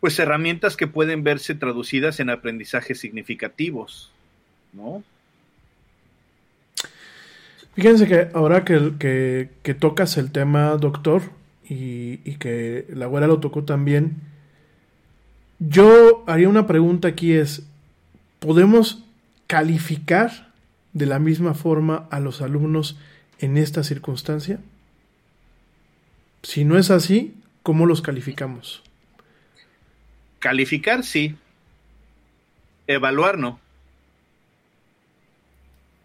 pues 0.00 0.18
herramientas 0.18 0.76
que 0.76 0.86
pueden 0.86 1.22
verse 1.22 1.54
traducidas 1.54 2.20
en 2.20 2.30
aprendizajes 2.30 2.98
significativos. 2.98 4.10
¿No? 4.72 5.02
Fíjense 7.74 8.06
que 8.06 8.28
ahora 8.34 8.64
que, 8.64 8.92
que, 8.98 9.50
que 9.62 9.74
tocas 9.74 10.16
el 10.16 10.32
tema, 10.32 10.76
doctor, 10.76 11.22
y, 11.68 12.20
y, 12.24 12.36
que 12.36 12.86
la 12.88 13.04
abuela 13.04 13.28
lo 13.28 13.38
tocó 13.38 13.64
también, 13.64 14.16
yo 15.60 16.24
haría 16.26 16.48
una 16.48 16.66
pregunta 16.66 17.08
aquí 17.08 17.32
es, 17.32 17.62
¿podemos 18.40 19.04
calificar 19.46 20.52
de 20.92 21.06
la 21.06 21.18
misma 21.18 21.54
forma 21.54 22.08
a 22.10 22.18
los 22.18 22.42
alumnos 22.42 22.98
en 23.38 23.56
esta 23.56 23.84
circunstancia? 23.84 24.58
Si 26.42 26.64
no 26.64 26.78
es 26.78 26.90
así, 26.90 27.34
¿cómo 27.62 27.86
los 27.86 28.02
calificamos? 28.02 28.82
Calificar 30.38 31.04
sí, 31.04 31.36
evaluar 32.86 33.38
no. 33.38 33.60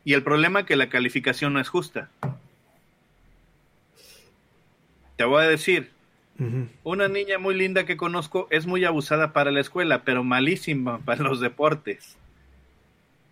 Y 0.06 0.14
el 0.14 0.24
problema 0.24 0.62
es 0.62 0.66
que 0.68 0.76
la 0.78 0.88
calificación 0.88 1.54
no 1.54 1.60
es 1.60 1.68
justa. 1.68 2.10
Te 5.18 5.26
voy 5.26 5.44
a 5.44 5.48
decir, 5.48 5.92
Una 6.84 7.08
niña 7.08 7.38
muy 7.38 7.56
linda 7.56 7.86
que 7.86 7.96
conozco 7.98 8.48
es 8.52 8.66
muy 8.68 8.84
abusada 8.84 9.32
para 9.32 9.52
la 9.52 9.62
escuela, 9.62 10.04
pero 10.04 10.24
malísima 10.24 11.00
para 11.06 11.24
los 11.24 11.40
deportes. 11.40 12.18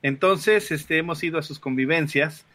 Entonces, 0.02 0.72
este, 0.72 0.98
hemos 0.98 1.24
ido 1.24 1.38
a 1.38 1.44
sus 1.44 1.60
convivencias 1.60 2.46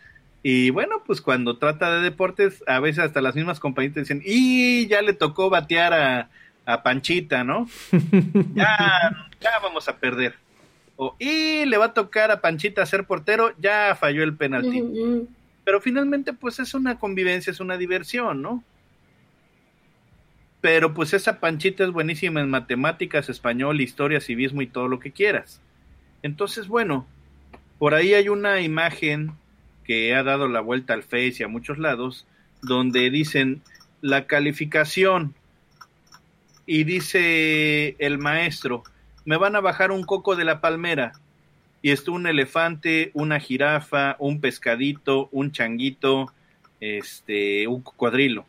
y 0.43 0.71
bueno, 0.71 1.03
pues 1.05 1.21
cuando 1.21 1.59
trata 1.59 1.95
de 1.95 2.03
deportes, 2.03 2.63
a 2.67 2.81
veces 2.81 3.05
hasta 3.05 3.21
las 3.21 3.35
mismas 3.35 3.61
compañeras 3.61 3.97
dicen, 3.97 4.23
y 4.25 4.87
ya 4.87 5.03
le 5.03 5.13
tocó 5.13 5.51
batear 5.51 5.93
a, 5.93 6.31
a 6.65 6.83
Panchita, 6.83 7.45
¿no? 7.45 7.69
Ya, 8.55 9.29
ya 9.41 9.51
vamos 9.63 9.89
a 9.89 9.97
perder. 9.97 10.35
O, 11.01 11.15
y 11.21 11.65
le 11.65 11.77
va 11.77 11.87
a 11.87 11.95
tocar 11.95 12.33
a 12.33 12.41
Panchita 12.41 12.85
ser 12.85 13.07
portero, 13.07 13.55
ya 13.59 13.97
falló 13.99 14.25
el 14.25 14.37
penalti. 14.37 14.83
Pero 15.65 15.81
finalmente, 15.81 16.33
pues 16.33 16.59
es 16.59 16.75
una 16.75 16.99
convivencia, 16.99 17.53
es 17.53 17.61
una 17.61 17.77
diversión, 17.77 18.43
¿no? 18.43 18.65
Pero 20.61 20.95
pues 20.95 21.13
esa 21.15 21.39
Panchita 21.39 21.85
es 21.85 21.93
buenísima 21.93 22.41
en 22.41 22.51
matemáticas, 22.51 23.29
español, 23.29 23.81
historia, 23.81 24.21
civismo 24.21 24.61
y 24.61 24.67
todo 24.67 24.89
lo 24.89 24.99
que 24.99 25.13
quieras. 25.13 25.61
Entonces, 26.23 26.67
bueno, 26.67 27.07
por 27.79 27.95
ahí 27.95 28.15
hay 28.15 28.29
una 28.29 28.61
imagen 28.61 29.33
que 29.85 30.17
ha 30.17 30.25
dado 30.25 30.49
la 30.49 30.61
vuelta 30.61 30.95
al 30.95 31.05
Face 31.05 31.37
y 31.39 31.43
a 31.45 31.49
muchos 31.49 31.79
lados, 31.79 32.27
donde 32.61 33.09
dicen 33.11 33.63
la 34.01 34.27
calificación 34.27 35.35
y 36.67 36.83
dice 36.83 37.95
el 38.01 38.19
maestro, 38.19 38.83
me 39.29 39.37
van 39.37 39.55
a 39.57 39.61
bajar 39.61 39.93
un 39.93 40.05
coco 40.05 40.37
de 40.37 40.47
la 40.47 40.63
palmera. 40.63 41.13
Y 41.83 41.91
está 41.91 42.13
un 42.13 42.27
elefante, 42.27 43.11
una 43.13 43.39
jirafa, 43.39 44.17
un 44.19 44.41
pescadito, 44.41 45.29
un 45.33 45.53
changuito, 45.53 46.33
este, 46.81 47.69
un 47.69 47.83
cocodrilo. 47.83 48.47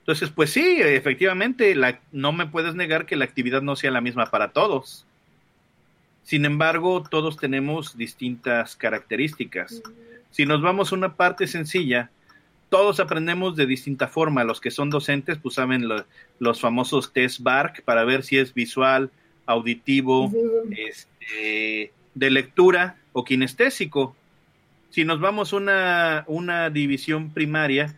Entonces, 0.00 0.28
pues 0.30 0.50
sí, 0.50 0.80
efectivamente, 0.80 1.76
la, 1.76 2.00
no 2.10 2.32
me 2.32 2.46
puedes 2.46 2.74
negar 2.74 3.06
que 3.06 3.14
la 3.14 3.24
actividad 3.26 3.62
no 3.62 3.76
sea 3.76 3.92
la 3.92 4.00
misma 4.00 4.26
para 4.26 4.48
todos. 4.48 5.06
Sin 6.24 6.46
embargo, 6.46 7.04
todos 7.08 7.36
tenemos 7.36 7.96
distintas 7.96 8.74
características. 8.74 9.82
Si 10.32 10.46
nos 10.46 10.62
vamos 10.62 10.90
a 10.90 10.96
una 10.96 11.14
parte 11.14 11.46
sencilla, 11.46 12.10
todos 12.70 12.98
aprendemos 12.98 13.54
de 13.54 13.66
distinta 13.66 14.08
forma. 14.08 14.42
Los 14.42 14.60
que 14.60 14.72
son 14.72 14.90
docentes, 14.90 15.38
pues 15.38 15.54
saben 15.54 15.86
lo, 15.86 16.06
los 16.40 16.60
famosos 16.60 17.12
test 17.12 17.38
BARC 17.40 17.84
para 17.84 18.02
ver 18.02 18.24
si 18.24 18.36
es 18.36 18.52
visual, 18.52 19.12
auditivo, 19.46 20.32
este, 20.70 21.92
de 22.14 22.30
lectura 22.30 22.96
o 23.12 23.24
kinestésico. 23.24 24.16
Si 24.90 25.04
nos 25.04 25.20
vamos 25.20 25.52
a 25.52 25.56
una, 25.56 26.24
una 26.26 26.70
división 26.70 27.30
primaria, 27.30 27.96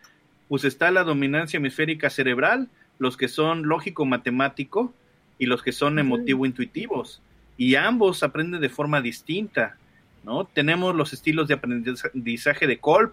pues 0.49 0.65
está 0.65 0.91
la 0.91 1.05
dominancia 1.05 1.57
hemisférica 1.57 2.11
cerebral, 2.11 2.69
los 2.99 3.17
que 3.17 3.29
son 3.29 3.63
lógico-matemático 3.67 4.93
y 5.39 5.47
los 5.47 5.63
que 5.63 5.73
son 5.73 5.99
emotivo-intuitivos. 5.99 7.21
Y 7.57 7.75
ambos 7.75 8.23
aprenden 8.23 8.61
de 8.61 8.69
forma 8.69 9.01
distinta, 9.01 9.77
¿no? 10.25 10.45
Tenemos 10.45 10.95
los 10.95 11.13
estilos 11.13 11.49
de 11.49 11.55
aprendizaje 11.55 12.67
de 12.67 12.79
Kolb, 12.79 13.13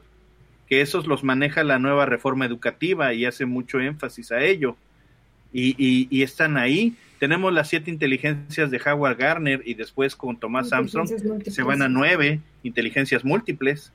que 0.67 0.81
esos 0.81 1.07
los 1.07 1.23
maneja 1.23 1.63
la 1.63 1.79
nueva 1.79 2.05
reforma 2.05 2.45
educativa 2.45 3.13
y 3.13 3.25
hace 3.25 3.45
mucho 3.45 3.79
énfasis 3.79 4.31
a 4.31 4.43
ello. 4.43 4.75
Y, 5.51 5.75
y, 5.83 6.07
y 6.11 6.21
están 6.21 6.57
ahí. 6.57 6.93
Tenemos 7.19 7.53
las 7.53 7.67
siete 7.67 7.91
inteligencias 7.91 8.71
de 8.71 8.81
Howard 8.85 9.17
Garner 9.17 9.61
y 9.65 9.73
después 9.73 10.15
con 10.15 10.37
Tomás 10.37 10.71
Armstrong 10.71 11.09
se 11.43 11.63
van 11.63 11.81
a 11.81 11.89
nueve 11.89 12.39
inteligencias 12.63 13.25
múltiples. 13.25 13.91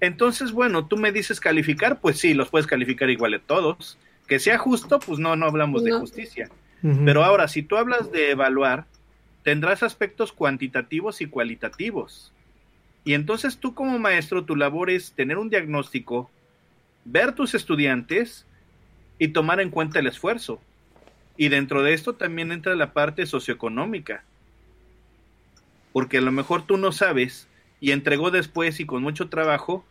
Entonces, 0.00 0.52
bueno, 0.52 0.86
tú 0.86 0.96
me 0.96 1.12
dices 1.12 1.40
calificar, 1.40 2.00
pues 2.00 2.18
sí, 2.18 2.34
los 2.34 2.50
puedes 2.50 2.66
calificar 2.66 3.08
igual 3.08 3.34
a 3.34 3.38
todos. 3.38 3.98
Que 4.26 4.38
sea 4.38 4.58
justo, 4.58 4.98
pues 5.00 5.18
no, 5.18 5.34
no 5.34 5.46
hablamos 5.46 5.82
de 5.82 5.92
justicia. 5.92 6.50
Uh 6.82 6.88
-huh. 6.88 7.04
Pero 7.04 7.24
ahora, 7.24 7.48
si 7.48 7.62
tú 7.62 7.76
hablas 7.76 8.12
de 8.12 8.30
evaluar, 8.32 8.86
tendrás 9.42 9.82
aspectos 9.82 10.32
cuantitativos 10.32 11.20
y 11.20 11.26
cualitativos. 11.26 12.32
Y 13.04 13.14
entonces 13.14 13.58
tú 13.58 13.74
como 13.74 13.98
maestro, 13.98 14.44
tu 14.44 14.56
labor 14.56 14.90
es 14.90 15.12
tener 15.12 15.38
un 15.38 15.48
diagnóstico, 15.48 16.30
ver 17.04 17.32
tus 17.32 17.54
estudiantes 17.54 18.46
y 19.18 19.28
tomar 19.28 19.60
en 19.60 19.70
cuenta 19.70 19.98
el 19.98 20.06
esfuerzo. 20.06 20.60
Y 21.36 21.48
dentro 21.48 21.82
de 21.82 21.94
esto 21.94 22.14
también 22.14 22.52
entra 22.52 22.74
la 22.76 22.92
parte 22.92 23.26
socioeconómica. 23.26 24.24
Porque 25.92 26.18
a 26.18 26.22
lo 26.22 26.32
mejor 26.32 26.62
tú 26.62 26.76
no 26.76 26.92
sabes 26.92 27.48
y 27.80 27.90
entregó 27.90 28.30
después 28.30 28.80
y 28.80 28.86
con 28.86 29.02
mucho 29.02 29.28
trabajo, 29.28 29.84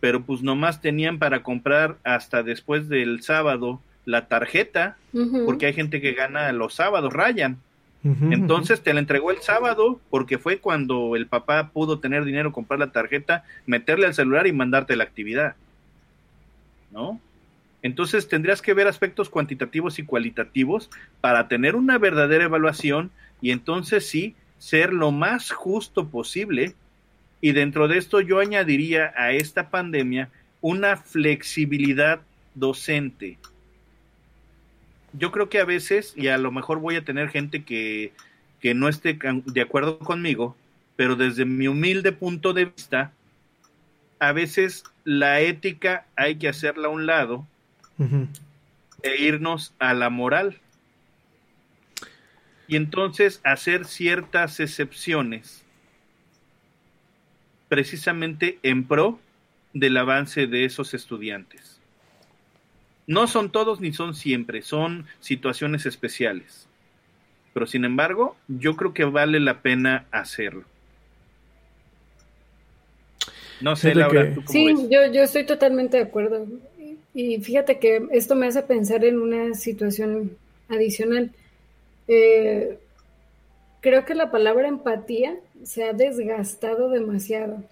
pero 0.00 0.22
pues 0.22 0.42
nomás 0.42 0.80
tenían 0.80 1.18
para 1.18 1.42
comprar 1.42 1.96
hasta 2.04 2.42
después 2.42 2.88
del 2.88 3.22
sábado 3.22 3.80
la 4.04 4.28
tarjeta, 4.28 4.96
uh 5.12 5.18
-huh. 5.20 5.44
porque 5.44 5.66
hay 5.66 5.72
gente 5.72 6.00
que 6.00 6.12
gana 6.12 6.52
los 6.52 6.74
sábados, 6.74 7.12
rayan. 7.12 7.58
Uh 8.04 8.10
-huh, 8.10 8.32
Entonces 8.34 8.82
te 8.82 8.94
la 8.94 9.00
entregó 9.00 9.32
el 9.32 9.38
sábado 9.38 10.00
porque 10.10 10.38
fue 10.38 10.58
cuando 10.58 11.16
el 11.16 11.26
papá 11.26 11.70
pudo 11.72 11.98
tener 11.98 12.24
dinero, 12.24 12.52
comprar 12.52 12.78
la 12.78 12.92
tarjeta, 12.92 13.44
meterle 13.66 14.06
al 14.06 14.14
celular 14.14 14.46
y 14.46 14.52
mandarte 14.52 14.94
la 14.94 15.04
actividad. 15.04 15.56
¿No? 16.92 17.20
Entonces 17.86 18.26
tendrías 18.26 18.62
que 18.62 18.74
ver 18.74 18.88
aspectos 18.88 19.30
cuantitativos 19.30 20.00
y 20.00 20.02
cualitativos 20.02 20.90
para 21.20 21.46
tener 21.46 21.76
una 21.76 21.98
verdadera 21.98 22.42
evaluación 22.42 23.12
y 23.40 23.52
entonces 23.52 24.08
sí 24.08 24.34
ser 24.58 24.92
lo 24.92 25.12
más 25.12 25.52
justo 25.52 26.08
posible. 26.08 26.74
Y 27.40 27.52
dentro 27.52 27.86
de 27.86 27.98
esto 27.98 28.20
yo 28.20 28.40
añadiría 28.40 29.14
a 29.16 29.30
esta 29.30 29.70
pandemia 29.70 30.30
una 30.60 30.96
flexibilidad 30.96 32.22
docente. 32.56 33.38
Yo 35.12 35.30
creo 35.30 35.48
que 35.48 35.60
a 35.60 35.64
veces, 35.64 36.12
y 36.16 36.26
a 36.26 36.38
lo 36.38 36.50
mejor 36.50 36.80
voy 36.80 36.96
a 36.96 37.04
tener 37.04 37.28
gente 37.28 37.62
que, 37.62 38.12
que 38.60 38.74
no 38.74 38.88
esté 38.88 39.16
de 39.44 39.60
acuerdo 39.60 40.00
conmigo, 40.00 40.56
pero 40.96 41.14
desde 41.14 41.44
mi 41.44 41.68
humilde 41.68 42.10
punto 42.10 42.52
de 42.52 42.64
vista, 42.64 43.12
a 44.18 44.32
veces 44.32 44.82
la 45.04 45.40
ética 45.40 46.04
hay 46.16 46.34
que 46.34 46.48
hacerla 46.48 46.88
a 46.88 46.90
un 46.90 47.06
lado 47.06 47.46
uh 47.98 48.04
-huh. 48.04 48.28
e 49.02 49.22
irnos 49.22 49.74
a 49.78 49.94
la 49.94 50.10
moral. 50.10 50.58
Y 52.68 52.76
entonces 52.76 53.40
hacer 53.44 53.84
ciertas 53.84 54.58
excepciones 54.60 55.64
precisamente 57.68 58.58
en 58.62 58.84
pro 58.86 59.18
del 59.72 59.96
avance 59.96 60.46
de 60.46 60.64
esos 60.64 60.94
estudiantes. 60.94 61.80
No 63.06 63.26
son 63.28 63.50
todos 63.52 63.80
ni 63.80 63.92
son 63.92 64.14
siempre, 64.14 64.62
son 64.62 65.06
situaciones 65.20 65.86
especiales. 65.86 66.66
Pero 67.54 67.66
sin 67.66 67.84
embargo, 67.84 68.36
yo 68.48 68.76
creo 68.76 68.92
que 68.94 69.04
vale 69.04 69.40
la 69.40 69.62
pena 69.62 70.06
hacerlo. 70.10 70.64
No 73.60 73.76
sé, 73.76 73.94
Laura, 73.94 74.34
¿tú 74.34 74.44
cómo 74.44 74.48
Sí, 74.48 74.66
ves? 74.66 74.88
yo, 74.90 75.12
yo 75.12 75.22
estoy 75.22 75.46
totalmente 75.46 75.96
de 75.96 76.02
acuerdo. 76.02 76.46
Y 77.18 77.40
fíjate 77.40 77.78
que 77.78 78.06
esto 78.10 78.34
me 78.34 78.46
hace 78.46 78.62
pensar 78.62 79.02
en 79.02 79.18
una 79.18 79.54
situación 79.54 80.36
adicional. 80.68 81.32
Eh, 82.08 82.78
creo 83.80 84.04
que 84.04 84.14
la 84.14 84.30
palabra 84.30 84.68
empatía 84.68 85.34
se 85.64 85.84
ha 85.84 85.94
desgastado 85.94 86.90
demasiado 86.90 87.62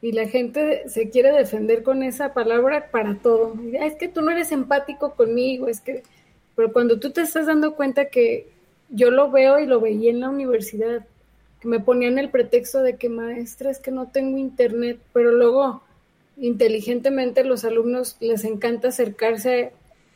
y 0.00 0.12
la 0.12 0.28
gente 0.28 0.88
se 0.88 1.10
quiere 1.10 1.32
defender 1.32 1.82
con 1.82 2.04
esa 2.04 2.32
palabra 2.32 2.92
para 2.92 3.16
todo. 3.16 3.56
Es 3.72 3.96
que 3.96 4.06
tú 4.06 4.22
no 4.22 4.30
eres 4.30 4.52
empático 4.52 5.14
conmigo, 5.14 5.66
es 5.66 5.80
que... 5.80 6.04
Pero 6.54 6.72
cuando 6.72 7.00
tú 7.00 7.10
te 7.10 7.22
estás 7.22 7.46
dando 7.46 7.74
cuenta 7.74 8.04
que 8.04 8.46
yo 8.88 9.10
lo 9.10 9.32
veo 9.32 9.58
y 9.58 9.66
lo 9.66 9.80
veía 9.80 10.12
en 10.12 10.20
la 10.20 10.30
universidad, 10.30 11.04
que 11.60 11.66
me 11.66 11.80
ponían 11.80 12.20
el 12.20 12.30
pretexto 12.30 12.82
de 12.82 12.94
que 12.94 13.08
maestra 13.08 13.68
es 13.68 13.80
que 13.80 13.90
no 13.90 14.06
tengo 14.06 14.38
internet, 14.38 15.00
pero 15.12 15.32
luego 15.32 15.82
inteligentemente 16.36 17.44
los 17.44 17.64
alumnos 17.64 18.16
les 18.20 18.44
encanta 18.44 18.88
acercarse. 18.88 19.72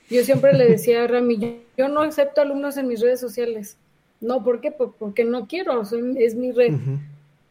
Yo 0.09 0.25
siempre 0.25 0.53
le 0.53 0.69
decía 0.69 1.05
a 1.05 1.07
Rami, 1.07 1.63
yo 1.77 1.89
no 1.89 2.03
acepto 2.03 2.41
alumnos 2.41 2.77
en 2.77 2.89
mis 2.89 3.01
redes 3.01 3.21
sociales. 3.21 3.77
No, 4.21 4.45
¿por 4.45 4.61
qué? 4.61 4.71
Porque 4.71 5.25
no 5.25 5.47
quiero, 5.47 5.83
es 6.19 6.35
mi 6.35 6.53
red. 6.53 6.75
Uh 6.75 6.77
-huh. 6.77 6.99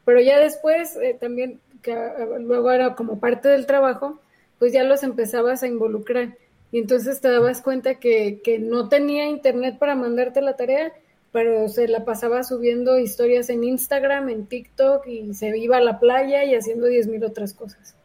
Pero 0.06 0.22
ya 0.22 0.40
después, 0.40 0.96
eh, 0.98 1.16
también, 1.20 1.60
que 1.82 1.94
uh, 1.94 2.40
luego 2.40 2.72
era 2.72 2.96
como 2.96 3.20
parte 3.20 3.48
del 3.48 3.66
trabajo, 3.66 4.20
pues 4.60 4.74
ya 4.74 4.84
los 4.84 5.04
empezabas 5.04 5.64
a 5.64 5.68
involucrar. 5.68 6.36
Y 6.72 6.80
entonces 6.80 7.22
te 7.22 7.30
dabas 7.30 7.62
cuenta 7.62 7.96
que, 7.96 8.42
que 8.44 8.60
no 8.60 8.90
tenía 8.90 9.26
internet 9.26 9.78
para 9.80 9.96
mandarte 9.96 10.42
la 10.42 10.56
tarea, 10.56 10.94
pero 11.32 11.68
se 11.70 11.88
la 11.88 12.06
pasaba 12.06 12.44
subiendo 12.44 13.00
historias 13.00 13.50
en 13.50 13.64
Instagram, 13.64 14.30
en 14.30 14.46
TikTok, 14.46 15.08
y 15.08 15.34
se 15.34 15.58
iba 15.58 15.78
a 15.78 15.82
la 15.82 16.00
playa 16.00 16.44
y 16.44 16.56
haciendo 16.56 16.88
diez 16.88 17.08
mil 17.08 17.24
otras 17.24 17.54
cosas. 17.54 17.96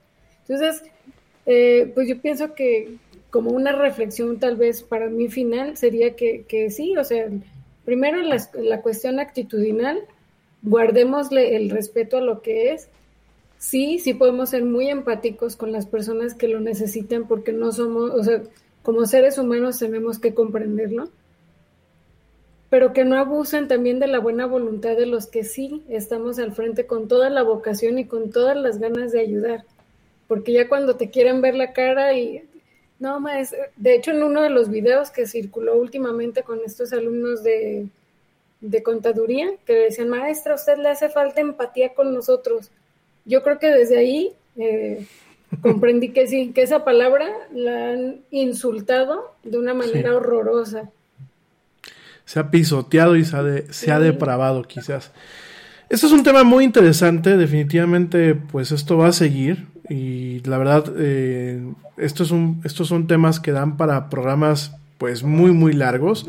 Entonces, 0.49 0.83
eh, 1.47 1.91
pues 1.95 2.09
yo 2.09 2.21
pienso 2.21 2.55
que 2.55 2.97
como 3.31 3.51
una 3.51 3.73
reflexión 3.73 4.39
tal 4.39 4.57
vez 4.57 4.83
para 4.83 5.09
mí 5.09 5.29
final 5.29 5.77
sería 5.77 6.15
que, 6.15 6.71
sí, 6.71 6.97
o 6.97 7.05
sea, 7.05 7.29
primero 7.85 8.23
la, 8.23 8.41
la, 8.55 8.81
cuestión 8.81 9.19
actitudinal, 9.19 10.03
guardémosle 10.63 11.57
el 11.57 11.71
respeto 11.71 12.19
a 12.19 12.21
lo 12.21 12.43
que 12.43 12.73
es. 12.73 12.89
Sí, 13.59 13.99
sí 13.99 14.15
podemos 14.15 14.51
ser 14.51 14.65
muy 14.65 14.89
empáticos 14.89 15.57
con 15.57 15.73
las 15.73 15.87
personas 15.87 16.35
que 16.35 16.49
lo 16.49 16.61
necesitan 16.61 17.27
porque 17.27 17.53
no 17.53 17.73
somos, 17.73 18.11
o 18.11 18.23
sea, 18.23 18.43
como 18.85 19.07
seres 19.07 19.39
humanos 19.39 19.79
tenemos 19.79 20.19
que 20.19 20.35
comprenderlo, 20.35 21.09
pero 22.69 22.93
que 22.93 23.05
no 23.05 23.17
abusen 23.19 23.67
también 23.67 23.99
de 23.99 24.07
la 24.07 24.19
buena 24.19 24.47
voluntad 24.47 24.97
de 24.97 25.07
los 25.07 25.27
que 25.27 25.43
sí 25.43 25.83
estamos 25.89 26.39
al 26.39 26.53
frente 26.53 26.87
con 26.87 27.09
toda 27.09 27.31
la 27.31 27.43
vocación 27.43 27.99
y 27.99 28.05
con 28.05 28.31
todas 28.31 28.57
las 28.57 28.79
ganas 28.79 29.11
de 29.13 29.21
ayudar, 29.21 29.65
porque 30.29 30.53
ya 30.53 30.69
cuando 30.69 30.97
te 30.97 31.11
quieren 31.11 31.41
ver 31.41 31.55
la 31.55 31.73
cara 31.73 32.13
y 32.15 32.43
no, 32.99 33.21
más, 33.21 33.55
de 33.77 33.95
hecho 33.95 34.13
en 34.13 34.23
uno 34.23 34.43
de 34.43 34.51
los 34.51 34.71
videos 34.71 35.11
que 35.11 35.27
circuló 35.27 35.77
últimamente 35.77 36.43
con 36.43 36.61
estos 36.65 36.93
alumnos 36.93 37.43
de, 37.43 37.87
de 38.61 38.83
contaduría, 38.83 39.51
que 39.67 39.75
decían, 39.75 40.09
maestra, 40.09 40.53
a 40.53 40.57
usted 40.57 40.79
le 40.79 40.89
hace 40.89 41.09
falta 41.11 41.41
empatía 41.41 41.93
con 41.95 42.15
nosotros. 42.15 42.71
Yo 43.25 43.43
creo 43.43 43.59
que 43.59 43.67
desde 43.69 43.99
ahí 43.99 44.33
eh, 44.57 45.05
comprendí 45.63 46.11
que 46.13 46.27
sí, 46.27 46.53
que 46.53 46.63
esa 46.63 46.85
palabra 46.85 47.29
la 47.53 47.91
han 47.91 48.21
insultado 48.31 49.35
de 49.43 49.59
una 49.59 49.75
manera 49.75 50.11
Sí. 50.11 50.15
horrorosa. 50.17 50.91
se 52.25 52.41
ha 52.41 52.51
pisoteado 52.51 53.17
y 53.17 53.25
se 53.25 53.37
ha, 53.37 53.43
de- 53.43 53.71
se 53.73 53.91
ha 53.93 53.99
depravado 54.01 54.63
quizás. 54.63 55.13
Este 55.89 56.07
es 56.07 56.13
un 56.13 56.23
tema 56.23 56.45
muy 56.45 56.65
interesante, 56.65 57.37
definitivamente 57.37 58.35
pues 58.35 58.73
esto 58.73 58.97
va 58.97 59.09
a 59.09 59.13
seguir 59.13 59.67
y 59.89 60.41
la 60.41 60.57
verdad 60.59 60.93
eh, 60.97 61.63
esto 61.99 62.23
es 62.23 62.31
un, 62.31 62.61
estos 62.65 62.89
son 62.89 63.07
temas 63.07 63.39
que 63.39 63.53
dan 63.53 63.77
para 63.77 64.09
programas 64.09 64.73
pues 64.99 65.23
muy 65.23 65.53
muy 65.53 65.73
largos. 65.73 66.27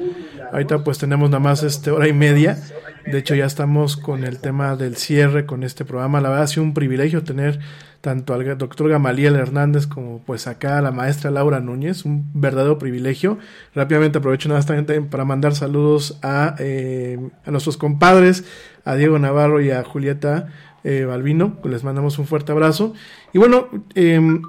Ahorita 0.52 0.84
pues 0.84 0.98
tenemos 0.98 1.30
nada 1.30 1.40
más 1.40 1.64
este 1.64 1.92
hora 1.92 2.08
y 2.08 2.14
media. 2.14 2.60
De 3.06 3.20
hecho 3.20 3.36
ya 3.36 3.46
estamos 3.46 3.98
con 3.98 4.24
el 4.24 4.40
tema 4.40 4.76
del 4.76 4.98
cierre 4.98 5.46
con 5.46 5.64
este 5.64 5.86
programa. 5.86 6.22
La 6.22 6.30
verdad 6.30 6.44
ha 6.44 6.48
sido 6.48 6.64
un 6.64 6.74
privilegio 6.74 7.24
tener 7.24 7.60
tanto 8.02 8.34
al 8.34 8.58
doctor 8.58 8.90
Gamaliel 8.90 9.36
Hernández 9.36 9.88
como 9.88 10.20
pues 10.26 10.46
acá 10.46 10.78
a 10.78 10.82
la 10.82 10.92
maestra 10.92 11.32
Laura 11.32 11.60
Núñez, 11.60 12.06
un 12.06 12.30
verdadero 12.34 12.78
privilegio. 12.78 13.40
Rápidamente 13.74 14.18
aprovecho 14.18 14.50
nada 14.50 14.62
más 14.62 15.06
para 15.10 15.26
mandar 15.26 15.56
saludos 15.56 16.20
a, 16.22 16.56
eh, 16.60 17.18
a 17.46 17.52
nuestros 17.52 17.78
compadres, 17.78 18.44
a 18.86 18.96
Diego 18.96 19.20
Navarro 19.20 19.62
y 19.62 19.72
a 19.72 19.84
Julieta 19.84 20.48
eh, 20.84 21.04
Balbino, 21.04 21.58
les 21.64 21.84
mandamos 21.84 22.20
un 22.20 22.28
fuerte 22.28 22.52
abrazo. 22.52 22.94
Y 23.34 23.40
bueno, 23.40 23.68
eh, 23.96 24.40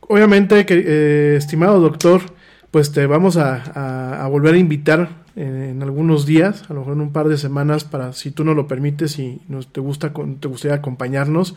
obviamente, 0.00 0.64
que, 0.64 0.82
eh, 0.86 1.36
estimado 1.36 1.78
doctor, 1.78 2.22
pues 2.70 2.90
te 2.90 3.06
vamos 3.06 3.36
a, 3.36 4.26
volver 4.30 4.54
a 4.54 4.58
invitar 4.58 5.24
en, 5.36 5.82
algunos 5.82 6.26
días, 6.26 6.64
a 6.68 6.72
lo 6.72 6.80
mejor 6.80 6.94
en 6.94 7.02
un 7.02 7.12
par 7.12 7.28
de 7.28 7.36
semanas, 7.36 7.84
para 7.84 8.14
si 8.14 8.30
tú 8.30 8.44
nos 8.44 8.56
lo 8.56 8.66
permites 8.66 9.18
y 9.18 9.42
nos 9.46 9.72
te 9.72 9.80
gusta 9.80 10.12
te 10.40 10.48
gustaría 10.48 10.76
acompañarnos, 10.76 11.54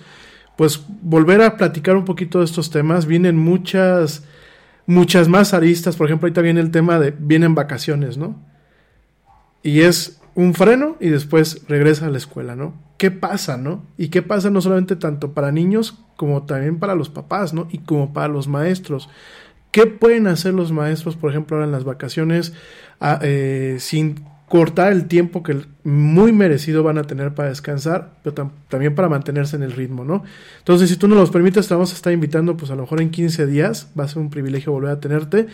pues 0.57 0.83
volver 1.01 1.41
a 1.41 1.55
platicar 1.55 1.95
un 1.95 2.05
poquito 2.05 2.39
de 2.39 2.45
estos 2.45 2.69
temas. 2.69 3.05
Vienen 3.05 3.37
muchas, 3.37 4.25
muchas 4.85 5.29
más 5.29 5.53
aristas. 5.53 5.95
Por 5.95 6.07
ejemplo, 6.07 6.25
ahorita 6.25 6.41
viene 6.41 6.59
el 6.59 6.71
tema 6.71 6.99
de 6.99 7.13
vienen 7.17 7.55
vacaciones, 7.55 8.17
¿no? 8.17 8.35
Y 9.63 9.81
es 9.81 10.19
un 10.37 10.53
freno 10.53 10.97
y 10.99 11.09
después 11.09 11.63
regresa 11.67 12.05
a 12.05 12.09
la 12.11 12.19
escuela, 12.19 12.55
¿no? 12.55 12.73
¿Qué 12.97 13.11
pasa, 13.11 13.57
no? 13.57 13.83
Y 13.97 14.09
qué 14.09 14.21
pasa 14.21 14.49
no 14.51 14.61
solamente 14.61 14.95
tanto 14.95 15.33
para 15.33 15.51
niños 15.51 15.99
como 16.15 16.43
también 16.43 16.79
para 16.79 16.95
los 16.95 17.09
papás, 17.09 17.53
¿no? 17.53 17.67
Y 17.71 17.79
como 17.79 18.13
para 18.13 18.27
los 18.29 18.47
maestros. 18.47 19.09
¿Qué 19.71 19.87
pueden 19.87 20.27
hacer 20.27 20.53
los 20.53 20.71
maestros, 20.71 21.15
por 21.17 21.31
ejemplo, 21.31 21.57
ahora 21.57 21.65
en 21.65 21.71
las 21.71 21.83
vacaciones, 21.83 22.53
eh, 23.21 23.77
sin 23.79 24.23
cortar 24.47 24.93
el 24.93 25.07
tiempo 25.07 25.43
que 25.43 25.57
muy 25.83 26.31
merecido 26.31 26.81
van 26.83 26.97
a 26.97 27.03
tener 27.03 27.33
para 27.35 27.49
descansar, 27.49 28.13
pero 28.23 28.33
tam- 28.35 28.51
también 28.69 28.95
para 28.95 29.09
mantenerse 29.09 29.57
en 29.57 29.63
el 29.63 29.73
ritmo, 29.73 30.05
¿no? 30.05 30.23
Entonces, 30.59 30.89
si 30.89 30.95
tú 30.97 31.07
nos 31.09 31.17
los 31.17 31.31
permites, 31.31 31.67
te 31.67 31.73
vamos 31.73 31.91
a 31.91 31.95
estar 31.95 32.13
invitando, 32.13 32.55
pues 32.57 32.71
a 32.71 32.75
lo 32.75 32.83
mejor 32.83 33.01
en 33.01 33.09
15 33.11 33.45
días, 33.45 33.91
va 33.99 34.05
a 34.05 34.07
ser 34.07 34.19
un 34.19 34.29
privilegio 34.29 34.71
volver 34.71 34.91
a 34.91 34.99
tenerte. 35.01 35.47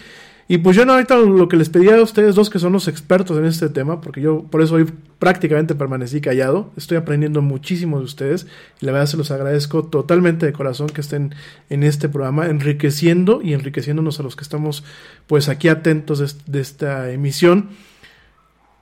Y 0.48 0.58
pues 0.58 0.76
yo 0.76 0.84
ahorita 0.84 1.18
lo 1.18 1.48
que 1.48 1.56
les 1.56 1.70
pedía 1.70 1.96
a 1.96 2.02
ustedes 2.02 2.36
dos 2.36 2.50
que 2.50 2.60
son 2.60 2.74
los 2.74 2.88
expertos 2.88 3.38
en 3.38 3.46
este 3.46 3.70
tema, 3.70 4.02
porque 4.02 4.22
yo 4.22 4.44
por 4.44 4.62
eso 4.62 4.76
hoy 4.76 4.86
prácticamente 5.18 5.74
permanecí 5.74 6.20
callado, 6.20 6.72
estoy 6.76 6.98
aprendiendo 6.98 7.42
muchísimo 7.42 8.00
de 8.00 8.06
ustedes 8.06 8.46
y 8.82 8.86
la 8.86 8.92
verdad 8.92 9.08
se 9.08 9.18
los 9.18 9.32
agradezco 9.32 9.86
totalmente 9.86 10.46
de 10.46 10.54
corazón 10.54 10.88
que 10.88 11.00
estén 11.00 11.34
en 11.70 11.84
este 11.84 12.10
programa, 12.10 12.48
enriqueciendo 12.48 13.42
y 13.42 13.54
enriqueciéndonos 13.54 14.20
a 14.20 14.24
los 14.24 14.36
que 14.36 14.44
estamos 14.44 14.84
pues 15.28 15.48
aquí 15.48 15.70
atentos 15.70 16.38
de 16.46 16.60
esta 16.60 17.10
emisión. 17.12 17.70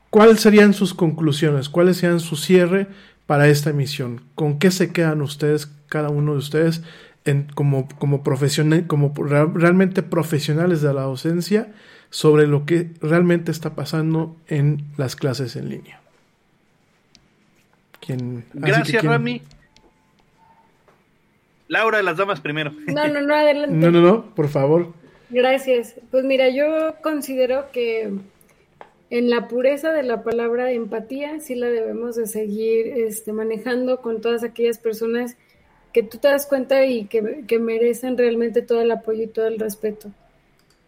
¿Cuáles 0.10 0.42
serían 0.42 0.74
sus 0.74 0.94
conclusiones? 0.94 1.70
¿Cuáles 1.70 1.98
serían 1.98 2.20
su 2.20 2.36
cierre 2.36 2.88
para 3.28 3.48
esta 3.48 3.70
emisión? 3.70 4.22
¿Con 4.34 4.58
qué 4.58 4.72
se 4.72 4.92
quedan 4.92 5.22
ustedes, 5.22 5.72
cada 5.88 6.10
uno 6.10 6.34
de 6.34 6.40
ustedes, 6.40 6.82
en, 7.26 7.48
como, 7.54 7.88
como, 8.00 8.24
profesional, 8.24 8.88
como 8.88 9.14
realmente 9.16 10.04
profesionales 10.04 10.82
de 10.82 10.94
la 10.94 11.02
docencia 11.04 11.72
sobre 12.10 12.48
lo 12.48 12.66
que 12.66 12.90
realmente 13.02 13.52
está 13.52 13.76
pasando 13.76 14.36
en 14.48 14.84
las 14.98 15.16
clases 15.16 15.56
en 15.56 15.70
línea? 15.70 16.02
¿Quién- 18.06 18.46
Gracias, 18.54 19.00
quién- 19.02 19.12
Rami. 19.12 19.42
Laura, 21.68 22.02
las 22.04 22.18
damas 22.18 22.42
primero. 22.42 22.72
No, 22.88 23.08
no, 23.08 23.22
no, 23.22 23.34
adelante. 23.36 23.76
No, 23.76 23.92
no, 23.92 24.02
no, 24.02 24.36
por 24.36 24.50
favor. 24.50 24.92
Gracias. 25.30 25.96
Pues 26.10 26.26
mira, 26.26 26.50
yo 26.50 26.96
considero 27.02 27.72
que 27.72 28.12
en 29.10 29.30
la 29.30 29.48
pureza 29.48 29.92
de 29.94 30.04
la 30.04 30.24
palabra 30.24 30.72
empatía 30.72 31.40
sí 31.40 31.56
la 31.56 31.68
debemos 31.68 32.18
de 32.18 32.28
seguir 32.28 32.88
este, 32.88 33.32
manejando 33.32 34.02
con 34.02 34.20
todas 34.20 34.44
aquellas 34.44 34.78
personas 34.80 35.36
que 35.36 35.51
tú 35.94 36.18
te 36.18 36.28
das 36.28 36.46
cuenta 36.46 36.86
y 36.86 37.06
que, 37.06 37.44
que 37.48 37.60
merecen 37.60 38.18
realmente 38.18 38.62
todo 38.62 38.82
el 38.82 38.92
apoyo 38.92 39.24
y 39.24 39.28
todo 39.28 39.48
el 39.48 39.60
respeto. 39.60 40.10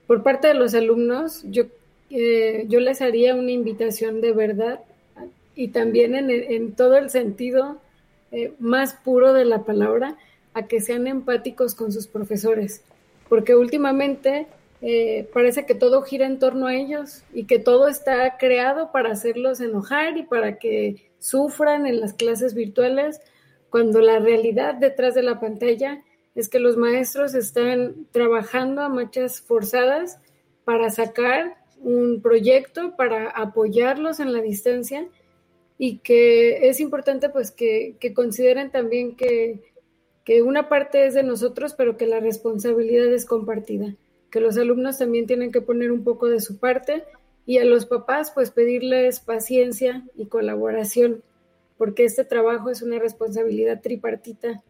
Por 0.08 0.24
parte 0.24 0.48
de 0.48 0.54
los 0.54 0.74
alumnos, 0.74 1.44
yo, 1.46 1.64
eh, 2.10 2.66
yo 2.70 2.80
les 2.80 3.02
haría 3.02 3.36
una 3.36 3.52
invitación 3.52 4.22
de 4.22 4.32
verdad 4.32 4.80
y 5.56 5.70
también 5.70 6.16
en, 6.16 6.30
en 6.30 6.74
todo 6.74 6.98
el 6.98 7.10
sentido 7.10 7.78
eh, 8.32 8.54
más 8.60 8.96
puro 8.96 9.34
de 9.34 9.46
la 9.46 9.64
palabra, 9.64 10.18
a 10.54 10.68
que 10.68 10.82
sean 10.82 11.08
empáticos 11.08 11.76
con 11.76 11.92
sus 11.92 12.08
profesores, 12.08 12.82
porque 13.30 13.56
últimamente 13.56 14.48
eh, 14.82 15.30
parece 15.34 15.66
que 15.66 15.76
todo 15.76 16.02
gira 16.02 16.26
en 16.26 16.40
torno 16.40 16.68
a 16.68 16.76
ellos 16.76 17.24
y 17.34 17.46
que 17.46 17.60
todo 17.60 17.88
está 17.88 18.38
creado 18.38 18.92
para 18.92 19.12
hacerlos 19.12 19.62
enojar 19.62 20.18
y 20.18 20.24
para 20.24 20.58
que 20.58 21.12
sufran 21.20 21.86
en 21.86 22.00
las 22.00 22.14
clases 22.14 22.54
virtuales, 22.54 23.22
cuando 23.74 24.02
la 24.02 24.20
realidad 24.20 24.76
detrás 24.76 25.16
de 25.16 25.24
la 25.24 25.40
pantalla 25.40 26.04
es 26.36 26.48
que 26.48 26.60
los 26.60 26.78
maestros 26.78 27.34
están 27.34 28.06
trabajando 28.12 28.84
a 28.84 28.88
marchas 28.88 29.42
forzadas 29.42 30.20
para 30.64 30.92
sacar 30.92 31.58
un 31.82 32.22
proyecto, 32.22 32.96
para 32.96 33.32
apoyarlos 33.32 34.20
en 34.20 34.32
la 34.32 34.42
distancia 34.42 35.08
y 35.80 35.98
que 35.98 36.70
es 36.70 36.80
importante 36.80 37.30
pues 37.30 37.50
que, 37.50 37.96
que 38.00 38.14
consideren 38.14 38.70
también 38.70 39.16
que, 39.16 39.60
que 40.24 40.44
una 40.44 40.70
parte 40.70 41.08
es 41.08 41.16
de 41.16 41.24
nosotros, 41.24 41.74
pero 41.74 41.98
que 41.98 42.06
la 42.06 42.20
responsabilidad 42.20 43.12
es 43.12 43.26
compartida, 43.26 43.96
que 44.30 44.40
los 44.40 44.56
alumnos 44.56 45.00
también 45.00 45.26
tienen 45.26 45.52
que 45.52 45.62
poner 45.62 45.92
un 45.92 46.04
poco 46.04 46.28
de 46.28 46.42
su 46.42 46.60
parte 46.60 47.06
y 47.48 47.58
a 47.58 47.66
los 47.66 47.88
papás 47.88 48.30
pues 48.36 48.52
pedirles 48.52 49.20
paciencia 49.20 50.04
y 50.16 50.28
colaboración, 50.28 51.24
porque 51.84 52.06
este 52.06 52.24
trabajo 52.24 52.70
es 52.70 52.82
una 52.82 52.98
responsabilidad 52.98 53.82
tripartita 53.82 54.64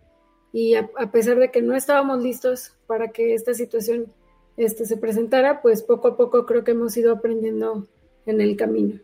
y 0.51 0.73
a, 0.73 0.87
pesar 1.11 1.37
de 1.37 1.51
que 1.51 1.61
no 1.61 1.75
estábamos 1.75 2.23
listos 2.23 2.75
para 2.87 3.09
que 3.09 3.35
esta 3.35 3.53
situación 3.53 4.11
este, 4.57 4.87
se 4.87 4.97
presentara, 4.97 5.61
pues 5.61 5.83
poco 5.83 6.07
a 6.07 6.17
poco 6.17 6.47
creo 6.47 6.63
que 6.63 6.71
hemos 6.71 6.97
ido 6.97 7.13
aprendiendo 7.13 7.87
en 8.25 8.41
el 8.41 8.57
camino. 8.57 8.99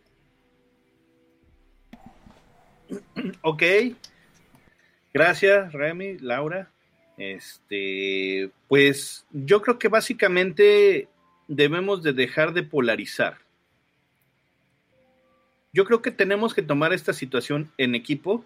Ok. 3.44 3.62
Gracias, 5.14 5.72
Remy, 5.72 6.18
Laura. 6.18 6.72
Este, 7.16 8.50
pues 8.68 9.28
yo 9.32 9.62
creo 9.62 9.78
que 9.78 9.88
básicamente 9.88 11.10
debemos 11.48 12.02
de 12.02 12.14
dejar 12.14 12.54
de 12.54 12.64
polarizar. 12.64 13.38
Yo 15.72 15.86
creo 15.86 16.02
que 16.02 16.12
tenemos 16.12 16.54
que 16.54 16.62
tomar 16.62 16.94
esta 16.94 17.14
situación 17.14 17.72
en 17.78 17.96
equipo 17.96 18.46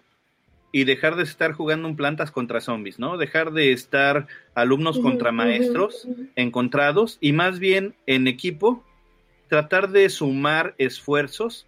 y 0.72 0.84
dejar 0.84 1.16
de 1.16 1.22
estar 1.22 1.52
jugando 1.52 1.88
en 1.88 1.96
plantas 1.96 2.30
contra 2.30 2.60
zombies, 2.60 2.98
¿no? 2.98 3.16
Dejar 3.16 3.52
de 3.52 3.72
estar 3.72 4.26
alumnos 4.54 4.98
contra 4.98 5.30
maestros 5.30 6.08
encontrados 6.34 7.16
y 7.20 7.32
más 7.32 7.60
bien 7.60 7.94
en 8.06 8.26
equipo 8.26 8.84
tratar 9.48 9.90
de 9.90 10.08
sumar 10.10 10.74
esfuerzos 10.78 11.66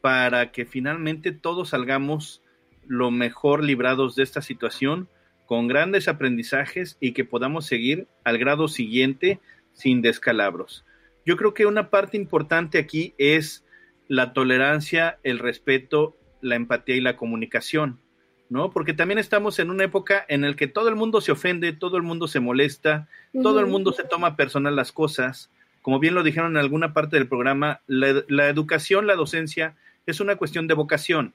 para 0.00 0.50
que 0.50 0.64
finalmente 0.64 1.30
todos 1.32 1.70
salgamos 1.70 2.40
lo 2.86 3.10
mejor 3.10 3.62
librados 3.62 4.16
de 4.16 4.22
esta 4.22 4.40
situación 4.40 5.08
con 5.44 5.68
grandes 5.68 6.08
aprendizajes 6.08 6.96
y 7.00 7.12
que 7.12 7.24
podamos 7.24 7.66
seguir 7.66 8.08
al 8.24 8.38
grado 8.38 8.66
siguiente 8.66 9.40
sin 9.74 10.00
descalabros. 10.00 10.84
Yo 11.26 11.36
creo 11.36 11.52
que 11.52 11.66
una 11.66 11.90
parte 11.90 12.16
importante 12.16 12.78
aquí 12.78 13.14
es 13.18 13.64
la 14.08 14.32
tolerancia, 14.32 15.18
el 15.22 15.38
respeto, 15.38 16.16
la 16.40 16.56
empatía 16.56 16.96
y 16.96 17.00
la 17.00 17.16
comunicación, 17.16 18.00
¿no? 18.48 18.70
Porque 18.70 18.94
también 18.94 19.18
estamos 19.18 19.58
en 19.58 19.70
una 19.70 19.84
época 19.84 20.24
en 20.28 20.42
la 20.42 20.54
que 20.54 20.66
todo 20.66 20.88
el 20.88 20.96
mundo 20.96 21.20
se 21.20 21.32
ofende, 21.32 21.72
todo 21.72 21.96
el 21.96 22.02
mundo 22.02 22.26
se 22.26 22.40
molesta, 22.40 23.08
todo 23.42 23.60
el 23.60 23.66
mundo 23.66 23.92
se 23.92 24.04
toma 24.04 24.36
personal 24.36 24.74
las 24.74 24.92
cosas, 24.92 25.50
como 25.82 25.98
bien 25.98 26.14
lo 26.14 26.22
dijeron 26.22 26.52
en 26.52 26.58
alguna 26.58 26.92
parte 26.92 27.16
del 27.16 27.28
programa, 27.28 27.80
la, 27.86 28.24
la 28.28 28.48
educación, 28.48 29.06
la 29.06 29.14
docencia, 29.14 29.76
es 30.06 30.20
una 30.20 30.36
cuestión 30.36 30.66
de 30.66 30.74
vocación. 30.74 31.34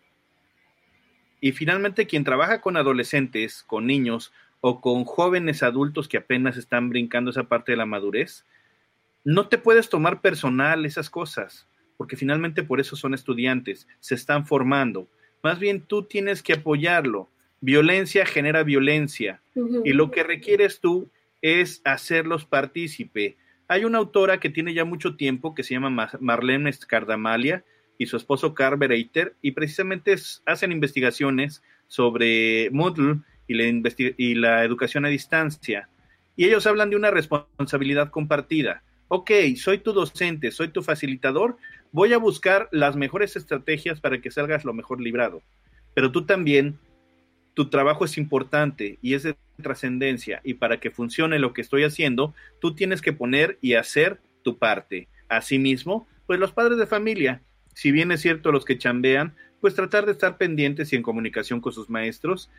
Y 1.39 1.51
finalmente 1.51 2.07
quien 2.07 2.23
trabaja 2.23 2.61
con 2.61 2.77
adolescentes, 2.77 3.63
con 3.67 3.85
niños 3.85 4.33
o 4.61 4.81
con 4.81 5.03
jóvenes 5.03 5.61
adultos 5.61 6.07
que 6.07 6.17
apenas 6.17 6.57
están 6.57 6.89
brincando 6.89 7.31
esa 7.31 7.43
parte 7.43 7.73
de 7.73 7.77
la 7.77 7.85
madurez, 7.85 8.45
no 9.23 9.47
te 9.47 9.57
puedes 9.57 9.89
tomar 9.89 10.21
personal 10.21 10.85
esas 10.85 11.09
cosas, 11.09 11.67
porque 11.97 12.15
finalmente 12.15 12.63
por 12.63 12.79
eso 12.79 12.95
son 12.95 13.13
estudiantes, 13.13 13.87
se 13.99 14.15
están 14.15 14.45
formando. 14.45 15.07
Más 15.41 15.59
bien 15.59 15.81
tú 15.81 16.03
tienes 16.03 16.41
que 16.41 16.53
apoyarlo. 16.53 17.29
Violencia 17.61 18.25
genera 18.25 18.63
violencia 18.63 19.41
y 19.85 19.93
lo 19.93 20.11
que 20.11 20.23
requieres 20.23 20.79
tú 20.79 21.09
es 21.41 21.81
hacerlos 21.85 22.45
partícipe. 22.45 23.37
Hay 23.67 23.85
una 23.85 23.99
autora 23.99 24.39
que 24.39 24.49
tiene 24.49 24.73
ya 24.73 24.85
mucho 24.85 25.15
tiempo 25.15 25.55
que 25.55 25.63
se 25.63 25.73
llama 25.73 26.09
Marlene 26.19 26.71
Scardamalia 26.73 27.63
y 27.97 28.05
su 28.07 28.17
esposo 28.17 28.53
Carver 28.53 28.91
Eiter 28.91 29.35
y 29.41 29.51
precisamente 29.51 30.15
hacen 30.45 30.71
investigaciones 30.71 31.63
sobre 31.87 32.69
Moodle 32.71 33.19
y 33.47 33.53
la, 33.53 33.91
y 34.17 34.35
la 34.35 34.63
educación 34.63 35.05
a 35.05 35.09
distancia. 35.09 35.89
Y 36.35 36.45
ellos 36.45 36.65
hablan 36.65 36.89
de 36.89 36.95
una 36.95 37.11
responsabilidad 37.11 38.09
compartida. 38.09 38.83
Ok, 39.07 39.31
soy 39.55 39.77
tu 39.77 39.93
docente, 39.93 40.51
soy 40.51 40.69
tu 40.69 40.81
facilitador, 40.81 41.57
voy 41.93 42.11
a 42.11 42.17
buscar 42.17 42.67
las 42.71 42.97
mejores 42.97 43.37
estrategias 43.37 44.01
para 44.01 44.19
que 44.19 44.31
salgas 44.31 44.65
lo 44.65 44.73
mejor 44.73 44.99
librado. 44.99 45.41
Pero 45.93 46.11
tú 46.11 46.25
también, 46.25 46.79
tu 47.53 47.69
trabajo 47.69 48.03
es 48.03 48.17
importante 48.17 48.97
y 49.01 49.13
es 49.13 49.23
de 49.23 49.37
trascendencia 49.61 50.41
y 50.43 50.55
para 50.55 50.79
que 50.79 50.91
funcione 50.91 51.39
lo 51.39 51.53
que 51.53 51.61
estoy 51.61 51.83
haciendo, 51.83 52.33
tú 52.59 52.73
tienes 52.73 53.01
que 53.01 53.13
poner 53.13 53.59
y 53.61 53.75
hacer 53.75 54.19
tu 54.41 54.57
parte. 54.57 55.07
Asimismo, 55.29 56.07
pues 56.25 56.39
los 56.39 56.51
padres 56.51 56.79
de 56.79 56.87
familia, 56.87 57.41
si 57.75 57.91
bien 57.91 58.11
es 58.11 58.21
cierto 58.21 58.51
los 58.51 58.65
que 58.65 58.77
chambean, 58.77 59.35
pues 59.61 59.75
tratar 59.75 60.07
de 60.07 60.13
estar 60.13 60.37
pendientes 60.37 60.91
y 60.91 60.95
en 60.95 61.03
comunicación 61.03 61.61
con 61.61 61.73
sus 61.73 61.91
maestros 61.91 62.49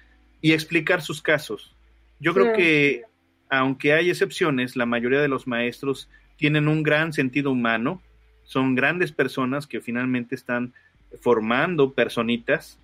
y 0.41 0.53
explicar 0.53 1.03
sus 1.03 1.21
casos. 1.21 1.75
Yo 2.21 2.35
creo 2.35 2.55
que, 2.55 3.03
aunque 3.51 3.93
hay 3.95 4.11
excepciones, 4.11 4.77
la 4.77 4.87
mayoría 4.87 5.21
de 5.21 5.29
los 5.29 5.49
maestros 5.49 6.09
tienen 6.37 6.69
un 6.69 6.85
gran 6.85 7.13
sentido 7.13 7.51
humano, 7.51 8.01
son 8.45 8.75
grandes 8.75 9.13
personas 9.13 9.67
que 9.67 9.81
finalmente 9.81 10.35
están 10.35 10.73
formando 11.21 11.93
personitas 11.93 12.79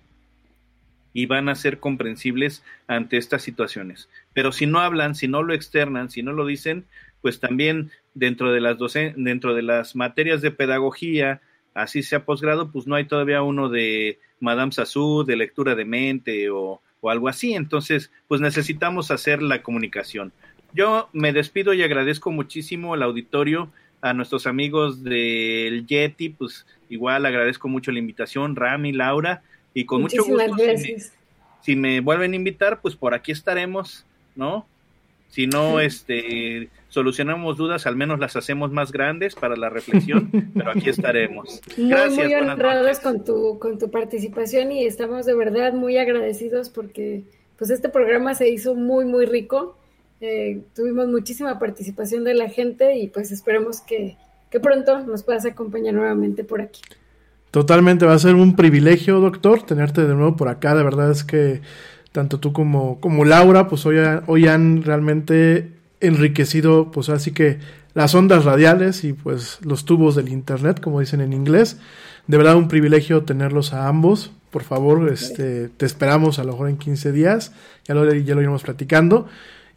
y 1.13 1.25
van 1.25 1.49
a 1.49 1.55
ser 1.55 1.79
comprensibles 1.79 2.63
ante 2.87 3.17
estas 3.17 3.41
situaciones. 3.41 4.09
Pero 4.33 4.51
si 4.51 4.65
no 4.65 4.79
hablan, 4.79 5.15
si 5.15 5.27
no 5.27 5.43
lo 5.43 5.53
externan, 5.53 6.09
si 6.09 6.23
no 6.23 6.31
lo 6.31 6.45
dicen, 6.45 6.85
pues 7.21 7.39
también 7.39 7.91
dentro 8.13 8.51
de 8.51 8.61
las 8.61 8.77
dentro 9.15 9.53
de 9.53 9.61
las 9.61 9.95
materias 9.95 10.41
de 10.41 10.51
pedagogía, 10.51 11.41
así 11.73 12.03
sea 12.03 12.25
posgrado, 12.25 12.71
pues 12.71 12.87
no 12.87 12.95
hay 12.95 13.05
todavía 13.05 13.41
uno 13.41 13.69
de 13.69 14.19
Madame 14.39 14.71
Sassou, 14.71 15.23
de 15.23 15.35
lectura 15.35 15.75
de 15.75 15.85
mente 15.85 16.49
o 16.49 16.81
o 17.01 17.09
algo 17.09 17.27
así. 17.27 17.53
Entonces, 17.53 18.11
pues 18.27 18.39
necesitamos 18.39 19.11
hacer 19.11 19.41
la 19.41 19.61
comunicación. 19.61 20.31
Yo 20.73 21.09
me 21.11 21.33
despido 21.33 21.73
y 21.73 21.83
agradezco 21.83 22.31
muchísimo 22.31 22.93
al 22.93 23.03
auditorio, 23.03 23.69
a 24.01 24.13
nuestros 24.13 24.47
amigos 24.47 25.03
del 25.03 25.85
Yeti, 25.85 26.29
pues 26.29 26.65
igual 26.89 27.25
agradezco 27.25 27.67
mucho 27.67 27.91
la 27.91 27.99
invitación, 27.99 28.55
Rami, 28.55 28.91
Laura, 28.91 29.43
y 29.73 29.85
con 29.85 30.01
mucho 30.01 30.23
gusto, 30.23 30.55
si 31.61 31.75
me, 31.75 31.99
vuelven 32.01 32.33
a 32.33 32.35
invitar, 32.35 32.81
pues 32.81 32.95
por 32.95 33.13
aquí 33.13 33.31
estaremos, 33.31 34.05
¿no? 34.35 34.65
Si 35.29 35.47
no, 35.47 35.79
este, 35.79 36.69
solucionamos 36.89 37.55
dudas, 37.55 37.87
al 37.87 37.95
menos 37.95 38.19
las 38.19 38.35
hacemos 38.35 38.71
más 38.71 38.91
grandes 38.91 39.33
para 39.35 39.55
la 39.55 39.69
reflexión, 39.69 40.29
pero 40.53 40.71
aquí 40.71 40.89
estaremos. 40.89 41.61
Gracias. 41.77 42.25
Muy, 42.27 42.33
honrados 42.33 42.99
con 42.99 43.23
tu, 43.23 43.57
con 43.57 43.79
tu 43.79 43.89
participación 43.89 44.73
y 44.73 44.85
estamos 44.85 45.25
de 45.25 45.33
verdad 45.33 45.73
muy 45.73 45.97
agradecidos 45.97 46.69
porque 46.69 47.23
pues 47.57 47.69
este 47.69 47.87
programa 47.87 48.33
se 48.33 48.49
hizo 48.49 48.75
muy, 48.75 49.05
muy 49.05 49.25
rico. 49.25 49.77
Eh, 50.21 50.61
tuvimos 50.75 51.07
muchísima 51.07 51.57
participación 51.57 52.23
de 52.23 52.35
la 52.35 52.47
gente 52.47 52.95
y 52.95 53.07
pues 53.07 53.31
esperemos 53.31 53.81
que, 53.81 54.17
que 54.51 54.59
pronto 54.59 55.03
nos 55.05 55.23
puedas 55.23 55.45
acompañar 55.47 55.95
nuevamente 55.95 56.43
por 56.43 56.61
aquí. 56.61 56.81
Totalmente, 57.49 58.05
va 58.05 58.13
a 58.13 58.19
ser 58.19 58.35
un 58.35 58.55
privilegio, 58.55 59.19
doctor, 59.19 59.63
tenerte 59.63 60.05
de 60.05 60.13
nuevo 60.13 60.37
por 60.37 60.47
acá. 60.47 60.75
De 60.75 60.83
verdad 60.83 61.09
es 61.09 61.23
que 61.23 61.61
tanto 62.11 62.39
tú 62.39 62.53
como, 62.53 62.99
como 63.01 63.25
Laura, 63.25 63.67
pues 63.67 63.83
hoy, 63.87 63.97
hoy 64.27 64.47
han 64.47 64.83
realmente 64.83 65.73
enriquecido, 66.01 66.91
pues 66.91 67.09
así 67.09 67.31
que 67.31 67.57
las 67.93 68.13
ondas 68.13 68.45
radiales 68.45 69.03
y 69.03 69.13
pues 69.13 69.59
los 69.63 69.85
tubos 69.85 70.15
del 70.15 70.29
internet, 70.29 70.79
como 70.79 70.99
dicen 70.99 71.21
en 71.21 71.33
inglés. 71.33 71.79
De 72.27 72.37
verdad 72.37 72.55
un 72.55 72.67
privilegio 72.67 73.23
tenerlos 73.23 73.73
a 73.73 73.87
ambos. 73.87 74.31
Por 74.51 74.63
favor, 74.63 75.11
este, 75.11 75.69
te 75.69 75.85
esperamos 75.85 76.37
a 76.37 76.43
lo 76.43 76.51
mejor 76.51 76.69
en 76.69 76.77
15 76.77 77.11
días. 77.11 77.53
Ya 77.85 77.95
lo, 77.95 78.13
ya 78.13 78.35
lo 78.35 78.41
iremos 78.41 78.63
platicando. 78.63 79.27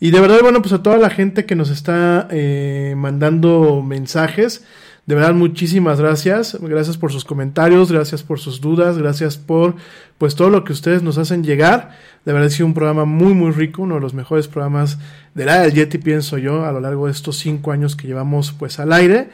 Y 0.00 0.10
de 0.10 0.20
verdad, 0.20 0.38
bueno, 0.42 0.60
pues 0.60 0.72
a 0.72 0.82
toda 0.82 0.98
la 0.98 1.10
gente 1.10 1.46
que 1.46 1.54
nos 1.54 1.70
está 1.70 2.28
eh, 2.30 2.94
mandando 2.96 3.82
mensajes. 3.82 4.64
De 5.06 5.14
verdad, 5.14 5.34
muchísimas 5.34 6.00
gracias. 6.00 6.58
Gracias 6.60 6.96
por 6.96 7.12
sus 7.12 7.24
comentarios, 7.24 7.92
gracias 7.92 8.22
por 8.22 8.40
sus 8.40 8.60
dudas, 8.60 8.96
gracias 8.96 9.36
por 9.36 9.76
pues 10.16 10.34
todo 10.34 10.48
lo 10.48 10.64
que 10.64 10.72
ustedes 10.72 11.02
nos 11.02 11.18
hacen 11.18 11.44
llegar. 11.44 11.90
De 12.24 12.32
verdad 12.32 12.46
ha 12.48 12.50
sido 12.50 12.66
un 12.66 12.74
programa 12.74 13.04
muy, 13.04 13.34
muy 13.34 13.52
rico, 13.52 13.82
uno 13.82 13.96
de 13.96 14.00
los 14.00 14.14
mejores 14.14 14.48
programas 14.48 14.98
de 15.34 15.44
la 15.44 15.60
del 15.60 15.74
Yeti, 15.74 15.98
pienso 15.98 16.38
yo, 16.38 16.64
a 16.64 16.72
lo 16.72 16.80
largo 16.80 17.06
de 17.06 17.12
estos 17.12 17.36
cinco 17.36 17.70
años 17.70 17.96
que 17.96 18.06
llevamos 18.06 18.52
pues 18.52 18.78
al 18.78 18.92
aire. 18.92 19.28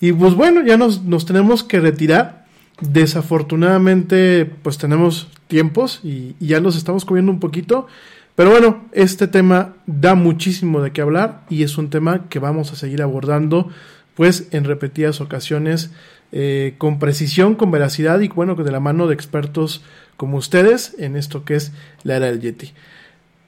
Y 0.00 0.12
pues 0.12 0.34
bueno, 0.34 0.64
ya 0.64 0.76
nos, 0.76 1.02
nos 1.04 1.24
tenemos 1.24 1.62
que 1.62 1.78
retirar. 1.78 2.42
Desafortunadamente, 2.80 4.44
pues 4.44 4.76
tenemos 4.76 5.28
tiempos 5.46 6.00
y, 6.02 6.34
y 6.40 6.48
ya 6.48 6.60
nos 6.60 6.76
estamos 6.76 7.04
comiendo 7.04 7.30
un 7.30 7.38
poquito. 7.38 7.86
Pero 8.34 8.50
bueno, 8.50 8.84
este 8.92 9.28
tema 9.28 9.74
da 9.86 10.14
muchísimo 10.14 10.80
de 10.80 10.92
qué 10.92 11.02
hablar 11.02 11.42
y 11.50 11.62
es 11.64 11.76
un 11.76 11.90
tema 11.90 12.28
que 12.28 12.38
vamos 12.38 12.72
a 12.72 12.76
seguir 12.76 13.02
abordando 13.02 13.68
pues 14.14 14.48
en 14.52 14.64
repetidas 14.64 15.20
ocasiones 15.20 15.90
eh, 16.32 16.74
con 16.78 16.98
precisión, 16.98 17.54
con 17.54 17.70
veracidad 17.70 18.20
y 18.20 18.28
bueno, 18.28 18.54
de 18.54 18.70
la 18.70 18.80
mano 18.80 19.06
de 19.06 19.14
expertos 19.14 19.84
como 20.16 20.38
ustedes 20.38 20.94
en 20.98 21.16
esto 21.16 21.44
que 21.44 21.56
es 21.56 21.72
la 22.04 22.16
era 22.16 22.26
del 22.26 22.40
Yeti. 22.40 22.72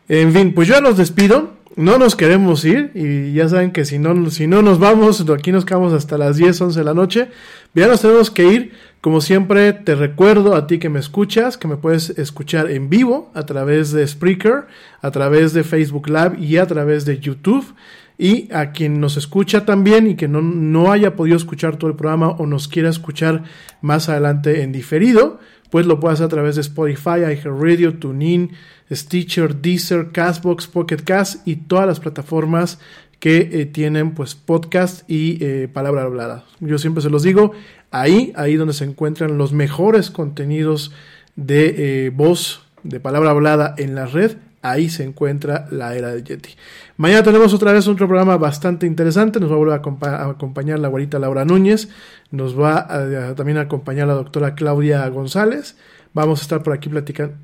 En 0.09 0.33
fin, 0.33 0.53
pues 0.53 0.69
yo 0.69 0.75
ya 0.75 0.81
los 0.81 0.99
despido, 0.99 1.55
no 1.77 1.99
nos 1.99 2.15
queremos 2.15 2.65
ir 2.65 2.93
y 2.95 3.33
ya 3.33 3.49
saben 3.49 3.73
que 3.73 3.85
si 3.85 3.99
no, 3.99 4.31
si 4.31 4.47
no 4.47 4.63
nos 4.63 4.79
vamos, 4.79 5.25
aquí 5.29 5.51
nos 5.51 5.65
quedamos 5.65 5.93
hasta 5.93 6.19
las 6.19 6.37
10, 6.37 6.61
11 6.61 6.79
de 6.79 6.85
la 6.85 6.95
noche, 6.95 7.29
ya 7.75 7.89
nos 7.89 8.01
tenemos 8.01 8.31
que 8.31 8.45
ir. 8.45 8.73
Como 9.01 9.21
siempre, 9.21 9.73
te 9.75 9.95
recuerdo 9.95 10.55
a 10.55 10.67
ti 10.67 10.79
que 10.79 10.89
me 10.89 10.99
escuchas, 10.99 11.59
que 11.59 11.69
me 11.69 11.77
puedes 11.77 12.11
escuchar 12.11 12.71
en 12.71 12.89
vivo 12.89 13.31
a 13.35 13.45
través 13.45 13.93
de 13.93 14.07
Spreaker, 14.07 14.67
a 15.03 15.11
través 15.11 15.53
de 15.53 15.63
Facebook 15.63 16.09
Live 16.09 16.39
y 16.41 16.57
a 16.57 16.67
través 16.67 17.05
de 17.05 17.19
YouTube. 17.19 17.75
Y 18.17 18.53
a 18.53 18.71
quien 18.71 19.01
nos 19.01 19.17
escucha 19.17 19.65
también 19.65 20.07
y 20.07 20.15
que 20.15 20.29
no, 20.29 20.41
no 20.41 20.93
haya 20.93 21.17
podido 21.17 21.37
escuchar 21.37 21.77
todo 21.77 21.91
el 21.91 21.97
programa 21.97 22.31
o 22.31 22.47
nos 22.47 22.69
quiera 22.69 22.89
escuchar 22.89 23.43
más 23.81 24.09
adelante 24.09 24.63
en 24.63 24.71
diferido, 24.71 25.41
pues 25.71 25.87
lo 25.87 25.99
puedes 25.99 26.21
hacer 26.21 26.27
a 26.27 26.29
través 26.29 26.55
de 26.55 26.61
Spotify, 26.61 27.21
iHeartRadio, 27.21 27.99
TuneIn, 27.99 28.53
Stitcher, 28.93 29.57
Deezer, 29.61 30.13
Castbox, 30.13 30.69
Pocket 30.69 30.99
Cast 30.99 31.47
y 31.47 31.57
todas 31.57 31.87
las 31.87 31.99
plataformas 31.99 32.79
que 33.19 33.49
eh, 33.53 33.67
tienen 33.67 34.13
pues 34.13 34.35
podcast 34.35 35.09
y 35.11 35.43
eh, 35.43 35.69
palabra 35.73 36.03
hablada. 36.03 36.45
Yo 36.61 36.79
siempre 36.79 37.03
se 37.03 37.11
los 37.11 37.23
digo, 37.23 37.53
ahí, 37.91 38.33
ahí 38.37 38.57
donde 38.57 38.75
se 38.75 38.85
encuentran 38.85 39.39
los 39.39 39.53
mejores 39.53 40.11
contenidos 40.11 40.93
de 41.35 42.07
eh, 42.07 42.11
voz, 42.11 42.63
de 42.83 43.01
palabra 43.01 43.31
hablada 43.31 43.75
en 43.79 43.95
la 43.95 44.07
red, 44.07 44.37
ahí 44.65 44.89
se 44.89 45.05
encuentra 45.05 45.69
la 45.71 45.95
era 45.95 46.09
del 46.09 46.25
Yeti. 46.25 46.51
Mañana 46.97 47.23
tenemos 47.23 47.53
otra 47.53 47.73
vez 47.73 47.87
otro 47.87 48.09
programa 48.09 48.39
bastante 48.39 48.87
interesante. 48.87 49.39
Nos 49.39 49.51
va 49.51 49.55
a 49.55 49.59
volver 49.59 49.75
a, 49.75 50.31
acompañar 50.31 50.79
la 50.79 50.89
abuelita 50.89 51.19
Laura 51.19 51.45
Núñez. 51.45 51.91
Nos 52.31 52.59
va 52.59 52.79
a, 52.79 53.35
también 53.35 53.59
a 53.59 53.63
acompañar 53.63 54.09
la 54.09 54.15
doctora 54.15 54.55
Claudia 54.55 55.07
González. 55.09 55.77
Vamos 56.15 56.41
a 56.41 56.43
estar 56.43 56.63
por 56.63 56.73
aquí 56.73 56.89
platicando. 56.89 57.35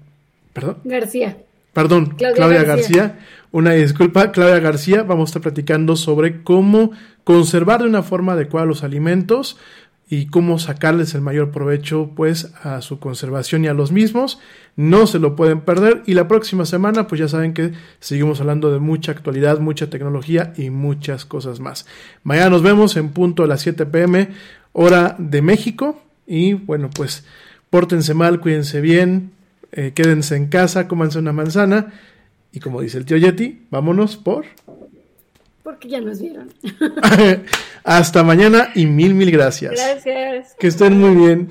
¿Perdón? 0.55 0.79
García. 0.85 1.37
Perdón, 1.75 2.17
Claudia, 2.17 2.65
García. 2.65 3.19
Una 3.53 3.73
disculpa, 3.73 4.33
Claudia 4.33 4.59
García. 4.59 5.03
Vamos 5.03 5.29
a 5.29 5.31
estar 5.31 5.43
platicando 5.43 5.97
sobre 5.97 6.43
cómo 6.43 6.93
conservar 7.23 7.83
de 7.83 7.89
una 7.89 8.03
forma 8.03 8.33
adecuada 8.33 8.67
los 8.67 8.83
alimentos 8.83 9.59
y 10.13 10.27
cómo 10.27 10.59
sacarles 10.59 11.15
el 11.15 11.21
mayor 11.21 11.53
provecho 11.53 12.11
pues 12.17 12.53
a 12.65 12.83
su 12.83 12.99
conservación 12.99 13.65
y 13.65 13.69
a 13.69 13.75
los 13.75 13.93
mismos. 13.93 14.41
No 14.75 15.07
se 15.07 15.21
lo 15.21 15.37
pueden 15.37 15.61
perder 15.61 16.03
y 16.05 16.15
la 16.15 16.27
próxima 16.27 16.67
semana 16.67 17.07
pues 17.07 17.21
ya 17.21 17.29
saben 17.29 17.55
que 17.55 17.73
seguimos 18.01 18.41
hablando 18.41 18.73
de 18.73 18.81
mucha 18.81 19.13
actualidad, 19.13 19.61
mucha 19.61 19.89
tecnología 19.89 20.53
y 20.57 20.71
muchas 20.71 21.25
cosas 21.25 21.61
más. 21.61 21.87
Mañana 22.25 22.51
nos 22.51 22.63
vemos 22.63 22.97
en 22.97 23.11
punto 23.11 23.45
a 23.45 23.47
las 23.47 23.63
7 23.63 23.87
pm 23.87 24.31
hora 24.73 25.15
de 25.19 25.43
México 25.43 26.03
y 26.27 26.55
bueno 26.55 26.91
pues 26.93 27.25
pórtense 27.71 28.13
mal, 28.13 28.41
cuídense 28.41 28.81
bien, 28.81 29.31
eh, 29.71 29.93
quédense 29.95 30.35
en 30.35 30.49
casa, 30.49 30.89
cómanse 30.89 31.21
una 31.21 31.33
manzana 31.33 31.93
y 32.51 32.59
como 32.59 32.81
dice 32.81 32.99
el 32.99 33.05
tío 33.05 33.17
Yeti, 33.17 33.63
vámonos 33.71 34.17
por 34.17 34.45
Porque 35.63 35.89
ya 35.89 36.01
nos 36.01 36.21
vieron. 36.21 36.49
Hasta 37.85 38.23
mañana 38.23 38.71
y 38.75 38.87
mil, 38.87 39.15
mil 39.15 39.31
gracias. 39.31 39.73
Gracias. 39.73 40.55
Que 40.59 40.67
estén 40.67 40.99
muy 40.99 41.15
bien. 41.15 41.51